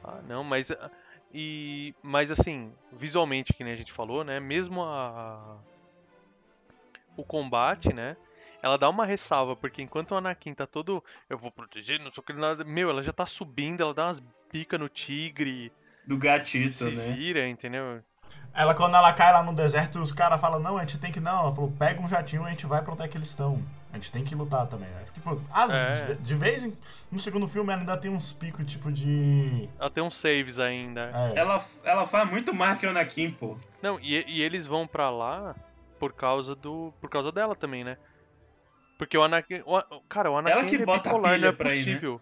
Ah, 0.05 0.21
não, 0.29 0.45
mas. 0.45 0.71
ah, 0.71 0.89
E. 1.33 1.93
Mas 2.01 2.31
assim, 2.31 2.73
visualmente, 2.93 3.53
que 3.53 3.65
nem 3.65 3.73
a 3.73 3.77
gente 3.77 3.93
falou, 3.93 4.23
né? 4.23 4.39
Mesmo 4.39 4.85
a. 4.85 5.59
O 7.17 7.25
combate, 7.25 7.93
né? 7.93 8.17
Ela 8.63 8.79
dá 8.79 8.89
uma 8.89 9.05
ressalva, 9.05 9.57
porque 9.57 9.83
enquanto 9.83 10.13
o 10.13 10.17
Anakin 10.17 10.55
tá 10.55 10.69
todo. 10.69 11.03
Eu 11.29 11.37
vou 11.37 11.51
proteger, 11.51 11.99
não 11.99 12.13
sei 12.13 12.21
o 12.21 12.25
que 12.25 12.33
nada. 12.33 12.63
Meu, 12.63 12.89
ela 12.91 13.03
já 13.03 13.13
tá 13.13 13.27
subindo, 13.27 13.81
ela 13.83 13.93
dá 13.93 14.07
umas 14.07 14.23
bicas 14.53 14.79
no 14.79 14.89
tigre, 14.89 15.73
Do 16.07 16.17
gatito, 16.17 16.73
se 16.75 16.91
né? 16.93 17.13
vira, 17.13 17.49
entendeu? 17.49 18.01
Ela, 18.53 18.73
quando 18.75 18.95
ela 18.97 19.13
cai 19.13 19.33
lá 19.33 19.43
no 19.43 19.53
deserto, 19.53 19.99
os 20.01 20.13
caras 20.13 20.41
falam, 20.41 20.61
não, 20.61 20.77
a 20.77 20.81
gente 20.83 20.99
tem 20.99 21.11
que 21.11 21.19
não. 21.19 21.41
Ela 21.41 21.55
falou, 21.55 21.73
pega 21.77 22.01
um 22.01 22.07
jatinho 22.07 22.43
e 22.45 22.47
a 22.47 22.51
gente 22.51 22.67
vai 22.67 22.81
pra 22.83 22.93
onde 22.93 23.03
é 23.03 23.09
que 23.09 23.17
eles 23.17 23.29
estão. 23.29 23.61
A 23.93 23.97
gente 23.97 24.11
tem 24.13 24.23
que 24.25 24.35
lutar 24.35 24.67
também. 24.67 24.89
né? 24.89 25.05
Tipo, 25.13 25.41
às- 25.53 25.73
É. 25.73 26.15
de, 26.15 26.23
de 26.23 26.35
vez 26.35 26.63
em. 26.65 26.77
No 27.11 27.19
segundo 27.19 27.47
filme 27.49 27.73
ela 27.73 27.81
ainda 27.83 27.97
tem 27.97 28.11
uns 28.11 28.33
picos, 28.33 28.65
tipo, 28.67 28.93
de. 28.93 29.69
Ela 29.79 29.91
tem 29.91 30.03
uns 30.05 30.17
saves 30.17 30.59
ainda. 30.61 31.11
É, 31.35 31.39
Ela, 31.39 31.65
ela 31.85 32.07
faz 32.07 32.29
muito 32.31 32.55
mais 32.55 32.79
que 32.79 32.87
o 32.87 32.91
Anakin, 32.91 33.31
pô. 33.33 33.57
Não, 33.83 33.99
e, 34.01 34.25
e 34.29 34.43
eles 34.43 34.67
vão 34.67 34.87
pra 34.87 35.11
lá 35.11 35.55
por 35.99 36.13
causa 36.13 36.55
do. 36.55 36.93
Por 37.01 37.11
causa 37.11 37.31
dela 37.33 37.55
também, 37.57 37.83
né? 37.85 37.97
Porque 38.99 39.19
o 39.19 39.23
Anakin. 39.25 39.63
o 39.67 40.01
cara, 40.09 40.31
o 40.31 40.39
Anakin 40.39 40.57
Ela 40.59 40.65
que 40.65 40.75
ele 40.77 40.83
é 40.85 40.87
bota 40.87 41.11
a 41.11 41.19
pilha 41.21 41.49
é 41.49 41.53
pra 41.53 41.75
ir, 41.75 41.87
né? 41.87 42.19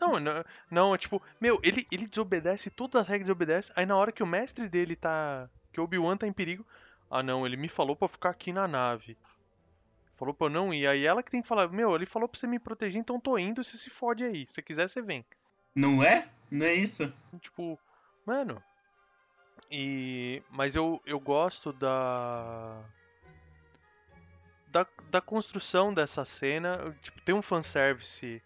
Não, 0.00 0.18
não, 0.18 0.44
não, 0.70 0.94
é 0.94 0.98
tipo, 0.98 1.22
meu, 1.38 1.60
ele, 1.62 1.86
ele 1.92 2.08
desobedece, 2.08 2.70
todas 2.70 3.02
as 3.02 3.08
regras 3.08 3.26
desobedece, 3.26 3.70
aí 3.76 3.84
na 3.84 3.96
hora 3.96 4.10
que 4.10 4.22
o 4.22 4.26
mestre 4.26 4.68
dele 4.68 4.96
tá. 4.96 5.48
Que 5.72 5.80
o 5.80 5.84
Obi-Wan 5.84 6.16
tá 6.16 6.26
em 6.26 6.32
perigo. 6.32 6.66
Ah 7.10 7.22
não, 7.22 7.44
ele 7.46 7.56
me 7.56 7.68
falou 7.68 7.94
pra 7.94 8.06
eu 8.06 8.08
ficar 8.08 8.30
aqui 8.30 8.52
na 8.52 8.66
nave. 8.66 9.16
Falou 10.16 10.34
pra 10.34 10.46
eu 10.46 10.50
não 10.50 10.72
ir. 10.72 10.86
Aí 10.86 11.04
ela 11.04 11.22
que 11.22 11.30
tem 11.30 11.42
que 11.42 11.48
falar, 11.48 11.68
meu, 11.68 11.94
ele 11.94 12.06
falou 12.06 12.28
pra 12.28 12.38
você 12.38 12.46
me 12.46 12.58
proteger, 12.58 13.00
então 13.00 13.20
tô 13.20 13.38
indo, 13.38 13.62
você 13.62 13.76
se 13.76 13.90
fode 13.90 14.24
aí. 14.24 14.46
Se 14.46 14.54
você 14.54 14.62
quiser, 14.62 14.88
você 14.88 15.02
vem. 15.02 15.24
Não 15.74 16.02
é? 16.02 16.28
Não 16.50 16.66
é 16.66 16.74
isso? 16.74 17.12
Tipo, 17.40 17.78
mano. 18.26 18.62
E. 19.70 20.42
Mas 20.50 20.74
eu, 20.74 21.00
eu 21.06 21.20
gosto 21.20 21.72
da. 21.72 22.82
Da, 24.68 24.86
da 25.10 25.20
construção 25.20 25.92
dessa 25.92 26.24
cena. 26.24 26.96
Tipo, 27.02 27.20
tem 27.22 27.34
um 27.34 27.42
fanservice. 27.42 28.42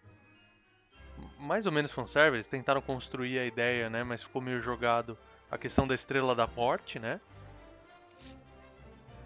Mais 1.45 1.65
ou 1.65 1.71
menos 1.71 1.91
fanservice. 1.91 2.35
Eles 2.37 2.47
tentaram 2.47 2.81
construir 2.81 3.39
a 3.39 3.45
ideia, 3.45 3.89
né? 3.89 4.03
Mas 4.03 4.23
ficou 4.23 4.41
meio 4.41 4.59
jogado. 4.61 5.17
A 5.49 5.57
questão 5.57 5.87
da 5.87 5.93
estrela 5.95 6.33
da 6.35 6.47
morte, 6.47 6.99
né? 6.99 7.19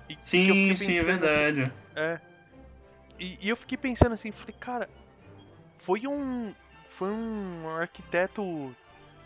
E 0.09 0.17
Sim, 0.21 0.75
sim, 0.75 0.97
é 0.97 0.99
assim, 0.99 1.01
verdade. 1.01 1.71
é. 1.95 2.19
E, 3.19 3.37
e 3.41 3.49
eu 3.49 3.55
fiquei 3.57 3.77
pensando 3.77 4.13
assim, 4.13 4.31
falei, 4.31 4.55
cara, 4.59 4.89
foi 5.77 6.05
um. 6.07 6.53
Foi 6.89 7.09
um 7.09 7.69
arquiteto 7.77 8.75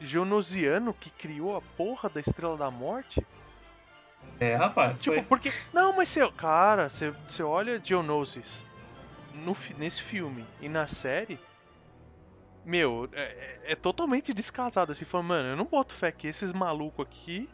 geonosiano 0.01 0.93
que 0.93 1.09
criou 1.09 1.55
a 1.55 1.61
porra 1.61 2.09
da 2.09 2.19
Estrela 2.19 2.57
da 2.57 2.69
Morte? 2.69 3.25
É, 4.39 4.55
rapaz, 4.55 4.97
Tipo, 4.99 5.15
foi. 5.15 5.23
porque. 5.23 5.51
Não, 5.73 5.93
mas 5.95 6.09
você. 6.09 6.29
Cara, 6.33 6.89
você, 6.89 7.11
você 7.27 7.41
olha 7.41 7.81
Geonosis 7.83 8.65
no, 9.33 9.55
nesse 9.77 10.01
filme 10.01 10.45
e 10.61 10.67
na 10.69 10.85
série. 10.87 11.39
Meu, 12.65 13.09
é, 13.13 13.21
é- 13.21 13.71
é 13.71 13.75
totalmente 13.75 14.33
descasado 14.33 14.91
assim. 14.91 15.05
Falando, 15.05 15.27
mano, 15.27 15.49
eu 15.49 15.55
não 15.57 15.65
boto 15.65 15.93
fé 15.93 16.11
que 16.11 16.27
esses 16.27 16.53
malucos 16.53 17.05
aqui 17.05 17.49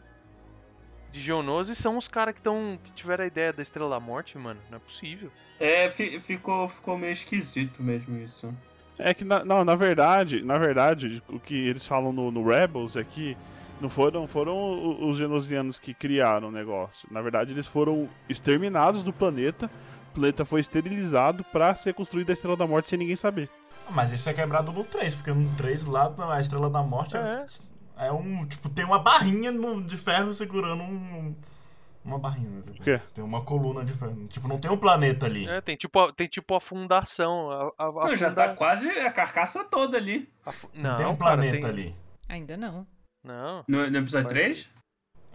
de 1.10 1.20
Geonosis 1.20 1.76
são 1.76 1.96
os 1.96 2.06
caras 2.06 2.34
que, 2.34 2.40
tão, 2.42 2.78
que 2.84 2.92
tiveram 2.92 3.24
a 3.24 3.26
ideia 3.26 3.52
da 3.52 3.62
Estrela 3.62 3.90
da 3.90 4.00
Morte, 4.00 4.38
mano. 4.38 4.60
Não 4.70 4.76
é 4.76 4.80
possível. 4.80 5.30
É, 5.58 5.90
fi- 5.90 6.20
ficou, 6.20 6.68
ficou 6.68 6.96
meio 6.96 7.12
esquisito 7.12 7.82
mesmo 7.82 8.16
isso. 8.18 8.54
É 8.96 9.12
que, 9.12 9.24
na, 9.24 9.44
não, 9.44 9.64
na 9.64 9.74
verdade, 9.74 10.42
na 10.42 10.58
verdade, 10.58 11.22
o 11.28 11.40
que 11.40 11.54
eles 11.54 11.86
falam 11.86 12.12
no, 12.12 12.30
no 12.30 12.46
Rebels 12.46 12.96
é 12.96 13.02
que 13.02 13.36
não 13.80 13.88
foram, 13.88 14.26
foram 14.26 15.02
os 15.08 15.16
genosianos 15.16 15.78
que 15.78 15.92
criaram 15.94 16.48
o 16.48 16.52
negócio. 16.52 17.08
Na 17.10 17.20
verdade, 17.22 17.52
eles 17.52 17.66
foram 17.66 18.08
exterminados 18.28 19.02
do 19.02 19.12
planeta. 19.12 19.70
O 20.10 20.14
planeta 20.14 20.44
foi 20.44 20.60
esterilizado 20.60 21.44
pra 21.44 21.74
ser 21.74 21.94
construída 21.94 22.32
a 22.32 22.34
Estrela 22.34 22.56
da 22.56 22.66
Morte 22.66 22.88
sem 22.88 22.98
ninguém 22.98 23.16
saber. 23.16 23.48
Mas 23.90 24.10
isso 24.12 24.28
é 24.28 24.34
quebrado 24.34 24.72
no 24.72 24.84
3, 24.84 25.14
porque 25.14 25.32
no 25.32 25.48
3 25.56 25.84
lá 25.84 26.12
a 26.34 26.40
Estrela 26.40 26.68
da 26.70 26.82
Morte 26.82 27.16
é, 27.16 28.06
é 28.06 28.12
um. 28.12 28.44
Tipo, 28.46 28.68
tem 28.68 28.84
uma 28.84 28.98
barrinha 28.98 29.52
de 29.82 29.96
ferro 29.96 30.32
segurando 30.32 30.82
um. 30.82 31.34
Uma 32.02 32.18
barrinha, 32.18 32.48
né? 32.48 32.62
Tipo, 32.62 32.80
O 32.80 32.84
quê? 32.84 33.00
Tem 33.12 33.22
uma 33.22 33.42
coluna 33.44 33.84
de 33.84 33.92
ferro. 33.92 34.26
Tipo, 34.28 34.48
não 34.48 34.58
tem 34.58 34.70
um 34.70 34.76
planeta 34.76 35.26
ali. 35.26 35.46
É, 35.48 35.60
tem 35.60 35.76
tipo 35.76 35.98
a, 36.00 36.10
tem 36.12 36.26
tipo 36.26 36.54
a 36.54 36.60
fundação. 36.60 37.50
A, 37.50 37.72
a, 37.78 37.86
a 37.88 37.92
Não, 38.06 38.16
já 38.16 38.30
tá 38.32 38.54
quase 38.54 38.88
a 38.88 39.12
carcaça 39.12 39.64
toda 39.64 39.98
ali. 39.98 40.26
fu- 40.46 40.70
Não, 40.74 40.90
não, 40.90 40.96
tem 40.96 41.06
um 41.06 41.16
cara, 41.16 41.36
planeta 41.36 41.60
tem- 41.60 41.68
ali. 41.68 41.96
Ainda 42.28 42.56
não. 42.56 42.86
Não. 43.22 43.64
No, 43.68 43.90
no 43.90 43.98
episódio 43.98 44.24
Mas- 44.24 44.32
3? 44.32 44.70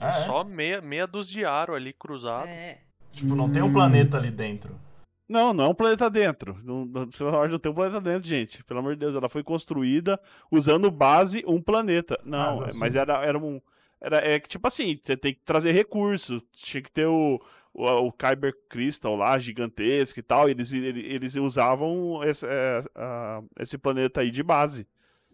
É, 0.01 0.07
é. 0.07 0.11
Só 0.11 0.43
meia, 0.43 0.81
meia 0.81 1.05
dúzia 1.05 1.31
de 1.33 1.45
aro 1.45 1.75
ali 1.75 1.93
cruzado. 1.93 2.47
É. 2.47 2.79
Tipo, 3.15 3.35
não 3.35 3.49
tem 3.49 3.61
um 3.61 3.71
planeta 3.71 4.17
ali 4.17 4.29
dentro. 4.29 4.79
Não, 5.27 5.53
não 5.53 5.63
é 5.63 5.67
um 5.69 5.73
planeta 5.73 6.09
dentro. 6.09 6.59
Não, 6.63 6.85
não, 6.85 7.07
não 7.49 7.59
tem 7.59 7.71
um 7.71 7.75
planeta 7.75 7.99
dentro, 8.01 8.27
gente. 8.27 8.63
Pelo 8.63 8.79
amor 8.81 8.93
de 8.93 8.99
Deus, 8.99 9.15
ela 9.15 9.27
foi 9.29 9.43
construída 9.43 10.19
usando 10.51 10.91
base 10.91 11.43
um 11.47 11.59
planeta. 11.61 12.19
Não, 12.23 12.61
Ah, 12.63 12.67
é- 12.67 12.71
sim. 12.71 12.77
mas 12.79 12.93
era, 12.93 13.25
era 13.25 13.37
um. 13.37 13.59
Era, 13.99 14.17
é 14.17 14.39
que, 14.39 14.47
tipo 14.49 14.67
assim, 14.67 14.99
você 15.01 15.17
tem 15.17 15.33
que 15.33 15.39
trazer 15.43 15.71
recurso. 15.71 16.39
Tinha 16.51 16.81
que 16.83 16.91
ter 16.91 17.07
o, 17.07 17.41
o, 17.73 17.85
o 17.85 18.11
Kyber 18.11 18.53
Crystal 18.69 19.15
lá, 19.15 19.39
gigantesco 19.39 20.19
e 20.19 20.23
tal. 20.23 20.47
Eles, 20.47 20.71
ele- 20.71 21.05
eles 21.07 21.33
usavam 21.35 22.23
esse, 22.23 22.45
é, 22.45 22.83
a- 22.93 23.41
esse 23.59 23.77
planeta 23.79 24.21
aí 24.21 24.29
de 24.29 24.43
base. 24.43 24.85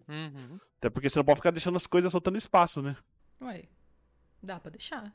Uhum. 0.07 0.57
Até 0.77 0.89
porque 0.89 1.09
você 1.09 1.19
não 1.19 1.25
pode 1.25 1.39
ficar 1.39 1.51
deixando 1.51 1.75
as 1.75 1.85
coisas 1.87 2.11
soltando 2.11 2.37
espaço, 2.37 2.81
né? 2.81 2.95
Ué. 3.41 3.63
Dá 4.41 4.59
pra 4.59 4.71
deixar. 4.71 5.13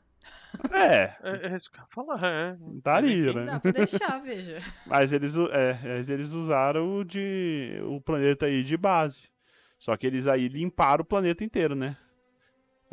É, 0.71 1.15
É, 1.21 1.47
é 1.53 1.57
isso 1.57 1.69
que 1.71 1.77
eu 1.77 1.83
ia 1.83 1.87
falar, 1.93 2.23
é. 2.25 2.57
daria, 2.83 3.33
né? 3.33 3.45
Dá 3.45 3.59
pra 3.59 3.71
deixar, 3.71 4.19
veja. 4.21 4.57
Mas 4.87 5.11
eles, 5.11 5.35
é, 5.35 5.79
mas 5.83 6.09
eles 6.09 6.31
usaram 6.31 6.97
o 6.97 7.03
de 7.03 7.79
o 7.83 7.99
planeta 8.01 8.45
aí 8.45 8.63
de 8.63 8.77
base. 8.77 9.29
Só 9.77 9.95
que 9.97 10.07
eles 10.07 10.25
aí 10.27 10.47
limparam 10.47 11.01
o 11.01 11.05
planeta 11.05 11.43
inteiro, 11.43 11.75
né? 11.75 11.95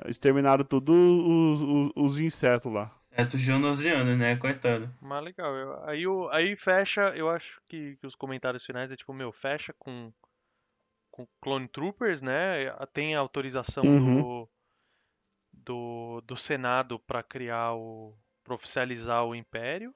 Exterminaram 0.06 0.64
tudo 0.64 0.92
os, 0.92 1.60
os, 1.62 1.92
os 1.96 2.20
insetos 2.20 2.70
lá. 2.72 2.90
Certo 3.14 3.38
Geonosiano, 3.38 4.16
né? 4.16 4.34
Coitado. 4.36 4.92
Mas 5.00 5.24
legal. 5.24 5.54
eu- 5.56 5.84
aí, 5.84 6.06
o, 6.06 6.28
aí 6.30 6.56
fecha, 6.56 7.12
eu 7.16 7.30
acho 7.30 7.60
que, 7.66 7.96
que 7.96 8.06
os 8.06 8.16
comentários 8.16 8.66
finais 8.66 8.90
é 8.90 8.96
tipo, 8.96 9.14
meu, 9.14 9.30
fecha 9.32 9.72
com, 9.78 10.12
com 11.12 11.26
Clone 11.40 11.68
Troopers, 11.68 12.20
né? 12.22 12.70
Tem 12.92 13.14
a 13.14 13.20
autorização 13.20 13.84
Uhum. 13.84 14.16
do, 14.16 14.48
do, 15.64 16.22
do 16.26 16.36
Senado 16.36 16.98
pra 16.98 17.22
criar 17.22 17.74
o. 17.74 18.14
pra 18.42 18.54
oficializar 18.54 19.24
o 19.24 19.34
Império. 19.34 19.94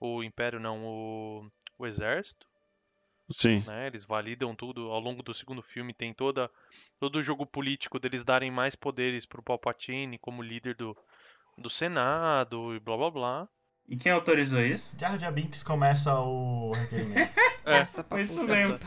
O 0.00 0.22
Império 0.22 0.60
não, 0.60 0.84
o, 0.84 1.50
o 1.78 1.86
Exército. 1.86 2.46
Sim. 3.30 3.62
né? 3.66 3.86
Eles 3.88 4.04
validam 4.06 4.54
tudo 4.54 4.90
ao 4.90 5.00
longo 5.00 5.22
do 5.22 5.34
segundo 5.34 5.62
filme, 5.62 5.92
tem 5.92 6.14
toda 6.14 6.50
todo 6.98 7.16
o 7.16 7.22
jogo 7.22 7.44
político 7.44 7.98
deles 7.98 8.24
darem 8.24 8.50
mais 8.50 8.74
poderes 8.74 9.26
pro 9.26 9.42
Palpatine 9.42 10.18
como 10.18 10.42
líder 10.42 10.74
do, 10.74 10.96
do 11.58 11.68
Senado 11.68 12.74
e 12.74 12.80
blá 12.80 12.96
blá 12.96 13.10
blá. 13.10 13.48
E 13.86 13.96
quem 13.96 14.12
autorizou 14.12 14.60
isso? 14.60 14.98
Jar 14.98 15.18
Jar 15.18 15.32
Binks 15.32 15.62
começa 15.62 16.18
o 16.18 16.70
requerimento. 16.72 17.34
É, 17.64 17.86
foi 17.86 18.22
isso 18.22 18.42
mesmo. 18.44 18.78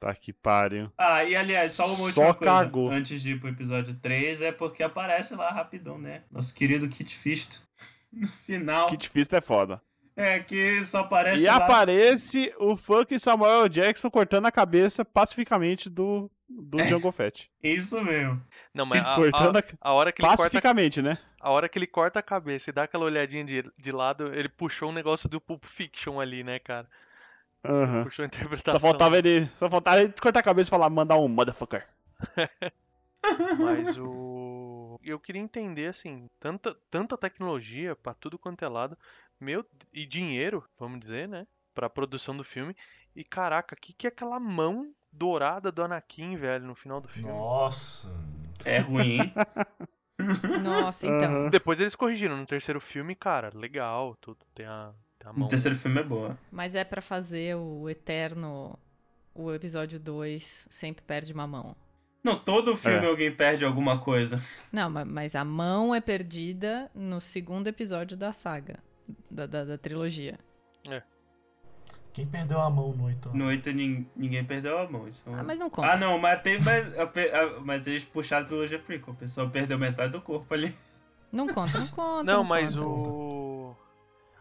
Tá 0.00 0.14
que 0.14 0.32
pariu. 0.32 0.92
Ah, 0.96 1.24
e 1.24 1.34
aliás, 1.34 1.72
só 1.72 1.86
uma 1.86 1.96
Só 1.96 2.04
última 2.04 2.34
coisa 2.34 2.54
cagou. 2.54 2.90
antes 2.90 3.20
de 3.20 3.32
ir 3.32 3.40
pro 3.40 3.48
episódio 3.48 3.94
3, 4.00 4.40
é 4.42 4.52
porque 4.52 4.82
aparece 4.82 5.34
lá 5.34 5.50
rapidão, 5.50 5.98
né? 5.98 6.22
Nosso 6.30 6.54
querido 6.54 6.88
Kit 6.88 7.16
Fisto. 7.16 7.62
No 8.10 8.26
final. 8.26 8.86
Que 8.88 8.96
difícil 8.96 9.36
é 9.36 9.40
foda. 9.42 9.82
É, 10.16 10.40
que 10.40 10.82
só 10.86 11.00
aparece 11.00 11.42
E 11.42 11.46
lá. 11.46 11.56
aparece 11.56 12.50
o 12.58 12.74
funk 12.74 13.18
Samuel 13.20 13.68
Jackson 13.68 14.10
cortando 14.10 14.46
a 14.46 14.50
cabeça 14.50 15.04
pacificamente 15.04 15.90
do, 15.90 16.30
do 16.48 16.80
É. 16.80 16.86
Jungle 16.88 17.12
Fett. 17.12 17.50
Isso 17.62 18.02
mesmo. 18.02 18.42
Não, 18.72 18.86
mas 18.86 19.04
a, 19.04 19.14
Cortando 19.14 19.58
a, 19.58 19.62
a 19.82 19.92
hora 19.92 20.10
que 20.10 20.22
ele 20.22 20.26
corta 20.26 20.42
Pacificamente, 20.44 21.02
né? 21.02 21.18
a 21.38 21.50
hora 21.50 21.68
que 21.68 21.78
ele 21.78 21.86
corta 21.86 22.18
a 22.18 22.22
cabeça 22.22 22.70
e 22.70 22.72
dá 22.72 22.84
aquela 22.84 23.04
olhadinha 23.04 23.44
de, 23.44 23.62
de 23.76 23.92
lado, 23.92 24.32
ele 24.34 24.48
puxou 24.48 24.88
um 24.88 24.92
negócio 24.94 25.28
do 25.28 25.38
Pulp 25.38 25.64
Fiction 25.66 26.18
ali, 26.18 26.42
né, 26.42 26.58
cara? 26.58 26.88
Puxou 27.62 28.06
a 28.08 28.12
Só 28.12 28.24
interpretação. 28.24 28.80
faltava 28.80 29.18
ele. 29.18 29.46
Só 29.56 29.68
faltava 29.68 30.00
ele 30.00 30.12
cortar 30.20 30.40
a 30.40 30.42
cabeça 30.42 30.68
e 30.68 30.70
falar, 30.70 30.88
mandar 30.90 31.16
um 31.16 31.28
motherfucker. 31.28 31.86
Mas 33.58 33.98
o. 33.98 34.98
Eu 35.02 35.18
queria 35.18 35.40
entender, 35.40 35.86
assim, 35.86 36.26
tanta, 36.40 36.76
tanta 36.90 37.16
tecnologia 37.16 37.96
pra 37.96 38.14
tudo 38.14 38.38
quanto 38.38 38.64
é 38.64 38.68
lado, 38.68 38.96
meu, 39.40 39.64
e 39.92 40.04
dinheiro, 40.04 40.64
vamos 40.78 41.00
dizer, 41.00 41.28
né? 41.28 41.46
Pra 41.74 41.88
produção 41.88 42.36
do 42.36 42.44
filme. 42.44 42.76
E 43.14 43.24
caraca, 43.24 43.74
o 43.74 43.78
que, 43.78 43.92
que 43.92 44.06
é 44.06 44.08
aquela 44.08 44.38
mão 44.38 44.92
dourada 45.12 45.72
do 45.72 45.82
Anakin, 45.82 46.36
velho, 46.36 46.64
no 46.66 46.74
final 46.74 47.00
do 47.00 47.08
filme? 47.08 47.28
Nossa. 47.28 48.08
É 48.64 48.78
ruim. 48.78 49.20
hein? 49.20 49.34
Nossa, 50.62 51.06
então. 51.06 51.42
Aham. 51.42 51.50
Depois 51.50 51.80
eles 51.80 51.94
corrigiram 51.94 52.36
no 52.36 52.44
terceiro 52.46 52.80
filme, 52.80 53.14
cara, 53.14 53.50
legal, 53.54 54.16
tudo. 54.20 54.38
Tem 54.54 54.66
a, 54.66 54.92
tem 55.18 55.30
a 55.30 55.44
O 55.44 55.48
terceiro 55.48 55.76
filme 55.76 56.00
é 56.00 56.04
boa. 56.04 56.38
Mas 56.50 56.74
é 56.74 56.84
pra 56.84 57.00
fazer 57.02 57.56
o 57.56 57.88
eterno. 57.88 58.78
O 59.34 59.52
episódio 59.52 60.00
2 60.00 60.66
sempre 60.70 61.02
perde 61.04 61.32
uma 61.32 61.46
mão. 61.46 61.76
Não, 62.24 62.36
todo 62.36 62.74
filme 62.74 63.06
É. 63.06 63.08
alguém 63.08 63.30
perde 63.32 63.64
alguma 63.64 63.98
coisa. 63.98 64.36
Não, 64.72 64.90
ma- 64.90 65.04
mas 65.04 65.36
a 65.36 65.44
mão 65.44 65.94
é 65.94 66.00
perdida 66.00 66.90
no 66.94 67.20
segundo 67.20 67.68
episódio 67.68 68.16
da 68.16 68.32
saga. 68.32 68.80
Da, 69.30 69.46
da, 69.46 69.64
da 69.64 69.78
trilogia. 69.78 70.38
Quem 72.12 72.26
perdeu 72.26 72.60
a 72.60 72.68
mão 72.68 72.92
no 72.92 73.04
oito? 73.04 73.30
No 73.32 73.46
8 73.46 73.70
nin- 73.70 74.04
ninguém 74.16 74.44
perdeu 74.44 74.76
a 74.78 74.90
mão. 74.90 75.06
Isso 75.06 75.22
é 75.26 75.30
um- 75.30 75.36
Ah, 75.38 75.42
mas 75.44 75.56
não 75.58 75.70
conta. 75.70 75.92
Ah, 75.92 75.96
não, 75.96 76.18
mas, 76.18 76.42
tem, 76.42 76.60
mas, 76.60 76.98
a 76.98 77.02
a- 77.04 77.60
mas 77.64 77.86
eles 77.86 78.04
puxaram 78.04 78.44
a 78.44 78.48
trilogia 78.48 78.78
prequel. 78.80 79.14
O 79.14 79.16
pessoal 79.16 79.48
perdeu 79.48 79.78
metade 79.78 80.10
do 80.10 80.20
corpo 80.20 80.52
ali. 80.52 80.74
Não 81.30 81.46
conta, 81.46 81.78
não 81.78 81.86
conta. 81.94 82.24
Não, 82.24 82.38
não 82.38 82.44
mas 82.44 82.74
conta. 82.74 82.88
o. 82.88 83.37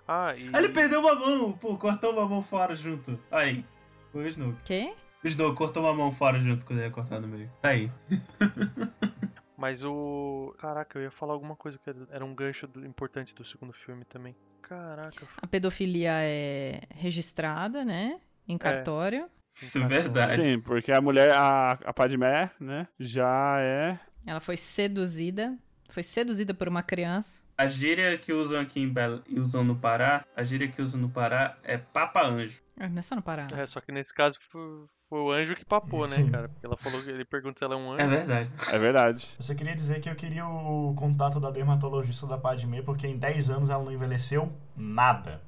Ah, 0.07 0.33
e. 0.35 0.47
Ele 0.55 0.69
perdeu 0.69 0.99
uma 1.01 1.15
mão, 1.15 1.51
pô, 1.53 1.75
cortou 1.77 2.13
uma 2.13 2.27
mão 2.27 2.41
fora 2.41 2.75
junto. 2.75 3.19
Aí, 3.31 3.65
foi 4.11 4.23
o 4.23 4.27
Snoke. 4.27 4.61
Quê? 4.63 4.93
O 5.23 5.27
Snoke 5.27 5.57
cortou 5.57 5.83
uma 5.83 5.93
mão 5.93 6.11
fora 6.11 6.39
junto 6.39 6.65
quando 6.65 6.79
ele 6.79 6.87
ia 6.87 6.91
cortar 6.93 7.19
no 7.19 7.27
meio. 7.27 7.51
Tá 7.61 7.69
aí. 7.69 7.91
Mas 9.57 9.83
o. 9.83 10.53
Caraca, 10.59 10.97
eu 10.99 11.03
ia 11.03 11.11
falar 11.11 11.33
alguma 11.33 11.55
coisa 11.55 11.79
que 11.79 11.89
era 12.11 12.23
um 12.23 12.33
gancho 12.35 12.67
do- 12.67 12.85
importante 12.85 13.33
do 13.33 13.43
segundo 13.43 13.73
filme 13.73 14.05
também. 14.05 14.35
Caraca. 14.61 15.25
A 15.41 15.47
pedofilia 15.47 16.11
é 16.21 16.81
registrada, 16.93 17.83
né? 17.83 18.19
Em 18.47 18.57
cartório. 18.57 19.27
Isso 19.55 19.79
é 19.81 19.87
verdade. 19.87 20.35
Sim, 20.43 20.59
porque 20.61 20.91
a 20.91 21.01
mulher, 21.01 21.31
a, 21.33 21.71
a 21.71 21.93
Padmé, 21.93 22.51
né, 22.59 22.87
já 22.99 23.57
é. 23.59 23.99
Ela 24.25 24.39
foi 24.39 24.55
seduzida. 24.55 25.57
Foi 25.89 26.03
seduzida 26.03 26.53
por 26.53 26.67
uma 26.67 26.83
criança. 26.83 27.41
A 27.57 27.65
gíria 27.67 28.17
que 28.17 28.31
usam 28.31 28.59
aqui 28.61 28.79
em 28.79 28.87
Belo 28.87 29.23
e 29.27 29.39
usam 29.39 29.63
no 29.63 29.75
Pará, 29.75 30.23
a 30.35 30.43
gíria 30.43 30.67
que 30.67 30.79
usam 30.81 31.01
no 31.01 31.09
Pará 31.09 31.57
é 31.63 31.77
Papa 31.77 32.21
Anjo. 32.23 32.61
Ah, 32.79 32.87
Não 32.87 32.99
é 32.99 33.01
só 33.01 33.15
no 33.15 33.21
Pará. 33.21 33.47
É, 33.51 33.65
só 33.65 33.81
que 33.81 33.91
nesse 33.91 34.13
caso 34.13 34.37
foi, 34.51 34.61
foi 35.09 35.19
o 35.19 35.31
anjo 35.31 35.55
que 35.55 35.65
papou, 35.65 36.01
né, 36.01 36.07
Sim. 36.09 36.29
cara? 36.29 36.49
Porque 36.49 36.63
ela 36.65 36.77
falou 36.77 37.01
que 37.01 37.09
ele 37.09 37.25
pergunta 37.25 37.57
se 37.57 37.65
ela 37.65 37.73
é 37.73 37.77
um 37.77 37.97
É 37.97 38.03
anjo. 38.03 38.15
verdade. 38.15 38.51
É 38.71 38.77
verdade. 38.77 39.27
Eu 39.39 39.43
só 39.43 39.55
queria 39.55 39.75
dizer 39.75 39.99
que 39.99 40.07
eu 40.07 40.15
queria 40.15 40.45
o 40.45 40.93
contato 40.95 41.39
da 41.39 41.49
dermatologista 41.49 42.27
da 42.27 42.37
Padme, 42.37 42.83
porque 42.83 43.07
em 43.07 43.17
10 43.17 43.49
anos 43.49 43.69
ela 43.71 43.83
não 43.83 43.91
envelheceu 43.91 44.55
nada. 44.75 45.41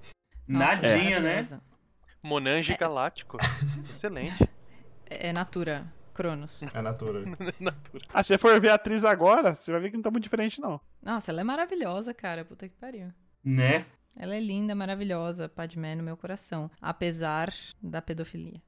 Nossa, 0.48 0.66
Nadinha, 0.78 1.20
né? 1.20 1.30
maravilhosa. 1.36 1.62
Monange 2.24 2.74
É. 2.74 2.78
galáctico. 2.78 3.38
Excelente. 3.86 4.50
É 5.06 5.32
Natura, 5.32 5.86
Cronos. 6.16 6.64
É 6.74 6.82
natura. 6.82 7.22
Natura. 7.62 8.04
Ah, 8.12 8.24
se 8.24 8.30
você 8.30 8.38
for 8.40 8.60
ver 8.60 8.70
a 8.70 8.76
atriz 8.76 9.04
agora, 9.06 9.54
você 9.54 9.72
vai 9.72 9.80
ver 9.80 9.92
que 9.92 9.96
não 9.98 10.04
tá 10.04 10.10
muito 10.10 10.24
diferente, 10.24 10.60
não. 10.60 10.82
Nossa, 11.02 11.32
ela 11.32 11.42
é 11.42 11.44
maravilhosa, 11.44 12.14
cara. 12.14 12.44
Puta 12.46 12.68
que 12.68 12.76
pariu. 12.76 13.12
Né? 13.44 13.86
Ela 14.16 14.36
é 14.36 14.40
linda, 14.40 14.76
maravilhosa, 14.76 15.48
Padmé 15.48 15.96
no 15.96 16.04
meu 16.04 16.18
coração. 16.18 16.70
Apesar 16.82 17.54
da 17.82 18.02
pedofilia. 18.02 18.62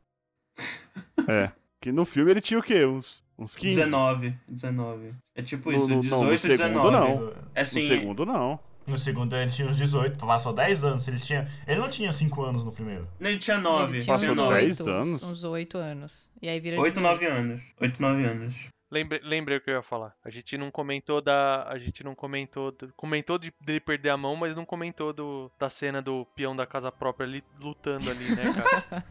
É. 1.27 1.51
Que 1.81 1.91
no 1.91 2.05
filme 2.05 2.31
ele 2.31 2.41
tinha 2.41 2.59
o 2.59 2.63
quê? 2.63 2.85
Uns, 2.85 3.23
uns 3.37 3.55
15? 3.55 3.75
19. 3.75 4.35
19. 4.47 5.13
É 5.35 5.41
tipo 5.41 5.71
No- 5.71 5.77
isso, 5.77 5.87
no- 5.87 5.93
não, 5.95 5.99
18 6.01 6.23
no 6.27 6.33
e 6.33 6.39
segundo 6.39 6.57
19. 6.57 6.91
não. 6.91 7.29
É 7.29 7.33
No 7.33 7.41
assim, 7.55 7.87
segundo, 7.87 8.25
não. 8.25 8.59
No 8.87 8.97
segundo 8.97 9.35
ele 9.35 9.49
tinha 9.51 9.67
uns 9.67 9.77
18, 9.77 10.19
passou 10.25 10.53
10 10.53 10.83
anos. 10.83 11.07
Ele, 11.07 11.19
tinha, 11.19 11.47
ele 11.67 11.79
não 11.79 11.89
tinha 11.89 12.11
5 12.13 12.43
anos 12.43 12.63
no 12.63 12.71
primeiro. 12.71 13.07
ele 13.19 13.37
tinha 13.37 13.57
9. 13.57 13.93
Ele 13.97 14.03
tinha 14.03 14.15
Passou 14.15 14.29
uns 14.31 14.35
tinha 14.37 14.49
10 14.49 14.79
oito, 14.79 14.89
anos? 14.91 15.23
Uns 15.23 15.43
oito 15.43 15.77
anos. 15.77 16.29
E 16.41 16.47
aí 16.49 16.59
vira 16.59 16.79
8, 16.79 16.99
9 16.99 17.19
18. 17.25 17.39
anos. 17.39 17.61
8, 17.79 18.01
9 18.01 18.23
anos. 18.25 18.69
Lembrei, 18.91 19.21
lembrei 19.23 19.57
o 19.57 19.61
que 19.61 19.69
eu 19.69 19.75
ia 19.75 19.81
falar. 19.81 20.13
A 20.21 20.29
gente 20.29 20.57
não 20.57 20.69
comentou 20.69 21.21
da. 21.21 21.63
A 21.69 21.77
gente 21.77 22.03
não 22.03 22.13
comentou. 22.13 22.73
Do, 22.73 22.91
comentou 22.93 23.37
de, 23.37 23.53
dele 23.61 23.79
perder 23.79 24.09
a 24.09 24.17
mão, 24.17 24.35
mas 24.35 24.53
não 24.53 24.65
comentou 24.65 25.13
do, 25.13 25.49
da 25.57 25.69
cena 25.69 26.01
do 26.01 26.27
peão 26.35 26.53
da 26.53 26.65
casa 26.65 26.91
própria 26.91 27.25
ali 27.25 27.41
lutando 27.57 28.11
ali, 28.11 28.35
né, 28.35 28.43
cara? 28.53 29.03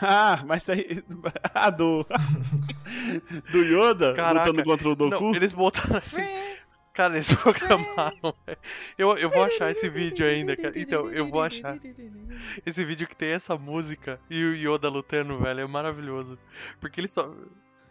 Ah, 0.02 0.42
mas 0.44 0.62
isso 0.62 0.72
aí. 0.72 1.04
Ah, 1.54 1.70
do. 1.70 2.04
do 3.52 3.62
Yoda 3.62 4.14
Caraca. 4.14 4.50
lutando 4.50 4.64
contra 4.64 4.88
o 4.88 4.96
Doku? 4.96 5.24
Não, 5.24 5.34
eles 5.34 5.54
botaram 5.54 5.98
assim. 5.98 6.22
Cara, 6.92 7.14
eles 7.14 7.32
programaram. 7.32 8.34
velho. 8.44 8.58
Eu, 8.96 9.16
eu 9.16 9.30
vou 9.30 9.44
achar 9.44 9.70
esse 9.70 9.88
vídeo 9.88 10.26
ainda, 10.26 10.56
cara. 10.56 10.72
Então, 10.76 11.08
eu 11.08 11.28
vou 11.28 11.40
achar. 11.40 11.78
Esse 12.66 12.84
vídeo 12.84 13.06
que 13.06 13.14
tem 13.14 13.30
essa 13.30 13.56
música 13.56 14.20
e 14.28 14.42
o 14.44 14.54
Yoda 14.56 14.88
lutando, 14.88 15.38
velho, 15.38 15.60
é 15.60 15.66
maravilhoso. 15.68 16.36
Porque 16.80 17.00
ele 17.00 17.06
só. 17.06 17.32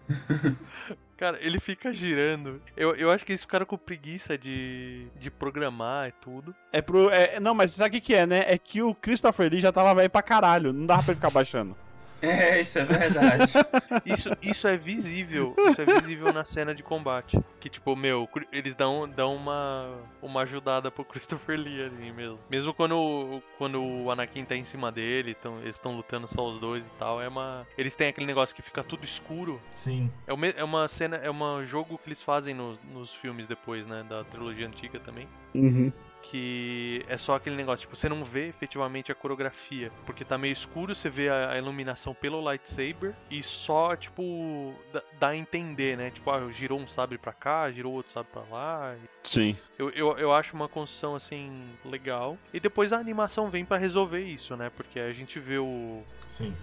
Cara, 1.18 1.40
ele 1.42 1.60
fica 1.60 1.92
girando. 1.92 2.62
Eu, 2.76 2.96
eu 2.96 3.10
acho 3.10 3.26
que 3.26 3.32
eles 3.32 3.42
ficaram 3.42 3.66
com 3.66 3.76
preguiça 3.76 4.38
de, 4.38 5.08
de 5.20 5.32
programar 5.32 6.10
e 6.10 6.12
tudo. 6.12 6.54
É 6.72 6.80
pro. 6.80 7.10
é- 7.10 7.40
não, 7.40 7.56
mas 7.56 7.72
sabe 7.72 7.90
o 7.90 7.92
que, 7.94 8.08
que 8.08 8.14
é, 8.14 8.26
né? 8.28 8.46
É 8.48 8.56
que 8.58 8.84
o 8.84 8.94
Christopher 8.94 9.52
Lee 9.52 9.60
já 9.60 9.72
tava 9.72 9.96
velho 9.96 10.10
pra 10.12 10.22
caralho. 10.22 10.72
Não 10.72 10.86
dava 10.86 11.02
pra 11.02 11.12
ele 11.14 11.20
ficar 11.20 11.32
baixando. 11.32 11.76
É, 12.22 12.60
isso 12.62 12.80
é 12.80 12.84
verdade. 12.86 13.54
Isso, 14.06 14.30
isso 14.42 14.68
é 14.68 14.78
visível. 14.78 15.54
Isso 15.70 15.82
é 15.82 15.86
visível 15.86 16.32
na 16.34 16.44
cena 16.46 16.74
de 16.74 16.82
combate. 16.82 17.38
Que, 17.60 17.70
tipo, 17.70 17.96
meu, 17.96 18.28
eles 18.52 18.76
dão, 18.76 19.08
dão 19.08 19.36
uma, 19.36 19.98
uma 20.22 20.42
ajudada 20.42 20.90
pro 20.90 21.04
Christopher 21.06 21.60
Lee 21.60 21.84
ali 21.84 22.12
mesmo. 22.12 22.40
Mesmo 22.50 22.74
quando, 22.74 22.98
o- 22.98 23.44
quando 23.58 23.84
o 23.84 24.10
Anakin 24.10 24.46
tá 24.46 24.56
em 24.56 24.64
cima 24.64 24.92
dele, 24.92 25.36
tão, 25.36 25.60
eles 25.62 25.76
estão 25.76 25.96
lutando 25.96 26.28
só 26.28 26.48
os 26.48 26.58
dois 26.58 26.88
e 26.88 26.92
tal. 26.92 27.22
É 27.22 27.28
uma. 27.28 27.68
Eles 27.78 27.96
têm 27.96 28.08
aquele 28.08 28.26
negócio 28.28 28.56
que 28.56 28.62
fica 28.62 28.84
tudo 28.84 29.04
escuro. 29.04 29.62
Sim. 29.76 30.10
É, 30.26 30.36
me- 30.36 30.54
é 30.56 30.64
uma 30.64 30.90
cena, 30.96 31.18
é 31.18 31.30
um 31.30 31.64
jogo 31.64 31.98
que 31.98 32.08
eles 32.08 32.22
fazem 32.22 32.54
no- 32.56 32.78
nos 32.94 33.14
filmes 33.14 33.46
depois, 33.48 33.86
né? 33.86 34.06
Da 34.08 34.24
trilogia 34.24 34.68
antiga 34.68 35.00
também. 35.00 35.28
Uhum. 35.54 35.92
Que 36.30 37.06
é 37.08 37.16
só 37.16 37.36
aquele 37.36 37.56
negócio, 37.56 37.82
tipo, 37.86 37.96
você 37.96 38.10
não 38.10 38.24
vê 38.26 38.48
efetivamente 38.50 39.12
a 39.12 39.16
coreografia. 39.16 39.92
Porque 40.06 40.26
tá 40.26 40.38
meio 40.38 40.52
escuro, 40.52 40.94
você 40.94 41.10
vê 41.10 41.30
a, 41.30 41.58
iluminação 41.58 42.14
pelo 42.14 42.42
lightsaber 42.42 43.14
e 43.32 43.42
só, 43.42 43.96
tipo, 43.96 44.76
dá, 45.20 45.30
a 45.30 45.36
entender, 45.38 45.96
né? 45.98 46.12
Tipo, 46.12 46.30
ah, 46.32 46.52
girou 46.52 46.80
um 46.80 46.88
sabre 46.88 47.18
pra 47.18 47.32
cá, 47.32 47.72
girou 47.72 47.94
outro 47.94 48.12
sabre 48.12 48.32
pra 48.34 48.42
lá. 48.52 48.96
Sim. 49.24 49.58
Eu, 49.80 49.90
eu, 49.92 50.18
eu 50.18 50.34
acho 50.34 50.54
uma 50.54 50.68
construção, 50.68 51.16
assim, 51.16 51.66
legal. 51.86 52.38
E 52.54 52.60
depois 52.60 52.92
a 52.92 52.98
animação 52.98 53.50
vem 53.50 53.64
pra 53.64 53.78
resolver 53.78 54.22
isso, 54.22 54.56
né? 54.58 54.70
Porque 54.76 55.00
a 55.00 55.14
gente 55.14 55.40
vê 55.40 55.58
o, 55.58 56.04
Sim. 56.28 56.54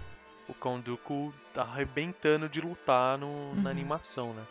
o 0.47 0.53
Count 0.53 0.83
Dooku 0.85 1.33
arrebentando 1.55 2.47
de 2.47 2.61
lutar 2.61 3.17
no, 3.17 3.55
na 3.55 3.61
Uhum. 3.63 3.67
animação, 3.67 4.33
né? 4.33 4.43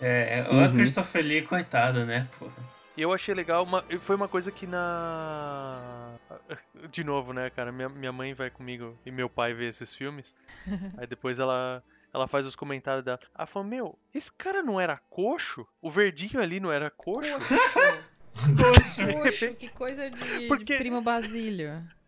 É, 0.00 0.38
é, 0.38 0.48
o 0.48 0.54
Uhum. 0.54 0.74
Christopher 0.76 1.24
Lee, 1.24 1.42
coitado, 1.42 2.06
né? 2.06 2.28
Porra. 2.38 2.79
E 2.96 3.02
eu 3.02 3.12
achei 3.12 3.34
legal, 3.34 3.62
uma- 3.62 3.84
foi 4.00 4.16
uma 4.16 4.28
coisa 4.28 4.50
que 4.50 4.66
na. 4.66 6.14
De 6.90 7.04
novo, 7.04 7.32
né, 7.32 7.48
cara? 7.50 7.70
Minha, 7.72 7.88
minha 7.88 8.12
mãe 8.12 8.34
vai 8.34 8.50
comigo 8.50 8.98
e 9.06 9.10
meu 9.10 9.28
pai 9.30 9.54
vê 9.54 9.68
esses 9.68 9.94
filmes. 9.94 10.36
Aí 10.98 11.06
depois 11.06 11.38
ela, 11.38 11.82
ela 12.12 12.26
faz 12.28 12.44
os 12.46 12.56
comentários 12.56 13.04
dela. 13.04 13.20
Ela 13.36 13.46
fala: 13.46 13.64
Meu, 13.66 13.98
esse 14.12 14.32
cara 14.32 14.62
não 14.62 14.80
era 14.80 14.98
coxo? 15.08 15.66
O 15.80 15.90
verdinho 15.90 16.40
ali 16.42 16.58
não 16.60 16.72
era 16.72 16.90
coxo? 16.90 17.30
Poxa, 18.56 19.48
que 19.54 19.68
coisa 19.68 20.10
de, 20.10 20.48
Porque- 20.48 20.64
de 20.72 20.78
primo 20.78 21.00
Basílio. 21.00 21.82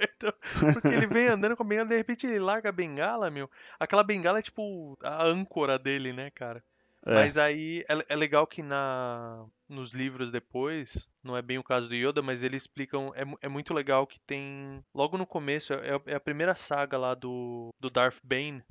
Então, 0.00 0.32
porque 0.74 0.86
ele 0.86 1.08
vem 1.08 1.26
andando 1.26 1.56
com 1.56 1.64
a 1.64 1.66
bengala, 1.66 1.88
de 1.88 1.96
repente 1.96 2.24
ele 2.24 2.38
larga 2.38 2.68
a 2.68 2.72
bengala, 2.72 3.32
meu. 3.32 3.50
Aquela 3.80 4.04
bengala 4.04 4.38
é 4.38 4.42
tipo 4.42 4.96
a 5.02 5.24
âncora 5.24 5.76
dele, 5.76 6.12
né, 6.12 6.30
cara? 6.30 6.62
É. 7.08 7.14
Mas 7.14 7.38
aí 7.38 7.84
é, 7.88 8.12
é 8.12 8.16
legal 8.16 8.46
que 8.46 8.62
na 8.62 9.46
nos 9.66 9.92
livros 9.92 10.30
depois, 10.30 11.10
não 11.24 11.36
é 11.36 11.40
bem 11.40 11.58
o 11.58 11.64
caso 11.64 11.88
do 11.88 11.94
Yoda, 11.94 12.20
mas 12.20 12.42
eles 12.42 12.62
explicam. 12.62 13.12
É, 13.14 13.24
é 13.46 13.48
muito 13.48 13.72
legal 13.72 14.06
que 14.06 14.20
tem. 14.20 14.84
Logo 14.94 15.16
no 15.16 15.26
começo, 15.26 15.72
é, 15.72 16.00
é 16.06 16.14
a 16.14 16.20
primeira 16.20 16.54
saga 16.54 16.98
lá 16.98 17.14
do, 17.14 17.74
do 17.80 17.88
Darth 17.88 18.18
Bane. 18.22 18.62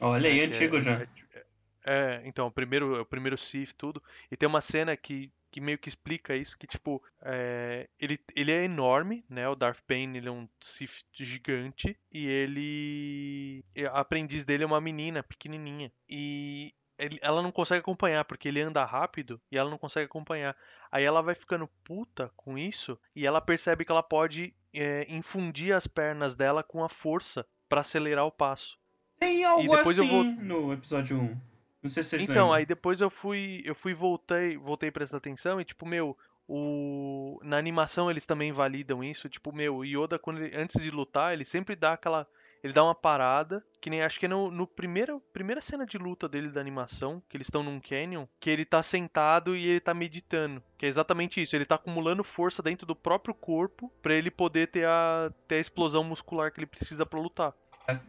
Olha 0.00 0.30
aí, 0.30 0.36
que 0.36 0.40
é- 0.40 0.44
antigo 0.44 0.80
já. 0.80 1.02
É, 1.02 1.46
é, 1.86 2.22
então, 2.24 2.46
o 2.46 2.50
primeiro, 2.50 3.00
o 3.00 3.04
primeiro 3.04 3.36
Sith, 3.36 3.72
tudo. 3.76 4.00
E 4.30 4.36
tem 4.36 4.48
uma 4.48 4.60
cena 4.60 4.96
que, 4.96 5.32
que 5.50 5.60
meio 5.60 5.78
que 5.78 5.88
explica 5.88 6.36
isso, 6.36 6.56
que 6.56 6.68
tipo, 6.68 7.02
é, 7.22 7.88
ele, 7.98 8.18
ele 8.36 8.52
é 8.52 8.64
enorme, 8.64 9.24
né? 9.28 9.48
O 9.48 9.56
Darth 9.56 9.82
Bane, 9.88 10.18
ele 10.18 10.28
é 10.28 10.32
um 10.32 10.48
Sith 10.60 11.04
gigante. 11.12 11.96
E 12.12 12.26
ele... 12.26 13.64
A 13.90 14.00
aprendiz 14.00 14.44
dele 14.44 14.62
é 14.62 14.66
uma 14.66 14.80
menina 14.80 15.24
pequenininha. 15.24 15.92
E 16.08 16.72
ele- 16.98 17.18
ela 17.22 17.42
não 17.42 17.50
consegue 17.52 17.80
acompanhar, 17.80 18.24
porque 18.24 18.48
ele 18.48 18.60
anda 18.60 18.84
rápido 18.84 19.40
e 19.50 19.58
ela 19.58 19.70
não 19.70 19.78
consegue 19.78 20.06
acompanhar. 20.06 20.56
Aí 20.90 21.02
ela 21.04 21.20
vai 21.22 21.34
ficando 21.34 21.68
puta 21.84 22.30
com 22.36 22.56
isso 22.56 22.98
e 23.16 23.26
ela 23.26 23.40
percebe 23.40 23.84
que 23.84 23.90
ela 23.92 24.02
pode 24.02 24.54
é, 24.76 25.06
infundir 25.08 25.72
as 25.74 25.86
pernas 25.86 26.34
dela 26.34 26.62
com 26.62 26.82
a 26.82 26.88
força 26.88 27.46
pra 27.68 27.82
acelerar 27.82 28.26
o 28.26 28.32
passo. 28.32 28.76
Tem 29.20 29.44
algo 29.44 29.76
depois 29.76 29.96
eu 29.98 30.04
assim 30.04 30.12
vou- 30.12 30.24
no 30.24 30.72
episódio 30.72 31.16
1. 31.20 31.40
Não 31.82 31.88
sei 31.90 32.02
se 32.02 32.08
vocês 32.10 32.22
Então, 32.22 32.34
lembram. 32.46 32.52
aí 32.52 32.66
depois 32.66 33.00
eu 33.00 33.08
fui, 33.10 33.62
eu 33.64 33.74
fui 33.74 33.94
voltei, 33.94 34.56
voltei 34.56 34.90
prestando 34.90 35.18
atenção 35.18 35.60
e 35.60 35.64
tipo, 35.64 35.86
meu, 35.86 36.16
o 36.48 37.38
na 37.42 37.56
animação 37.56 38.10
eles 38.10 38.26
também 38.26 38.52
validam 38.52 39.02
isso, 39.04 39.28
tipo, 39.28 39.52
meu, 39.54 39.76
o 39.76 39.84
Yoda 39.84 40.18
quando 40.18 40.42
ele- 40.42 40.56
antes 40.56 40.80
de 40.82 40.90
lutar, 40.90 41.32
ele 41.32 41.44
sempre 41.44 41.76
dá 41.76 41.92
aquela 41.92 42.26
ele 42.64 42.72
dá 42.72 42.82
uma 42.82 42.94
parada, 42.94 43.62
que 43.78 43.90
nem 43.90 44.00
acho 44.02 44.18
que 44.18 44.24
é 44.24 44.28
no, 44.28 44.50
no 44.50 44.66
primeiro, 44.66 45.20
primeira 45.32 45.60
cena 45.60 45.84
de 45.84 45.98
luta 45.98 46.26
dele 46.26 46.48
da 46.48 46.60
animação, 46.60 47.22
que 47.28 47.36
eles 47.36 47.46
estão 47.46 47.62
num 47.62 47.78
canyon, 47.78 48.26
que 48.40 48.48
ele 48.48 48.64
tá 48.64 48.82
sentado 48.82 49.54
e 49.54 49.68
ele 49.68 49.80
tá 49.80 49.92
meditando. 49.92 50.62
Que 50.78 50.86
é 50.86 50.88
exatamente 50.88 51.42
isso, 51.42 51.54
ele 51.54 51.66
tá 51.66 51.74
acumulando 51.74 52.24
força 52.24 52.62
dentro 52.62 52.86
do 52.86 52.96
próprio 52.96 53.34
corpo 53.34 53.92
pra 54.02 54.14
ele 54.14 54.30
poder 54.30 54.68
ter 54.68 54.86
a, 54.86 55.30
ter 55.46 55.56
a 55.56 55.60
explosão 55.60 56.02
muscular 56.02 56.50
que 56.50 56.58
ele 56.58 56.66
precisa 56.66 57.04
pra 57.04 57.20
lutar. 57.20 57.52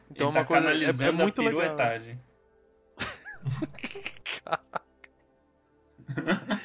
Então 0.10 0.30
Ele 0.30 0.30
é 0.30 0.32
tá 0.32 0.40
uma 0.40 0.46
coisa- 0.46 0.64
é- 0.68 0.72
é 0.72 0.74
canalizando 0.74 1.18
muito 1.22 1.42
a 1.42 1.44
legal. 1.44 1.76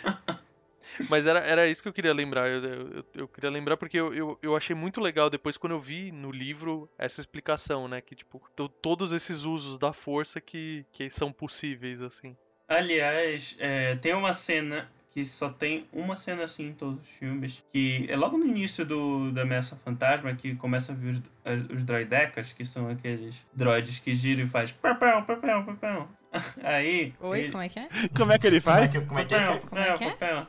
Mas 1.09 1.27
era, 1.27 1.41
era 1.41 1.69
isso 1.69 1.83
que 1.83 1.89
eu 1.89 1.93
queria 1.93 2.13
lembrar. 2.13 2.49
Eu, 2.49 2.63
eu, 2.65 3.05
eu 3.15 3.29
queria 3.29 3.51
lembrar 3.51 3.77
porque 3.77 3.99
eu, 3.99 4.13
eu, 4.13 4.39
eu 4.43 4.57
achei 4.57 4.75
muito 4.75 5.01
legal 5.01 5.31
depois 5.31 5.57
quando 5.57 5.73
eu 5.73 5.81
vi 5.81 6.13
no 6.13 6.31
livro 6.31 6.89
essa 6.99 7.21
explicação, 7.21 7.89
né? 7.89 8.01
Que, 8.01 8.15
tipo, 8.15 8.43
to- 8.55 8.69
todos 8.69 9.13
esses 9.13 9.45
usos 9.45 9.79
da 9.79 9.93
força 9.93 10.41
que, 10.41 10.85
que 10.93 11.09
são 11.11 11.33
possíveis, 11.33 12.03
assim. 12.03 12.37
Aliás, 12.69 13.57
é, 13.59 13.97
tem 13.97 14.15
uma 14.15 14.33
cena 14.33 14.89
que 15.11 15.25
só 15.25 15.49
tem 15.51 15.89
uma 15.93 16.15
cena 16.15 16.45
assim 16.45 16.69
em 16.69 16.73
todos 16.73 17.03
os 17.03 17.09
filmes, 17.09 17.65
que 17.73 18.07
é 18.09 18.17
logo 18.17 18.39
no 18.39 18.47
início 18.47 18.85
do, 18.87 19.33
da 19.33 19.43
Ameaça 19.43 19.75
Fantasma, 19.75 20.33
que 20.37 20.55
começa 20.55 20.93
a 20.93 20.95
vir 20.95 21.09
os, 21.45 21.77
os 21.77 21.85
droidecas, 21.85 22.53
que 22.53 22.65
são 22.65 22.89
aqueles 22.89 23.45
droids 23.53 23.99
que 23.99 24.15
giram 24.15 24.45
e 24.45 24.47
faz 24.47 24.71
papel, 24.71 25.23
papel, 25.25 25.65
papel. 25.65 26.09
Aí... 26.63 27.13
Oi, 27.21 27.41
ele- 27.41 27.51
como 27.51 27.63
é 27.65 27.69
que 27.69 27.81
é? 27.81 27.89
Como 28.17 28.31
é 28.33 28.39
que 28.39 28.47
ele 28.47 28.61
Como 28.61 28.77
é 28.79 28.87
faz? 28.87 28.93
que, 28.93 29.01
como 29.05 29.19
é, 29.19 29.25
que 29.25 29.35
é? 29.35 29.41
papel, 29.41 29.61
Como 29.69 29.81
é 29.83 29.93
que 29.97 30.05
é? 30.05 30.11
papel. 30.11 30.39
É, 30.39 30.47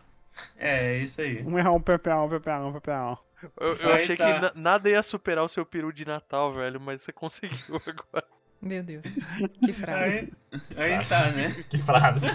isso 1.02 1.22
aí. 1.22 1.44
Um 1.44 1.58
é 1.58 1.70
um 1.70 1.82
pepão, 1.82 2.26
um 2.26 2.30
pepão, 2.30 2.70
um 2.70 2.74
pepão. 2.74 3.18
Eu, 3.60 3.76
eu 3.76 3.94
achei 3.94 4.16
que 4.16 4.24
na- 4.24 4.52
nada 4.56 4.90
ia 4.90 5.02
superar 5.02 5.44
o 5.44 5.48
seu 5.50 5.66
peru 5.66 5.92
de 5.92 6.06
Natal, 6.06 6.54
velho, 6.54 6.80
mas 6.80 7.02
você 7.02 7.12
conseguiu 7.14 7.76
agora. 7.88 8.26
Meu 8.62 8.84
Deus. 8.84 9.04
Que 9.66 9.74
frase. 9.74 10.32
Aí, 10.78 10.92
aí 10.92 10.98
Nossa. 10.98 11.26
tá, 11.26 11.32
né? 11.32 11.50
Que 11.70 11.78
frase. 11.80 12.28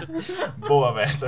Boa, 0.57 0.91
Berta. 0.93 1.27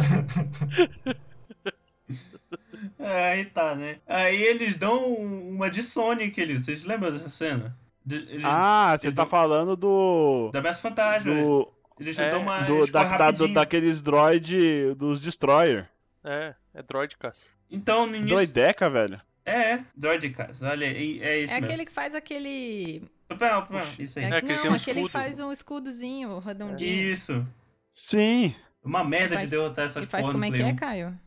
Aí 2.99 3.45
tá, 3.45 3.75
né? 3.75 3.97
Aí 4.07 4.41
eles 4.41 4.75
dão 4.75 5.05
uma 5.13 5.69
de 5.69 5.81
Sonic 5.81 6.41
ali. 6.41 6.59
Vocês 6.59 6.83
lembram 6.85 7.11
dessa 7.11 7.29
cena? 7.29 7.77
De- 8.05 8.15
eles- 8.29 8.43
Ah, 8.45 8.95
você 8.97 9.07
eles 9.07 9.15
tá 9.15 9.23
dão- 9.23 9.29
falando 9.29 9.75
do. 9.75 10.49
Da 10.51 10.59
Ameaça 10.59 10.81
Fantasma. 10.81 11.33
Do. 11.33 11.71
Eles 11.99 12.17
É, 12.19 12.29
dão 12.29 12.41
uma. 12.41 12.61
do 12.61 12.89
da, 12.91 13.17
da- 13.17 13.31
do- 13.31 13.47
daqueles 13.53 14.01
droid 14.01 14.93
dos 14.95 15.21
Destroyer. 15.21 15.87
É, 16.23 16.53
é 16.73 16.81
droidcas. 16.83 17.51
Então, 17.69 18.05
no 18.07 18.15
início. 18.15 18.35
Doideca, 18.35 18.89
velho. 18.89 19.21
É, 19.45 19.83
Droidcast. 19.95 20.63
Olha, 20.63 20.85
e- 20.85 21.21
é 21.21 21.39
isso 21.39 21.53
É 21.53 21.55
mesmo. 21.55 21.65
aquele 21.67 21.85
que 21.85 21.91
faz 21.91 22.13
aquele. 22.13 23.01
Papel, 23.27 23.61
papel, 23.63 23.83
Isso 23.99 24.19
aí. 24.19 24.25
É, 24.25 24.27
É, 24.27 24.41
que 24.41 24.45
ele 24.51 24.55
não, 24.63 24.71
um 24.71 24.75
aquele 24.75 24.81
que 24.83 24.89
escudo. 24.91 25.09
faz 25.09 25.39
um 25.39 25.51
escudozinho 25.51 26.39
redondinho. 26.39 27.11
Isso. 27.11 27.45
Sim. 27.89 28.55
Uma 28.83 29.03
merda 29.03 29.35
faz- 29.35 29.49
de 29.49 29.55
derrotar 29.55 29.85
essas 29.85 30.03
E 30.05 30.07
faz 30.07 30.21
porra 30.25 30.33
como 30.33 30.45
é 30.45 30.51
que 30.51 30.61
é, 30.61 30.65
1. 30.65 30.75
Caio? 30.75 31.19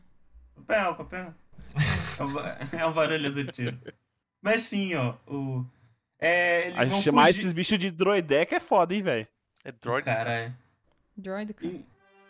Papel, 0.55 0.95
papel. 0.95 1.33
É 2.19 2.23
o, 2.23 2.27
ba- 2.29 2.57
é 2.71 2.91
barulho 2.93 3.31
do 3.31 3.51
tiro. 3.51 3.77
Mas 4.41 4.61
sim, 4.61 4.95
ó. 4.95 5.15
O... 5.27 5.65
É, 6.19 6.67
eles 6.67 6.79
A 6.79 6.85
vão 6.85 7.01
chamar 7.01 7.27
fugir... 7.27 7.39
esses 7.39 7.53
bichos 7.53 7.77
de 7.77 7.91
droideca 7.91 8.55
é 8.55 8.59
foda, 8.59 8.93
hein, 8.95 9.01
velho. 9.01 9.27
É 9.65 9.71
droid. 9.71 10.05
Caralho. 10.05 10.53
Droid. 11.17 11.55
E- 11.61 11.85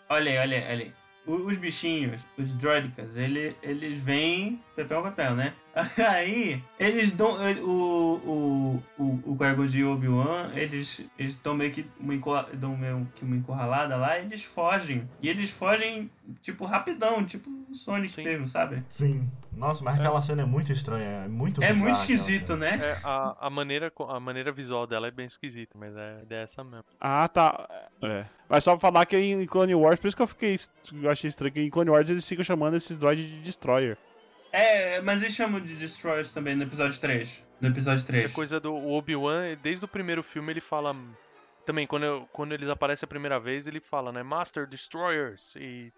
Olha 0.10 0.32
aí, 0.32 0.38
olha 0.38 0.58
aí, 0.58 0.64
olha 0.72 0.86
aí. 0.86 0.94
Os 1.26 1.56
bichinhos, 1.58 2.22
os 2.38 2.54
droidicas, 2.56 3.16
ele, 3.16 3.56
eles 3.64 3.98
vêm 3.98 4.62
papel 4.76 5.04
papel, 5.04 5.36
né? 5.36 5.54
Aí, 6.10 6.64
eles 6.80 7.12
dão. 7.12 7.38
O, 7.62 8.14
o, 8.26 8.84
o, 8.98 9.32
o 9.32 9.38
Qui-Gon 9.38 9.66
e 9.66 9.84
o 9.84 9.94
Obi-Wan, 9.94 10.52
eles 10.54 11.06
eles 11.18 11.36
dão 11.38 11.56
meio 11.56 11.72
que 11.72 11.86
uma, 12.00 12.44
dão 12.54 12.78
meio 12.78 13.08
que 13.16 13.24
uma 13.24 13.36
encurralada 13.36 13.96
lá 13.98 14.20
e 14.20 14.24
eles 14.24 14.44
fogem. 14.44 15.10
E 15.22 15.30
eles 15.30 15.50
fogem, 15.50 16.10
tipo, 16.42 16.66
rapidão, 16.66 17.24
tipo 17.26 17.50
o 17.74 17.76
Sonic 17.76 18.14
Sim. 18.14 18.24
mesmo, 18.24 18.48
sabe? 18.48 18.84
Sim. 18.88 19.30
Nossa, 19.56 19.84
mas 19.84 20.00
aquela 20.00 20.22
cena 20.22 20.44
é 20.44 20.46
muito 20.46 20.72
estranha. 20.72 21.26
É 21.26 21.28
muito 21.28 21.62
É 21.62 21.68
bizarra 21.68 21.84
muito 21.84 21.96
esquisito, 21.98 22.56
né? 22.56 22.80
É, 22.82 22.98
a, 23.04 23.48
a, 23.48 23.50
maneira, 23.50 23.92
a 24.10 24.20
maneira 24.20 24.52
visual 24.52 24.88
dela 24.88 25.08
é 25.08 25.12
bem 25.12 25.26
esquisita, 25.26 25.78
mas 25.78 25.96
é, 25.96 26.24
é 26.30 26.44
essa 26.44 26.64
mesmo. 26.64 26.86
Ah, 27.00 27.28
tá. 27.28 27.68
É. 28.04 28.26
Mas 28.50 28.64
só 28.64 28.72
pra 28.72 28.80
falar 28.80 29.06
que 29.06 29.18
em 29.18 29.46
Clone 29.46 29.76
Wars, 29.76 30.00
por 30.00 30.08
isso 30.08 30.16
que 30.16 30.22
eu 30.22 30.28
fiquei. 30.28 30.60
Eu 31.02 31.10
achei 31.10 31.28
estranho 31.28 31.54
que 31.54 31.62
em 31.62 31.70
Clone 31.70 31.90
Wars 31.90 32.10
eles 32.10 32.28
ficam 32.28 32.44
chamando 32.44 32.76
esses 32.76 32.98
droids 32.98 33.26
de 33.26 33.42
Destroyer. 33.42 33.98
É, 34.56 35.02
mas 35.02 35.24
eles 35.24 35.34
chamam 35.34 35.60
de 35.60 35.74
Destroyers 35.76 36.32
também 36.32 36.56
no 36.56 36.62
episódio 36.64 37.00
3. 37.02 37.44
No 37.60 37.70
episódio 37.70 38.06
3. 38.06 38.26
Essa 38.26 38.34
coisa 38.36 38.60
do 38.60 38.74
Obi-Wan, 38.76 39.58
desde 39.62 39.84
o 39.84 39.88
primeiro 39.88 40.22
filme 40.22 40.54
ele 40.54 40.62
fala. 40.62 40.96
Também, 41.66 41.88
quando, 41.88 42.04
eu- 42.06 42.30
quando 42.32 42.52
eles 42.54 42.70
aparecem 42.70 43.06
a 43.06 43.10
primeira 43.10 43.40
vez, 43.40 43.66
ele 43.66 43.80
fala, 43.80 44.12
né? 44.12 44.22
Master 44.22 44.68
Destroyers. 44.68 45.54
E 45.56 45.92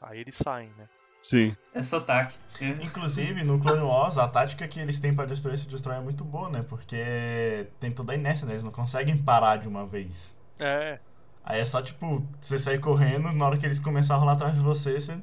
aí 0.00 0.20
eles 0.20 0.36
saem, 0.36 0.70
né? 0.78 0.88
Sim. 1.20 1.54
É 1.74 1.82
sotaque. 1.82 2.36
É. 2.62 2.68
Inclusive, 2.82 3.42
no 3.44 3.58
Clone 3.58 3.82
Wars, 3.82 4.16
a 4.16 4.26
tática 4.26 4.66
que 4.66 4.80
eles 4.80 4.98
têm 5.00 5.14
pra 5.14 5.26
destruir 5.26 5.54
esse 5.54 5.68
Destroyer 5.68 6.00
é 6.00 6.04
muito 6.04 6.24
boa, 6.24 6.48
né? 6.48 6.64
Porque 6.66 7.66
tem 7.78 7.90
toda 7.92 8.12
a 8.12 8.16
inércia, 8.16 8.46
né? 8.46 8.52
Eles 8.52 8.62
não 8.62 8.70
conseguem 8.72 9.18
parar 9.18 9.56
de 9.56 9.68
uma 9.68 9.84
vez. 9.84 10.40
É. 10.58 10.98
Aí 11.44 11.60
é 11.60 11.64
só, 11.66 11.82
tipo, 11.82 12.24
você 12.40 12.58
sair 12.58 12.78
correndo, 12.78 13.32
na 13.32 13.44
hora 13.46 13.58
que 13.58 13.66
eles 13.66 13.80
começarem 13.80 14.16
a 14.18 14.20
rolar 14.20 14.32
atrás 14.34 14.54
de 14.54 14.60
você, 14.60 14.98
você... 15.00 15.18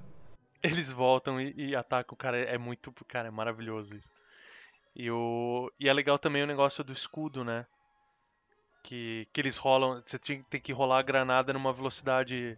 Eles 0.65 0.91
voltam 0.91 1.39
e, 1.39 1.53
e 1.55 1.75
atacam 1.75 2.13
o 2.13 2.17
cara. 2.17 2.37
É 2.37 2.57
muito. 2.57 2.91
Cara, 3.07 3.27
é 3.27 3.31
maravilhoso 3.31 3.95
isso. 3.95 4.13
E, 4.95 5.11
o, 5.11 5.71
e 5.79 5.89
é 5.89 5.93
legal 5.93 6.17
também 6.17 6.41
o 6.41 6.47
negócio 6.47 6.83
do 6.83 6.93
escudo, 6.93 7.43
né? 7.43 7.65
Que, 8.83 9.27
que 9.31 9.41
eles 9.41 9.57
rolam. 9.57 10.01
Você 10.03 10.17
tem, 10.17 10.41
tem 10.43 10.61
que 10.61 10.73
rolar 10.73 10.99
a 10.99 11.03
granada 11.03 11.53
numa 11.53 11.73
velocidade 11.73 12.57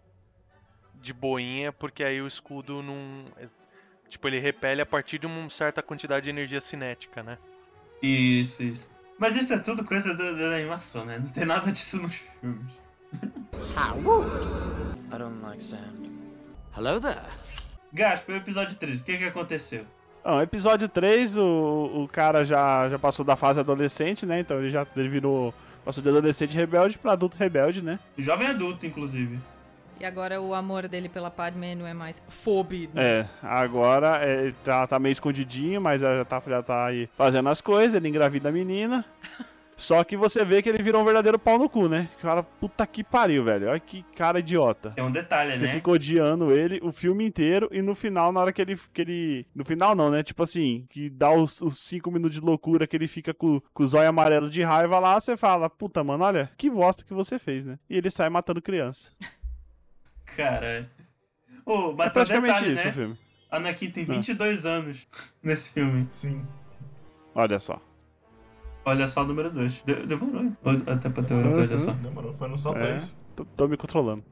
de 0.95 1.13
boinha, 1.13 1.71
porque 1.71 2.03
aí 2.03 2.21
o 2.21 2.27
escudo 2.27 2.81
não. 2.81 3.25
Tipo, 4.07 4.27
ele 4.27 4.39
repele 4.39 4.81
a 4.81 4.85
partir 4.85 5.19
de 5.19 5.27
uma 5.27 5.49
certa 5.49 5.83
quantidade 5.83 6.23
de 6.25 6.29
energia 6.29 6.61
cinética, 6.61 7.21
né? 7.21 7.37
Isso, 8.01 8.63
isso. 8.63 8.89
Mas 9.19 9.35
isso 9.35 9.53
é 9.53 9.59
tudo 9.59 9.83
coisa 9.83 10.15
da, 10.15 10.31
da 10.31 10.55
animação, 10.55 11.03
né? 11.03 11.19
Não 11.19 11.27
tem 11.27 11.43
nada 11.45 11.71
disso 11.71 11.97
nos 12.01 12.15
filmes. 12.15 12.71
I 15.11 15.17
don't 15.17 15.41
like 15.41 15.63
sand. 15.63 16.09
Hello 16.75 16.99
there. 17.01 17.66
Gaspa, 17.91 18.31
o 18.31 18.35
episódio 18.35 18.75
3, 18.75 19.01
o 19.01 19.03
que 19.03 19.17
que 19.17 19.23
aconteceu? 19.23 19.85
Bom, 20.23 20.41
episódio 20.41 20.89
3, 20.89 21.37
o, 21.37 22.03
o 22.03 22.07
cara 22.11 22.43
já, 22.43 22.89
já 22.89 22.99
passou 22.99 23.23
da 23.23 23.35
fase 23.35 23.59
adolescente, 23.59 24.25
né? 24.25 24.41
Então 24.41 24.59
ele 24.59 24.69
já 24.69 24.85
ele 24.95 25.07
virou. 25.07 25.53
Passou 25.85 26.03
de 26.03 26.09
adolescente 26.09 26.53
rebelde 26.53 26.97
pra 26.97 27.13
adulto 27.13 27.37
rebelde, 27.37 27.81
né? 27.81 27.97
Jovem 28.17 28.47
adulto, 28.47 28.85
inclusive. 28.85 29.39
E 29.99 30.05
agora 30.05 30.39
o 30.41 30.53
amor 30.53 30.87
dele 30.87 31.07
pela 31.07 31.31
Padme 31.31 31.73
não 31.75 31.87
é 31.87 31.93
mais 31.93 32.21
fobido. 32.27 32.99
É, 32.99 33.27
agora 33.41 34.23
é, 34.23 34.43
ele 34.43 34.55
tá, 34.65 34.85
tá 34.85 34.99
meio 34.99 35.13
escondidinho, 35.13 35.79
mas 35.81 36.01
já 36.01 36.25
tá, 36.25 36.43
já 36.45 36.61
tá 36.61 36.85
aí 36.87 37.09
fazendo 37.17 37.47
as 37.49 37.61
coisas, 37.61 37.95
ele 37.95 38.09
engravida 38.09 38.49
a 38.49 38.51
menina. 38.51 39.05
Só 39.79 40.03
que 40.03 40.17
você 40.17 40.43
vê 40.43 40.59
que 40.61 40.67
ele 40.67 40.81
virou 40.81 41.03
um 41.03 41.05
verdadeiro 41.05 41.37
pau 41.37 41.59
no 41.59 41.69
cu, 41.69 41.87
né? 41.87 42.09
Cara, 42.19 42.41
puta 42.41 42.85
que 42.87 43.03
pariu, 43.03 43.43
velho. 43.43 43.69
Olha 43.69 43.79
que 43.79 44.01
cara 44.15 44.39
idiota. 44.39 44.89
Tem 44.89 45.03
um 45.03 45.11
detalhe, 45.11 45.55
Você 45.55 45.65
né? 45.67 45.73
fica 45.73 45.91
odiando 45.91 46.51
ele 46.51 46.79
o 46.81 46.91
filme 46.91 47.23
inteiro 47.23 47.69
e 47.71 47.79
no 47.83 47.93
final, 47.93 48.31
na 48.31 48.39
hora 48.41 48.51
que 48.51 48.59
ele. 48.59 48.75
Que 48.91 49.01
ele 49.01 49.45
no 49.53 49.63
final, 49.63 49.93
não, 49.93 50.09
né? 50.09 50.23
Tipo 50.23 50.41
assim, 50.41 50.87
que 50.89 51.11
dá 51.11 51.31
os, 51.31 51.61
os 51.61 51.77
cinco 51.79 52.09
minutos 52.09 52.39
de 52.39 52.41
loucura 52.43 52.87
que 52.87 52.95
ele 52.95 53.07
fica 53.07 53.35
com, 53.35 53.61
com 53.71 53.83
o 53.83 53.87
zóio 53.87 54.09
amarelo 54.09 54.49
de 54.49 54.63
raiva 54.63 54.97
lá, 54.97 55.19
você 55.19 55.37
fala: 55.37 55.69
Puta, 55.69 56.03
mano, 56.03 56.23
olha, 56.23 56.49
que 56.57 56.71
bosta 56.71 57.03
que 57.03 57.13
você 57.13 57.37
fez, 57.37 57.63
né? 57.63 57.77
E 57.87 57.95
ele 57.97 58.09
sai 58.09 58.29
matando 58.29 58.61
criança. 58.63 59.11
Caralho. 60.35 60.89
Ô, 61.65 61.93
mas 61.93 62.07
É 62.07 62.09
um 62.09 62.13
praticamente 62.13 62.53
detalhe, 62.55 62.73
isso 62.73 62.83
né? 62.83 62.89
o 62.89 62.93
filme. 62.93 63.17
Anakin 63.51 63.89
tem 63.91 64.05
22 64.05 64.65
anos 64.65 65.07
nesse 65.43 65.71
filme. 65.71 66.07
Sim. 66.09 66.43
Olha 67.35 67.59
só. 67.59 67.79
Olha 68.89 69.05
só 69.05 69.21
o 69.23 69.25
número 69.25 69.51
2. 69.51 69.83
demorou. 70.07 70.41
hein? 70.43 70.57
Ou 70.63 70.93
Até 70.93 71.09
pra 71.09 71.21
ter 71.23 71.33
Uhum. 71.33 71.59
olha 71.59 71.77
só. 71.77 71.91
Demorou, 71.91 72.33
foi 72.33 72.47
no 72.47 72.57
só 72.57 72.73
É. 72.73 72.79
dois. 72.87 73.19
Tô, 73.55 73.67
me 73.67 73.75
controlando. 73.75 74.23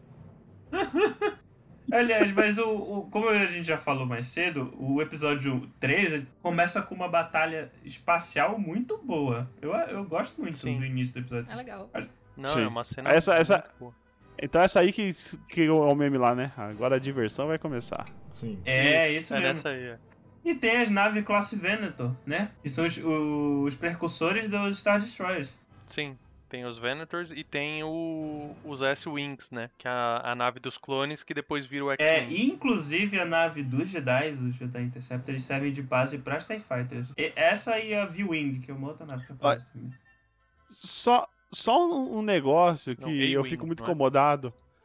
Aliás, 1.92 2.32
mas 2.32 2.58
o, 2.58 2.70
o- 2.70 3.08
como 3.12 3.30
a 3.30 3.46
gente 3.46 3.64
já 3.64 3.78
falou 3.78 4.06
mais 4.06 4.28
cedo, 4.28 4.74
o 4.80 5.02
episódio 5.02 5.70
3 5.80 6.24
começa 6.42 6.82
com 6.82 6.96
uma 6.96 7.08
batalha 7.08 7.72
espacial 7.84 8.58
muito 8.58 8.98
boa. 8.98 9.48
Eu, 9.62 9.72
eu 9.74 10.04
gosto 10.06 10.42
muito 10.42 10.58
Sim. 10.58 10.80
do 10.80 10.86
início 10.86 11.14
do 11.14 11.20
episódio. 11.20 11.52
É 11.52 11.56
legal. 11.56 11.90
Não, 12.36 12.50
Sim. 12.50 12.62
é 12.64 12.68
uma 12.68 12.84
cena. 12.84 13.10
Essa- 13.10 13.36
essa- 13.36 13.64
boa. 13.80 13.94
Então 14.42 14.62
essa 14.62 14.80
aí 14.82 14.92
que, 14.92 15.12
que 15.50 15.66
é 15.66 15.72
o 15.72 15.96
meme 15.96 16.18
lá, 16.18 16.34
né? 16.36 16.52
Agora 16.58 16.96
a 16.96 17.00
diversão 17.00 17.48
vai 17.48 17.60
começar. 17.60 18.06
Sim. 18.30 18.60
É, 18.66 19.10
isso 19.12 19.34
é 19.34 19.38
mesmo. 19.38 19.54
nessa 19.54 19.70
aí. 19.70 19.96
É. 20.46 20.50
E 20.52 20.56
tem 20.56 20.78
as 20.78 20.90
naves 20.90 21.24
classe 21.24 21.56
Venator, 21.56 22.12
né? 22.26 22.52
Que 22.62 22.70
são 22.70 22.86
os, 22.86 22.98
os 22.98 23.76
precursores 23.76 24.48
dos 24.50 24.80
Star 24.80 25.00
Destroyers. 25.00 25.58
Sim. 25.86 26.18
Tem 26.48 26.64
os 26.64 26.78
Venators 26.78 27.32
e 27.32 27.44
tem 27.44 27.84
o, 27.84 28.56
os 28.64 28.82
S-Wings, 28.82 29.52
né? 29.52 29.70
Que 29.78 29.88
é 29.88 29.92
a, 29.92 30.22
a 30.32 30.36
nave 30.36 30.60
dos 30.60 30.78
clones 30.78 31.24
que 31.24 31.34
depois 31.34 31.66
vira 31.66 31.86
o 31.86 31.92
É, 31.92 31.96
X-Wing. 32.20 32.34
e 32.34 32.46
inclusive 32.46 33.20
a 33.20 33.26
nave 33.26 33.64
dos 33.64 33.90
Jedi, 33.90 34.30
os 34.30 34.56
Jedi 34.56 34.84
Interceptor, 34.84 35.34
eles 35.34 35.44
servem 35.44 35.72
de 35.74 35.82
base 35.82 36.20
para 36.20 36.38
as 36.38 36.46
TIE 36.46 36.60
Fighters. 36.60 37.12
E 37.18 37.34
essa 37.36 37.80
e 37.80 37.94
a 37.96 38.06
V-Wing, 38.06 38.60
que 38.60 38.70
é 38.72 38.74
uma 38.74 38.88
outra 38.90 39.06
nave 39.06 39.26
que 39.26 39.34
aparece 39.34 39.66
também. 39.74 39.92
Só, 40.72 41.28
só 41.52 41.88
um, 41.88 42.22
negócio 42.22 42.96
que 42.96 43.02
Não, 43.02 43.12
eu 43.12 43.44
fico 43.44 43.66
muito 43.66 43.82
não 43.82 43.90
é? 43.90 43.92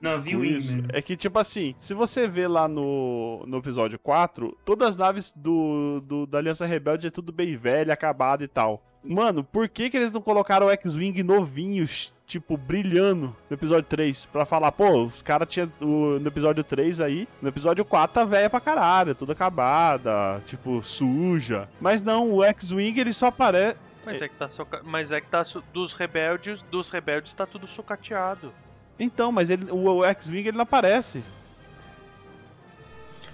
Não, 0.01 0.20
V-Wing 0.20 0.56
isso 0.56 0.77
mesmo. 0.77 0.89
é 0.93 1.02
que, 1.02 1.16
tipo 1.16 1.39
assim, 1.39 1.74
se 1.78 1.93
você 1.93 2.27
vê 2.27 2.48
lá 2.48 2.66
no, 2.66 3.44
no 3.47 3.59
episódio 3.59 3.98
4, 3.98 4.56
todas 4.64 4.89
as 4.90 4.97
naves 4.97 5.32
do, 5.36 6.01
do- 6.01 6.27
da 6.27 6.39
Aliança 6.39 6.64
Rebelde 6.64 7.06
é 7.09 7.10
tudo 7.10 7.31
bem 7.32 7.56
velha, 7.56 7.93
acabada 7.93 8.43
e 8.43 8.48
tal. 8.48 8.82
Mano, 9.02 9.43
por 9.43 9.66
que, 9.68 9.89
que 9.89 9.97
eles 9.97 10.10
não 10.12 10.20
colocaram 10.20 10.66
o 10.66 10.70
X-Wing 10.70 11.22
novinhos, 11.22 12.12
tipo, 12.27 12.56
brilhando 12.56 13.35
no 13.48 13.55
episódio 13.55 13.85
3? 13.89 14.27
Pra 14.27 14.44
falar, 14.44 14.70
pô, 14.72 15.05
os 15.05 15.22
caras 15.22 15.48
tinham 15.48 15.70
no 15.81 16.27
episódio 16.27 16.62
3 16.62 17.01
aí, 17.01 17.27
no 17.40 17.48
episódio 17.48 17.82
4 17.82 18.12
tá 18.14 18.24
velha 18.24 18.51
pra 18.51 18.60
caralho, 18.60 19.14
toda 19.14 19.32
acabada, 19.32 20.43
tipo, 20.47 20.82
suja. 20.82 21.66
Mas 21.81 22.02
não, 22.02 22.31
o 22.32 22.44
X-Wing 22.44 22.98
ele 23.01 23.12
só 23.14 23.28
aparece. 23.28 23.77
Mas 24.05 24.20
é 24.22 24.28
que 24.28 24.35
tá 24.36 24.48
soca... 24.51 24.82
Mas 24.85 25.12
é 25.12 25.20
que 25.20 25.28
tá 25.28 25.44
su- 25.44 25.62
dos 25.72 25.93
rebeldes, 25.94 26.62
dos 26.70 26.90
rebeldes 26.90 27.32
tá 27.35 27.47
tudo 27.47 27.66
sucateado. 27.66 28.52
Então, 29.01 29.32
mas 29.32 29.48
ele, 29.51 29.70
o, 29.70 29.97
o 29.97 30.05
X-Wing 30.05 30.47
ele 30.47 30.56
não 30.56 30.62
aparece. 30.62 31.24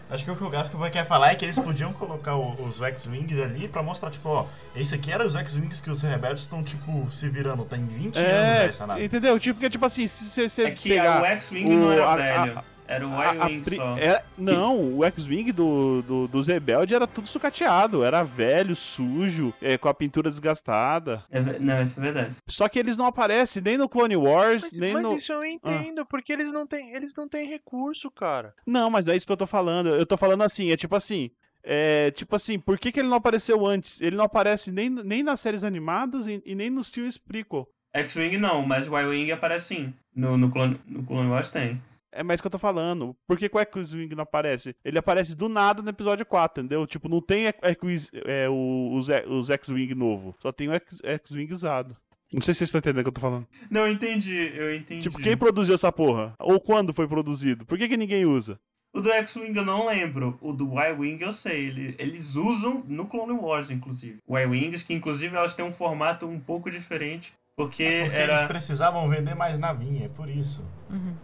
Acho 0.08 0.24
que 0.24 0.30
o 0.30 0.36
que 0.36 0.44
o 0.44 0.48
Gasco 0.48 0.78
vai 0.78 0.88
quer 0.88 1.04
falar 1.04 1.32
é 1.32 1.34
que 1.34 1.44
eles 1.44 1.58
podiam 1.58 1.92
colocar 1.92 2.36
o- 2.36 2.64
os 2.64 2.80
X-Wings 2.80 3.36
ali 3.40 3.66
pra 3.66 3.82
mostrar, 3.82 4.08
tipo, 4.08 4.28
ó, 4.28 4.46
esse 4.76 4.94
aqui 4.94 5.10
era 5.10 5.26
os 5.26 5.34
X-Wings 5.34 5.80
que 5.80 5.90
os 5.90 6.00
rebeldes 6.02 6.42
estão, 6.42 6.62
tipo, 6.62 7.10
se 7.10 7.28
virando. 7.28 7.64
Tem 7.64 7.84
20 7.84 8.16
anos 8.18 8.24
É, 8.30 8.66
essa 8.66 8.86
nave. 8.86 9.04
entendeu? 9.04 9.36
Tipo, 9.40 9.54
porque, 9.56 9.68
tipo 9.68 9.84
assim, 9.84 10.06
se 10.06 10.48
você 10.48 10.62
É 10.62 10.70
que 10.70 10.90
pegar... 10.90 11.20
o 11.22 11.24
X-Wing 11.24 11.68
não 11.76 11.90
era 11.90 12.06
a- 12.06 12.12
a- 12.12 12.16
velho. 12.16 12.64
Era 12.88 13.06
o 13.06 13.12
a- 13.12 13.30
a 13.30 13.34
Y-Wing 13.50 13.62
pri- 13.62 13.76
só. 13.76 13.96
é- 13.98 14.24
não, 14.38 14.96
o 14.98 15.04
X-Wing 15.04 15.52
do, 15.52 16.02
do, 16.02 16.28
dos 16.28 16.46
rebeldes 16.46 16.94
era 16.94 17.06
tudo 17.06 17.26
sucateado. 17.28 18.04
Era 18.04 18.22
velho, 18.22 18.74
sujo, 18.76 19.52
é, 19.60 19.76
com 19.78 19.88
a 19.88 19.94
pintura 19.94 20.30
desgastada. 20.30 21.24
É 21.30 21.40
não, 21.40 21.82
isso 21.82 21.98
é 21.98 22.02
verdade. 22.02 22.36
Só 22.48 22.68
que 22.68 22.78
eles 22.78 22.96
não 22.96 23.06
aparecem 23.06 23.62
nem 23.62 23.76
no 23.78 23.88
Clone 23.88 24.16
Wars, 24.16 24.62
Mas, 24.64 24.72
nem 24.72 24.92
mas 24.94 25.02
no... 25.02 25.16
isso 25.18 25.32
eu 25.32 25.44
entendo, 25.44 26.04
porque 26.06 26.32
eles 26.32 26.52
não 26.52 26.66
têm, 26.66 26.94
eles 26.94 27.12
não 27.16 27.28
têm 27.28 27.46
recurso, 27.48 28.10
cara. 28.10 28.54
Não, 28.66 28.90
mas 28.90 29.04
não 29.04 29.12
é 29.12 29.16
isso 29.16 29.26
que 29.26 29.32
eu 29.32 29.36
tô 29.36 29.46
falando. 29.46 29.88
Eu 29.88 30.06
tô 30.06 30.16
falando 30.16 30.42
assim, 30.42 30.70
é 30.72 30.76
tipo 30.76 30.94
assim... 30.96 31.30
É, 31.68 32.12
tipo 32.12 32.36
assim, 32.36 32.60
por 32.60 32.78
que, 32.78 32.92
que 32.92 33.00
ele 33.00 33.08
não 33.08 33.16
apareceu 33.16 33.66
antes? 33.66 34.00
Ele 34.00 34.14
não 34.14 34.24
aparece 34.26 34.70
nem, 34.70 34.88
nem 34.88 35.24
nas 35.24 35.40
séries 35.40 35.64
animadas 35.64 36.28
e, 36.28 36.40
e 36.46 36.54
nem 36.54 36.70
nos 36.70 36.88
filmes 36.88 37.18
prequel. 37.18 37.68
X-Wing 37.92 38.36
não, 38.38 38.64
mas 38.64 38.86
o 38.88 38.96
Y-Wing 38.96 39.32
aparece 39.32 39.74
sim. 39.74 39.94
No, 40.14 40.38
no, 40.38 40.48
Clone, 40.48 40.78
no 40.86 41.02
Clone 41.02 41.28
Wars 41.28 41.48
tem. 41.48 41.82
É 42.18 42.22
mais 42.22 42.40
que 42.40 42.46
eu 42.46 42.50
tô 42.50 42.58
falando. 42.58 43.14
Por 43.26 43.36
que, 43.38 43.48
que 43.48 43.56
o 43.56 43.60
X-Wing 43.60 44.14
não 44.14 44.22
aparece? 44.22 44.74
Ele 44.84 44.98
aparece 44.98 45.34
do 45.36 45.48
nada 45.48 45.82
no 45.82 45.90
episódio 45.90 46.24
4, 46.26 46.62
entendeu? 46.64 46.86
Tipo, 46.86 47.08
não 47.08 47.20
tem 47.20 47.46
X- 47.46 48.10
é, 48.24 48.48
o- 48.48 48.92
os, 48.94 49.08
os 49.28 49.50
X-Wing 49.50 49.94
novo. 49.94 50.34
Só 50.40 50.50
tem 50.52 50.68
o 50.68 50.72
X-Wing 51.02 51.52
usado. 51.52 51.96
Não 52.32 52.40
sei 52.40 52.52
se 52.54 52.58
vocês 52.58 52.68
estão 52.68 52.78
entendendo 52.80 53.00
o 53.00 53.04
que 53.04 53.08
eu 53.10 53.12
tô 53.12 53.20
falando. 53.20 53.46
Não, 53.70 53.86
eu 53.86 53.92
entendi, 53.92 54.36
eu 54.56 54.74
entendi. 54.74 55.02
Tipo, 55.02 55.18
quem 55.20 55.36
produziu 55.36 55.74
essa 55.74 55.92
porra? 55.92 56.34
Ou 56.40 56.58
quando 56.60 56.92
foi 56.92 57.06
produzido? 57.06 57.64
Por 57.64 57.78
que, 57.78 57.88
que 57.88 57.96
ninguém 57.96 58.24
usa? 58.26 58.58
O 58.92 59.00
do 59.00 59.10
X-Wing 59.12 59.56
eu 59.56 59.64
não 59.64 59.86
lembro. 59.86 60.38
O 60.40 60.52
do 60.52 60.64
Y-Wing 60.72 61.22
eu 61.22 61.30
sei. 61.30 61.66
Ele- 61.66 61.94
eles 61.98 62.34
usam 62.34 62.82
no 62.88 63.06
Clone 63.06 63.32
Wars, 63.34 63.70
inclusive. 63.70 64.18
Y-Wings, 64.28 64.82
que 64.82 64.94
inclusive 64.94 65.36
elas 65.36 65.54
têm 65.54 65.64
um 65.64 65.70
formato 65.72 66.26
um 66.26 66.40
pouco 66.40 66.70
diferente. 66.70 67.32
Porque, 67.56 68.00
Porque 68.04 68.18
eles 68.18 68.38
era. 68.40 68.46
precisavam 68.46 69.08
vender 69.08 69.34
mais 69.34 69.58
navinha, 69.58 70.04
é 70.04 70.08
por 70.08 70.28
isso. 70.28 70.64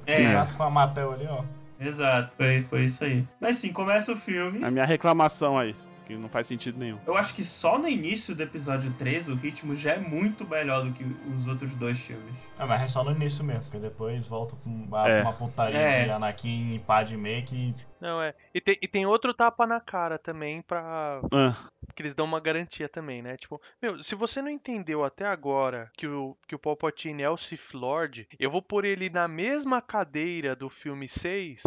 É, 0.06 0.24
Contrato 0.24 0.54
com 0.54 0.62
a 0.62 0.70
Mattel 0.70 1.12
ali, 1.12 1.26
ó. 1.28 1.44
exato. 1.78 2.36
Foi, 2.36 2.62
foi 2.62 2.84
isso 2.86 3.04
aí. 3.04 3.24
Mas 3.38 3.58
sim, 3.58 3.70
começa 3.72 4.10
o 4.12 4.16
filme. 4.16 4.64
A 4.64 4.70
minha 4.70 4.84
reclamação 4.86 5.58
aí, 5.58 5.76
que 6.16 6.22
não 6.22 6.28
faz 6.28 6.46
sentido 6.46 6.78
nenhum. 6.78 6.98
Eu 7.06 7.16
acho 7.16 7.34
que 7.34 7.42
só 7.44 7.78
no 7.78 7.88
início 7.88 8.34
do 8.34 8.42
episódio 8.42 8.92
3 8.98 9.28
o 9.28 9.34
ritmo 9.34 9.76
já 9.76 9.92
é 9.92 9.98
muito 9.98 10.46
melhor 10.48 10.84
do 10.84 10.92
que 10.92 11.04
os 11.34 11.48
outros 11.48 11.74
dois 11.74 11.98
filmes. 12.00 12.34
Ah, 12.58 12.66
mas 12.66 12.82
é 12.82 12.88
só 12.88 13.02
no 13.04 13.10
início 13.12 13.44
mesmo, 13.44 13.62
porque 13.62 13.78
depois 13.78 14.28
volta 14.28 14.54
pra 14.56 14.70
uma, 14.70 15.08
É. 15.08 15.22
uma 15.22 15.32
putaria 15.32 15.78
É. 15.78 16.04
de 16.04 16.10
Anakin 16.10 16.74
e 16.74 16.78
Padme 16.78 17.42
que... 17.42 17.74
Não, 18.00 18.20
é. 18.20 18.34
E 18.52 18.60
tem, 18.60 18.76
e 18.82 18.88
tem 18.88 19.06
outro 19.06 19.32
tapa 19.32 19.64
na 19.64 19.78
cara 19.80 20.18
também 20.18 20.60
pra. 20.60 21.20
Ah, 21.32 21.56
Que 21.94 22.02
eles 22.02 22.16
dão 22.16 22.26
uma 22.26 22.40
garantia 22.40 22.88
também, 22.88 23.22
né? 23.22 23.36
Tipo, 23.36 23.60
meu, 23.80 24.02
se 24.02 24.16
você 24.16 24.42
não 24.42 24.48
entendeu 24.50 25.04
até 25.04 25.24
agora 25.24 25.88
que 25.96 26.06
o, 26.08 26.36
que 26.48 26.54
o 26.54 26.58
Palpatine 26.58 27.22
é 27.22 27.30
o 27.30 27.36
Sith 27.36 27.74
Lord, 27.74 28.26
eu 28.40 28.50
vou 28.50 28.60
pôr 28.60 28.84
ele 28.84 29.08
na 29.08 29.28
mesma 29.28 29.80
cadeira 29.80 30.56
do 30.56 30.68
filme 30.68 31.08
6, 31.08 31.62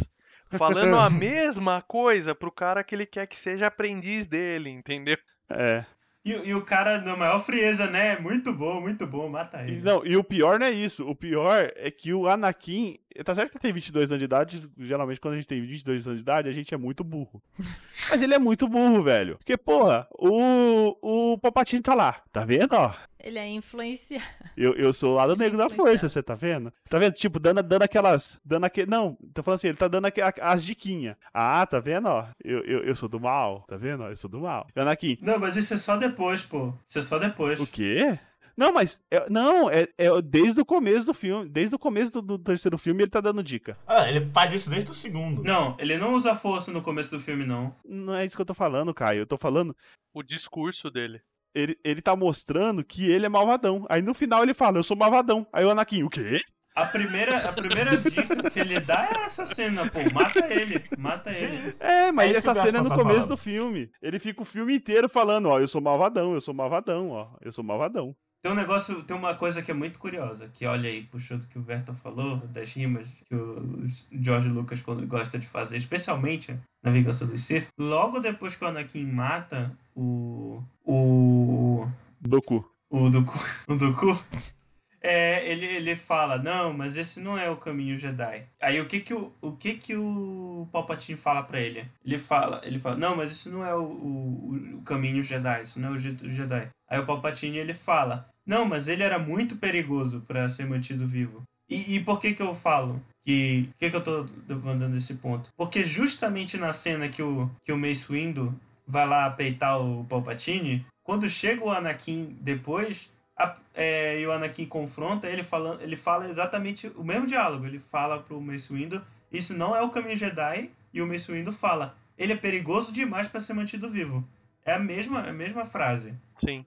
falando 0.46 0.98
a 0.98 1.10
mesma 1.10 1.82
coisa 1.82 2.34
pro 2.36 2.52
cara 2.52 2.84
que 2.84 2.96
ele 2.96 3.06
quer 3.06 3.28
que 3.28 3.38
seja 3.40 3.68
aprendiz 3.68 4.28
dele, 4.28 4.70
entendeu? 4.70 5.18
é. 5.50 5.86
E, 6.26 6.32
e 6.32 6.56
o 6.56 6.66
cara, 6.66 7.00
na 7.02 7.16
maior 7.16 7.40
frieza, 7.40 7.86
né? 7.88 8.18
Muito 8.18 8.52
bom, 8.52 8.82
muito 8.82 9.06
bom, 9.06 9.30
mata 9.30 9.62
E, 9.68 9.74
ele. 9.74 9.82
não, 9.82 10.04
e 10.04 10.18
o 10.18 10.24
pior 10.24 10.58
não 10.58 10.66
é 10.66 10.72
isso. 10.72 11.08
O 11.08 11.16
pior 11.16 11.72
é 11.76 11.92
que 11.92 12.14
o 12.16 12.28
Anakin. 12.28 12.98
Tá 13.24 13.34
certo 13.36 13.52
que 13.52 13.60
tem 13.60 13.72
22 13.72 14.12
anos 14.12 14.20
de 14.20 14.26
idade. 14.26 14.70
Geralmente, 14.78 15.20
quando 15.20 15.34
a 15.34 15.38
gente 15.38 15.48
tem 15.48 15.62
22 15.62 16.06
anos 16.08 16.20
de 16.20 16.24
idade, 16.24 16.50
a 16.50 16.52
gente 16.52 16.74
é 16.74 16.78
muito 16.78 17.04
burro. 17.04 17.42
Mas 18.12 18.22
ele 18.22 18.34
é 18.34 18.40
muito 18.40 18.68
burro, 18.68 19.02
velho. 19.04 19.38
Porque, 19.38 19.56
porra, 19.58 20.08
o, 20.12 21.34
o 21.34 21.38
Palpatine 21.38 21.82
tá 21.82 21.94
lá. 21.94 22.22
Tá 22.32 22.44
vendo, 22.46 22.74
ó? 22.74 22.94
Ele 23.20 23.40
é 23.40 23.48
influenciado. 23.50 24.24
Eu, 24.56 24.74
eu 24.76 24.94
sou 24.94 25.14
o 25.14 25.16
lado 25.16 25.34
Ele 25.34 25.42
é 25.42 25.46
negro 25.46 25.58
da 25.58 25.66
influenciado. 25.66 25.90
força, 26.00 26.10
você 26.10 26.22
tá 26.22 26.36
vendo? 26.36 26.72
Tá 26.90 27.00
vendo? 27.00 27.14
Tipo, 27.14 27.40
dando, 27.40 27.64
dando 27.64 27.82
aquelas. 27.82 28.38
Dando 28.46 28.66
aquele. 28.66 28.90
Não, 28.92 29.18
tô 29.34 29.42
falando 29.42 29.56
assim, 29.58 29.68
ele 29.70 29.78
tá 29.78 29.88
dando 29.88 30.06
aqu- 30.06 30.22
as 30.42 30.64
diquinhas. 30.64 31.16
Ah, 31.34 31.66
tá 31.66 31.80
vendo, 31.80 32.08
ó? 32.08 32.28
Eu, 32.44 32.60
eu, 32.66 32.84
eu 32.84 32.96
sou 32.96 33.10
do 33.10 33.20
mal. 33.20 33.64
Tá 33.68 33.78
vendo, 33.78 34.04
ó? 34.04 34.10
Eu 34.10 34.16
sou 34.18 34.30
do 34.30 34.42
mal. 34.42 34.68
Anakin, 34.76 35.18
Não, 35.22 35.40
mas 35.40 35.56
isso 35.56 35.74
é 35.74 35.78
só 35.78 35.98
depois, 35.98 36.44
pô. 36.44 36.72
Isso 36.86 37.00
é 37.00 37.02
só 37.02 37.18
depois. 37.18 37.60
o 37.60 37.66
quê? 37.66 38.20
Não, 38.58 38.72
mas. 38.74 39.00
é- 39.12 39.30
não, 39.30 39.70
é, 39.70 39.88
é 39.98 40.22
desde 40.22 40.62
o 40.62 40.66
começo 40.66 41.06
do 41.06 41.14
filme. 41.14 41.50
Desde 41.50 41.76
o 41.76 41.80
começo 41.80 42.12
do, 42.12 42.22
do 42.22 42.40
terceiro 42.40 42.78
filme 42.78 43.04
ele 43.04 43.12
tá 43.12 43.20
dando 43.22 43.44
dica. 43.44 43.78
Ah, 43.88 44.08
ele 44.10 44.30
faz 44.32 44.54
isso 44.54 44.70
desde 44.70 44.92
o 44.92 44.94
segundo. 44.94 45.44
Não, 45.44 45.76
ele 45.80 45.98
não 45.98 46.12
usa 46.14 46.36
força 46.36 46.72
no 46.72 46.82
começo 46.82 47.12
do 47.12 47.20
filme, 47.20 47.46
não. 47.46 47.76
Não 47.84 48.16
é 48.16 48.26
isso 48.26 48.36
que 48.36 48.42
eu 48.42 48.46
tô 48.46 48.54
falando, 48.54 48.94
Caio. 48.94 49.20
Eu 49.22 49.28
tô 49.28 49.38
falando. 49.38 49.76
O 50.14 50.24
discurso 50.24 50.90
dele. 50.90 51.22
Ele, 51.54 51.78
ele 51.84 52.02
tá 52.02 52.16
mostrando 52.16 52.84
que 52.84 53.10
ele 53.10 53.26
é 53.26 53.30
malvadão. 53.30 53.86
Aí 53.90 54.02
no 54.02 54.14
final 54.14 54.44
ele 54.44 54.54
fala, 54.54 54.78
eu 54.78 54.84
sou 54.84 54.96
malvadão. 54.98 55.48
Aí 55.54 55.64
o 55.64 55.70
Anakin, 55.72 56.04
o 56.04 56.10
quê? 56.10 56.42
A 56.76 56.86
primeira, 56.86 57.38
a 57.38 57.54
primeira 57.54 57.96
dica 57.98 58.50
que 58.50 58.60
ele 58.60 58.78
dá 58.82 59.08
é 59.10 59.24
essa 59.24 59.46
cena, 59.46 59.90
pô. 59.90 60.00
Mata 60.14 60.46
ele, 60.54 60.84
mata 60.98 61.30
ele. 61.30 61.74
É, 61.80 62.12
mas 62.12 62.34
É 62.36 62.38
essa 62.40 62.54
cena 62.54 62.80
é 62.80 62.82
no 62.82 62.90
tá 62.90 62.96
começo 62.96 63.20
falando. 63.22 63.30
do 63.30 63.38
filme. 63.38 63.90
Ele 64.02 64.20
fica 64.20 64.42
o 64.42 64.46
filme 64.46 64.76
inteiro 64.76 65.08
falando, 65.08 65.46
ó, 65.48 65.58
eu 65.62 65.68
sou 65.70 65.80
malvadão, 65.80 66.34
eu 66.34 66.42
sou 66.42 66.54
malvadão, 66.54 67.12
ó, 67.12 67.30
eu 67.42 67.54
sou 67.54 67.64
malvadão. 67.64 68.14
Tem 68.46 68.52
um 68.52 68.56
negócio, 68.56 69.02
tem 69.02 69.18
uma 69.18 69.34
coisa 69.34 69.64
que 69.64 69.72
é 69.72 69.74
muito 69.74 69.98
curiosa, 69.98 70.48
que 70.54 70.68
olha 70.68 70.88
aí, 70.88 71.02
puxando 71.02 71.42
o 71.42 71.48
que 71.48 71.58
o 71.58 71.64
Verta 71.64 71.94
falou, 71.94 72.38
das 72.38 72.72
rimas 72.74 73.08
que 73.28 73.34
o 73.34 73.88
George 74.12 74.50
Lucas 74.50 74.84
gosta 75.08 75.40
de 75.40 75.48
fazer, 75.48 75.78
especialmente 75.78 76.56
na 76.84 76.92
Vingança 76.92 77.26
dos 77.26 77.42
Sith. 77.42 77.70
Logo 77.76 78.20
depois 78.20 78.54
que 78.54 78.64
o 78.64 78.68
Anakin 78.68 79.12
mata 79.12 79.76
o. 79.96 80.62
o. 80.84 81.88
Doku. 82.22 82.64
o 82.88 83.10
Dooku, 83.10 83.40
o 83.68 83.76
Dooku 83.76 84.16
é, 85.06 85.48
ele, 85.48 85.66
ele 85.66 85.96
fala, 85.96 86.40
não, 86.40 86.74
mas 86.74 86.98
esse 86.98 87.20
não 87.20 87.38
é 87.38 87.48
o 87.50 87.58
caminho 87.58 87.98
Jedi. 87.98 88.44
Aí 88.60 88.82
o 88.82 88.88
que 88.88 89.00
que 89.00 89.14
o, 89.14 89.32
o, 89.40 89.52
que 89.52 89.76
que 89.76 89.96
o 89.96 90.68
Palpatine 90.72 91.18
fala 91.18 91.44
pra 91.44 91.60
ele? 91.60 91.86
Ele 92.04 92.18
fala, 92.18 92.60
ele 92.64 92.80
fala, 92.80 92.96
não, 92.96 93.16
mas 93.16 93.30
isso 93.32 93.52
não 93.52 93.64
é 93.64 93.76
o, 93.76 93.84
o, 93.84 94.78
o 94.78 94.82
caminho 94.82 95.22
Jedi, 95.22 95.62
isso 95.62 95.80
não 95.80 95.90
é 95.90 95.92
o 95.92 95.98
jeito 95.98 96.28
Jedi. 96.28 96.70
Aí 96.90 97.00
o 97.00 97.06
Palpatine 97.06 97.58
ele 97.58 97.74
fala, 97.74 98.28
não, 98.46 98.66
mas 98.66 98.88
ele 98.88 99.04
era 99.04 99.20
muito 99.20 99.58
perigoso 99.58 100.22
pra 100.28 100.50
ser 100.50 100.66
mantido 100.66 101.06
vivo. 101.06 101.44
E, 101.70 101.96
e 101.96 102.00
por 102.00 102.20
que 102.20 102.34
que 102.34 102.42
eu 102.42 102.54
falo 102.54 103.02
que... 103.22 103.70
Que 103.78 103.90
que 103.90 103.96
eu 103.96 104.04
tô 104.04 104.26
levantando 104.48 104.98
esse 104.98 105.16
ponto? 105.16 105.50
Porque 105.56 105.84
justamente 105.84 106.58
na 106.58 106.74
cena 106.74 107.10
que 107.10 107.22
o, 107.22 107.50
que 107.64 107.72
o 107.72 107.78
Mace 107.78 108.12
Windu 108.12 108.60
vai 108.88 109.08
lá 109.08 109.30
peitar 109.30 109.80
o 109.80 110.04
Palpatine, 110.06 110.86
quando 111.04 111.30
chega 111.30 111.64
o 111.64 111.72
Anakin 111.72 112.38
depois, 112.42 113.12
a- 113.38 113.58
é, 113.74 114.20
e 114.20 114.26
o 114.28 114.32
Anakin 114.32 114.66
confronta 114.66 115.28
ele 115.28 115.44
falando, 115.44 115.82
ele 115.82 115.96
fala 115.96 116.28
exatamente 116.30 116.88
o 116.96 117.04
mesmo 117.04 117.28
diálogo. 117.28 117.66
Ele 117.66 117.80
fala 117.80 118.20
pro 118.20 118.40
Mace 118.42 118.74
Windu, 118.74 119.02
isso 119.32 119.54
não 119.56 119.76
é 119.76 119.82
o 119.82 119.90
caminho 119.90 120.16
Jedi, 120.16 120.72
e 120.94 121.02
o 121.02 121.08
Mace 121.08 121.32
Windu 121.32 121.52
fala, 121.52 121.98
ele 122.18 122.34
é 122.34 122.38
perigoso 122.38 122.94
demais 122.94 123.28
para 123.28 123.40
ser 123.40 123.54
mantido 123.54 123.90
vivo. 123.90 124.28
É 124.64 124.74
a 124.74 124.80
mesma, 124.80 125.22
a 125.22 125.34
mesma 125.34 125.66
frase. 125.66 126.14
Sim. 126.44 126.66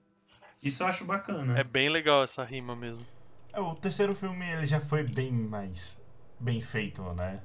Isso 0.61 0.83
eu 0.83 0.87
acho 0.87 1.05
bacana. 1.05 1.57
É 1.57 1.63
bem 1.63 1.89
legal 1.89 2.23
essa 2.23 2.43
rima 2.43 2.75
mesmo. 2.75 3.05
É, 3.51 3.59
o 3.59 3.73
terceiro 3.73 4.15
filme 4.15 4.45
ele 4.45 4.65
já 4.65 4.79
foi 4.79 5.03
bem 5.03 5.31
mais 5.31 6.03
bem 6.39 6.61
feito, 6.61 7.01
né? 7.13 7.41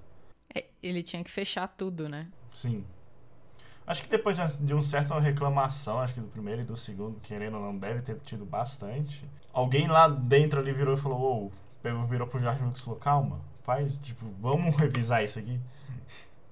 É, 0.54 0.66
ele 0.82 1.02
tinha 1.02 1.24
que 1.24 1.30
fechar 1.30 1.66
tudo, 1.66 2.08
né? 2.08 2.28
Sim. 2.52 2.84
Acho 3.86 4.02
que 4.02 4.08
depois 4.08 4.36
de- 4.60 4.74
um 4.74 4.80
certa 4.80 5.18
reclamação, 5.18 6.00
acho 6.00 6.14
que 6.14 6.20
do 6.20 6.28
primeiro 6.28 6.62
e 6.62 6.64
do 6.64 6.76
segundo, 6.76 7.20
querendo 7.20 7.56
ou 7.58 7.62
não, 7.62 7.78
deve 7.78 8.00
ter 8.02 8.18
tido 8.20 8.44
bastante. 8.44 9.24
Alguém 9.52 9.86
lá 9.88 10.08
dentro 10.08 10.58
ali 10.58 10.72
virou 10.72 10.94
e 10.94 11.00
falou, 11.00 11.46
ô, 11.46 11.52
pegou, 11.82 12.04
virou 12.04 12.26
pro 12.26 12.40
George 12.40 12.62
Lucas 12.64 12.80
e 12.80 12.84
falou, 12.84 12.98
calma, 12.98 13.40
faz, 13.62 13.98
tipo, 13.98 14.26
vamos 14.40 14.74
revisar 14.76 15.22
isso 15.22 15.38
aqui. 15.38 15.60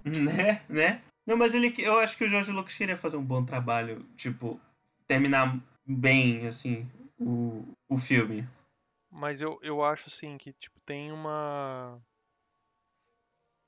Né? 0.04 0.62
Né? 0.68 1.02
Não, 1.26 1.36
mas 1.36 1.54
ele, 1.54 1.72
eu 1.78 1.98
acho 2.00 2.16
que 2.16 2.24
o 2.24 2.28
Jorge 2.28 2.50
Lucas 2.50 2.74
queria 2.74 2.96
fazer 2.96 3.16
um 3.16 3.24
bom 3.24 3.44
trabalho, 3.44 4.04
tipo, 4.16 4.60
terminar 5.06 5.58
bem, 5.86 6.46
assim, 6.46 6.88
o, 7.18 7.64
o 7.88 7.96
filme. 7.96 8.46
Mas 9.10 9.40
eu, 9.40 9.58
eu 9.62 9.84
acho 9.84 10.04
assim 10.08 10.38
que 10.38 10.52
tipo 10.54 10.80
tem 10.86 11.12
uma 11.12 12.00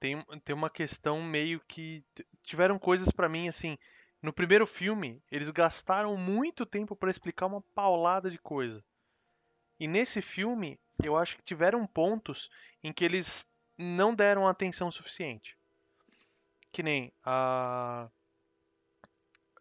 tem, 0.01 0.25
tem 0.45 0.55
uma 0.55 0.71
questão 0.71 1.23
meio 1.23 1.61
que 1.69 2.03
tiveram 2.45 2.79
coisas 2.79 3.11
pra 3.11 3.29
mim 3.29 3.49
assim, 3.49 3.79
no 4.23 4.33
primeiro 4.33 4.67
filme 4.67 5.23
eles 5.31 5.51
gastaram 5.51 6.17
muito 6.17 6.67
tempo 6.67 6.97
pra 6.97 7.11
explicar 7.11 7.47
uma 7.47 7.63
paulada 7.75 8.31
de 8.31 8.39
coisa. 8.39 8.85
E 9.79 9.87
nesse 9.89 10.21
filme 10.23 10.81
eu 11.03 11.17
acho 11.17 11.37
que 11.37 11.45
tiveram 11.45 11.87
pontos 11.87 12.51
em 12.83 12.93
que 12.93 13.05
eles 13.05 13.49
não 13.79 14.15
deram 14.15 14.49
atenção 14.49 14.91
suficiente. 14.91 15.57
Que 16.73 16.83
nem 16.83 17.13
a 17.25 18.11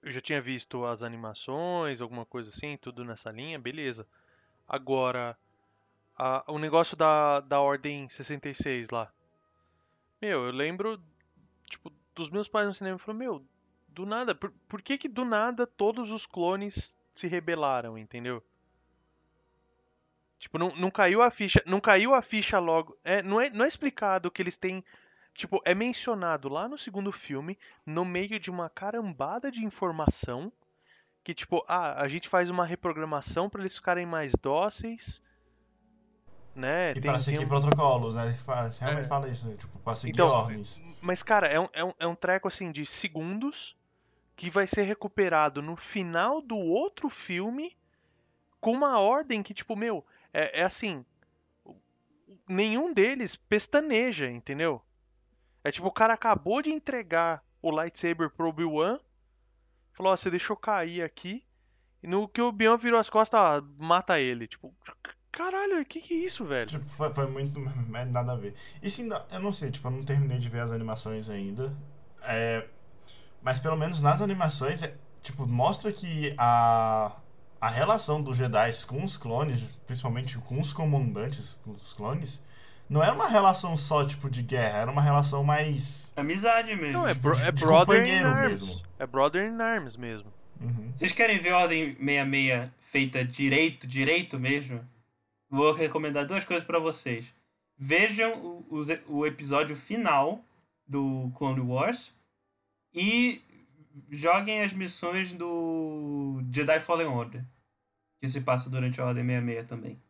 eu 0.03 0.11
já 0.11 0.21
tinha 0.21 0.41
visto 0.41 0.85
as 0.85 1.01
animações, 1.03 1.99
alguma 2.01 2.25
coisa 2.25 2.49
assim, 2.49 2.77
tudo 2.77 3.03
nessa 3.03 3.31
linha, 3.31 3.57
beleza. 3.59 4.07
Agora 4.67 5.37
a- 6.17 6.43
o 6.47 6.59
negócio 6.59 6.97
da, 6.97 7.41
da 7.41 7.59
Ordem 7.61 8.09
66 8.09 8.89
lá. 8.91 9.11
Meu, 10.21 10.45
eu 10.47 10.51
lembro, 10.51 10.99
tipo, 11.69 11.91
dos 12.15 12.29
meus 12.29 12.47
pais 12.47 12.67
no 12.67 12.73
cinema 12.73 12.97
falaram, 12.97 13.19
meu, 13.19 13.45
do 13.87 14.05
nada, 14.05 14.33
por, 14.33 14.51
por 14.67 14.81
que 14.81 14.97
que 14.97 15.07
do 15.07 15.23
nada 15.23 15.67
todos 15.67 16.11
os 16.11 16.25
clones 16.25 16.97
se 17.13 17.27
rebelaram, 17.27 17.97
entendeu? 17.97 18.43
Tipo, 20.39 20.57
não, 20.57 20.75
não 20.75 20.91
caiu 20.91 21.21
a 21.21 21.31
ficha, 21.31 21.63
não 21.65 21.79
caiu 21.79 22.13
a 22.13 22.21
ficha 22.21 22.59
logo, 22.59 22.97
é, 23.03 23.21
não 23.21 23.39
é, 23.39 23.49
não 23.49 23.63
é 23.63 23.67
explicado 23.67 24.29
que 24.29 24.41
eles 24.41 24.57
têm, 24.57 24.83
tipo, 25.33 25.61
é 25.63 25.73
mencionado 25.73 26.49
lá 26.49 26.67
no 26.67 26.77
segundo 26.77 27.11
filme, 27.11 27.57
no 27.85 28.03
meio 28.03 28.39
de 28.39 28.51
uma 28.51 28.69
carambada 28.69 29.49
de 29.49 29.63
informação, 29.63 30.51
que 31.23 31.33
tipo, 31.33 31.63
ah, 31.67 32.01
a 32.01 32.07
gente 32.09 32.27
faz 32.27 32.49
uma 32.49 32.65
reprogramação 32.65 33.49
para 33.49 33.61
eles 33.61 33.77
ficarem 33.77 34.05
mais 34.05 34.33
dóceis, 34.33 35.23
né? 36.55 36.91
E 36.91 36.93
Tem- 36.95 37.03
para 37.03 37.19
seguir 37.19 37.45
um- 37.45 37.47
protocolos, 37.47 38.15
né? 38.15 38.25
Ele 38.25 38.33
fala- 38.33 38.69
realmente 38.79 39.05
É. 39.05 39.07
fala 39.09 39.29
isso, 39.29 39.47
né? 39.47 39.55
tipo, 39.57 39.77
pra 39.79 39.95
seguir 39.95 40.13
Então, 40.13 40.27
ordens. 40.27 40.81
Mas, 41.01 41.21
cara, 41.23 41.47
é 41.47 41.59
um, 41.59 41.67
é, 41.73 41.83
um, 41.83 41.93
é 41.99 42.07
um 42.07 42.15
treco 42.15 42.47
assim 42.47 42.71
de 42.71 42.85
segundos 42.85 43.75
que 44.35 44.49
vai 44.49 44.65
ser 44.67 44.83
recuperado 44.83 45.61
no 45.61 45.75
final 45.75 46.41
do 46.41 46.57
outro 46.57 47.09
filme 47.09 47.75
com 48.59 48.71
uma 48.71 48.99
ordem 48.99 49.43
que, 49.43 49.53
tipo, 49.53 49.75
meu, 49.75 50.05
é, 50.33 50.61
é 50.61 50.63
assim. 50.63 51.05
Nenhum 52.47 52.93
deles 52.93 53.35
pestaneja, 53.35 54.29
entendeu? 54.29 54.81
É 55.63 55.71
tipo, 55.71 55.87
o 55.87 55.91
cara 55.91 56.13
acabou 56.13 56.61
de 56.61 56.71
entregar 56.71 57.41
o 57.61 57.71
lightsaber 57.71 58.29
pro 58.29 58.49
Obi-Wan, 58.49 58.99
falou: 59.93 60.11
Ó, 60.11 60.17
você 60.17 60.29
deixou 60.29 60.55
cair 60.57 61.03
aqui, 61.03 61.43
e 62.01 62.07
no 62.07 62.27
que 62.27 62.41
o 62.41 62.47
Obi-Wan 62.47 62.75
virou 62.77 62.99
as 62.99 63.09
costas, 63.09 63.39
ó, 63.39 63.61
mata 63.77 64.19
ele. 64.19 64.47
Tipo, 64.47 64.73
caralho, 65.33 65.81
o 65.81 65.85
que 65.85 65.99
que 65.99 66.13
é 66.13 66.17
isso, 66.25 66.45
velho? 66.45 66.69
Tipo, 66.69 66.89
foi, 66.89 67.13
foi 67.13 67.27
muito 67.27 67.59
nada 67.59 68.31
a 68.31 68.35
ver. 68.35 68.53
Isso 68.81 69.01
ainda, 69.01 69.25
eu 69.31 69.39
não 69.41 69.51
sei, 69.51 69.69
tipo, 69.69 69.85
eu 69.87 69.91
não 69.91 70.03
terminei 70.03 70.37
de 70.37 70.47
ver 70.47 70.61
as 70.61 70.71
animações 70.71 71.29
ainda. 71.29 71.75
É, 72.21 72.65
mas 73.41 73.59
pelo 73.59 73.75
menos 73.75 73.99
nas 73.99 74.21
animações, 74.21 74.81
é, 74.83 74.93
tipo, 75.21 75.45
mostra 75.45 75.91
que 75.91 76.33
a, 76.37 77.11
a 77.59 77.69
relação 77.69 78.21
dos 78.21 78.37
Jedi 78.37 78.69
com 78.87 79.03
os 79.03 79.17
clones, 79.17 79.69
principalmente 79.85 80.37
com 80.37 80.59
os 80.61 80.71
comandantes 80.71 81.59
dos 81.65 81.91
clones, 81.93 82.41
não 82.89 83.01
era 83.03 83.13
uma 83.13 83.27
relação 83.27 83.75
só, 83.75 84.05
tipo, 84.05 84.29
de 84.29 84.43
guerra, 84.43 84.79
era 84.79 84.91
uma 84.91 85.01
relação 85.01 85.43
mais. 85.43 86.13
Amizade 86.15 86.75
mesmo. 86.75 86.93
Não, 86.99 87.07
é, 87.07 87.11
tipo, 87.11 87.23
bro- 87.23 87.35
de- 87.35 87.43
é 87.43 87.51
de 87.51 87.65
brother 87.65 87.95
in 87.95 87.99
companheiro 87.99 88.29
arms. 88.29 88.61
mesmo. 88.61 88.83
É 88.99 89.07
brother 89.07 89.47
in 89.51 89.61
arms 89.61 89.97
mesmo. 89.97 90.31
Uhum. 90.61 90.91
Vocês 90.93 91.11
querem 91.11 91.39
ver 91.39 91.51
a 91.53 91.57
Ordem 91.59 91.95
66 91.95 92.69
feita 92.79 93.25
direito, 93.25 93.87
direito 93.87 94.39
mesmo? 94.39 94.79
Vou 95.55 95.71
recomendar 95.71 96.25
duas 96.25 96.43
coisas 96.43 96.65
pra 96.65 96.79
vocês. 96.79 97.31
Vejam 97.77 98.65
o, 98.71 98.81
e- 98.91 99.01
o 99.07 99.23
episódio 99.23 99.75
final 99.75 100.43
do 100.87 101.31
Clone 101.37 101.59
Wars 101.61 102.11
e 102.91 103.39
joguem 104.09 104.61
as 104.61 104.73
missões 104.73 105.31
do 105.31 106.41
Jedi 106.51 106.79
Fallen 106.79 107.05
Order, 107.05 107.45
que 108.19 108.27
se 108.27 108.41
passa 108.41 108.67
durante 108.67 108.99
a 108.99 109.05
Ordem 109.05 109.23
66 109.23 109.69
também. 109.69 110.01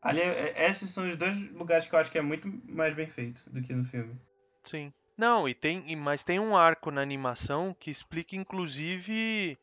Ali, 0.00 0.20
é- 0.20 0.68
esses 0.68 0.90
são 0.90 1.08
os 1.08 1.16
dois 1.16 1.36
lugares 1.52 1.88
que 1.88 1.94
eu 1.94 1.98
acho 1.98 2.10
que 2.10 2.18
é 2.18 2.22
muito 2.22 2.46
mais 2.68 2.94
bem 2.94 3.08
feito 3.08 3.50
do 3.50 3.60
que 3.60 3.72
no 3.74 3.82
filme. 3.84 4.16
Sim. 4.62 4.92
Não, 5.18 5.48
e 5.48 5.54
tem, 5.54 5.96
mas 5.96 6.22
tem 6.22 6.38
um 6.38 6.56
arco 6.56 6.92
na 6.92 7.00
animação 7.02 7.74
que 7.78 7.90
explica, 7.90 8.36
inclusive, 8.36 9.58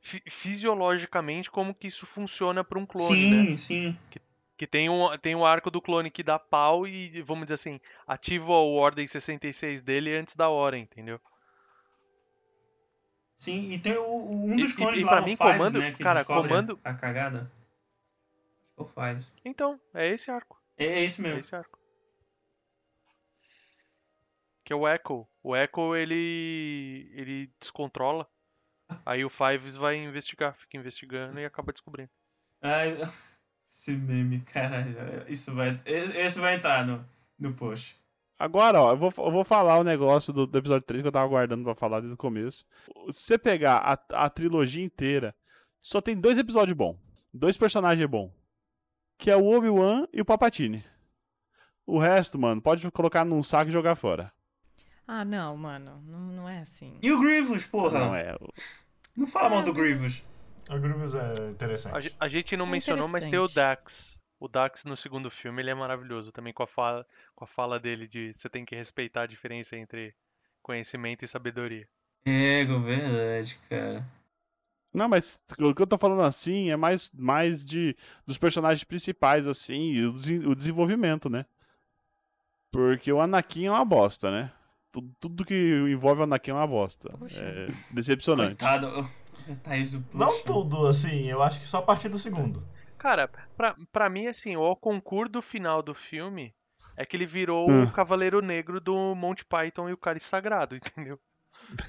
fisiologicamente 0.00 1.50
como 1.50 1.74
que 1.74 1.86
isso 1.86 2.06
funciona 2.06 2.64
para 2.64 2.78
um 2.78 2.86
clone, 2.86 3.14
sim, 3.14 3.50
né? 3.50 3.56
sim. 3.56 3.98
Que 4.56 4.66
tem 4.66 4.90
um, 4.90 5.16
tem 5.18 5.34
um 5.34 5.44
arco 5.44 5.70
do 5.70 5.80
clone 5.80 6.10
que 6.10 6.22
dá 6.22 6.38
pau 6.38 6.86
e, 6.86 7.22
vamos 7.22 7.44
dizer 7.46 7.54
assim, 7.54 7.80
ativa 8.06 8.52
o 8.52 8.74
Ordem 8.74 9.06
66 9.06 9.80
dele 9.82 10.14
antes 10.14 10.36
da 10.36 10.48
hora, 10.50 10.76
entendeu? 10.76 11.18
Sim, 13.36 13.70
e 13.72 13.78
tem 13.78 13.96
o, 13.96 14.16
um 14.30 14.58
E- 14.58 14.60
dos 14.60 14.72
e- 14.72 14.76
clones 14.76 15.00
e 15.00 15.04
lá, 15.04 15.12
pra 15.12 15.22
o 15.22 15.24
mim, 15.24 15.36
Fives, 15.36 15.52
comando- 15.52 15.78
né, 15.78 15.92
que 15.92 16.02
cara, 16.02 16.24
comando- 16.24 16.78
a 16.84 16.92
cagada. 16.92 17.50
O 18.76 18.84
Fives. 18.84 19.32
Então, 19.44 19.80
é 19.94 20.08
esse 20.08 20.30
arco. 20.30 20.60
É, 20.76 20.84
é 20.84 21.00
esse 21.04 21.20
É 21.20 21.24
mesmo. 21.24 21.40
esse 21.40 21.54
arco. 21.56 21.78
Que 24.64 24.72
é 24.74 24.76
o 24.76 24.86
Echo. 24.86 25.26
O 25.42 25.56
Echo, 25.56 25.96
ele. 25.96 27.10
ele 27.14 27.50
descontrola. 27.58 28.28
Aí 29.04 29.24
o 29.24 29.30
Fives 29.30 29.76
vai 29.76 29.96
investigar, 29.96 30.54
fica 30.54 30.76
investigando 30.76 31.38
e 31.38 31.44
acaba 31.44 31.72
descobrindo. 31.72 32.10
Ai, 32.62 32.96
esse 33.66 33.92
meme, 33.92 34.40
caralho. 34.40 34.96
Isso 35.28 35.54
vai, 35.54 35.80
esse 35.84 36.38
vai 36.38 36.56
entrar 36.56 36.86
no, 36.86 37.04
no 37.38 37.54
post. 37.54 37.98
Agora, 38.38 38.80
ó, 38.80 38.92
eu 38.92 38.96
vou, 38.96 39.12
eu 39.18 39.30
vou 39.30 39.44
falar 39.44 39.78
o 39.78 39.84
negócio 39.84 40.32
do, 40.32 40.46
do 40.46 40.56
episódio 40.56 40.86
3 40.86 41.02
que 41.02 41.08
eu 41.08 41.12
tava 41.12 41.26
aguardando 41.26 41.62
pra 41.62 41.74
falar 41.74 42.00
desde 42.00 42.14
o 42.14 42.16
começo. 42.16 42.64
Se 43.10 43.22
você 43.22 43.38
pegar 43.38 43.76
a, 43.76 44.24
a 44.24 44.30
trilogia 44.30 44.82
inteira, 44.82 45.34
só 45.82 46.00
tem 46.00 46.16
dois 46.16 46.38
episódios 46.38 46.76
bons. 46.76 46.96
Dois 47.32 47.56
personagens 47.56 48.08
bons. 48.08 48.32
Que 49.18 49.30
é 49.30 49.36
o 49.36 49.46
Obi-Wan 49.46 50.06
e 50.12 50.22
o 50.22 50.24
Papatini. 50.24 50.82
O 51.86 51.98
resto, 51.98 52.38
mano, 52.38 52.62
pode 52.62 52.90
colocar 52.90 53.24
num 53.24 53.42
saco 53.42 53.68
e 53.68 53.72
jogar 53.72 53.94
fora. 53.94 54.32
Ah, 55.12 55.24
não, 55.24 55.56
mano. 55.56 56.00
Não, 56.06 56.20
não 56.20 56.48
é 56.48 56.60
assim. 56.60 56.96
E 57.02 57.10
o 57.10 57.18
Grievous, 57.20 57.66
porra? 57.66 57.98
Não 57.98 58.06
Não, 58.10 58.14
é. 58.14 58.36
o- 59.18 59.26
fala 59.26 59.48
mal 59.50 59.60
É, 59.60 59.64
do 59.64 59.72
Grievous. 59.72 60.22
O 60.70 60.78
Grievous 60.78 61.14
é 61.14 61.20
A, 61.46 61.50
interessante. 61.50 62.00
ge- 62.02 62.14
a 62.20 62.28
gente 62.28 62.56
não 62.56 62.64
É 62.66 62.70
mencionou, 62.70 63.08
mas 63.08 63.26
tem 63.26 63.36
o. 63.36 63.48
Dax. 63.48 64.20
O 64.38 64.46
Dax 64.46 64.84
no 64.84 64.96
segundo 64.96 65.28
filme, 65.28 65.60
ele 65.60 65.70
é 65.70 65.74
maravilhoso 65.74 66.30
também 66.30 66.52
com 66.52 66.62
a 66.62 66.66
fala, 66.66 67.04
com 67.34 67.42
a 67.44 67.46
fala 67.48 67.80
dele 67.80 68.06
de 68.06 68.32
você 68.32 68.48
tem 68.48 68.64
que 68.64 68.76
respeitar 68.76 69.22
a 69.22 69.26
diferença 69.26 69.76
entre 69.76 70.14
conhecimento 70.62 71.24
e 71.24 71.28
sabedoria. 71.28 71.88
É, 72.24 72.64
verdade, 72.64 73.58
cara. 73.68 74.06
Não, 74.94 75.08
mas 75.08 75.40
o 75.58 75.74
que 75.74 75.82
eu 75.82 75.86
tô 75.88 75.98
falando 75.98 76.22
assim 76.22 76.70
é 76.70 76.76
mais, 76.76 77.10
mais 77.12 77.64
de 77.64 77.96
dos 78.24 78.38
personagens 78.38 78.84
principais, 78.84 79.46
assim, 79.48 79.90
e 79.92 80.06
o, 80.06 80.12
desen- 80.12 80.46
o 80.46 80.54
desenvolvimento, 80.54 81.28
né? 81.28 81.44
Porque 82.70 83.12
o 83.12 83.20
Anakin 83.20 83.66
é 83.66 83.70
uma 83.72 83.84
bosta, 83.84 84.30
né? 84.30 84.52
Tudo, 84.92 85.10
tudo 85.20 85.44
que 85.44 85.54
envolve 85.88 86.20
o 86.20 86.24
Anakin 86.24 86.50
é 86.50 86.54
uma 86.54 86.66
bosta. 86.66 87.10
Poxa. 87.18 87.40
É 87.40 87.68
decepcionante. 87.92 88.56
Coitado. 88.56 89.08
Thaís 89.62 89.92
do 89.92 90.04
Não 90.12 90.42
tudo, 90.44 90.86
assim, 90.86 91.26
eu 91.30 91.42
acho 91.42 91.60
que 91.60 91.66
só 91.66 91.78
a 91.78 91.82
partir 91.82 92.08
do 92.08 92.18
segundo. 92.18 92.62
Cara, 92.98 93.28
pra, 93.56 93.74
pra 93.92 94.10
mim, 94.10 94.26
assim, 94.26 94.56
o 94.56 94.76
concurso 94.76 95.32
do 95.32 95.42
final 95.42 95.82
do 95.82 95.94
filme 95.94 96.52
é 96.96 97.06
que 97.06 97.16
ele 97.16 97.24
virou 97.26 97.70
Hum. 97.70 97.84
o 97.84 97.90
Cavaleiro 97.92 98.42
Negro 98.42 98.80
do 98.80 99.14
Monty 99.14 99.44
Python 99.44 99.88
e 99.88 99.92
o 99.92 99.96
Cálice 99.96 100.26
Sagrado, 100.26 100.76
entendeu? 100.76 101.18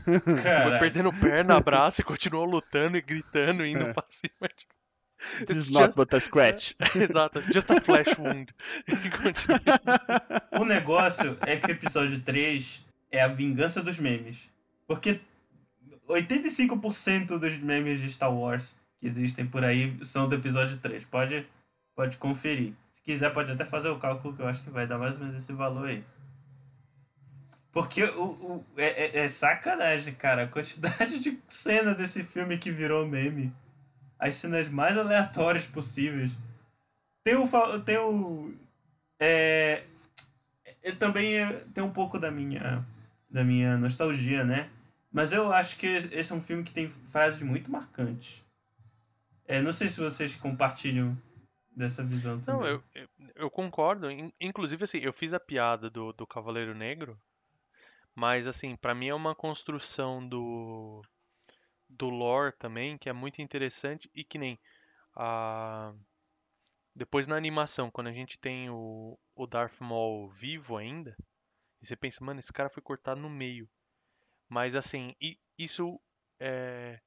Foi 0.06 0.80
perdendo 0.80 1.12
perna, 1.12 1.60
braço 1.60 2.02
e 2.02 2.04
continuou 2.04 2.46
lutando 2.46 2.98
e 2.98 3.02
gritando, 3.02 3.66
indo 3.66 3.86
É. 3.88 3.94
pra 3.94 4.04
cima. 4.08 4.48
tipo. 4.56 4.74
This 5.46 5.58
is 5.58 5.68
not 5.68 5.94
but 5.96 6.12
a 6.14 6.20
scratch. 6.20 6.74
Exato, 6.96 7.42
just 7.54 7.70
a 7.70 7.80
flash 7.82 8.18
wound. 8.18 8.54
O 10.60 10.66
negócio 10.66 11.38
é 11.42 11.58
que 11.58 11.68
o 11.68 11.72
episódio 11.72 12.20
3 12.22 12.86
é 13.12 13.22
a 13.22 13.28
vingança 13.28 13.84
dos 13.84 14.00
memes. 14.00 14.50
Porque 14.88 15.20
85% 16.08 17.38
dos 17.38 17.58
memes 17.58 18.00
de 18.00 18.12
Star 18.12 18.34
Wars 18.34 18.76
que 19.00 19.08
existem 19.08 19.46
por 19.48 19.64
aí 19.64 19.98
são 20.04 20.30
do 20.30 20.36
episódio 20.36 20.78
3. 20.78 21.06
Pode, 21.06 21.46
pode 21.96 22.18
conferir. 22.18 22.74
Se 22.94 23.02
quiser, 23.02 23.34
pode 23.34 23.52
até 23.52 23.66
fazer 23.66 23.90
o 23.90 23.98
cálculo 23.98 24.36
que 24.36 24.42
eu 24.42 24.48
acho 24.48 24.62
que 24.64 24.70
vai 24.70 24.86
dar 24.86 25.00
mais 25.00 25.16
ou 25.16 25.20
menos 25.22 25.36
esse 25.36 25.52
valor 25.52 25.88
aí. 25.88 26.04
Porque 27.72 28.04
o, 28.04 28.24
o, 28.24 28.66
é, 28.78 29.06
é- 29.06 29.20
é 29.24 29.28
sacanagem, 29.28 30.14
cara. 30.14 30.44
A 30.44 30.48
quantidade 30.48 31.18
de 31.20 31.40
cena 31.48 31.96
desse 31.96 32.24
filme 32.24 32.58
que 32.58 32.70
virou 32.70 33.08
meme. 33.08 33.52
As 34.20 34.36
cenas 34.36 34.68
mais 34.68 34.98
aleatórias 34.98 35.66
possíveis. 35.66 36.32
Tem 37.24 37.36
o. 37.36 37.48
Tem 37.84 37.98
o. 37.98 38.54
É. 39.20 39.84
Eu 40.84 40.96
também 40.98 41.38
é, 41.40 41.64
tem 41.74 41.84
um 41.84 41.92
pouco 41.92 42.20
da 42.20 42.30
minha. 42.30 42.86
Da 43.32 43.44
minha 43.44 43.78
nostalgia, 43.78 44.44
né? 44.44 44.70
Mas 45.12 45.32
eu 45.34 45.52
acho 45.52 45.78
que 45.78 45.88
esse 45.88 46.32
é 46.32 46.36
um 46.36 46.42
filme 46.42 46.64
que 46.64 46.72
tem 46.72 46.90
frases 46.90 47.42
muito 47.42 47.72
marcantes. 47.72 48.46
É, 49.46 49.62
não 49.62 49.72
sei 49.72 49.88
se 49.88 50.00
vocês 50.00 50.36
compartilham 50.36 51.18
dessa 51.76 52.04
visão 52.04 52.40
também. 52.40 52.62
Não, 52.62 52.68
eu, 52.68 53.10
eu, 53.36 53.50
concordo. 53.50 54.10
In- 54.10 54.32
Inclusive, 54.40 54.84
assim, 54.84 55.00
eu 55.00 55.12
fiz 55.12 55.34
a 55.34 55.40
piada 55.40 55.90
do, 55.90 56.14
do 56.14 56.28
Cavaleiro 56.28 56.74
Negro, 56.76 57.20
mas, 58.16 58.48
assim, 58.48 58.76
pra 58.76 58.96
mim 58.96 59.08
é 59.08 59.14
uma 59.14 59.36
construção 59.36 60.26
do, 60.28 61.02
do 61.90 62.10
lore 62.10 62.54
também 62.58 62.98
que 62.98 63.10
é 63.10 63.14
muito 63.14 63.42
interessante 63.42 64.10
e 64.16 64.24
que 64.24 64.38
nem 64.38 64.60
a. 65.16 65.94
Depois 66.94 67.28
na 67.28 67.38
animação, 67.38 67.90
quando 67.90 68.08
a 68.08 68.14
gente 68.14 68.38
tem 68.38 68.70
o, 68.70 69.18
o 69.34 69.48
Darth 69.48 69.80
Maul 69.80 70.30
vivo 70.30 70.76
ainda, 70.76 71.16
e 71.82 71.86
você 71.86 71.96
pensa, 71.96 72.24
mano, 72.24 72.40
esse 72.40 72.54
cara 72.54 72.70
foi 72.70 72.82
cortado 72.84 73.20
no 73.20 73.30
meio. 73.30 73.68
Mas 74.48 74.76
assim, 74.76 75.16
isso 75.58 76.00
é. 76.40 77.00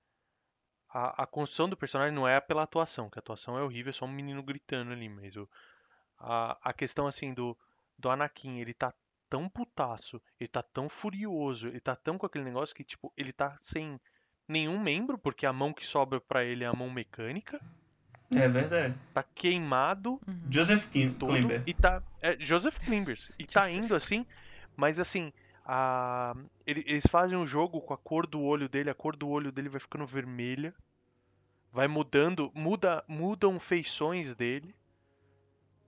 A, 0.89 1.25
a 1.25 1.27
construção 1.27 1.69
do 1.69 1.77
personagem 1.77 2.15
não 2.15 2.27
é 2.27 2.41
pela 2.41 2.63
atuação, 2.63 3.11
que 3.11 3.19
a 3.19 3.21
atuação 3.21 3.59
é 3.59 3.63
horrível, 3.63 3.91
é 3.91 3.93
só 3.93 4.05
um 4.05 4.13
menino 4.13 4.43
gritando 4.43 4.93
ali, 4.93 5.09
mas 5.09 5.37
o, 5.37 5.49
a, 6.19 6.57
a 6.71 6.73
questão 6.73 7.07
assim 7.09 7.35
do, 7.35 7.57
do 7.99 8.09
Anakin, 8.09 8.59
ele 8.61 8.73
tá 8.73 8.95
tão 9.29 9.49
putaço, 9.49 10.23
ele 10.39 10.47
tá 10.49 10.63
tão 10.63 10.89
furioso, 10.89 11.67
ele 11.67 11.81
tá 11.81 11.97
tão 11.97 12.17
com 12.17 12.27
aquele 12.27 12.45
negócio 12.45 12.75
que, 12.77 12.85
tipo, 12.85 13.13
ele 13.17 13.33
tá 13.33 13.57
sem 13.59 14.01
nenhum 14.47 14.79
membro, 14.79 15.19
porque 15.19 15.45
a 15.47 15.53
mão 15.53 15.73
que 15.73 15.85
sobra 15.85 16.21
pra 16.21 16.45
ele 16.45 16.63
é 16.63 16.67
a 16.69 16.73
mão 16.73 16.89
mecânica, 16.89 17.61
É 18.31 18.47
verdade. 18.49 18.95
tá 19.13 19.25
queimado 19.25 20.21
Joseph 20.49 20.89
Kim, 20.91 21.13
todo 21.13 21.33
Klimber. 21.33 21.63
e 21.67 21.75
tá 21.75 22.01
é, 22.23 22.37
Joseph 22.39 22.79
Klimbers 22.79 23.33
e 23.37 23.47
tá 23.47 23.63
Joseph 23.69 23.85
indo 23.85 23.97
assim 23.97 24.25
mas 24.77 25.01
assim 25.01 25.33
a, 25.65 26.35
ele- 26.67 26.85
eles 26.87 27.07
fazem 27.07 27.37
um 27.39 27.47
jogo 27.47 27.81
com 27.81 27.95
a 27.95 27.99
cor 27.99 28.27
do 28.27 28.41
olho 28.43 28.69
dele 28.69 28.91
a 28.91 28.95
cor 28.95 29.17
do 29.17 29.29
olho 29.29 29.51
dele 29.53 29.69
vai 29.69 29.81
ficando 29.81 30.07
vermelha 30.07 30.75
vai 31.73 31.89
mudando 31.89 32.51
muda 32.55 33.03
mudam 33.09 33.59
feições 33.59 34.35
dele 34.35 34.75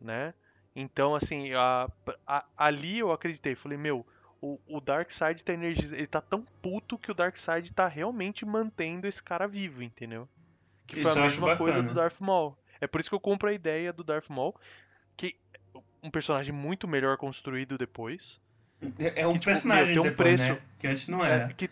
né? 0.01 0.35
Então 0.75 1.15
assim 1.15 1.53
a- 1.55 1.91
a- 2.27 2.45
ali 2.57 2.99
eu 2.99 3.13
acreditei 3.13 3.55
falei 3.55 3.79
meu 3.79 4.07
o, 4.41 4.59
o 4.67 4.81
Darkseid 4.81 5.43
tá 5.43 5.53
energizado 5.55 5.97
ele 5.99 6.07
tá 6.07 6.21
tão 6.21 6.45
puto 6.63 6.99
que 6.99 7.11
o 7.11 7.15
Darkseid 7.15 7.73
tá 7.73 7.89
realmente 7.89 8.45
mantendo 8.45 9.07
esse 9.07 9.23
cara 9.23 9.49
vivo 9.49 9.83
entendeu? 9.83 10.29
Que 10.87 10.97
foi 11.03 11.11
Isso 11.11 11.19
a 11.19 11.23
mesma 11.23 11.57
coisa 11.57 11.83
do 11.83 11.95
Darth 11.95 12.21
Maul. 12.21 12.57
É 12.81 12.87
por 12.87 13.01
isso 13.01 13.11
que 13.11 13.15
eu 13.15 13.21
compro 13.21 13.49
a 13.49 13.53
ideia 13.53 13.93
do 13.93 14.05
Darth 14.05 14.29
Maul 14.29 14.55
que 15.17 15.37
um 16.03 16.11
personagem 16.11 16.53
muito 16.55 16.87
melhor 16.87 17.17
construído 17.17 17.77
depois. 17.77 18.41
É 18.99 19.23
é 19.23 19.27
um 19.27 19.33
Que, 19.33 19.39
tipo, 19.39 19.47
personagem 19.47 19.95
meu, 19.95 20.03
tem 20.03 20.11
um 20.11 20.11
depois, 20.11 20.37
preço. 20.37 20.53
né? 20.53 20.63
Que 20.79 20.87
antes 20.87 21.09
não 21.09 21.25
era. 21.25 21.49
É, 21.49 21.53
que 21.55 21.69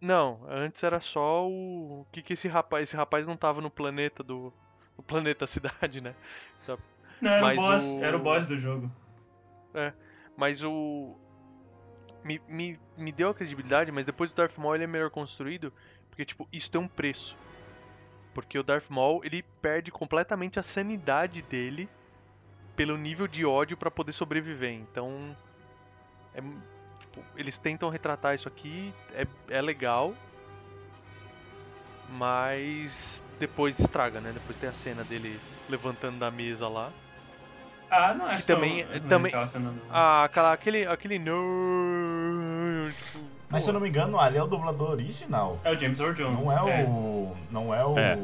não, 0.00 0.40
antes 0.48 0.82
era 0.82 1.00
só 1.00 1.48
o 1.48 2.06
que 2.12 2.22
que 2.22 2.34
esse 2.34 2.46
rapaz, 2.48 2.82
esse 2.84 2.96
rapaz 2.96 3.26
não 3.26 3.36
tava 3.36 3.60
no 3.60 3.70
planeta 3.70 4.22
do 4.22 4.52
no 4.96 5.02
planeta 5.02 5.46
cidade, 5.48 6.00
né? 6.00 6.14
Não, 7.20 7.30
era 7.30 7.42
o 7.44 7.48
mas 7.48 7.56
boss. 7.56 7.84
o- 7.94 8.04
Era 8.04 8.16
o 8.16 8.20
boss 8.20 8.44
do 8.44 8.56
jogo. 8.56 8.90
Mas 10.36 10.62
o 10.62 11.16
me, 12.24 12.40
me, 12.48 12.78
me 12.96 13.12
deu 13.12 13.28
a 13.30 13.34
credibilidade, 13.34 13.92
mas 13.92 14.04
depois 14.04 14.30
o 14.30 14.34
Darth 14.34 14.56
Maul 14.56 14.74
ele 14.74 14.84
é 14.84 14.86
melhor 14.86 15.10
construído, 15.10 15.72
porque 16.08 16.24
tipo, 16.24 16.48
isso 16.52 16.70
tem 16.70 16.80
um 16.80 16.88
preço. 16.88 17.36
Porque 18.34 18.58
o 18.58 18.62
Darth 18.62 18.90
Maul, 18.90 19.22
ele 19.24 19.42
perde 19.62 19.90
completamente 19.92 20.58
a 20.58 20.62
sanidade 20.62 21.42
dele 21.42 21.88
pelo 22.76 22.96
nível 22.96 23.28
de 23.28 23.44
ódio 23.46 23.76
pra 23.76 23.90
poder 23.90 24.12
sobreviver. 24.12 24.72
Então, 24.72 25.36
é, 26.34 26.40
tipo, 27.00 27.22
eles 27.36 27.56
tentam 27.58 27.88
retratar 27.88 28.34
isso 28.34 28.48
aqui, 28.48 28.92
é, 29.14 29.26
é 29.48 29.60
legal, 29.62 30.12
mas 32.10 33.22
depois 33.38 33.78
estraga, 33.78 34.20
né? 34.20 34.30
Depois 34.32 34.56
tem 34.56 34.68
a 34.68 34.72
cena 34.72 35.04
dele 35.04 35.38
levantando 35.68 36.18
da 36.18 36.30
mesa 36.30 36.68
lá. 36.68 36.90
Ah, 37.90 38.14
não 38.14 38.26
acho 38.26 38.38
Que 38.38 38.46
também- 38.46 38.82
tão 38.84 38.92
ruim 38.92 39.00
também- 39.08 39.28
aquela 39.30 39.46
cena 39.46 39.70
do- 39.70 39.80
Ah, 39.90 40.24
aquela, 40.24 40.52
aquele, 40.52 40.86
aquele 40.86 41.18
tipo, 41.18 42.88
Mas 43.50 43.62
se 43.62 43.70
eu 43.70 43.74
não 43.74 43.80
me 43.80 43.88
engano, 43.88 44.18
ali 44.18 44.36
é 44.36 44.42
o 44.42 44.46
dublador 44.46 44.90
original. 44.90 45.60
É 45.62 45.70
o 45.72 45.78
James 45.78 46.00
Earl 46.00 46.12
Jones. 46.12 46.38
Não 46.44 46.50
é 46.52 46.84
o. 46.84 47.36
Não 47.50 47.74
é 47.74 47.84
o. 47.84 47.98
É. 47.98 48.18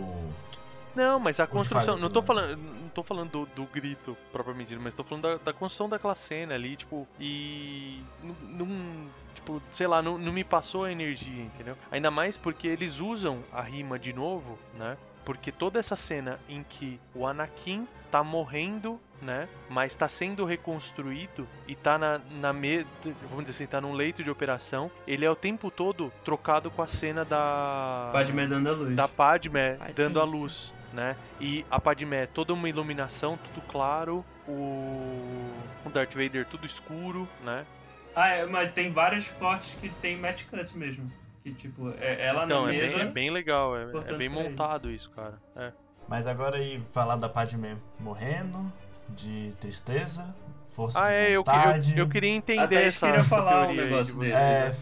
Não, 0.94 1.20
mas 1.20 1.38
a 1.38 1.46
construção. 1.46 1.96
Não 1.96 2.10
tô 2.10 2.18
aquilo, 2.20 2.26
falando, 2.26 2.58
tô 3.02 3.04
falando 3.04 3.30
do, 3.30 3.46
do 3.46 3.64
grito 3.64 4.16
propriamente 4.32 4.68
dito, 4.70 4.80
mas 4.82 4.94
tô 4.94 5.02
falando 5.04 5.22
da, 5.22 5.36
da 5.36 5.52
construção 5.52 5.88
daquela 5.88 6.14
cena 6.14 6.54
ali, 6.54 6.76
tipo, 6.76 7.06
e. 7.18 8.02
Não. 8.22 8.66
não- 8.66 9.20
Tipo, 9.32 9.62
sei 9.70 9.86
lá, 9.86 10.02
não, 10.02 10.18
não 10.18 10.32
me 10.32 10.44
passou 10.44 10.84
a 10.84 10.92
energia, 10.92 11.42
entendeu? 11.44 11.74
Ainda 11.90 12.10
mais 12.10 12.36
porque 12.36 12.66
eles 12.68 13.00
usam 13.00 13.42
a 13.52 13.62
rima 13.62 13.98
de 13.98 14.12
novo, 14.12 14.58
né? 14.76 14.98
Porque 15.24 15.50
toda 15.52 15.78
essa 15.78 15.94
cena 15.96 16.38
em 16.48 16.62
que 16.62 17.00
o 17.14 17.26
Anakin 17.26 17.86
tá 18.10 18.22
morrendo, 18.24 19.00
né? 19.22 19.48
Mas 19.70 19.94
tá 19.96 20.08
sendo 20.08 20.44
reconstruído 20.44 21.46
e 21.66 21.74
tá 21.74 21.96
na, 21.96 22.20
na 22.32 22.52
me... 22.52 22.84
vamos 23.30 23.44
dizer 23.46 23.50
assim, 23.64 23.66
tá 23.66 23.80
num 23.80 23.92
leito 23.92 24.22
de 24.22 24.30
operação, 24.30 24.90
ele 25.06 25.24
é 25.24 25.30
o 25.30 25.36
tempo 25.36 25.70
todo 25.70 26.12
trocado 26.24 26.70
com 26.70 26.82
a 26.82 26.86
cena 26.88 27.24
da 27.24 28.10
Padme 28.12 28.46
dando 28.46 28.68
a 28.68 28.72
luz. 28.72 28.96
da 28.96 29.08
Padmé 29.08 29.74
Padmé, 29.76 29.92
dando 29.94 30.20
a 30.20 30.24
luz, 30.24 30.74
né? 30.92 31.16
E 31.40 31.64
a 31.70 31.78
Padmé 31.80 32.26
toda 32.26 32.52
uma 32.52 32.68
iluminação, 32.68 33.38
tudo 33.38 33.64
claro, 33.68 34.24
o, 34.48 34.52
o 35.84 35.90
Darth 35.92 36.12
Vader 36.14 36.46
tudo 36.46 36.66
escuro, 36.66 37.28
né? 37.44 37.64
Ah, 38.14 38.28
é, 38.28 38.46
mas 38.46 38.72
tem 38.72 38.92
vários 38.92 39.28
cortes 39.30 39.76
que 39.80 39.88
tem 39.88 40.16
match 40.16 40.44
cut 40.50 40.76
mesmo. 40.76 41.10
Que 41.42 41.52
tipo, 41.54 41.90
é 42.00 42.26
ela 42.26 42.44
Então, 42.44 42.66
na 42.66 42.74
é 42.74 42.76
mesa. 42.80 42.96
bem, 42.98 43.06
é 43.06 43.10
bem 43.10 43.30
legal, 43.30 43.76
é, 43.76 43.84
é 44.08 44.14
bem 44.16 44.28
montado 44.28 44.90
isso, 44.90 45.10
cara. 45.10 45.34
É. 45.56 45.72
Mas 46.08 46.26
agora 46.26 46.56
aí 46.56 46.82
falar 46.90 47.16
da 47.16 47.28
Padmé 47.28 47.76
morrendo, 47.98 48.70
de 49.08 49.54
tristeza, 49.60 50.34
força 50.74 51.00
Ah, 51.02 51.08
de 51.08 51.14
é, 51.14 51.28
eu, 51.28 51.32
eu, 51.32 51.38
vontade. 51.44 51.98
eu 51.98 52.08
queria 52.08 52.30
entender 52.30 52.62
Até 52.62 52.82
eu 52.82 52.86
essa, 52.88 53.06
queria 53.06 53.20
essa 53.20 53.28
falar 53.36 53.68
um 53.68 53.70
de 53.70 53.76
negócio 53.80 54.14
vocês. 54.16 54.34
desse. 54.34 54.44
É, 54.44 54.74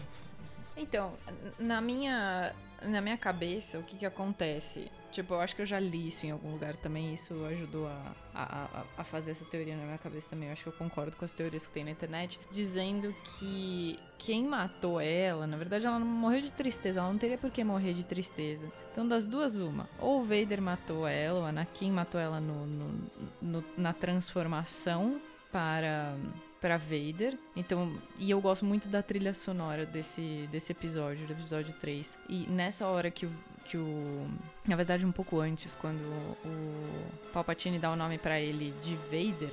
Então, 0.75 1.13
na 1.59 1.79
minha, 1.79 2.51
na 2.83 3.01
minha 3.01 3.17
cabeça, 3.17 3.77
o 3.79 3.83
que 3.83 3.97
que 3.97 4.05
acontece? 4.05 4.91
Tipo, 5.11 5.33
eu 5.33 5.39
acho 5.41 5.55
que 5.55 5.61
eu 5.63 5.65
já 5.65 5.79
li 5.79 6.07
isso 6.07 6.25
em 6.25 6.31
algum 6.31 6.51
lugar 6.51 6.75
também, 6.75 7.13
isso 7.13 7.33
ajudou 7.45 7.87
a, 7.87 8.15
a, 8.33 8.43
a- 8.65 8.83
a 8.99 9.03
fazer 9.03 9.31
essa 9.31 9.43
teoria 9.45 9.75
na 9.75 9.83
minha 9.83 9.97
cabeça 9.97 10.29
também. 10.29 10.47
Eu 10.49 10.53
acho 10.53 10.63
que 10.63 10.69
eu 10.69 10.73
concordo 10.73 11.17
com 11.17 11.25
as 11.25 11.33
teorias 11.33 11.65
que 11.65 11.73
tem 11.73 11.83
na 11.83 11.91
internet, 11.91 12.39
dizendo 12.51 13.13
que 13.23 13.97
quem 14.19 14.43
matou 14.45 14.99
ela, 15.01 15.47
na 15.47 15.57
verdade, 15.57 15.87
ela 15.87 15.97
não 15.97 16.05
morreu 16.05 16.41
de 16.41 16.53
tristeza, 16.53 16.99
ela 16.99 17.09
não 17.09 17.17
teria 17.17 17.37
por 17.39 17.49
que 17.49 17.63
morrer 17.63 17.93
de 17.93 18.03
tristeza. 18.03 18.71
Então, 18.91 19.07
das 19.07 19.27
duas, 19.27 19.55
uma. 19.55 19.89
Ou 19.99 20.21
o 20.21 20.23
Vader 20.23 20.61
matou 20.61 21.07
ela, 21.07 21.39
o 21.41 21.45
Anakin 21.45 21.91
matou 21.91 22.21
ela 22.21 22.39
no, 22.39 22.65
no- 22.67 23.11
no- 23.41 23.65
na 23.77 23.93
transformação 23.93 25.19
para 25.51 26.15
para 26.61 26.77
Vader. 26.77 27.37
Então, 27.55 27.95
e 28.17 28.29
eu 28.31 28.39
gosto 28.41 28.65
muito 28.65 28.87
da 28.87 29.01
trilha 29.01 29.33
sonora 29.33 29.85
desse, 29.85 30.47
desse 30.51 30.71
episódio, 30.71 31.25
do 31.25 31.33
episódio 31.33 31.73
3. 31.79 32.17
E 32.29 32.45
nessa 32.47 32.85
hora 32.87 33.09
que 33.09 33.25
o, 33.25 33.31
que 33.65 33.77
o 33.77 34.27
na 34.67 34.75
verdade 34.75 35.05
um 35.05 35.11
pouco 35.11 35.39
antes, 35.39 35.75
quando 35.75 36.01
o 36.01 37.29
Palpatine 37.33 37.79
dá 37.79 37.91
o 37.91 37.95
nome 37.95 38.17
pra 38.17 38.39
ele 38.39 38.73
de 38.81 38.95
Vader, 38.95 39.51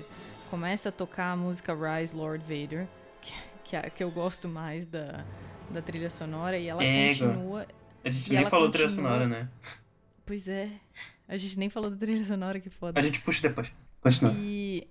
começa 0.50 0.88
a 0.88 0.92
tocar 0.92 1.32
a 1.32 1.36
música 1.36 1.74
Rise 1.74 2.14
Lord 2.14 2.42
Vader, 2.44 2.86
que, 3.20 3.32
que, 3.64 3.76
é- 3.76 3.90
que 3.90 4.02
eu 4.02 4.10
gosto 4.10 4.48
mais 4.48 4.86
da, 4.86 5.24
da 5.70 5.80
trilha 5.82 6.10
sonora 6.10 6.58
e 6.58 6.66
ela 6.68 6.82
Égua. 6.82 7.28
continua 7.28 7.66
A 8.04 8.10
gente 8.10 8.32
nem 8.32 8.46
falou 8.46 8.70
trilha 8.70 8.88
continua- 8.88 9.10
sonora, 9.10 9.28
né? 9.28 9.48
Pois 10.24 10.48
é. 10.48 10.70
A 11.28 11.36
gente 11.36 11.58
nem 11.58 11.68
falou 11.70 11.88
da 11.90 11.96
trilha 11.96 12.24
sonora, 12.24 12.58
que 12.60 12.68
foda. 12.70 12.98
A 12.98 13.02
gente 13.02 13.20
puxa 13.20 13.42
depois. 13.48 13.70
Continua. 14.00 14.32
E 14.36 14.86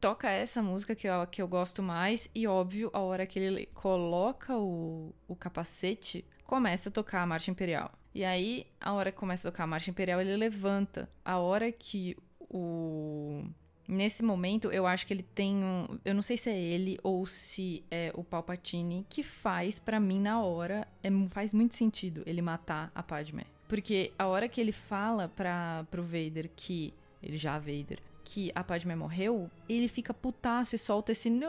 toca 0.00 0.30
essa 0.30 0.62
música 0.62 0.94
que 0.94 1.06
eu, 1.06 1.26
que 1.26 1.42
eu 1.42 1.48
gosto 1.48 1.82
mais, 1.82 2.30
e 2.34 2.46
óbvio, 2.46 2.90
a 2.92 3.00
hora 3.00 3.26
que 3.26 3.38
ele 3.38 3.66
coloca 3.74 4.56
o, 4.56 5.14
o 5.28 5.36
capacete, 5.36 6.24
começa 6.44 6.88
a 6.88 6.92
tocar 6.92 7.22
a 7.22 7.26
Marcha 7.26 7.50
Imperial. 7.50 7.92
E 8.14 8.24
aí, 8.24 8.66
a 8.80 8.92
hora 8.92 9.12
que 9.12 9.18
começa 9.18 9.48
a 9.48 9.52
tocar 9.52 9.64
a 9.64 9.66
marcha 9.68 9.88
imperial, 9.88 10.20
ele 10.20 10.36
levanta. 10.36 11.08
A 11.24 11.38
hora 11.38 11.70
que 11.70 12.16
o 12.40 13.44
Nesse 13.90 14.22
momento, 14.22 14.70
eu 14.70 14.86
acho 14.86 15.04
que 15.04 15.12
ele 15.12 15.24
tem 15.24 15.56
um. 15.56 15.98
Eu 16.04 16.14
não 16.14 16.22
sei 16.22 16.36
se 16.36 16.48
é 16.48 16.56
ele 16.56 16.96
ou 17.02 17.26
se 17.26 17.82
é 17.90 18.12
o 18.14 18.22
Palpatine 18.22 19.04
que 19.08 19.20
faz, 19.20 19.80
pra 19.80 19.98
mim, 19.98 20.20
na 20.20 20.40
hora, 20.40 20.86
é, 21.02 21.10
faz 21.28 21.52
muito 21.52 21.74
sentido 21.74 22.22
ele 22.24 22.40
matar 22.40 22.92
a 22.94 23.02
Padmé. 23.02 23.42
Porque 23.66 24.12
a 24.16 24.28
hora 24.28 24.48
que 24.48 24.60
ele 24.60 24.70
fala 24.70 25.28
pra, 25.28 25.84
pro 25.90 26.04
Vader 26.04 26.48
que. 26.54 26.94
Ele 27.20 27.36
já 27.36 27.56
é 27.56 27.58
Vader. 27.58 27.98
Que 28.32 28.52
a 28.54 28.62
Padmé 28.62 28.94
morreu, 28.94 29.50
ele 29.68 29.88
fica 29.88 30.14
putaço 30.14 30.76
e 30.76 30.78
solta 30.78 31.10
esse 31.10 31.28
no 31.28 31.46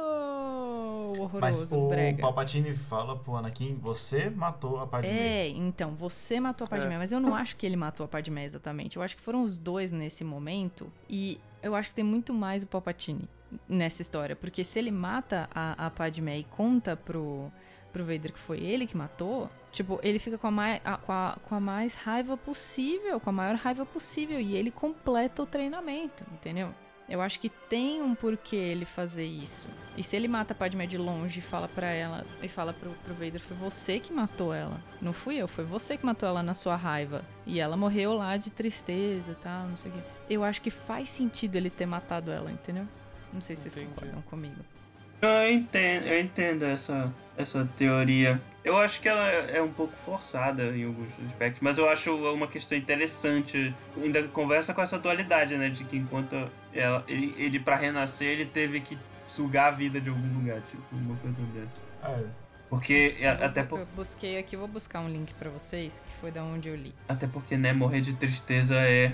horroroso, 1.11 1.39
Mas 1.39 1.71
o 1.71 1.87
brega. 1.87 2.23
Palpatine 2.23 2.73
fala 2.73 3.15
pro 3.15 3.35
Anakin, 3.35 3.75
você 3.75 4.31
matou 4.31 4.79
a 4.79 4.87
Padmé. 4.87 5.11
É, 5.11 5.47
então, 5.49 5.93
você 5.93 6.39
matou 6.39 6.65
a 6.65 6.67
Padmé, 6.67 6.97
mas 6.97 7.11
eu 7.11 7.19
não 7.19 7.35
acho 7.35 7.55
que 7.55 7.67
ele 7.67 7.75
matou 7.75 8.03
a 8.03 8.07
Padmé 8.07 8.45
exatamente. 8.45 8.97
Eu 8.97 9.03
acho 9.03 9.15
que 9.15 9.21
foram 9.21 9.43
os 9.43 9.57
dois 9.57 9.91
nesse 9.91 10.23
momento. 10.23 10.91
E 11.07 11.39
eu 11.61 11.75
acho 11.75 11.89
que 11.89 11.95
tem 11.95 12.03
muito 12.03 12.33
mais 12.33 12.63
o 12.63 12.67
Palpatine 12.67 13.29
nessa 13.69 14.01
história. 14.01 14.35
Porque 14.35 14.63
se 14.63 14.79
ele 14.79 14.89
mata 14.89 15.47
a, 15.53 15.85
a 15.85 15.89
Padmé 15.91 16.39
e 16.39 16.43
conta 16.45 16.97
pro, 16.97 17.51
pro 17.91 18.03
Vader 18.05 18.31
que 18.33 18.39
foi 18.39 18.59
ele 18.59 18.87
que 18.87 18.95
matou, 18.97 19.49
tipo, 19.71 19.99
ele 20.03 20.19
fica 20.19 20.37
com 20.37 20.47
a, 20.47 20.51
mais, 20.51 20.81
a- 20.85 20.97
com, 20.97 21.11
a, 21.11 21.37
com 21.43 21.55
a 21.55 21.59
mais 21.59 21.93
raiva 21.93 22.35
possível, 22.37 23.19
com 23.19 23.29
a 23.29 23.33
maior 23.33 23.55
raiva 23.55 23.85
possível. 23.85 24.39
E 24.39 24.55
ele 24.55 24.71
completa 24.71 25.43
o 25.43 25.45
treinamento, 25.45 26.23
entendeu? 26.33 26.73
Eu 27.09 27.21
acho 27.21 27.41
que 27.41 27.49
tem 27.49 28.01
um 28.01 28.15
porquê 28.15 28.55
ele 28.55 28.85
fazer 28.85 29.25
isso. 29.25 29.67
E 29.97 30.03
se 30.03 30.15
ele 30.15 30.29
mata 30.29 30.53
a 30.53 30.55
Padmé 30.55 30.85
de 30.87 30.97
longe 30.97 31.39
e 31.39 31.41
fala 31.41 31.67
pra 31.67 31.87
ela, 31.87 32.25
e 32.41 32.47
fala 32.47 32.71
pro, 32.71 32.91
pro 33.03 33.13
Vader, 33.13 33.41
foi 33.41 33.57
você 33.57 33.99
que 33.99 34.13
matou 34.13 34.53
ela. 34.53 34.79
Não 35.01 35.11
fui 35.11 35.35
eu, 35.35 35.45
foi 35.47 35.65
você 35.65 35.97
que 35.97 36.05
matou 36.05 36.29
ela 36.29 36.41
na 36.41 36.53
sua 36.53 36.77
raiva. 36.77 37.21
E 37.45 37.59
ela 37.59 37.75
morreu 37.75 38.13
lá 38.13 38.37
de 38.37 38.49
tristeza 38.49 39.33
e 39.33 39.35
tal, 39.35 39.67
não 39.67 39.75
sei 39.75 39.91
o 39.91 39.93
quê. 39.95 39.99
Eu 40.29 40.41
acho 40.41 40.61
que 40.61 40.71
faz 40.71 41.09
sentido 41.09 41.57
ele 41.57 41.69
ter 41.69 41.85
matado 41.85 42.31
ela, 42.31 42.49
entendeu? 42.49 42.87
Não 43.33 43.41
sei 43.41 43.57
se 43.57 43.63
vocês 43.69 43.75
Entendi. 43.75 43.93
concordam 43.93 44.21
comigo. 44.21 44.63
Eu 45.21 45.49
entendo, 45.51 46.07
eu 46.07 46.19
entendo 46.19 46.65
essa, 46.65 47.13
essa 47.37 47.67
teoria. 47.77 48.41
Eu 48.63 48.77
acho 48.77 48.99
que 49.01 49.07
ela 49.09 49.27
é 49.27 49.61
um 49.61 49.71
pouco 49.71 49.95
forçada 49.97 50.63
em 50.75 50.83
alguns 50.85 51.11
aspectos, 51.27 51.61
mas 51.61 51.77
eu 51.77 51.89
acho 51.89 52.13
uma 52.33 52.47
questão 52.47 52.77
interessante. 52.77 53.73
Ainda 53.97 54.23
conversa 54.27 54.73
com 54.73 54.81
essa 54.81 54.99
dualidade, 54.99 55.55
né? 55.57 55.69
De 55.69 55.83
que 55.83 55.97
enquanto 55.97 56.35
ela, 56.73 57.03
ele, 57.07 57.33
ele 57.37 57.59
para 57.59 57.75
renascer, 57.75 58.27
ele 58.27 58.45
teve 58.45 58.79
que 58.81 58.97
sugar 59.25 59.67
a 59.67 59.71
vida 59.71 59.99
de 60.01 60.09
algum 60.09 60.33
lugar, 60.39 60.61
tipo, 60.69 60.83
uma 60.91 61.15
coisa 61.17 61.37
dessa. 61.53 61.81
É, 62.03 62.25
Porque, 62.69 63.15
é, 63.19 63.27
Eu- 63.27 63.45
até, 63.45 63.61
eu, 63.61 63.65
por, 63.67 63.79
eu 63.79 63.87
busquei 63.95 64.37
aqui, 64.37 64.55
vou 64.55 64.67
buscar 64.67 64.99
um 65.01 65.09
link 65.09 65.33
pra 65.35 65.49
vocês, 65.49 66.01
que 66.05 66.21
foi 66.21 66.31
da 66.31 66.43
onde 66.43 66.69
eu 66.69 66.75
li. 66.75 66.93
até 67.09 67.27
porque, 67.27 67.57
né, 67.57 67.73
morrer 67.73 68.01
de 68.01 68.15
tristeza 68.15 68.75
é. 68.75 69.11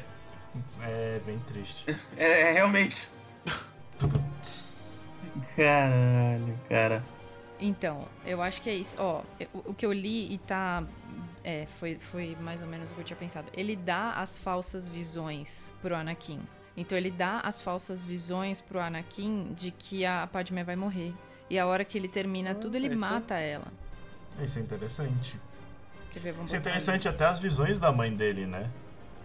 é 0.81 1.19
bem 1.25 1.39
triste. 1.39 1.85
É, 2.17 2.41
é 2.49 2.51
realmente. 2.51 3.09
Caralho, 5.55 6.59
cara. 6.69 7.03
Então, 7.59 8.07
eu 8.25 8.41
acho 8.41 8.61
que 8.61 8.69
é 8.69 8.75
isso. 8.75 8.95
Ó, 8.99 9.21
o 9.53 9.73
que 9.73 9.85
eu 9.85 9.91
li 9.91 10.33
e 10.33 10.37
tá. 10.37 10.83
É, 11.43 11.65
foi, 11.79 11.95
foi 11.95 12.35
mais 12.41 12.61
ou 12.61 12.67
menos 12.67 12.91
o 12.91 12.93
que 12.93 13.01
eu 13.01 13.05
tinha 13.05 13.17
pensado. 13.17 13.47
Ele 13.53 13.75
dá 13.75 14.13
as 14.13 14.37
falsas 14.37 14.89
visões 14.89 15.71
pro 15.81 15.95
Anakin. 15.95 16.41
Então 16.75 16.95
ele 16.97 17.09
dá 17.09 17.39
as 17.39 17.61
falsas 17.61 18.05
visões 18.05 18.59
pro 18.59 18.79
Anakin 18.79 19.53
de 19.55 19.71
que 19.71 20.05
a 20.05 20.27
Padmé 20.27 20.63
vai 20.63 20.75
morrer. 20.75 21.13
E 21.49 21.57
a 21.57 21.65
hora 21.65 21.85
que 21.85 21.97
ele 21.97 22.07
termina 22.07 22.53
tudo, 22.53 22.75
ele 22.75 22.87
então- 22.87 22.99
mata 22.99 23.35
ela. 23.35 23.67
Isso 24.41 24.59
é 24.59 24.61
interessante. 24.61 25.39
Quer 26.11 26.19
ver? 26.19 26.31
Vamos 26.33 26.51
Isso 26.51 26.55
é 26.55 26.59
interessante 26.59 27.07
até 27.07 27.25
as 27.25 27.39
visões 27.39 27.79
da 27.79 27.91
mãe 27.91 28.13
dele, 28.13 28.45
né? 28.45 28.69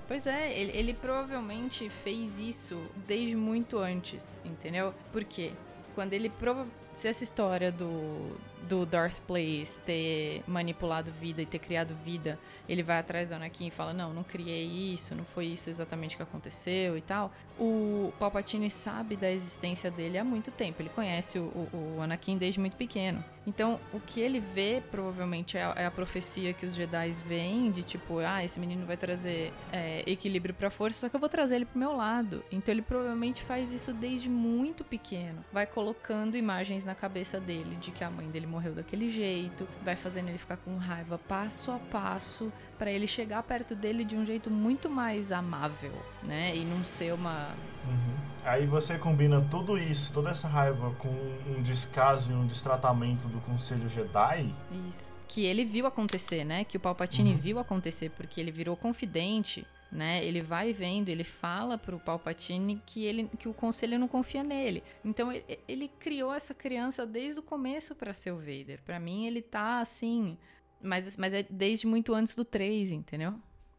Pois 0.09 0.26
é, 0.26 0.59
ele, 0.59 0.76
ele 0.76 0.94
provavelmente 0.94 1.90
fez 1.90 2.39
isso 2.39 2.80
desde 3.06 3.34
muito 3.34 3.78
antes, 3.78 4.40
entendeu? 4.44 4.94
Por 5.12 5.24
quê? 5.24 5.52
Quando 5.94 6.12
ele 6.12 6.31
prova 6.31 6.66
se 6.94 7.09
essa 7.09 7.24
história 7.24 7.70
do, 7.70 8.36
do 8.68 8.86
Darth 8.86 9.20
Plagueis 9.20 9.80
ter 9.84 10.43
manipulado 10.47 11.10
vida 11.12 11.43
e 11.43 11.47
ter 11.47 11.59
criado 11.59 11.94
vida, 12.05 12.39
ele 12.68 12.82
vai 12.82 12.98
atrás 12.98 13.28
do 13.28 13.34
Anakin 13.34 13.68
e 13.68 13.70
fala, 13.70 13.93
não, 13.93 14.12
não 14.12 14.22
criei 14.22 14.64
isso, 14.64 15.14
não 15.14 15.24
foi 15.24 15.47
isso 15.47 15.70
exatamente 15.70 16.16
que 16.16 16.22
aconteceu 16.22 16.97
e 16.97 17.01
tal. 17.01 17.32
O 17.59 18.12
Palpatine 18.18 18.70
sabe 18.70 19.16
da 19.16 19.30
existência 19.30 19.90
dele 19.90 20.18
há 20.18 20.24
muito 20.24 20.51
tempo, 20.51 20.80
ele 20.82 20.90
conhece 20.90 21.39
o, 21.39 21.44
o, 21.72 21.97
o 21.98 22.02
Anakin 22.02 22.36
desde 22.39 22.60
muito 22.60 22.76
pequeno. 22.76 23.22
Então, 23.47 23.80
o 23.93 23.98
que 23.98 24.20
ele 24.20 24.39
vê, 24.39 24.82
provavelmente, 24.90 25.59
é 25.59 25.64
a, 25.64 25.74
é 25.76 25.86
a 25.86 25.90
profecia 25.90 26.52
que 26.52 26.64
os 26.64 26.74
Jedi 26.74 27.10
veem, 27.26 27.70
de 27.70 27.82
tipo, 27.82 28.18
ah, 28.18 28.44
esse 28.44 28.59
menino 28.60 28.86
vai 28.86 28.97
trazer 28.97 29.52
é, 29.72 30.02
equilíbrio 30.06 30.55
pra 30.55 30.70
força, 30.70 31.01
só 31.01 31.09
que 31.09 31.16
eu 31.16 31.20
vou 31.20 31.28
trazer 31.28 31.56
ele 31.56 31.64
pro 31.64 31.78
meu 31.78 31.93
lado. 31.93 32.44
Então, 32.52 32.72
ele 32.72 32.82
provavelmente 32.82 33.43
faz 33.43 33.72
isso 33.72 33.93
desde 33.93 34.30
muito 34.30 34.84
pequeno. 34.84 35.44
Vai 35.52 35.66
colocando 35.66 36.36
imagens 36.36 36.84
na 36.84 36.94
cabeça 36.94 37.40
dele 37.40 37.76
de 37.76 37.90
que 37.90 38.05
a 38.05 38.10
mãe 38.10 38.28
dele 38.28 38.47
morreu 38.52 38.74
daquele 38.74 39.08
jeito, 39.10 39.66
vai 39.82 39.96
fazendo 39.96 40.28
ele 40.28 40.38
ficar 40.38 40.58
com 40.58 40.76
raiva 40.76 41.18
passo 41.18 41.72
a 41.72 41.78
passo, 41.78 42.52
pra 42.78 42.90
ele 42.90 43.06
chegar 43.06 43.42
perto 43.42 43.74
dele 43.74 44.04
de 44.04 44.14
um 44.14 44.24
jeito 44.24 44.50
muito 44.50 44.90
mais 44.90 45.32
amável, 45.32 45.92
né? 46.22 46.54
E 46.54 46.60
não 46.64 46.84
ser 46.84 47.14
uma. 47.14 47.48
Uhum. 47.86 48.14
Aí 48.44 48.66
você 48.66 48.98
combina 48.98 49.40
tudo 49.40 49.78
isso, 49.78 50.12
toda 50.12 50.30
essa 50.30 50.46
raiva 50.48 50.90
com 50.98 51.08
um 51.08 51.62
descaso 51.62 52.32
e 52.32 52.34
um 52.34 52.46
destratamento 52.46 53.26
do 53.28 53.40
Conselho 53.40 53.88
Jedi. 53.88 54.52
Isso. 54.88 55.12
Que 55.28 55.44
ele 55.46 55.64
viu 55.64 55.86
acontecer, 55.86 56.44
né? 56.44 56.64
Que 56.64 56.76
o 56.76 56.80
Palpatine 56.80 57.30
Uhum. 57.30 57.36
viu 57.38 57.58
acontecer, 57.58 58.10
porque 58.10 58.38
ele 58.40 58.50
virou 58.50 58.76
confidente, 58.76 59.66
né? 59.93 60.24
Ele 60.24 60.40
vai 60.40 60.73
vendo, 60.73 61.10
ele 61.10 61.23
fala 61.23 61.77
pro 61.77 62.01
Palpatine 62.01 62.82
que, 62.86 63.05
ele, 63.05 63.28
que 63.39 63.47
o 63.47 63.52
conselho 63.52 63.98
não 63.98 64.09
confia 64.09 64.43
nele. 64.43 64.82
Então 65.05 65.31
ele, 65.31 65.59
ele 65.69 65.89
criou 66.01 66.32
essa 66.32 66.55
criança 66.55 67.05
desde 67.05 67.40
o 67.40 67.43
começo 67.43 67.94
pra 67.94 68.14
ser 68.14 68.32
o 68.32 68.39
Vader. 68.39 68.81
Pra 68.82 68.98
mim, 68.98 69.27
ele 69.27 69.43
tá 69.43 69.81
assim. 69.81 70.39
Mas, 70.82 71.16
mas 71.16 71.35
é 71.35 71.44
desde 71.48 71.86
muito 71.86 72.14
antes 72.14 72.35
do 72.35 72.44
3, 72.44 72.90
entendeu? 72.90 73.35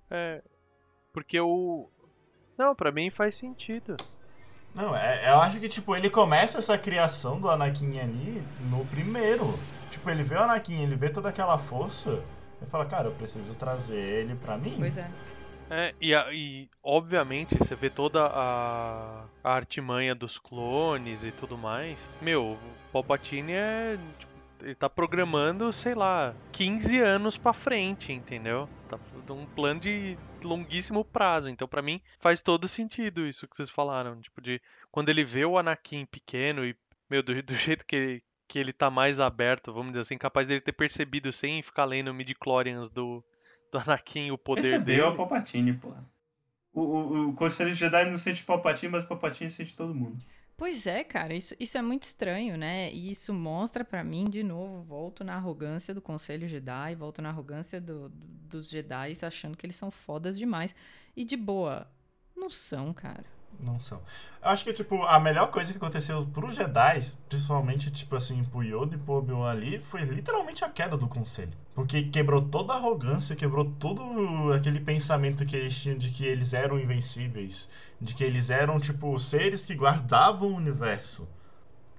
É. 0.10 0.42
Porque 1.12 1.40
o. 1.40 1.90
Não, 2.58 2.76
pra 2.76 2.92
mim 2.92 3.10
faz 3.10 3.38
sentido. 3.40 3.98
Não, 4.76 4.96
é, 4.96 5.30
eu 5.30 5.38
acho 5.38 5.60
que, 5.60 5.70
tipo, 5.70 5.96
ele 5.96 6.10
começa 6.10 6.58
essa 6.58 6.78
criação 6.78 7.40
do 7.40 7.50
Anakin 7.50 8.00
ali 8.00 8.44
no 8.70 8.86
primeiro. 8.86 9.58
Tipo, 9.90 10.10
ele 10.10 10.24
vê 10.24 10.36
o 10.36 10.42
Anakin, 10.42 10.82
ele 10.82 10.96
vê 10.96 11.10
toda 11.10 11.30
aquela 11.30 11.60
força, 11.60 12.24
ele 12.60 12.70
fala, 12.70 12.86
cara, 12.86 13.08
eu 13.08 13.12
preciso 13.12 13.56
trazer 13.56 14.00
ele 14.00 14.36
pra 14.36 14.58
mim. 14.58 14.76
Pois 14.80 14.98
é. 14.98 15.08
É, 15.70 15.94
e, 16.00 16.14
e, 16.14 16.70
obviamente 16.84 17.58
você 17.58 17.76
vê 17.76 17.90
toda 17.90 18.26
a, 18.26 19.26
a 19.44 19.54
artimanha 19.54 20.14
dos 20.14 20.38
clones 20.38 21.24
e 21.24 21.32
tudo 21.32 21.58
mais. 21.58 22.10
Meu, 22.22 22.52
o 22.52 22.60
Palpatine 22.92 23.54
é. 23.54 23.98
tipo, 24.20 24.34
ele 24.62 24.76
tá 24.76 24.90
programando, 24.90 25.72
sei 25.74 25.94
lá, 25.94 26.34
15 26.54 27.00
anos 27.00 27.38
pra 27.38 27.54
frente, 27.54 28.14
entendeu? 28.14 28.70
Tá 28.88 28.98
um 29.34 29.46
plano 29.46 29.80
de 29.80 30.18
longuíssimo 30.42 31.04
prazo. 31.04 31.50
Então, 31.50 31.68
pra 31.68 31.82
mim, 31.82 32.02
faz 32.20 32.42
todo 32.42 32.68
sentido 32.68 33.28
isso 33.28 33.48
que 33.48 33.56
vocês 33.58 33.70
falaram. 33.70 34.20
Tipo, 34.22 34.42
de 34.42 34.62
quando 34.92 35.10
ele 35.10 35.24
vê 35.24 35.44
o 35.44 35.58
Anakin 35.58 36.06
pequeno 36.06 36.66
e, 36.66 36.76
meu, 37.10 37.22
do, 37.22 37.42
do 37.44 37.56
jeito 37.56 37.86
que, 37.86 38.22
que 38.48 38.58
ele 38.58 38.72
tá 38.72 38.90
mais 38.90 39.20
aberto, 39.20 39.74
vamos 39.74 39.92
dizer 39.92 40.02
assim, 40.02 40.18
capaz 40.18 40.48
dele 40.48 40.62
ter 40.62 40.72
percebido 40.72 41.32
sem 41.32 41.62
ficar 41.62 41.86
lendo 41.86 42.14
midi-chlorians 42.14 42.90
do, 42.90 43.24
do 43.74 43.80
Anakin 43.80 44.32
o 44.32 44.38
poder 44.38 44.62
Percebeu 44.62 44.86
dele. 44.86 45.02
é 45.02 45.06
o 45.06 45.16
Palpatine, 45.18 45.74
porra. 45.74 46.06
O, 46.72 46.82
o, 46.82 47.30
o 47.30 47.34
Conselho 47.34 47.74
Jedi 47.74 48.10
não 48.10 48.18
sente 48.18 48.44
Palpatine, 48.44 48.92
mas 48.92 49.04
o 49.04 49.08
Palpatine 49.08 49.50
sente 49.52 49.76
todo 49.76 49.94
mundo. 49.94 50.18
Pois 50.56 50.86
é, 50.86 51.04
cara, 51.04 51.34
isso, 51.34 51.56
isso 51.60 51.78
é 51.78 51.82
muito 51.82 52.04
estranho, 52.04 52.56
né? 52.56 52.92
E 52.94 53.10
isso 53.10 53.34
mostra 53.34 53.84
pra 53.84 54.04
mim, 54.04 54.30
de 54.30 54.44
novo, 54.44 54.82
volto 54.84 55.24
na 55.24 55.36
arrogância 55.36 55.94
do 55.94 56.02
Conselho 56.02 56.48
Jedi, 56.48 56.96
volto 56.96 57.22
na 57.22 57.30
arrogância 57.30 57.82
do- 57.82 58.10
do- 58.10 58.28
dos 58.50 58.70
Jedi, 58.70 59.14
achando 59.24 59.58
que 59.58 59.66
eles 59.66 59.76
são 59.76 59.90
fodas 59.90 60.38
demais. 60.38 60.76
E 61.16 61.26
de 61.26 61.36
boa, 61.36 61.88
não 62.36 62.50
são, 62.52 62.94
cara. 62.94 63.26
Não 63.60 63.80
são. 63.80 64.02
Eu 64.42 64.50
acho 64.50 64.64
que, 64.64 64.74
tipo, 64.74 65.04
a 65.04 65.20
melhor 65.20 65.48
coisa 65.48 65.72
que 65.72 65.78
aconteceu 65.78 66.26
pros 66.28 66.56
Jedi, 66.56 67.00
principalmente, 67.30 67.90
tipo 67.92 68.16
assim, 68.16 68.44
pro 68.44 68.62
Yoda 68.62 68.96
e 68.96 69.00
pro 69.00 69.14
Obi-Wan 69.16 69.50
ali, 69.50 69.80
foi 69.80 70.02
literalmente 70.02 70.66
a 70.66 70.70
queda 70.70 70.98
do 70.98 71.08
Conselho. 71.08 71.54
Porque 71.74 72.04
quebrou 72.04 72.42
toda 72.42 72.74
a 72.74 72.76
arrogância, 72.76 73.36
quebrou 73.36 73.66
todo 73.80 74.52
aquele 74.54 74.80
pensamento 74.80 75.46
que 75.46 75.56
eles 75.56 75.82
tinham 75.82 75.98
de 75.98 76.12
que 76.12 76.26
eles 76.26 76.54
eram 76.54 76.80
invencíveis. 76.80 77.70
De 78.02 78.14
que 78.14 78.24
eles 78.24 78.50
eram, 78.50 78.80
tipo, 78.80 79.18
seres 79.18 79.66
que 79.66 79.76
guardavam 79.76 80.50
o 80.50 80.56
universo. 80.56 81.28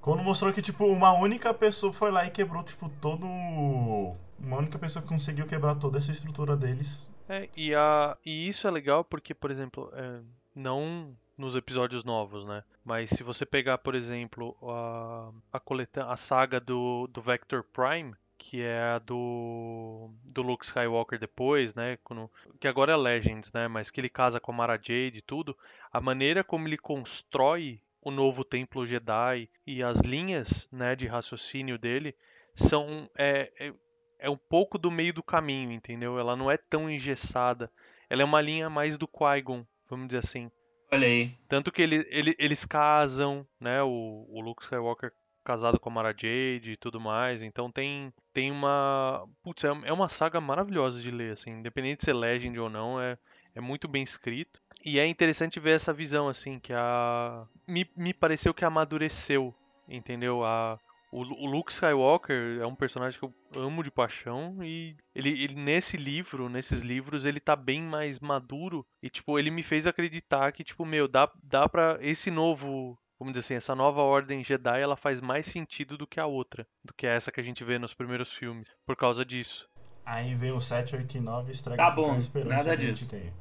Quando 0.01 0.23
mostrou 0.23 0.53
que, 0.53 0.61
tipo, 0.61 0.85
uma 0.85 1.13
única 1.13 1.55
pessoa 1.55 1.93
foi 1.93 2.11
lá 2.11 2.27
e 2.27 2.31
quebrou, 2.31 2.63
tipo, 2.63 2.91
todo... 3.01 3.27
Uma 3.27 4.59
única 4.59 4.79
pessoa 4.79 5.03
que 5.03 5.09
conseguiu 5.09 5.47
quebrar 5.47 5.77
toda 5.77 5.97
essa 5.97 6.11
estrutura 6.11 6.55
deles. 6.57 7.11
É, 7.27 7.49
e, 7.57 7.75
a, 7.75 8.17
e 8.25 8.49
isso 8.49 8.67
é 8.69 8.71
legal 8.71 9.03
porque, 9.03 9.33
por 9.33 9.51
exemplo, 9.51 9.91
é, 9.95 10.21
não 10.55 11.17
nos 11.37 11.57
episódios 11.57 12.05
novos, 12.05 12.45
né? 12.47 12.63
Mas 12.85 13.11
se 13.11 13.23
você 13.23 13.45
pegar, 13.45 13.79
por 13.79 13.95
exemplo, 13.95 14.57
a, 14.63 15.31
a, 15.53 15.61
coleta 15.61 16.07
a 16.07 16.17
saga 16.17 16.61
do, 16.61 17.09
do 17.09 17.21
Vector 17.21 17.65
Prime, 17.65 18.15
que 18.39 18.61
é 18.63 18.79
a 18.79 18.99
do 18.99 20.11
do 20.25 20.43
Luke 20.43 20.65
Skywalker 20.65 21.19
depois, 21.19 21.75
né, 21.75 21.99
quando, 22.05 22.31
que 22.61 22.69
agora 22.69 22.93
é 22.93 22.97
Legends, 22.97 23.53
né, 23.53 23.69
mas 23.69 23.91
que 23.91 24.01
ele 24.01 24.09
casa 24.09 24.39
com 24.39 24.53
a 24.53 24.55
Mara 24.55 24.77
Jade 24.77 25.19
e 25.19 25.23
tudo, 25.23 25.57
a 25.93 26.01
maneira 26.01 26.45
como 26.45 26.69
ele 26.69 26.77
constrói 26.77 27.81
o 28.03 28.11
novo 28.11 28.45
templo 28.45 28.87
Jedi 28.87 29.49
e 29.67 29.83
as 29.83 30.01
linhas, 30.01 30.69
né, 30.71 30.95
de 30.95 31.07
raciocínio 31.07 31.79
dele 31.79 32.15
são 32.55 33.09
é, 33.19 33.51
é, 33.59 33.75
é 34.19 34.31
um 34.31 34.37
pouco 34.37 34.79
do 34.79 34.91
meio 34.91 35.13
do 35.13 35.23
caminho, 35.23 35.73
entendeu? 35.73 36.19
Ela 36.19 36.37
não 36.37 36.51
é 36.51 36.57
tão 36.57 36.89
engessada. 36.89 37.71
Ela 38.09 38.23
é 38.23 38.25
uma 38.25 38.41
linha 38.41 38.71
mais 38.71 38.97
do 38.97 39.09
Qui-Gon, 39.09 39.67
vamos 39.89 40.07
dizer 40.09 40.19
assim. 40.19 40.51
Olha 40.95 41.07
aí. 41.07 41.35
Tanto 41.49 41.71
que 41.73 41.83
ele, 41.83 42.07
ele- 42.11 42.35
eles 42.39 42.65
casam, 42.65 43.47
né? 43.61 43.83
O, 43.83 44.27
o 44.29 44.41
Luke 44.41 44.63
Skywalker 44.63 45.13
casado 45.45 45.79
com 45.79 45.91
a 45.91 45.93
Mara 45.93 46.11
Jade 46.13 46.73
e 46.73 46.77
tudo 46.77 46.99
mais. 47.01 47.43
Então 47.43 47.71
tem, 47.71 48.13
tem 48.33 48.51
uma. 48.51 49.27
Putz, 49.43 49.65
é, 49.65 49.69
é 49.85 49.93
uma 49.93 50.09
saga 50.09 50.41
maravilhosa 50.41 51.01
de 51.01 51.11
ler, 51.11 51.33
assim. 51.33 51.51
Independente 51.51 51.99
de 51.99 52.05
ser 52.05 52.15
Legend 52.15 52.59
ou 52.59 52.71
não, 52.71 53.01
é, 53.01 53.19
é 53.55 53.61
muito 53.61 53.87
bem 53.89 54.03
escrito. 54.03 54.61
E 54.85 54.99
é 54.99 55.07
interessante 55.07 55.61
ver 55.61 55.77
essa 55.77 55.93
visão, 55.93 56.29
assim, 56.29 56.59
que 56.59 56.73
a. 56.73 57.45
Me, 57.67 57.89
me 57.97 58.13
pareceu 58.15 58.55
que 58.55 58.65
amadureceu, 58.65 59.55
entendeu? 59.89 60.45
A, 60.45 60.79
o, 61.15 61.45
o 61.45 61.47
Luke 61.47 61.71
Skywalker 61.71 62.59
é 62.61 62.67
um 62.67 62.75
personagem 62.75 63.19
que 63.19 63.25
eu 63.25 63.33
amo 63.55 63.85
de 63.85 63.91
paixão 63.91 64.59
e 64.65 64.97
ele, 65.15 65.45
ele 65.45 65.55
nesse 65.55 65.97
livro, 65.97 66.49
nesses 66.49 66.83
livros, 66.83 67.25
ele 67.25 67.39
tá 67.39 67.55
bem 67.55 67.81
mais 67.81 68.19
maduro 68.19 68.85
e 69.01 69.09
tipo, 69.09 69.39
ele 69.39 69.51
me 69.51 69.63
fez 69.63 69.87
acreditar 69.87 70.51
que 70.51 70.65
tipo, 70.65 70.85
meu, 70.85 71.07
dá 71.07 71.31
dá 71.41 71.69
para 71.69 71.99
esse 72.01 72.33
novo, 72.33 72.99
vamos 73.17 73.33
dizer 73.33 73.47
assim, 73.47 73.55
essa 73.55 73.77
nova 73.77 74.01
ordem 74.01 74.43
Jedi, 74.43 74.81
ela 74.81 74.97
faz 74.97 75.21
mais 75.21 75.47
sentido 75.47 75.97
do 75.97 76.07
que 76.07 76.19
a 76.19 76.27
outra, 76.27 76.67
do 76.85 76.93
que 76.93 77.07
essa 77.07 77.31
que 77.31 77.41
a 77.41 77.45
gente 77.45 77.63
vê 77.63 77.79
nos 77.79 77.95
primeiros 77.95 78.33
filmes, 78.33 78.73
por 78.85 78.97
causa 78.97 79.25
disso. 79.25 79.69
Aí 80.05 80.35
vem 80.35 80.51
o 80.51 80.61
7, 80.61 80.97
8 80.97 81.17
e 81.17 81.21
9 81.21 81.51
estraga 81.53 81.83
Tá 81.83 81.91
bom, 81.93 82.17
esperança 82.19 82.57
nada 82.57 82.77
que 82.77 82.83
a 82.83 82.87
gente 82.87 83.07
disso. 83.07 83.33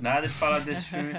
Nada 0.00 0.28
de 0.28 0.34
falar 0.34 0.60
desse 0.60 0.86
filme 0.86 1.14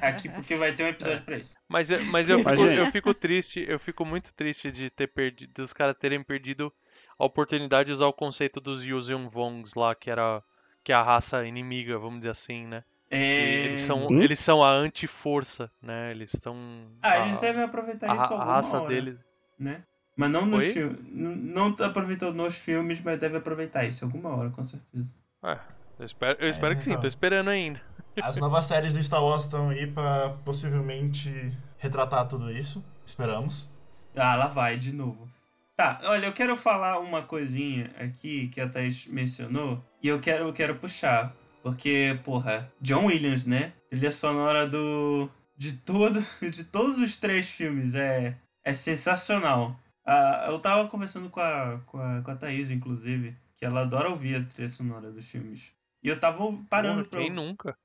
aqui, 0.00 0.28
porque 0.28 0.56
vai 0.56 0.74
ter 0.74 0.84
um 0.84 0.88
episódio 0.88 1.22
pra 1.24 1.38
isso. 1.38 1.54
Mas, 1.68 1.90
é- 1.90 2.02
mas 2.04 2.28
eu, 2.28 2.38
fico, 2.38 2.50
eu 2.66 2.86
fico 2.86 3.14
triste, 3.14 3.64
eu 3.66 3.78
fico 3.78 4.04
muito 4.04 4.32
triste 4.34 4.70
de 4.70 4.90
ter 4.90 5.06
perdido, 5.08 5.52
dos 5.54 5.72
caras 5.72 5.96
terem 5.98 6.22
perdido 6.22 6.72
a 7.18 7.24
oportunidade 7.24 7.86
de 7.86 7.92
usar 7.92 8.06
o 8.06 8.12
conceito 8.12 8.60
dos 8.60 8.84
Yuuzhan 8.84 9.28
Vongs 9.28 9.74
lá, 9.74 9.94
que 9.94 10.10
era 10.10 10.42
que 10.84 10.92
é 10.92 10.94
a 10.96 11.02
raça 11.02 11.44
inimiga, 11.46 11.96
vamos 11.98 12.18
dizer 12.20 12.30
assim, 12.30 12.66
né? 12.66 12.82
É... 13.10 13.64
Eles 13.64 13.80
são, 13.80 14.08
Hum? 14.10 14.20
eles 14.20 14.40
são 14.40 14.62
a 14.62 14.70
anti-força, 14.70 15.70
né? 15.80 16.10
Eles 16.10 16.34
estão 16.34 16.54
Ah, 17.02 17.18
a, 17.18 17.26
eles 17.26 17.40
devem 17.40 17.62
aproveitar 17.62 18.08
a, 18.08 18.14
isso 18.14 18.32
a 18.34 18.36
alguma 18.36 18.54
raça 18.54 18.80
hora, 18.80 18.88
deles. 18.88 19.18
né? 19.58 19.82
Mas 20.16 20.30
não 20.30 20.44
nos 20.46 20.64
Oi? 20.64 20.72
filmes. 20.72 20.98
Não 21.10 21.68
aproveitou 21.84 22.32
nos 22.32 22.56
filmes, 22.58 23.00
mas 23.00 23.18
deve 23.18 23.36
aproveitar 23.38 23.84
isso 23.84 24.04
alguma 24.04 24.30
hora, 24.36 24.50
com 24.50 24.64
certeza. 24.64 25.12
É, 25.44 25.58
eu 26.02 26.06
espero, 26.06 26.38
eu 26.40 26.50
espero 26.50 26.76
que 26.76 26.82
sim, 26.82 26.90
tô 26.90 26.96
então. 26.98 27.08
esperando 27.08 27.48
ainda. 27.48 27.80
As 28.20 28.36
novas 28.36 28.66
séries 28.66 28.94
do 28.94 29.02
Star 29.02 29.22
Wars 29.22 29.44
estão 29.44 29.70
aí 29.70 29.86
pra 29.86 30.30
possivelmente 30.44 31.56
retratar 31.78 32.26
tudo 32.26 32.50
isso. 32.50 32.84
Esperamos. 33.04 33.70
Ah, 34.16 34.34
lá 34.34 34.48
vai 34.48 34.76
de 34.76 34.92
novo. 34.92 35.30
Tá, 35.76 36.00
olha, 36.04 36.26
eu 36.26 36.32
quero 36.32 36.56
falar 36.56 36.98
uma 36.98 37.22
coisinha 37.22 37.90
aqui 37.98 38.48
que 38.48 38.60
a 38.60 38.68
Thaís 38.68 39.06
mencionou 39.06 39.82
e 40.02 40.08
eu 40.08 40.18
quero, 40.20 40.48
eu 40.48 40.52
quero 40.52 40.74
puxar. 40.74 41.34
Porque, 41.62 42.18
porra, 42.24 42.70
John 42.80 43.06
Williams, 43.06 43.46
né? 43.46 43.72
Trilha 43.88 44.10
sonora 44.10 44.68
do. 44.68 45.30
De 45.56 45.74
todo, 45.74 46.18
de 46.50 46.64
todos 46.64 46.98
os 46.98 47.16
três 47.16 47.48
filmes. 47.48 47.94
É, 47.94 48.36
é 48.64 48.72
sensacional. 48.72 49.78
Ah, 50.04 50.48
eu 50.50 50.58
tava 50.58 50.88
conversando 50.88 51.30
com 51.30 51.40
a, 51.40 51.80
com, 51.86 51.98
a, 51.98 52.20
com 52.22 52.30
a 52.32 52.36
Thaís, 52.36 52.72
inclusive, 52.72 53.36
que 53.54 53.64
ela 53.64 53.82
adora 53.82 54.10
ouvir 54.10 54.34
a 54.34 54.44
trilha 54.44 54.68
sonora 54.68 55.12
dos 55.12 55.28
filmes. 55.28 55.72
E 56.02 56.08
eu 56.08 56.18
tava 56.18 56.38
parando 56.68 57.04
Porra, 57.04 57.10
pra 57.10 57.18
quem 57.20 57.30
nunca? 57.30 57.76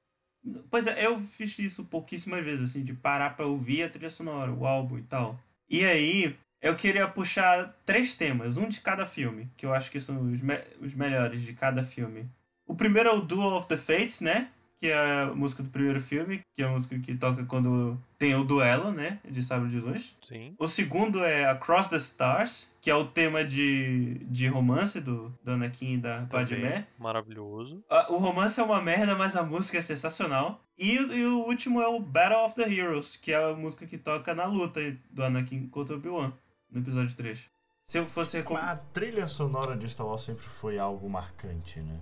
Pois 0.69 0.88
é, 0.88 1.06
eu 1.06 1.19
fiz 1.19 1.57
isso 1.60 1.85
pouquíssimas 1.85 2.44
vezes, 2.44 2.69
assim, 2.72 2.84
de 2.84 2.94
parar 2.94 3.35
pra 3.35 3.45
ouvir 3.45 3.84
a 3.84 3.89
trilha 3.89 4.10
sonora, 4.10 4.52
o 4.52 4.65
álbum 4.65 4.98
e 4.98 5.03
tal. 5.03 5.39
E 5.69 5.84
aí, 5.84 6.35
eu 6.61 6.76
queria 6.76 7.07
puxar 7.07 7.76
três 7.85 8.14
temas, 8.15 8.57
um 8.57 8.69
de 8.69 8.80
cada 8.81 9.06
filme, 9.06 9.49
que 9.57 9.65
eu 9.65 9.73
acho 9.73 9.91
que 9.91 9.99
são 9.99 10.31
os, 10.31 10.41
me- 10.41 10.64
os 10.80 10.94
melhores 10.94 11.41
de 11.44 11.53
cada 11.53 11.84
filme. 11.84 12.30
O 12.65 12.76
primeiro 12.76 13.10
é 13.10 13.14
o 13.14 13.22
Duel 13.22 13.56
of 13.56 13.68
the 13.68 13.77
Fates, 13.77 14.22
né? 14.22 14.49
Que 14.80 14.88
é 14.91 15.22
a 15.24 15.34
música 15.34 15.64
do 15.64 15.70
primeiro 15.70 15.99
filme, 15.99 16.41
que 16.54 16.62
é 16.62 16.66
a 16.66 16.70
música 16.70 16.99
que 16.99 17.16
toca 17.16 17.44
quando 17.45 17.98
tem 18.20 18.36
o 18.36 18.44
duelo, 18.44 18.91
né? 18.91 19.20
De 19.28 19.41
Sabre 19.41 19.70
de 19.70 19.80
Luz. 19.80 20.16
Sim. 20.22 20.56
O 20.60 20.68
segundo 20.68 21.24
é 21.26 21.45
Across 21.45 21.88
the 21.88 21.95
Stars, 21.98 22.72
que 22.80 22.91
é 22.91 22.95
o 22.95 23.06
tema 23.08 23.44
de, 23.44 24.20
de 24.26 24.45
romance 24.48 25.02
do, 25.02 25.34
do 25.44 25.52
Anakin 25.52 25.94
e 25.94 25.98
da 25.98 26.28
Padmé. 26.30 26.86
Maravilhoso. 26.99 27.84
Ah, 27.90 28.06
O 28.10 28.18
romance 28.18 28.60
é 28.60 28.64
uma 28.64 28.80
merda, 28.80 29.16
mas 29.16 29.36
a 29.36 29.41
música 29.41 29.80
é 29.80 29.82
sensacional. 29.82 30.62
E, 30.78 30.95
o- 30.99 31.14
e 31.14 31.26
o 31.26 31.40
último 31.48 31.82
é 31.82 31.88
o 31.88 31.99
Battle 31.99 32.45
of 32.45 32.54
the 32.54 32.72
Heroes, 32.72 33.18
que 33.18 33.34
é 33.34 33.44
a 33.44 33.56
música 33.56 33.88
que 33.88 33.98
toca 33.98 34.36
na 34.36 34.45
luta 34.45 34.80
do 35.10 35.24
Anakin 35.24 35.68
contra 35.70 35.95
o 35.95 35.98
Obi-Wan, 35.98 36.32
no 36.72 36.82
episódio 36.82 37.16
3. 37.16 37.49
Se 37.84 37.98
eu 37.98 38.06
fosse 38.06 38.38
recom... 38.38 38.56
A 38.56 38.76
trilha 38.76 39.26
sonora 39.28 39.76
de 39.76 39.90
Star 39.90 40.06
Wars 40.06 40.22
sempre 40.22 40.44
foi 40.44 40.78
algo 40.78 41.10
marcante, 41.10 41.80
né? 41.80 41.99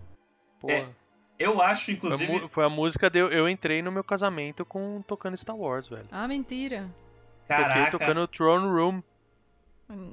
Porra. 0.60 0.74
É, 0.74 0.90
Eu 1.38 1.62
acho, 1.62 1.86
Foi, 1.86 1.94
a, 1.94 1.98
inclusive. 1.98 2.48
foi 2.49 2.66
a 2.66 2.70
música 2.70 3.10
de 3.10 3.20
eu, 3.20 3.30
eu 3.30 3.49
entrei 3.49 3.82
no 3.82 3.91
meu 3.91 4.03
casamento 4.03 4.64
com 4.66 5.02
tocando 5.06 5.36
Star 5.36 5.56
Wars, 5.56 5.88
velho. 5.88 6.07
Ah, 6.12 6.28
mentira. 6.28 6.90
Toquei 7.48 7.64
Caraca, 7.64 7.91
tocando 7.91 8.28
Throne 8.28 8.68
Room. 8.68 9.03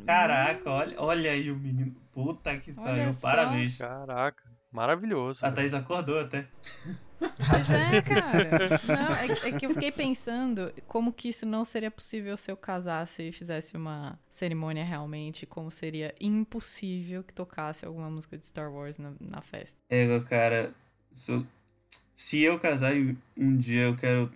caraca, 0.04 0.70
olha, 0.70 0.94
olha 1.00 1.30
aí 1.30 1.50
o 1.50 1.56
menino. 1.56 1.94
Puta 2.12 2.56
que 2.58 2.72
pariu, 2.72 3.12
parabéns. 3.20 3.78
Caraca, 3.78 4.42
maravilhoso. 4.70 5.40
A 5.44 5.48
velho. 5.48 5.56
Thaís 5.56 5.74
acordou 5.74 6.20
até. 6.20 6.46
Pois 7.18 7.70
é, 7.70 8.02
cara. 8.02 8.50
Não, 8.88 9.46
é, 9.46 9.48
é 9.48 9.58
que 9.58 9.64
eu 9.64 9.70
fiquei 9.70 9.92
pensando 9.92 10.72
como 10.86 11.12
que 11.12 11.28
isso 11.28 11.46
não 11.46 11.64
seria 11.64 11.90
possível 11.90 12.36
se 12.36 12.50
eu 12.50 12.56
casasse 12.56 13.28
e 13.28 13.32
fizesse 13.32 13.76
uma 13.76 14.18
cerimônia 14.28 14.84
realmente, 14.84 15.46
como 15.46 15.70
seria 15.70 16.14
impossível 16.20 17.22
que 17.22 17.32
tocasse 17.32 17.86
alguma 17.86 18.10
música 18.10 18.36
de 18.36 18.46
Star 18.46 18.70
Wars 18.70 18.98
na, 18.98 19.12
na 19.20 19.40
festa. 19.40 19.78
É, 19.88 20.20
cara, 20.20 20.74
se, 21.14 21.44
se 22.14 22.42
eu 22.42 22.58
casar 22.58 22.94
e 22.96 23.16
um 23.36 23.56
dia 23.56 23.82
eu 23.82 23.96
quero 23.96 24.32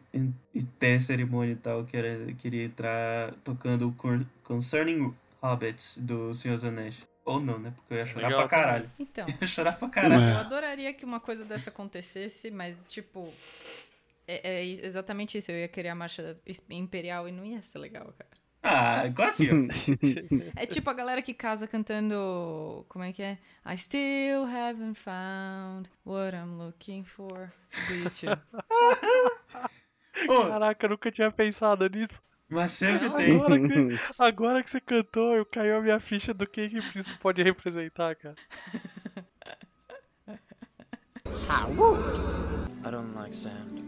ter 0.78 1.00
cerimônia 1.02 1.52
e 1.52 1.56
tal, 1.56 1.80
eu 1.80 1.84
quero, 1.86 2.06
eu 2.06 2.34
queria 2.36 2.64
entrar 2.64 3.32
tocando 3.44 3.92
Con- 3.92 4.24
Concerning 4.42 5.14
Hobbits 5.42 5.98
do 5.98 6.32
Senhor 6.34 6.54
dos 6.54 6.64
Anéis. 6.64 7.06
Ou 7.24 7.40
não, 7.40 7.58
né? 7.58 7.72
Porque 7.74 7.92
eu 7.94 7.98
ia 7.98 8.06
chorar 8.06 8.28
Legal 8.28 8.40
pra 8.46 8.48
caralho. 8.48 8.90
Então, 8.98 9.26
Eu 9.28 9.34
ia 9.40 9.46
chorar 9.48 9.72
pra 9.76 9.88
caralho. 9.88 10.28
eu 10.30 10.36
adoraria 10.38 10.92
que 10.94 11.04
uma 11.04 11.18
coisa 11.18 11.44
dessa 11.44 11.70
acontecesse, 11.70 12.50
mas, 12.52 12.76
tipo, 12.86 13.32
é, 14.28 14.60
é 14.60 14.64
exatamente 14.64 15.36
isso. 15.36 15.50
Eu 15.50 15.58
ia 15.58 15.66
querer 15.68 15.88
a 15.88 15.94
marcha 15.94 16.38
imperial 16.70 17.28
e 17.28 17.32
não 17.32 17.44
ia 17.44 17.60
ser 17.62 17.78
legal, 17.80 18.14
cara. 18.16 18.30
Ah, 18.68 19.02
claro 19.14 19.32
que 19.34 19.46
eu. 19.46 19.68
É 20.56 20.66
tipo 20.66 20.90
a 20.90 20.94
galera 20.94 21.22
que 21.22 21.32
casa 21.32 21.68
cantando. 21.68 22.84
Como 22.88 23.04
é 23.04 23.12
que 23.12 23.22
é? 23.22 23.38
I 23.64 23.76
still 23.78 24.44
haven't 24.44 24.98
found 24.98 25.88
what 26.04 26.36
I'm 26.36 26.58
looking 26.58 27.04
for. 27.04 27.52
Caraca, 30.26 30.86
eu 30.86 30.90
nunca 30.90 31.12
tinha 31.12 31.30
pensado 31.30 31.88
nisso. 31.88 32.20
mas 32.48 32.72
sempre 32.72 33.08
Não, 33.08 33.16
tem. 33.16 33.36
Agora 33.36 33.60
que, 33.60 33.96
agora 34.18 34.62
que 34.62 34.70
você 34.70 34.80
cantou, 34.80 35.36
eu 35.36 35.46
caiu 35.46 35.76
a 35.76 35.80
minha 35.80 36.00
ficha 36.00 36.34
do 36.34 36.46
que, 36.46 36.68
que 36.68 36.78
isso 36.78 37.18
pode 37.18 37.42
representar, 37.42 38.16
cara. 38.16 38.34
I 42.84 42.90
don't 42.90 43.14
like 43.14 43.34
sand. 43.36 43.82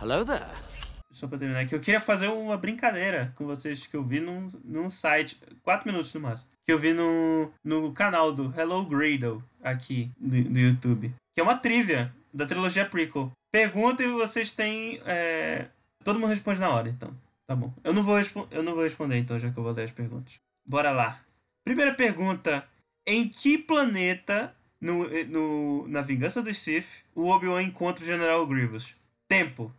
Hello 0.00 0.24
there. 0.24 0.87
Só 1.18 1.26
pra 1.26 1.36
terminar 1.36 1.60
aqui, 1.62 1.74
eu 1.74 1.80
queria 1.80 2.00
fazer 2.00 2.28
uma 2.28 2.56
brincadeira 2.56 3.32
com 3.34 3.44
vocês 3.44 3.84
que 3.84 3.96
eu 3.96 4.04
vi 4.04 4.20
num, 4.20 4.48
num 4.64 4.88
site, 4.88 5.36
4 5.64 5.90
minutos 5.90 6.14
no 6.14 6.20
máximo, 6.20 6.48
que 6.64 6.72
eu 6.72 6.78
vi 6.78 6.92
no, 6.92 7.50
no 7.64 7.92
canal 7.92 8.32
do 8.32 8.54
Hello 8.56 8.84
Gradle, 8.84 9.42
aqui 9.60 10.12
do, 10.16 10.44
do 10.44 10.58
YouTube, 10.60 11.12
que 11.34 11.40
é 11.40 11.42
uma 11.42 11.56
trivia 11.56 12.14
da 12.32 12.46
trilogia 12.46 12.84
prequel. 12.84 13.32
Pergunta 13.50 14.04
e 14.04 14.06
vocês 14.06 14.52
têm. 14.52 15.00
é, 15.04 15.66
Todo 16.04 16.20
mundo 16.20 16.30
responde 16.30 16.60
na 16.60 16.70
hora, 16.70 16.88
então. 16.88 17.12
Tá 17.48 17.56
bom. 17.56 17.72
Eu 17.82 17.92
não, 17.92 18.04
vou 18.04 18.16
eu 18.52 18.62
não 18.62 18.74
vou 18.74 18.84
responder, 18.84 19.18
então, 19.18 19.40
já 19.40 19.50
que 19.50 19.58
eu 19.58 19.64
vou 19.64 19.72
ler 19.72 19.86
as 19.86 19.90
perguntas. 19.90 20.34
Bora 20.68 20.92
lá. 20.92 21.20
Primeira 21.64 21.94
pergunta: 21.94 22.64
Em 23.04 23.28
que 23.28 23.58
planeta, 23.58 24.54
no, 24.80 25.08
no, 25.26 25.88
na 25.88 26.00
Vingança 26.00 26.40
dos 26.42 26.58
Sith, 26.58 27.04
o 27.12 27.26
Obi-Wan 27.26 27.62
encontra 27.62 28.04
o 28.04 28.06
General 28.06 28.46
Grievous? 28.46 28.94
Tempo. 29.28 29.74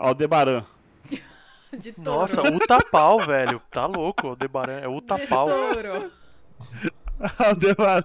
Aldebaran. 0.00 0.64
De 1.78 1.92
touro. 1.92 2.34
Nossa, 2.34 2.42
Utapau, 2.52 3.20
velho. 3.24 3.62
Tá 3.70 3.86
louco, 3.86 4.26
o 4.26 4.30
Aldebaran 4.30 4.78
é 4.78 4.80
De 4.80 4.86
Utapau. 4.88 5.46
touro. 5.46 6.10
Aldebaran. 7.38 8.02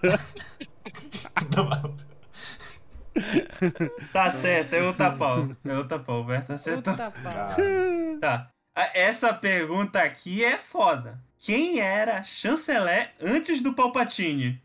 Tá 4.11 4.30
certo, 4.30 4.73
é 4.73 4.84
o 4.84 4.93
tapau. 4.93 5.49
É 5.63 5.73
o 5.73 5.88
tapau, 5.88 6.22
o 6.22 6.23
Berto 6.26 6.53
acertou. 6.53 6.93
Tá. 6.95 8.51
A- 8.76 8.91
Essa 8.93 9.34
pergunta 9.34 9.99
aqui 10.01 10.43
é 10.43 10.57
foda. 10.57 11.19
Quem 11.39 11.80
era 11.80 12.23
chanceler 12.23 13.13
antes 13.22 13.61
do 13.61 13.73
Palpatine? 13.73 14.61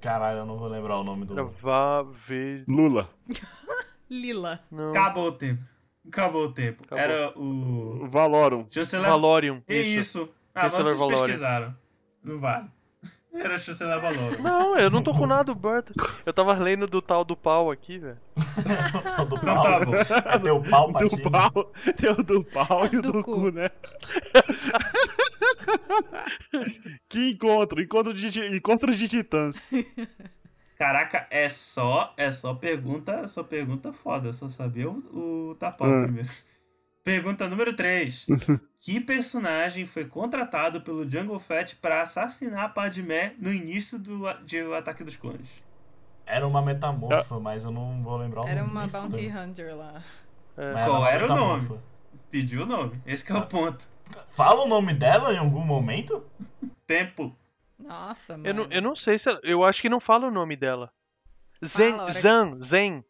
Caralho, 0.00 0.38
eu 0.40 0.46
não 0.46 0.56
vou 0.56 0.68
lembrar 0.68 0.98
o 0.98 1.04
nome 1.04 1.24
do. 1.26 1.48
Vá 1.48 2.02
ver. 2.02 2.64
Lula. 2.68 3.08
Lila. 4.08 4.60
Não. 4.70 4.90
Acabou 4.90 5.26
o 5.28 5.32
tempo. 5.32 5.62
Acabou 6.08 6.46
o 6.46 6.52
tempo. 6.52 6.82
Acabou. 6.84 7.04
Era 7.04 7.32
o. 7.38 8.04
O 8.04 8.08
Valorum. 8.08 8.66
Chanceler. 8.70 9.08
Valorium. 9.08 9.62
É 9.68 9.78
isso. 9.80 10.28
Ah, 10.54 10.62
mas 10.64 10.72
Chanceler 10.72 10.96
vocês 10.96 10.98
Valorium. 10.98 11.26
pesquisaram. 11.26 11.76
Não 12.24 12.40
vale. 12.40 12.66
Era 13.34 13.54
o 13.54 13.58
Chanceler 13.58 14.00
Valorium. 14.00 14.42
Não, 14.42 14.76
eu 14.78 14.90
não 14.90 15.02
tô 15.02 15.12
com 15.12 15.26
nada 15.26 15.44
do 15.44 15.54
Burt. 15.54 15.90
Eu 16.26 16.32
tava 16.32 16.54
lendo 16.54 16.86
do 16.86 17.00
tal 17.02 17.24
do 17.24 17.36
pau 17.36 17.70
aqui, 17.70 17.98
velho. 17.98 18.18
do 19.28 19.38
pau. 19.40 19.62
tá 19.62 19.80
bom. 19.84 19.92
Tem 20.42 20.50
o 20.50 20.62
pau 20.62 20.86
Do 20.88 20.92
patinho. 20.94 21.30
pau. 21.30 21.72
Tem 21.96 22.10
o 22.10 22.16
do 22.22 22.42
pau 22.44 22.86
e 22.90 22.96
o 22.96 23.02
Do 23.12 23.12
do, 23.12 23.22
cu. 23.22 23.34
cu, 23.40 23.50
né? 23.52 23.70
que 27.08 27.30
encontro. 27.30 27.80
Encontro 27.82 28.14
de, 28.14 28.56
encontro 28.56 28.94
de 28.94 29.08
titãs. 29.08 29.66
Caraca, 30.78 31.26
é 31.30 31.48
só, 31.48 32.14
é 32.16 32.30
só 32.30 32.54
pergunta, 32.54 33.12
é 33.24 33.26
só 33.28 33.42
pergunta 33.42 33.92
foda. 33.92 34.32
Só 34.32 34.48
sabia 34.48 34.88
o, 34.88 35.50
o 35.50 35.54
tapau 35.56 35.88
Ah. 35.90 36.02
primeiro. 36.04 36.28
Pergunta 37.04 37.48
número 37.48 37.74
3. 37.74 38.26
que 38.78 39.00
personagem 39.00 39.86
foi 39.86 40.04
contratado 40.04 40.82
pelo 40.82 41.08
Jungle 41.08 41.38
Fett 41.40 41.76
pra 41.76 42.02
assassinar 42.02 42.64
a 42.64 42.68
Padmé 42.68 43.34
no 43.38 43.50
início 43.50 43.98
do 43.98 44.30
de 44.44 44.62
O 44.62 44.74
Ataque 44.74 45.02
dos 45.02 45.16
Clones? 45.16 45.48
Era 46.26 46.46
uma 46.46 46.60
metamorfa, 46.60 47.40
mas 47.40 47.64
eu 47.64 47.70
não 47.70 48.02
vou 48.02 48.18
lembrar 48.18 48.42
o 48.42 48.46
Era 48.46 48.60
nome. 48.60 48.70
uma 48.72 48.80
nem 48.82 48.90
Bounty 48.90 49.10
fudendo. 49.30 49.38
Hunter 49.40 49.74
lá. 49.76 50.02
É. 50.58 50.72
Mas 50.74 50.84
Qual 50.86 50.98
uma 51.00 51.08
era 51.10 51.24
o 51.24 51.28
nome? 51.34 51.80
Pediu 52.30 52.64
o 52.64 52.66
nome. 52.66 53.00
Esse 53.06 53.24
que 53.24 53.32
é 53.32 53.36
o 53.36 53.46
ponto. 53.46 53.88
Fala 54.30 54.62
o 54.64 54.68
nome 54.68 54.92
dela 54.92 55.32
em 55.32 55.38
algum 55.38 55.64
momento? 55.64 56.22
Tempo. 56.86 57.34
Nossa, 57.78 58.36
mano. 58.36 58.48
Eu 58.48 58.54
não, 58.54 58.72
eu 58.72 58.82
não 58.82 58.96
sei 58.96 59.18
se. 59.18 59.28
ela- 59.28 59.40
Eu 59.42 59.64
acho 59.64 59.80
que 59.80 59.88
não 59.88 60.00
fala 60.00 60.26
o 60.26 60.30
nome 60.30 60.56
dela. 60.56 60.92
Zen, 61.64 61.90
Fala, 61.92 62.02
a 62.02 62.04
hora 62.04 62.12
que- 62.14 62.20
Zan, 62.20 62.58
Zen. 62.58 63.04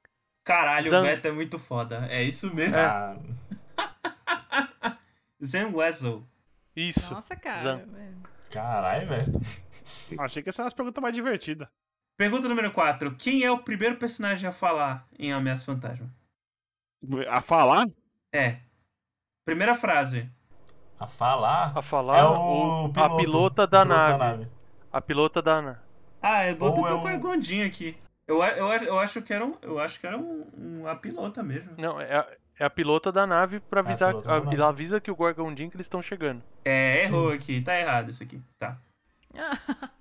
Caralho, 0.45 0.89
Zan- 0.91 1.01
o 1.01 1.05
Beto 1.05 1.29
é 1.29 1.33
muito 1.33 1.59
foda. 1.59 2.07
É 2.11 2.23
isso 2.23 2.55
mesmo. 2.55 2.77
Ah, 2.79 3.15
Zen 5.45 5.75
Wessel. 5.75 6.25
Isso. 6.75 7.13
Nossa, 7.13 7.37
cara. 7.37 7.59
Zan. 7.59 7.77
velho. 7.87 8.17
Caralho, 8.51 9.09
velho. 9.09 9.33
Achei 10.21 10.43
que 10.43 10.49
essa 10.49 10.63
era 10.63 10.69
uma 10.69 10.75
pergunta 10.77 11.01
mais 11.01 11.15
divertida. 11.15 11.71
Pergunta 12.17 12.49
número 12.49 12.73
4. 12.73 13.15
Quem 13.15 13.45
é 13.45 13.51
o 13.51 13.59
primeiro 13.59 13.97
personagem 13.97 14.49
a 14.49 14.53
falar 14.53 15.07
em 15.19 15.33
Ameaça 15.33 15.65
Fantasma? 15.65 16.11
A 17.29 17.41
falar? 17.41 17.87
É. 18.33 18.59
Primeira 19.45 19.75
frase. 19.75 20.29
A 20.99 21.07
falar. 21.07 21.77
A 21.79 21.83
falar 21.83 22.19
é 22.19 22.25
o- 22.25 22.87
o 22.87 22.87
a 22.87 22.93
piloto, 22.93 23.17
pilota 23.19 23.67
da 23.67 23.83
piloto 23.83 24.19
nave. 24.19 24.49
A 24.93 25.01
pilota 25.01 25.41
da. 25.43 25.61
na- 25.63 25.79
Ah, 26.23 26.43
é, 26.43 26.55
botou 26.55 26.85
Ou 26.85 26.89
é 26.89 27.01
com 27.01 27.09
o- 27.09 27.15
o 27.15 27.19
Gondinho 27.19 27.67
aqui. 27.67 27.97
Eu, 28.27 28.43
a- 28.43 28.51
eu, 28.51 28.71
a- 28.71 28.77
eu 28.77 28.99
acho 28.99 29.23
que 29.23 29.33
era 29.33 29.45
um, 29.45 29.55
eu 29.63 29.79
acho 29.79 29.99
que 30.01 30.07
era 30.07 30.17
um, 30.19 30.47
um- 30.57 30.87
a 30.87 30.95
pilota 30.97 31.43
mesmo. 31.43 31.73
Não, 31.79 32.01
é 32.01 32.17
a, 32.17 32.27
é 32.61 32.65
a 32.65 32.71
pilota 32.71 33.11
da 33.13 33.27
nave 33.27 33.61
pra 33.61 33.81
É 33.81 33.83
a 33.85 33.87
avisar. 33.87 34.15
da 34.15 34.35
a-. 34.35 34.55
Ela 34.55 34.69
avisa 34.69 35.01
que 35.01 35.11
o 35.11 35.17
Gorgondin 35.17 35.71
que 35.71 35.77
eles 35.77 35.87
estão 35.87 36.03
chegando. 36.03 36.43
É, 36.65 37.05
errou 37.05 37.31
aqui. 37.33 37.61
Tá 37.61 37.79
errado 37.79 38.11
isso 38.11 38.23
aqui. 38.23 38.41
Tá. 38.59 38.79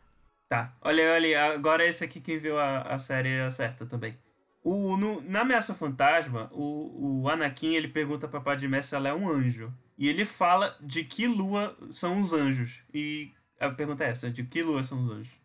Tá. 0.49 0.71
Olha, 0.81 1.11
olha, 1.11 1.53
agora 1.53 1.85
esse 1.85 2.05
aqui 2.05 2.21
quem 2.21 2.37
viu 2.39 2.57
a, 2.57 2.79
a 2.83 2.97
série 2.97 3.41
acerta 3.41 3.85
também. 3.85 4.17
O, 4.63 4.95
no- 4.95 5.21
na 5.21 5.41
Ameaça 5.41 5.73
Fantasma, 5.73 6.49
o, 6.53 7.21
o 7.23 7.29
Anakin 7.29 7.75
ele 7.75 7.89
pergunta 7.89 8.27
pra 8.29 8.39
Padmé 8.39 8.81
se 8.81 8.95
ela 8.95 9.09
é 9.09 9.13
um 9.13 9.29
anjo. 9.29 9.73
E 9.97 10.07
ele 10.07 10.23
fala 10.25 10.73
de 10.79 11.03
que 11.03 11.27
lua 11.27 11.75
são 11.91 12.21
os 12.21 12.31
anjos. 12.31 12.81
E 12.93 13.33
a 13.59 13.69
pergunta 13.71 14.03
é 14.03 14.09
essa: 14.09 14.29
de 14.29 14.43
que 14.43 14.61
lua 14.63 14.83
são 14.83 15.01
os 15.01 15.09
anjos? 15.09 15.35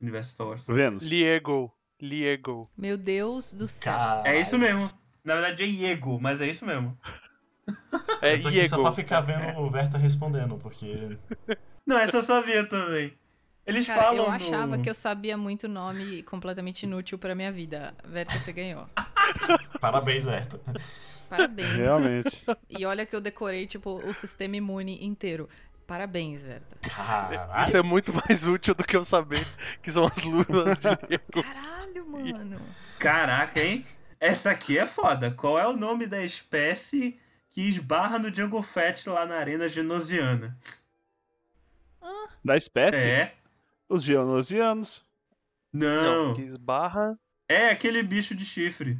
Universo 0.00 0.30
Star 0.30 0.46
Wars. 0.46 0.66
Vênus. 0.66 1.02
Liego. 1.10 1.72
Liego. 2.00 2.70
Meu 2.76 2.96
Deus 2.96 3.52
do 3.54 3.66
céu. 3.66 3.92
Caralho. 3.92 4.28
É 4.28 4.40
isso 4.40 4.56
mesmo. 4.56 4.88
Na 5.24 5.34
verdade 5.34 5.62
é 5.64 5.66
Iego, 5.66 6.20
mas 6.20 6.40
é 6.40 6.46
isso 6.48 6.64
mesmo. 6.66 6.96
É 8.22 8.34
Eu 8.34 8.42
tô 8.42 8.48
aqui 8.48 8.66
só 8.66 8.76
Iego. 8.76 8.82
pra 8.82 8.92
ficar 8.92 9.20
vendo 9.20 9.58
o 9.60 9.70
Verta 9.70 9.98
respondendo, 9.98 10.56
porque. 10.56 11.18
Não, 11.86 11.98
essa 11.98 12.16
eu 12.18 12.22
sabia 12.22 12.64
também. 12.66 13.12
Eles 13.66 13.86
Cara, 13.86 14.02
falam. 14.04 14.24
eu 14.24 14.30
no- 14.30 14.34
achava 14.36 14.78
que 14.78 14.88
eu 14.88 14.94
sabia 14.94 15.36
muito 15.36 15.68
nome 15.68 16.22
completamente 16.22 16.84
inútil 16.84 17.18
pra 17.18 17.34
minha 17.34 17.52
vida. 17.52 17.94
Verta, 18.06 18.32
você 18.38 18.52
ganhou. 18.52 18.88
Parabéns, 19.80 20.24
Verta. 20.24 20.58
Parabéns. 21.28 21.74
Realmente. 21.74 22.42
E 22.70 22.86
olha 22.86 23.04
que 23.04 23.14
eu 23.14 23.20
decorei, 23.20 23.66
tipo, 23.66 23.96
o 24.08 24.14
sistema 24.14 24.56
imune 24.56 25.04
inteiro. 25.04 25.48
Parabéns, 25.88 26.42
Verta. 26.44 26.76
Caralho. 26.86 27.62
Isso 27.62 27.74
é 27.78 27.82
muito 27.82 28.12
mais 28.12 28.46
útil 28.46 28.74
do 28.74 28.84
que 28.84 28.94
eu 28.94 29.02
saber 29.02 29.42
que 29.82 29.90
são 29.90 30.04
as 30.04 30.22
luas 30.22 30.44
de 30.46 30.88
Liego. 31.08 31.42
Caralho, 31.42 32.06
mano. 32.06 32.60
Caraca, 32.98 33.58
hein? 33.58 33.86
Essa 34.20 34.50
aqui 34.50 34.76
é 34.76 34.84
foda. 34.84 35.30
Qual 35.30 35.58
é 35.58 35.66
o 35.66 35.74
nome 35.74 36.06
da 36.06 36.22
espécie 36.22 37.18
que 37.48 37.62
esbarra 37.62 38.18
no 38.18 38.32
Jungle 38.32 38.62
Fett 38.62 39.08
lá 39.08 39.24
na 39.24 39.36
arena 39.36 39.66
genosiana? 39.66 40.58
Da 42.44 42.54
espécie? 42.54 43.08
É. 43.08 43.32
Os 43.88 44.02
geonosianos. 44.02 45.02
Não. 45.72 46.28
Não, 46.28 46.34
que 46.34 46.42
esbarra. 46.42 47.18
É 47.48 47.70
aquele 47.70 48.02
bicho 48.02 48.34
de 48.34 48.44
chifre. 48.44 48.98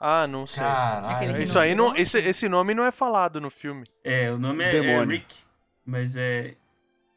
Ah, 0.00 0.26
não 0.26 0.46
sei. 0.46 0.62
Caralho. 0.62 1.42
Isso 1.42 1.58
aí 1.58 1.74
não. 1.74 1.94
Esse, 1.94 2.16
esse 2.16 2.48
nome 2.48 2.72
não 2.72 2.86
é 2.86 2.90
falado 2.90 3.42
no 3.42 3.50
filme. 3.50 3.84
É, 4.02 4.32
o 4.32 4.38
nome 4.38 4.64
é, 4.64 4.68
é 4.68 4.80
Demônio. 4.80 5.18
Rick. 5.18 5.51
Mas 5.84 6.16
é. 6.16 6.54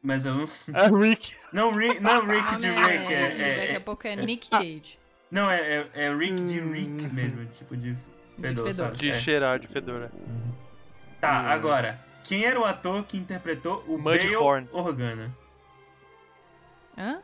Mas 0.02 0.24
eu 0.26 0.34
não. 0.34 0.44
É 0.74 0.88
Rick. 0.88 1.34
Não, 1.52 1.70
Rick, 1.72 2.00
não 2.00 2.26
Rick 2.26 2.56
de 2.56 2.70
nome 2.70 2.86
Rick. 2.98 3.12
É, 3.12 3.16
é- 3.22 3.56
Daqui 3.58 3.72
é- 3.72 3.76
a 3.76 3.80
pouco 3.80 4.06
é 4.06 4.16
Nick 4.16 4.50
Cage. 4.50 4.98
não, 5.30 5.50
é, 5.50 5.60
é, 5.60 5.90
é 5.94 6.14
Rick 6.14 6.42
de 6.44 6.60
Hum. 6.60 6.72
Rick 6.72 7.08
mesmo. 7.14 7.44
Tipo 7.46 7.76
de 7.76 7.94
fedor, 8.40 8.66
fedor. 8.66 8.72
sabe? 8.72 8.96
De 8.98 9.10
É. 9.10 9.18
cheirar 9.20 9.58
de 9.58 9.66
fedora. 9.68 10.10
Tá, 11.20 11.42
Hum. 11.42 11.46
agora. 11.48 12.00
Quem 12.24 12.44
era 12.44 12.58
o 12.60 12.64
ator 12.64 13.04
que 13.04 13.16
interpretou 13.16 13.84
o 13.86 13.96
Mudhorn. 13.98 14.66
Bale 14.66 14.68
Organa? 14.72 15.36
Hã? 16.98 17.20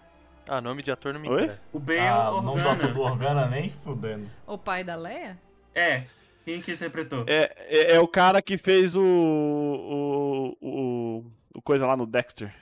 Ah, 0.48 0.60
nome 0.60 0.82
de 0.82 0.90
ator 0.90 1.12
não 1.14 1.20
me 1.20 1.28
Oi? 1.28 1.42
interessa. 1.44 1.68
O 1.72 1.78
Bale 1.78 1.98
Ah, 2.00 2.30
o 2.32 2.42
nome 2.42 2.60
do 2.60 2.68
ator 2.68 2.84
Organa. 2.84 2.94
do 2.94 3.00
Organa 3.02 3.46
nem 3.48 3.68
fudendo. 3.70 4.30
O 4.46 4.58
pai 4.58 4.82
da 4.84 4.94
Leia? 4.96 5.38
É. 5.74 6.04
Quem 6.44 6.60
que 6.60 6.72
interpretou? 6.72 7.24
É, 7.28 7.54
é, 7.68 7.94
é 7.94 8.00
o 8.00 8.08
cara 8.08 8.42
que 8.42 8.56
fez 8.56 8.96
o, 8.96 9.02
o, 9.02 10.56
o. 10.60 11.24
o 11.54 11.62
coisa 11.62 11.86
lá 11.86 11.96
no 11.96 12.06
Dexter. 12.06 12.52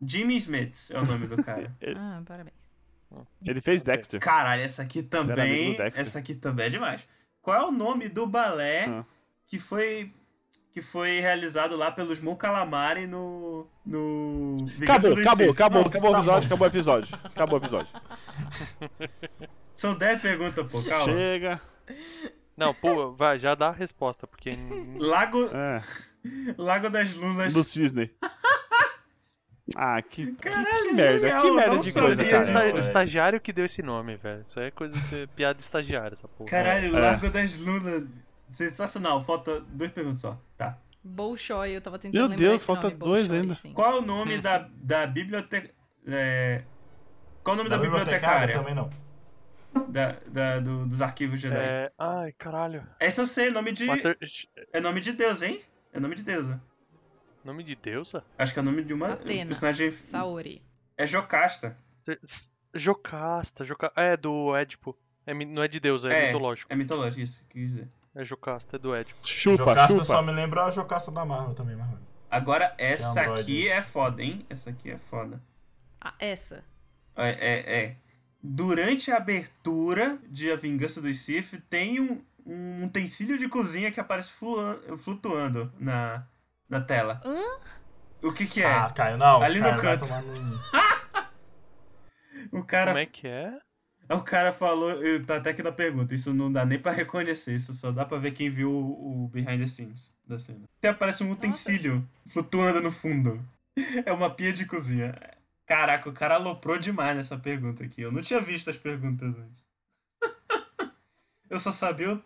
Jimmy 0.00 0.36
Smith 0.36 0.90
é 0.92 0.98
o 1.00 1.06
nome 1.06 1.26
do 1.26 1.42
cara. 1.42 1.74
Ah, 1.96 2.22
parabéns. 2.26 2.54
Ele 3.44 3.60
fez 3.60 3.82
Dexter. 3.82 4.20
Caralho, 4.20 4.62
essa 4.62 4.82
aqui 4.82 5.02
também. 5.02 5.76
Essa 5.94 6.18
aqui 6.18 6.34
também 6.34 6.66
é 6.66 6.70
demais. 6.70 7.06
Qual 7.40 7.56
é 7.56 7.64
o 7.64 7.70
nome 7.72 8.08
do 8.08 8.26
balé 8.26 8.84
Ah. 8.86 9.04
que 9.46 9.58
foi 9.58 10.12
que 10.72 10.82
foi 10.82 11.20
realizado 11.20 11.74
lá 11.74 11.90
pelos 11.90 12.20
Mon 12.20 12.36
Calamari 12.36 13.06
no 13.06 13.66
no 13.86 14.56
Acabou, 14.82 15.12
acabou, 15.18 15.50
acabou, 15.50 15.80
Não, 15.80 15.86
acabou 15.88 16.10
o 16.10 16.12
tá 16.12 16.18
episódio, 16.18 16.40
bom. 16.40 16.46
acabou 16.46 16.66
o 16.66 16.70
episódio. 16.70 17.18
Acabou 17.24 17.58
o 17.58 17.62
episódio. 17.62 17.92
São 19.74 19.94
10 19.94 20.20
perguntas, 20.20 20.66
pô, 20.66 20.82
calma. 20.82 21.04
Chega. 21.04 21.60
Não, 22.56 22.72
pô, 22.74 23.12
vai, 23.12 23.38
já 23.38 23.54
dá 23.54 23.68
a 23.68 23.72
resposta, 23.72 24.26
porque. 24.26 24.56
Lago 24.98 25.44
É, 25.52 25.78
Lago 26.56 26.88
das 26.90 27.14
Lunas. 27.14 27.52
do 27.52 27.62
Cisne. 27.64 28.10
Ah, 29.74 30.00
que, 30.00 30.26
que- 30.26 30.36
Caralho, 30.36 30.66
que 30.88 30.92
merda, 30.92 31.18
genial, 31.28 31.42
que 31.42 31.50
merda 31.50 31.78
de 31.80 31.92
coisa, 31.92 32.22
disso. 32.22 32.36
O 32.36 32.40
esta- 32.40 32.52
cara. 32.52 32.74
o 32.76 32.78
estagiário 32.80 33.40
que 33.40 33.52
deu 33.52 33.64
esse 33.64 33.82
nome, 33.82 34.16
velho. 34.16 34.42
Isso 34.42 34.60
aí 34.60 34.66
é 34.66 34.70
coisa 34.70 34.96
de 34.96 35.26
piada 35.26 35.54
de 35.54 35.62
estagiário, 35.62 36.12
essa 36.14 36.28
porra. 36.28 36.48
Caralho, 36.48 36.96
É. 36.96 37.00
Lago 37.00 37.28
das 37.30 37.58
Lunas. 37.58 38.04
Sensacional, 38.52 39.24
falta 39.24 39.60
duas 39.60 39.90
perguntas 39.90 40.20
só. 40.20 40.40
Tá. 40.56 40.78
Bolshoi, 41.02 41.70
eu 41.72 41.80
tava 41.80 41.98
tentando 41.98 42.14
Meu 42.20 42.28
lembrar 42.28 42.36
Deus, 42.44 42.56
esse 42.56 42.64
falta 42.64 42.82
nome, 42.84 42.94
dois 42.96 43.26
Bolshoi, 43.26 43.40
ainda. 43.40 43.54
sim. 43.56 43.72
Qual 43.72 43.90
é 43.96 43.98
o 43.98 44.02
nome 44.02 44.38
da, 44.38 44.68
da 44.72 45.04
biblioteca. 45.04 45.68
É... 46.06 46.62
Qual 47.42 47.54
é 47.54 47.60
o 47.60 47.64
nome 47.64 47.68
da, 47.70 47.78
bibliotecária? 47.78 48.54
também 48.56 48.74
não. 48.74 48.88
Da, 49.88 50.16
da- 50.30 50.60
do- 50.60 50.86
dos 50.86 51.00
arquivos 51.02 51.40
Jedi? 51.40 51.56
É. 51.58 51.92
Ai, 51.98 52.32
caralho. 52.32 52.86
Essa 53.00 53.22
eu 53.22 53.26
sei, 53.26 53.50
nome 53.50 53.72
de. 53.72 53.84
Mater... 53.86 54.18
É 54.72 54.80
nome 54.80 55.00
de 55.00 55.12
Deus, 55.12 55.42
hein? 55.42 55.60
É 55.92 56.00
nome 56.00 56.14
de 56.14 56.22
deusa. 56.22 56.60
Nome 57.44 57.62
de 57.62 57.74
deusa? 57.76 58.24
Acho 58.38 58.52
que 58.52 58.58
é 58.58 58.62
o 58.62 58.64
nome 58.64 58.82
de 58.82 58.92
uma 58.92 59.12
Atena. 59.12 59.46
personagem. 59.46 59.90
Saori. 59.92 60.62
É 60.96 61.06
Jocasta. 61.06 61.76
S- 62.28 62.52
Jocasta, 62.74 63.64
Joca... 63.64 63.92
É, 63.96 64.16
do 64.16 64.54
Édipo. 64.56 64.96
É, 65.26 65.32
não 65.34 65.62
é 65.62 65.68
de 65.68 65.80
Deus, 65.80 66.04
é, 66.04 66.24
É, 66.24 66.26
mitológico. 66.28 66.72
É 66.72 66.76
mitológico, 66.76 67.20
isso. 67.22 67.44
quis 67.50 67.70
dizer. 67.70 67.88
É 68.14 68.24
Jocasta, 68.24 68.76
é 68.76 68.78
do 68.78 68.94
Édipo. 68.94 69.18
Chupa, 69.26 69.56
Jocasta 69.58 69.92
chupa. 69.92 70.04
só 70.04 70.22
me 70.22 70.32
lembra 70.32 70.64
a 70.64 70.70
Jocasta 70.70 71.10
da 71.10 71.24
Marvel 71.24 71.54
também, 71.54 71.76
Marvel. 71.76 71.98
Agora, 72.30 72.74
essa 72.78 73.22
Android. 73.22 73.40
aqui 73.42 73.68
é 73.68 73.80
foda, 73.82 74.22
hein? 74.22 74.44
Essa 74.50 74.70
aqui 74.70 74.90
é 74.90 74.98
foda. 74.98 75.40
Ah, 76.00 76.14
essa. 76.18 76.64
É, 77.16 77.30
é, 77.30 77.78
é. 77.84 77.96
Durante 78.48 79.10
a 79.10 79.16
abertura 79.16 80.18
de 80.28 80.50
A 80.52 80.56
Vingança 80.56 81.00
dos 81.00 81.18
Sith, 81.20 81.60
tem 81.68 82.00
um, 82.00 82.22
um 82.46 82.84
utensílio 82.84 83.36
de 83.36 83.48
cozinha 83.48 83.90
que 83.90 83.98
aparece 83.98 84.32
flutuando 84.98 85.72
na, 85.80 86.24
na 86.68 86.80
tela. 86.80 87.20
Hã? 87.24 87.40
O 88.22 88.32
que 88.32 88.46
que 88.46 88.62
é? 88.62 88.66
Ah, 88.72 88.88
Caio, 88.90 89.18
não. 89.18 89.42
Ali 89.42 89.58
no 89.58 89.64
Caio, 89.68 89.82
vai 89.82 89.98
canto. 89.98 90.08
no- 90.12 90.60
O 92.60 92.62
cara, 92.62 92.92
Como 92.92 92.98
é 92.98 93.06
que 93.06 93.26
é? 93.26 93.58
o 94.08 94.20
cara 94.20 94.52
falou, 94.52 94.92
eu- 95.02 95.24
tá 95.26 95.36
até 95.36 95.50
aqui 95.50 95.62
na 95.62 95.72
pergunta, 95.72 96.14
isso 96.14 96.32
não 96.32 96.50
dá 96.50 96.64
nem 96.64 96.78
pra 96.78 96.92
reconhecer, 96.92 97.56
isso 97.56 97.74
só 97.74 97.90
dá 97.90 98.04
pra 98.04 98.18
ver 98.18 98.30
quem 98.30 98.48
viu 98.48 98.70
o, 98.70 99.24
o 99.24 99.28
behind 99.28 99.58
the 99.60 99.66
scenes 99.66 100.08
da 100.24 100.38
cena. 100.38 100.60
Até 100.78 100.88
aparece 100.90 101.24
um 101.24 101.30
utensílio 101.32 102.08
flutuando 102.26 102.80
no 102.80 102.92
fundo. 102.92 103.44
É 104.06 104.10
uma 104.12 104.30
pia 104.30 104.54
de 104.54 104.64
cozinha. 104.64 105.14
Caraca, 105.66 106.08
o 106.08 106.12
cara 106.12 106.36
aloprou 106.36 106.78
demais 106.78 107.16
nessa 107.16 107.36
pergunta 107.36 107.82
aqui. 107.84 108.00
Eu 108.02 108.12
não 108.12 108.20
tinha 108.22 108.40
visto 108.40 108.70
as 108.70 108.76
perguntas 108.78 109.34
antes. 109.36 109.66
Eu 111.50 111.58
só 111.58 111.72
sabia 111.72 112.12
o, 112.12 112.22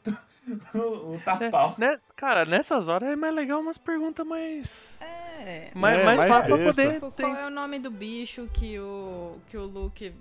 o, 0.75 1.15
o 1.17 1.21
tapau. 1.25 1.75
Né? 1.79 1.99
Cara, 2.17 2.45
nessas 2.45 2.89
horas 2.89 3.09
é 3.11 3.17
mais 3.17 3.35
legal 3.35 3.61
umas 3.61 3.79
perguntas 3.79 4.27
mais. 4.27 4.99
É. 5.01 5.71
Mais, 5.75 6.01
É, 6.01 6.05
mais 6.05 6.19
mais 6.19 6.31
fácil 6.31 6.57
pra 6.57 6.67
poder. 6.67 6.95
Tipo, 6.95 7.13
qual 7.13 7.37
é 7.37 7.47
o 7.47 7.51
nome 7.51 7.79
do 7.79 7.91
bicho 7.91 8.47
que 8.53 8.79
o, 8.79 9.39
que 9.49 9.57
o 9.57 9.65
Luke 9.65 10.15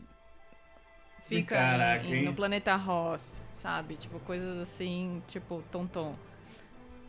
fica 1.27 1.55
Caraca, 1.55 2.05
em- 2.07 2.23
no 2.25 2.33
planeta 2.33 2.75
Hoth, 2.75 3.21
sabe? 3.53 3.95
Tipo, 3.97 4.19
coisas 4.21 4.57
assim, 4.59 5.21
tipo, 5.27 5.61
tonton. 5.71 6.15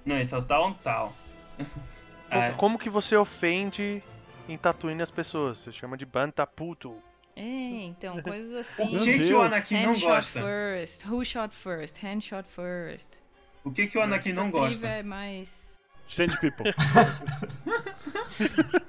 Não, 0.04 0.18
esse 0.18 0.34
é 0.34 0.38
o 0.38 0.42
tal 0.42 0.74
tal. 0.74 1.14
Ah, 2.32 2.52
Como 2.56 2.78
que 2.78 2.88
você 2.88 3.16
ofende 3.16 4.00
em 4.48 4.56
Tatooine 4.56 5.02
as 5.02 5.10
pessoas? 5.10 5.58
Você 5.58 5.72
chama 5.72 5.96
de 5.96 6.04
Bantaputo. 6.06 6.96
É, 7.36 7.42
então, 7.84 8.20
coisas 8.22 8.52
assim. 8.54 8.96
o 8.96 9.00
que, 9.02 9.18
que 9.18 9.32
o. 9.32 9.40
Anakin 9.42 9.82
não 9.82 9.90
Hand 9.92 9.96
shot 9.96 10.06
gosta? 10.08 10.40
first. 10.42 11.06
Who 11.06 11.24
shot 11.24 11.54
first? 11.54 12.04
Hand 12.04 12.20
shot 12.22 12.44
first. 12.48 13.18
O 13.64 13.70
que, 13.70 13.86
que 13.86 13.98
o 13.98 14.02
Anakin 14.02 14.32
não 14.32 14.50
gosta? 14.50 14.86
é 14.86 15.02
mais. 15.02 15.78
Sand 16.06 16.30
People. 16.40 16.72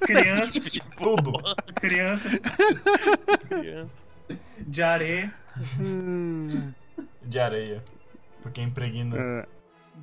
Criança, 0.01 0.59
Tudo. 1.01 1.33
criança 1.75 2.29
Criança. 3.47 3.99
de 4.65 4.81
areia. 4.81 5.33
De 7.21 7.39
areia. 7.39 7.83
Porque 8.41 8.61
impregna. 8.61 9.17
É. 9.17 9.45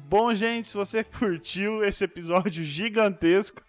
Bom, 0.06 0.34
gente, 0.34 0.68
se 0.68 0.76
você 0.76 1.02
curtiu 1.04 1.84
esse 1.84 2.04
episódio 2.04 2.62
gigantesco, 2.62 3.62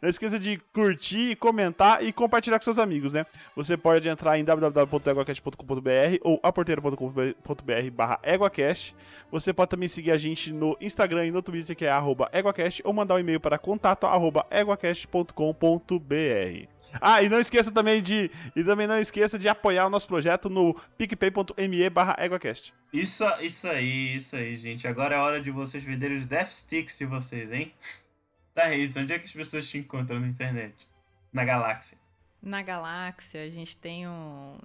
não 0.00 0.08
esqueça 0.08 0.38
de 0.38 0.58
curtir, 0.72 1.36
comentar 1.36 2.02
e 2.02 2.12
compartilhar 2.12 2.58
com 2.58 2.64
seus 2.64 2.78
amigos, 2.78 3.12
né? 3.12 3.26
Você 3.54 3.76
pode 3.76 4.08
entrar 4.08 4.38
em 4.38 4.44
www.eguacast.com.br 4.44 6.18
ou 6.22 6.40
aporteiro.com.br 6.42 7.90
barra 7.92 8.18
eguacast. 8.22 8.94
Você 9.30 9.52
pode 9.52 9.70
também 9.70 9.88
seguir 9.88 10.10
a 10.10 10.18
gente 10.18 10.52
no 10.52 10.76
Instagram 10.80 11.26
e 11.26 11.30
no 11.30 11.42
Twitter, 11.42 11.76
que 11.76 11.84
é 11.84 11.90
arroba 11.90 12.28
eguacast, 12.32 12.82
ou 12.84 12.92
mandar 12.92 13.14
um 13.14 13.18
e-mail 13.18 13.40
para 13.40 13.58
contato 13.58 14.06
arroba 14.06 14.46
eguacast.com.br. 14.50 16.75
Ah, 17.00 17.22
e 17.22 17.28
não 17.28 17.38
esqueça 17.38 17.70
também 17.70 18.02
de. 18.02 18.30
E 18.54 18.64
também 18.64 18.86
não 18.86 18.98
esqueça 18.98 19.38
de 19.38 19.48
apoiar 19.48 19.86
o 19.86 19.90
nosso 19.90 20.06
projeto 20.06 20.48
no 20.48 20.74
picpay.me 20.96 21.90
barra 21.90 22.16
eguacast. 22.18 22.72
Isso, 22.92 23.24
isso 23.40 23.68
aí, 23.68 24.16
isso 24.16 24.36
aí, 24.36 24.56
gente. 24.56 24.86
Agora 24.88 25.16
é 25.16 25.18
hora 25.18 25.40
de 25.40 25.50
vocês 25.50 25.84
venderem 25.84 26.18
os 26.18 26.26
Death 26.26 26.50
Sticks 26.50 26.98
de 26.98 27.04
vocês, 27.04 27.52
hein? 27.52 27.72
Tá, 28.54 28.74
isso. 28.74 28.98
Onde 28.98 29.12
é 29.12 29.18
que 29.18 29.26
as 29.26 29.32
pessoas 29.32 29.68
te 29.68 29.76
encontram 29.76 30.18
na 30.18 30.26
internet? 30.26 30.88
Na 31.30 31.44
galáxia. 31.44 31.98
Na 32.40 32.62
galáxia, 32.62 33.42
a 33.42 33.50
gente 33.50 33.76
tem 33.76 34.08
um. 34.08 34.56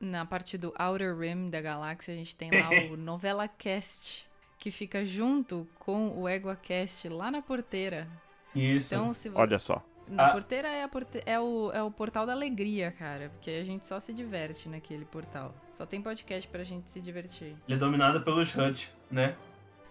Na 0.00 0.26
parte 0.26 0.58
do 0.58 0.74
Outer 0.76 1.16
Rim 1.16 1.48
da 1.48 1.60
galáxia, 1.60 2.14
a 2.14 2.16
gente 2.16 2.34
tem 2.34 2.50
lá 2.50 2.68
o 2.90 2.96
Novela 2.98 3.46
Cast, 3.46 4.28
que 4.58 4.72
fica 4.72 5.04
junto 5.04 5.68
com 5.78 6.20
o 6.20 6.28
EguaCast 6.28 7.08
lá 7.08 7.30
na 7.30 7.40
porteira. 7.40 8.08
Isso. 8.52 8.92
Então, 8.92 9.14
se 9.14 9.30
Olha 9.32 9.60
só. 9.60 9.84
Na 10.10 10.26
Ah. 10.28 10.32
porteira 10.32 10.68
é, 10.68 10.82
a 10.82 10.88
porte- 10.88 11.22
é, 11.26 11.38
o, 11.38 11.70
é 11.72 11.82
o 11.82 11.90
portal 11.90 12.24
da 12.26 12.32
alegria, 12.32 12.90
cara. 12.90 13.28
Porque 13.30 13.50
a 13.50 13.64
gente 13.64 13.86
só 13.86 14.00
se 14.00 14.12
diverte 14.12 14.68
naquele 14.68 15.04
portal. 15.04 15.54
Só 15.74 15.84
tem 15.86 16.00
podcast 16.02 16.48
pra 16.48 16.64
gente 16.64 16.88
se 16.90 17.00
divertir. 17.00 17.54
Ele 17.66 17.74
é 17.74 17.76
dominado 17.76 18.20
pelos 18.22 18.54
Hut, 18.56 18.90
né? 19.10 19.36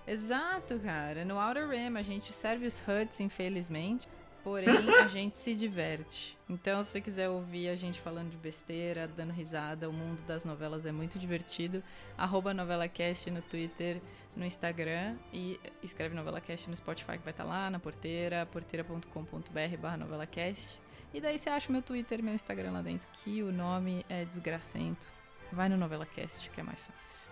Exato, 0.05 0.79
cara. 0.79 1.25
No 1.25 1.37
Outer 1.39 1.69
Rim 1.69 1.95
a 1.97 2.01
gente 2.01 2.31
serve 2.33 2.65
os 2.65 2.79
HUDs, 2.79 3.19
infelizmente. 3.19 4.07
Porém, 4.43 4.69
a 4.69 5.07
gente 5.09 5.35
se 5.35 5.53
diverte. 5.53 6.37
Então, 6.49 6.81
se 6.83 6.91
você 6.91 7.01
quiser 7.01 7.27
ouvir 7.27 7.67
a 7.67 7.75
gente 7.75 7.99
falando 7.99 8.29
de 8.29 8.37
besteira, 8.37 9.05
dando 9.07 9.33
risada, 9.33 9.89
o 9.89 9.93
mundo 9.93 10.21
das 10.25 10.45
novelas 10.45 10.85
é 10.85 10.91
muito 10.91 11.19
divertido. 11.19 11.83
Arroba 12.17 12.53
NovelaCast 12.53 13.29
no 13.29 13.41
Twitter, 13.41 14.01
no 14.37 14.45
Instagram. 14.45 15.15
E 15.33 15.59
escreve 15.83 16.15
NovelaCast 16.15 16.69
no 16.69 16.77
Spotify, 16.77 17.17
que 17.17 17.23
vai 17.23 17.31
estar 17.31 17.43
lá 17.43 17.69
na 17.69 17.79
porteira, 17.79 18.45
porteira.com.br 18.45 19.77
barra 19.81 19.97
NovelaCast. 19.97 20.79
E 21.13 21.21
daí 21.21 21.37
você 21.37 21.49
acha 21.49 21.71
meu 21.71 21.81
Twitter 21.81 22.19
e 22.19 22.21
meu 22.21 22.33
Instagram 22.33 22.71
lá 22.71 22.81
dentro, 22.81 23.07
que 23.13 23.41
o 23.41 23.51
nome 23.51 24.05
é 24.09 24.25
desgracento. 24.25 25.05
Vai 25.51 25.69
no 25.69 25.77
NovelaCast, 25.77 26.49
que 26.49 26.59
é 26.59 26.63
mais 26.63 26.85
fácil. 26.85 27.27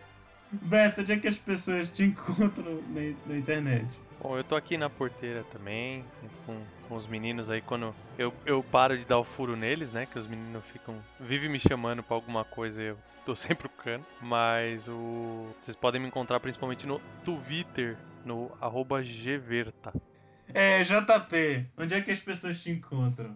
Beto, 0.52 1.02
onde 1.02 1.11
é 1.11 1.18
que 1.18 1.27
as 1.27 1.38
pessoas 1.38 1.90
te 1.90 2.03
encontram 2.03 2.82
na, 2.90 3.15
na 3.26 3.38
internet? 3.38 3.88
Bom, 4.22 4.38
eu 4.38 4.44
tô 4.44 4.56
aqui 4.56 4.77
na 4.77 4.90
porteira 4.90 5.44
também, 5.52 6.03
sempre 6.19 6.38
com, 6.45 6.57
com 6.88 6.95
os 6.95 7.07
meninos 7.07 7.49
aí 7.49 7.62
quando 7.62 7.94
eu, 8.18 8.34
eu 8.45 8.64
paro 8.64 8.98
de 8.98 9.06
dar 9.06 9.18
o 9.18 9.24
furo 9.24 9.56
neles, 9.56 9.91
né? 9.91 10.06
Que 10.06 10.18
os 10.18 10.28
meninos 10.28 10.64
ficam. 10.72 10.95
vivem 11.20 11.49
me 11.49 11.60
chamando 11.60 12.03
pra 12.03 12.16
alguma 12.16 12.44
coisa 12.44 12.82
e 12.82 12.86
eu 12.88 12.98
tô 13.26 13.36
sempre 13.36 13.68
o 13.68 13.70
cano. 13.70 14.06
Mas 14.22 14.88
o. 14.88 15.48
Vocês 15.60 15.76
podem 15.76 16.02
me 16.02 16.07
encontrar 16.07 16.40
principalmente 16.40 16.86
no 16.88 16.99
Twitter, 17.24 17.98
no 18.24 18.52
arroba 18.62 19.02
gverta. 19.02 19.94
É, 20.53 20.84
JP, 20.84 21.68
onde 21.78 21.94
é 21.95 22.02
que 22.02 22.12
as 22.12 22.20
pessoas 22.20 22.62
te 22.62 22.72
encontram? 22.72 23.36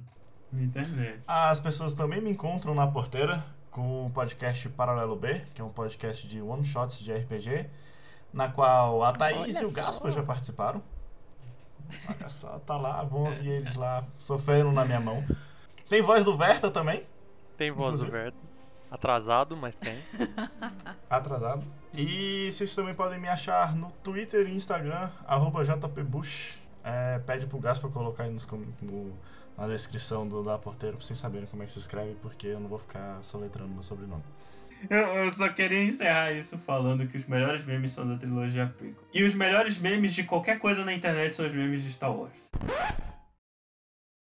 Na 0.52 0.64
internet. 0.64 1.24
As 1.28 1.60
pessoas 1.60 1.94
também 1.94 2.22
me 2.22 2.32
encontram 2.32 2.74
na 2.74 2.88
porteira 2.88 3.44
com 3.70 4.08
o 4.08 4.10
podcast 4.10 4.68
Paralelo 4.70 5.16
B, 5.16 5.42
que 5.54 5.62
é 5.62 5.64
um 5.64 5.70
podcast 5.70 6.28
de 6.28 6.42
one 6.42 6.66
shots 6.66 7.00
de 7.00 7.14
RPG, 7.14 7.68
na 8.34 8.50
qual 8.50 9.04
a 9.04 9.12
Thaís 9.12 9.38
Olha 9.38 9.64
e 9.64 9.66
o 9.66 9.70
só. 9.70 9.76
Gaspar 9.76 10.12
já 10.12 10.24
participaram. 10.24 10.82
Olha 12.08 12.30
só, 12.30 12.60
tá 12.60 12.78
lá, 12.78 13.04
vão 13.04 13.22
ouvir 13.26 13.50
eles 13.50 13.76
lá 13.76 14.04
sofrendo 14.18 14.72
na 14.72 14.86
minha 14.86 15.00
mão. 15.00 15.24
Tem 15.88 16.02
voz 16.02 16.24
do 16.24 16.38
Verta 16.38 16.70
também, 16.70 17.04
Tem 17.58 17.72
voz 17.72 18.00
do 18.00 18.06
Inclusive. 18.06 18.12
Verta. 18.12 18.38
Atrasado, 18.92 19.56
mas 19.58 19.76
tem. 19.76 20.00
atrasado. 21.10 21.64
E 21.94 22.50
vocês 22.52 22.74
também 22.76 22.94
podem 22.94 23.20
me 23.20 23.28
achar 23.28 23.76
no 23.76 23.92
Twitter 24.04 24.48
e 24.48 24.56
Instagram, 24.56 25.10
arroba 25.28 25.64
JPBush. 25.64 26.58
É, 26.84 27.20
pede 27.20 27.46
pro 27.46 27.60
Gaspar 27.60 27.92
colocar 27.92 28.24
aí 28.24 28.32
nos, 28.32 28.48
no- 28.82 29.14
na 29.58 29.68
descrição 29.68 30.28
do, 30.28 30.44
da 30.44 30.58
porteira 30.58 30.96
pra 30.96 31.06
vocês 31.06 31.18
saberem 31.20 31.46
como 31.48 31.62
é 31.62 31.66
que 31.66 31.72
se 31.72 31.80
escreve, 31.80 32.16
porque 32.22 32.48
eu 32.48 32.60
não 32.60 32.70
vou 32.70 32.80
ficar 32.80 33.20
soletrando 33.24 33.70
meu 33.74 33.84
sobrenome. 33.84 34.24
Eu, 34.90 35.00
eu 35.00 35.34
só 35.34 35.50
queria 35.50 35.84
encerrar 35.84 36.32
isso 36.32 36.58
falando 36.58 37.08
que 37.08 37.18
os 37.18 37.26
melhores 37.26 37.66
memes 37.66 37.92
são 37.92 38.08
da 38.08 38.18
trilogia 38.18 38.72
prequel. 38.78 39.04
E 39.14 39.24
os 39.24 39.34
melhores 39.34 39.78
memes 39.78 40.14
de 40.14 40.24
qualquer 40.24 40.60
coisa 40.60 40.86
na 40.86 40.94
internet 40.94 41.36
são 41.36 41.46
os 41.46 41.54
memes 41.54 41.84
de 41.84 41.92
Star 41.92 42.16
Wars. 42.16 42.50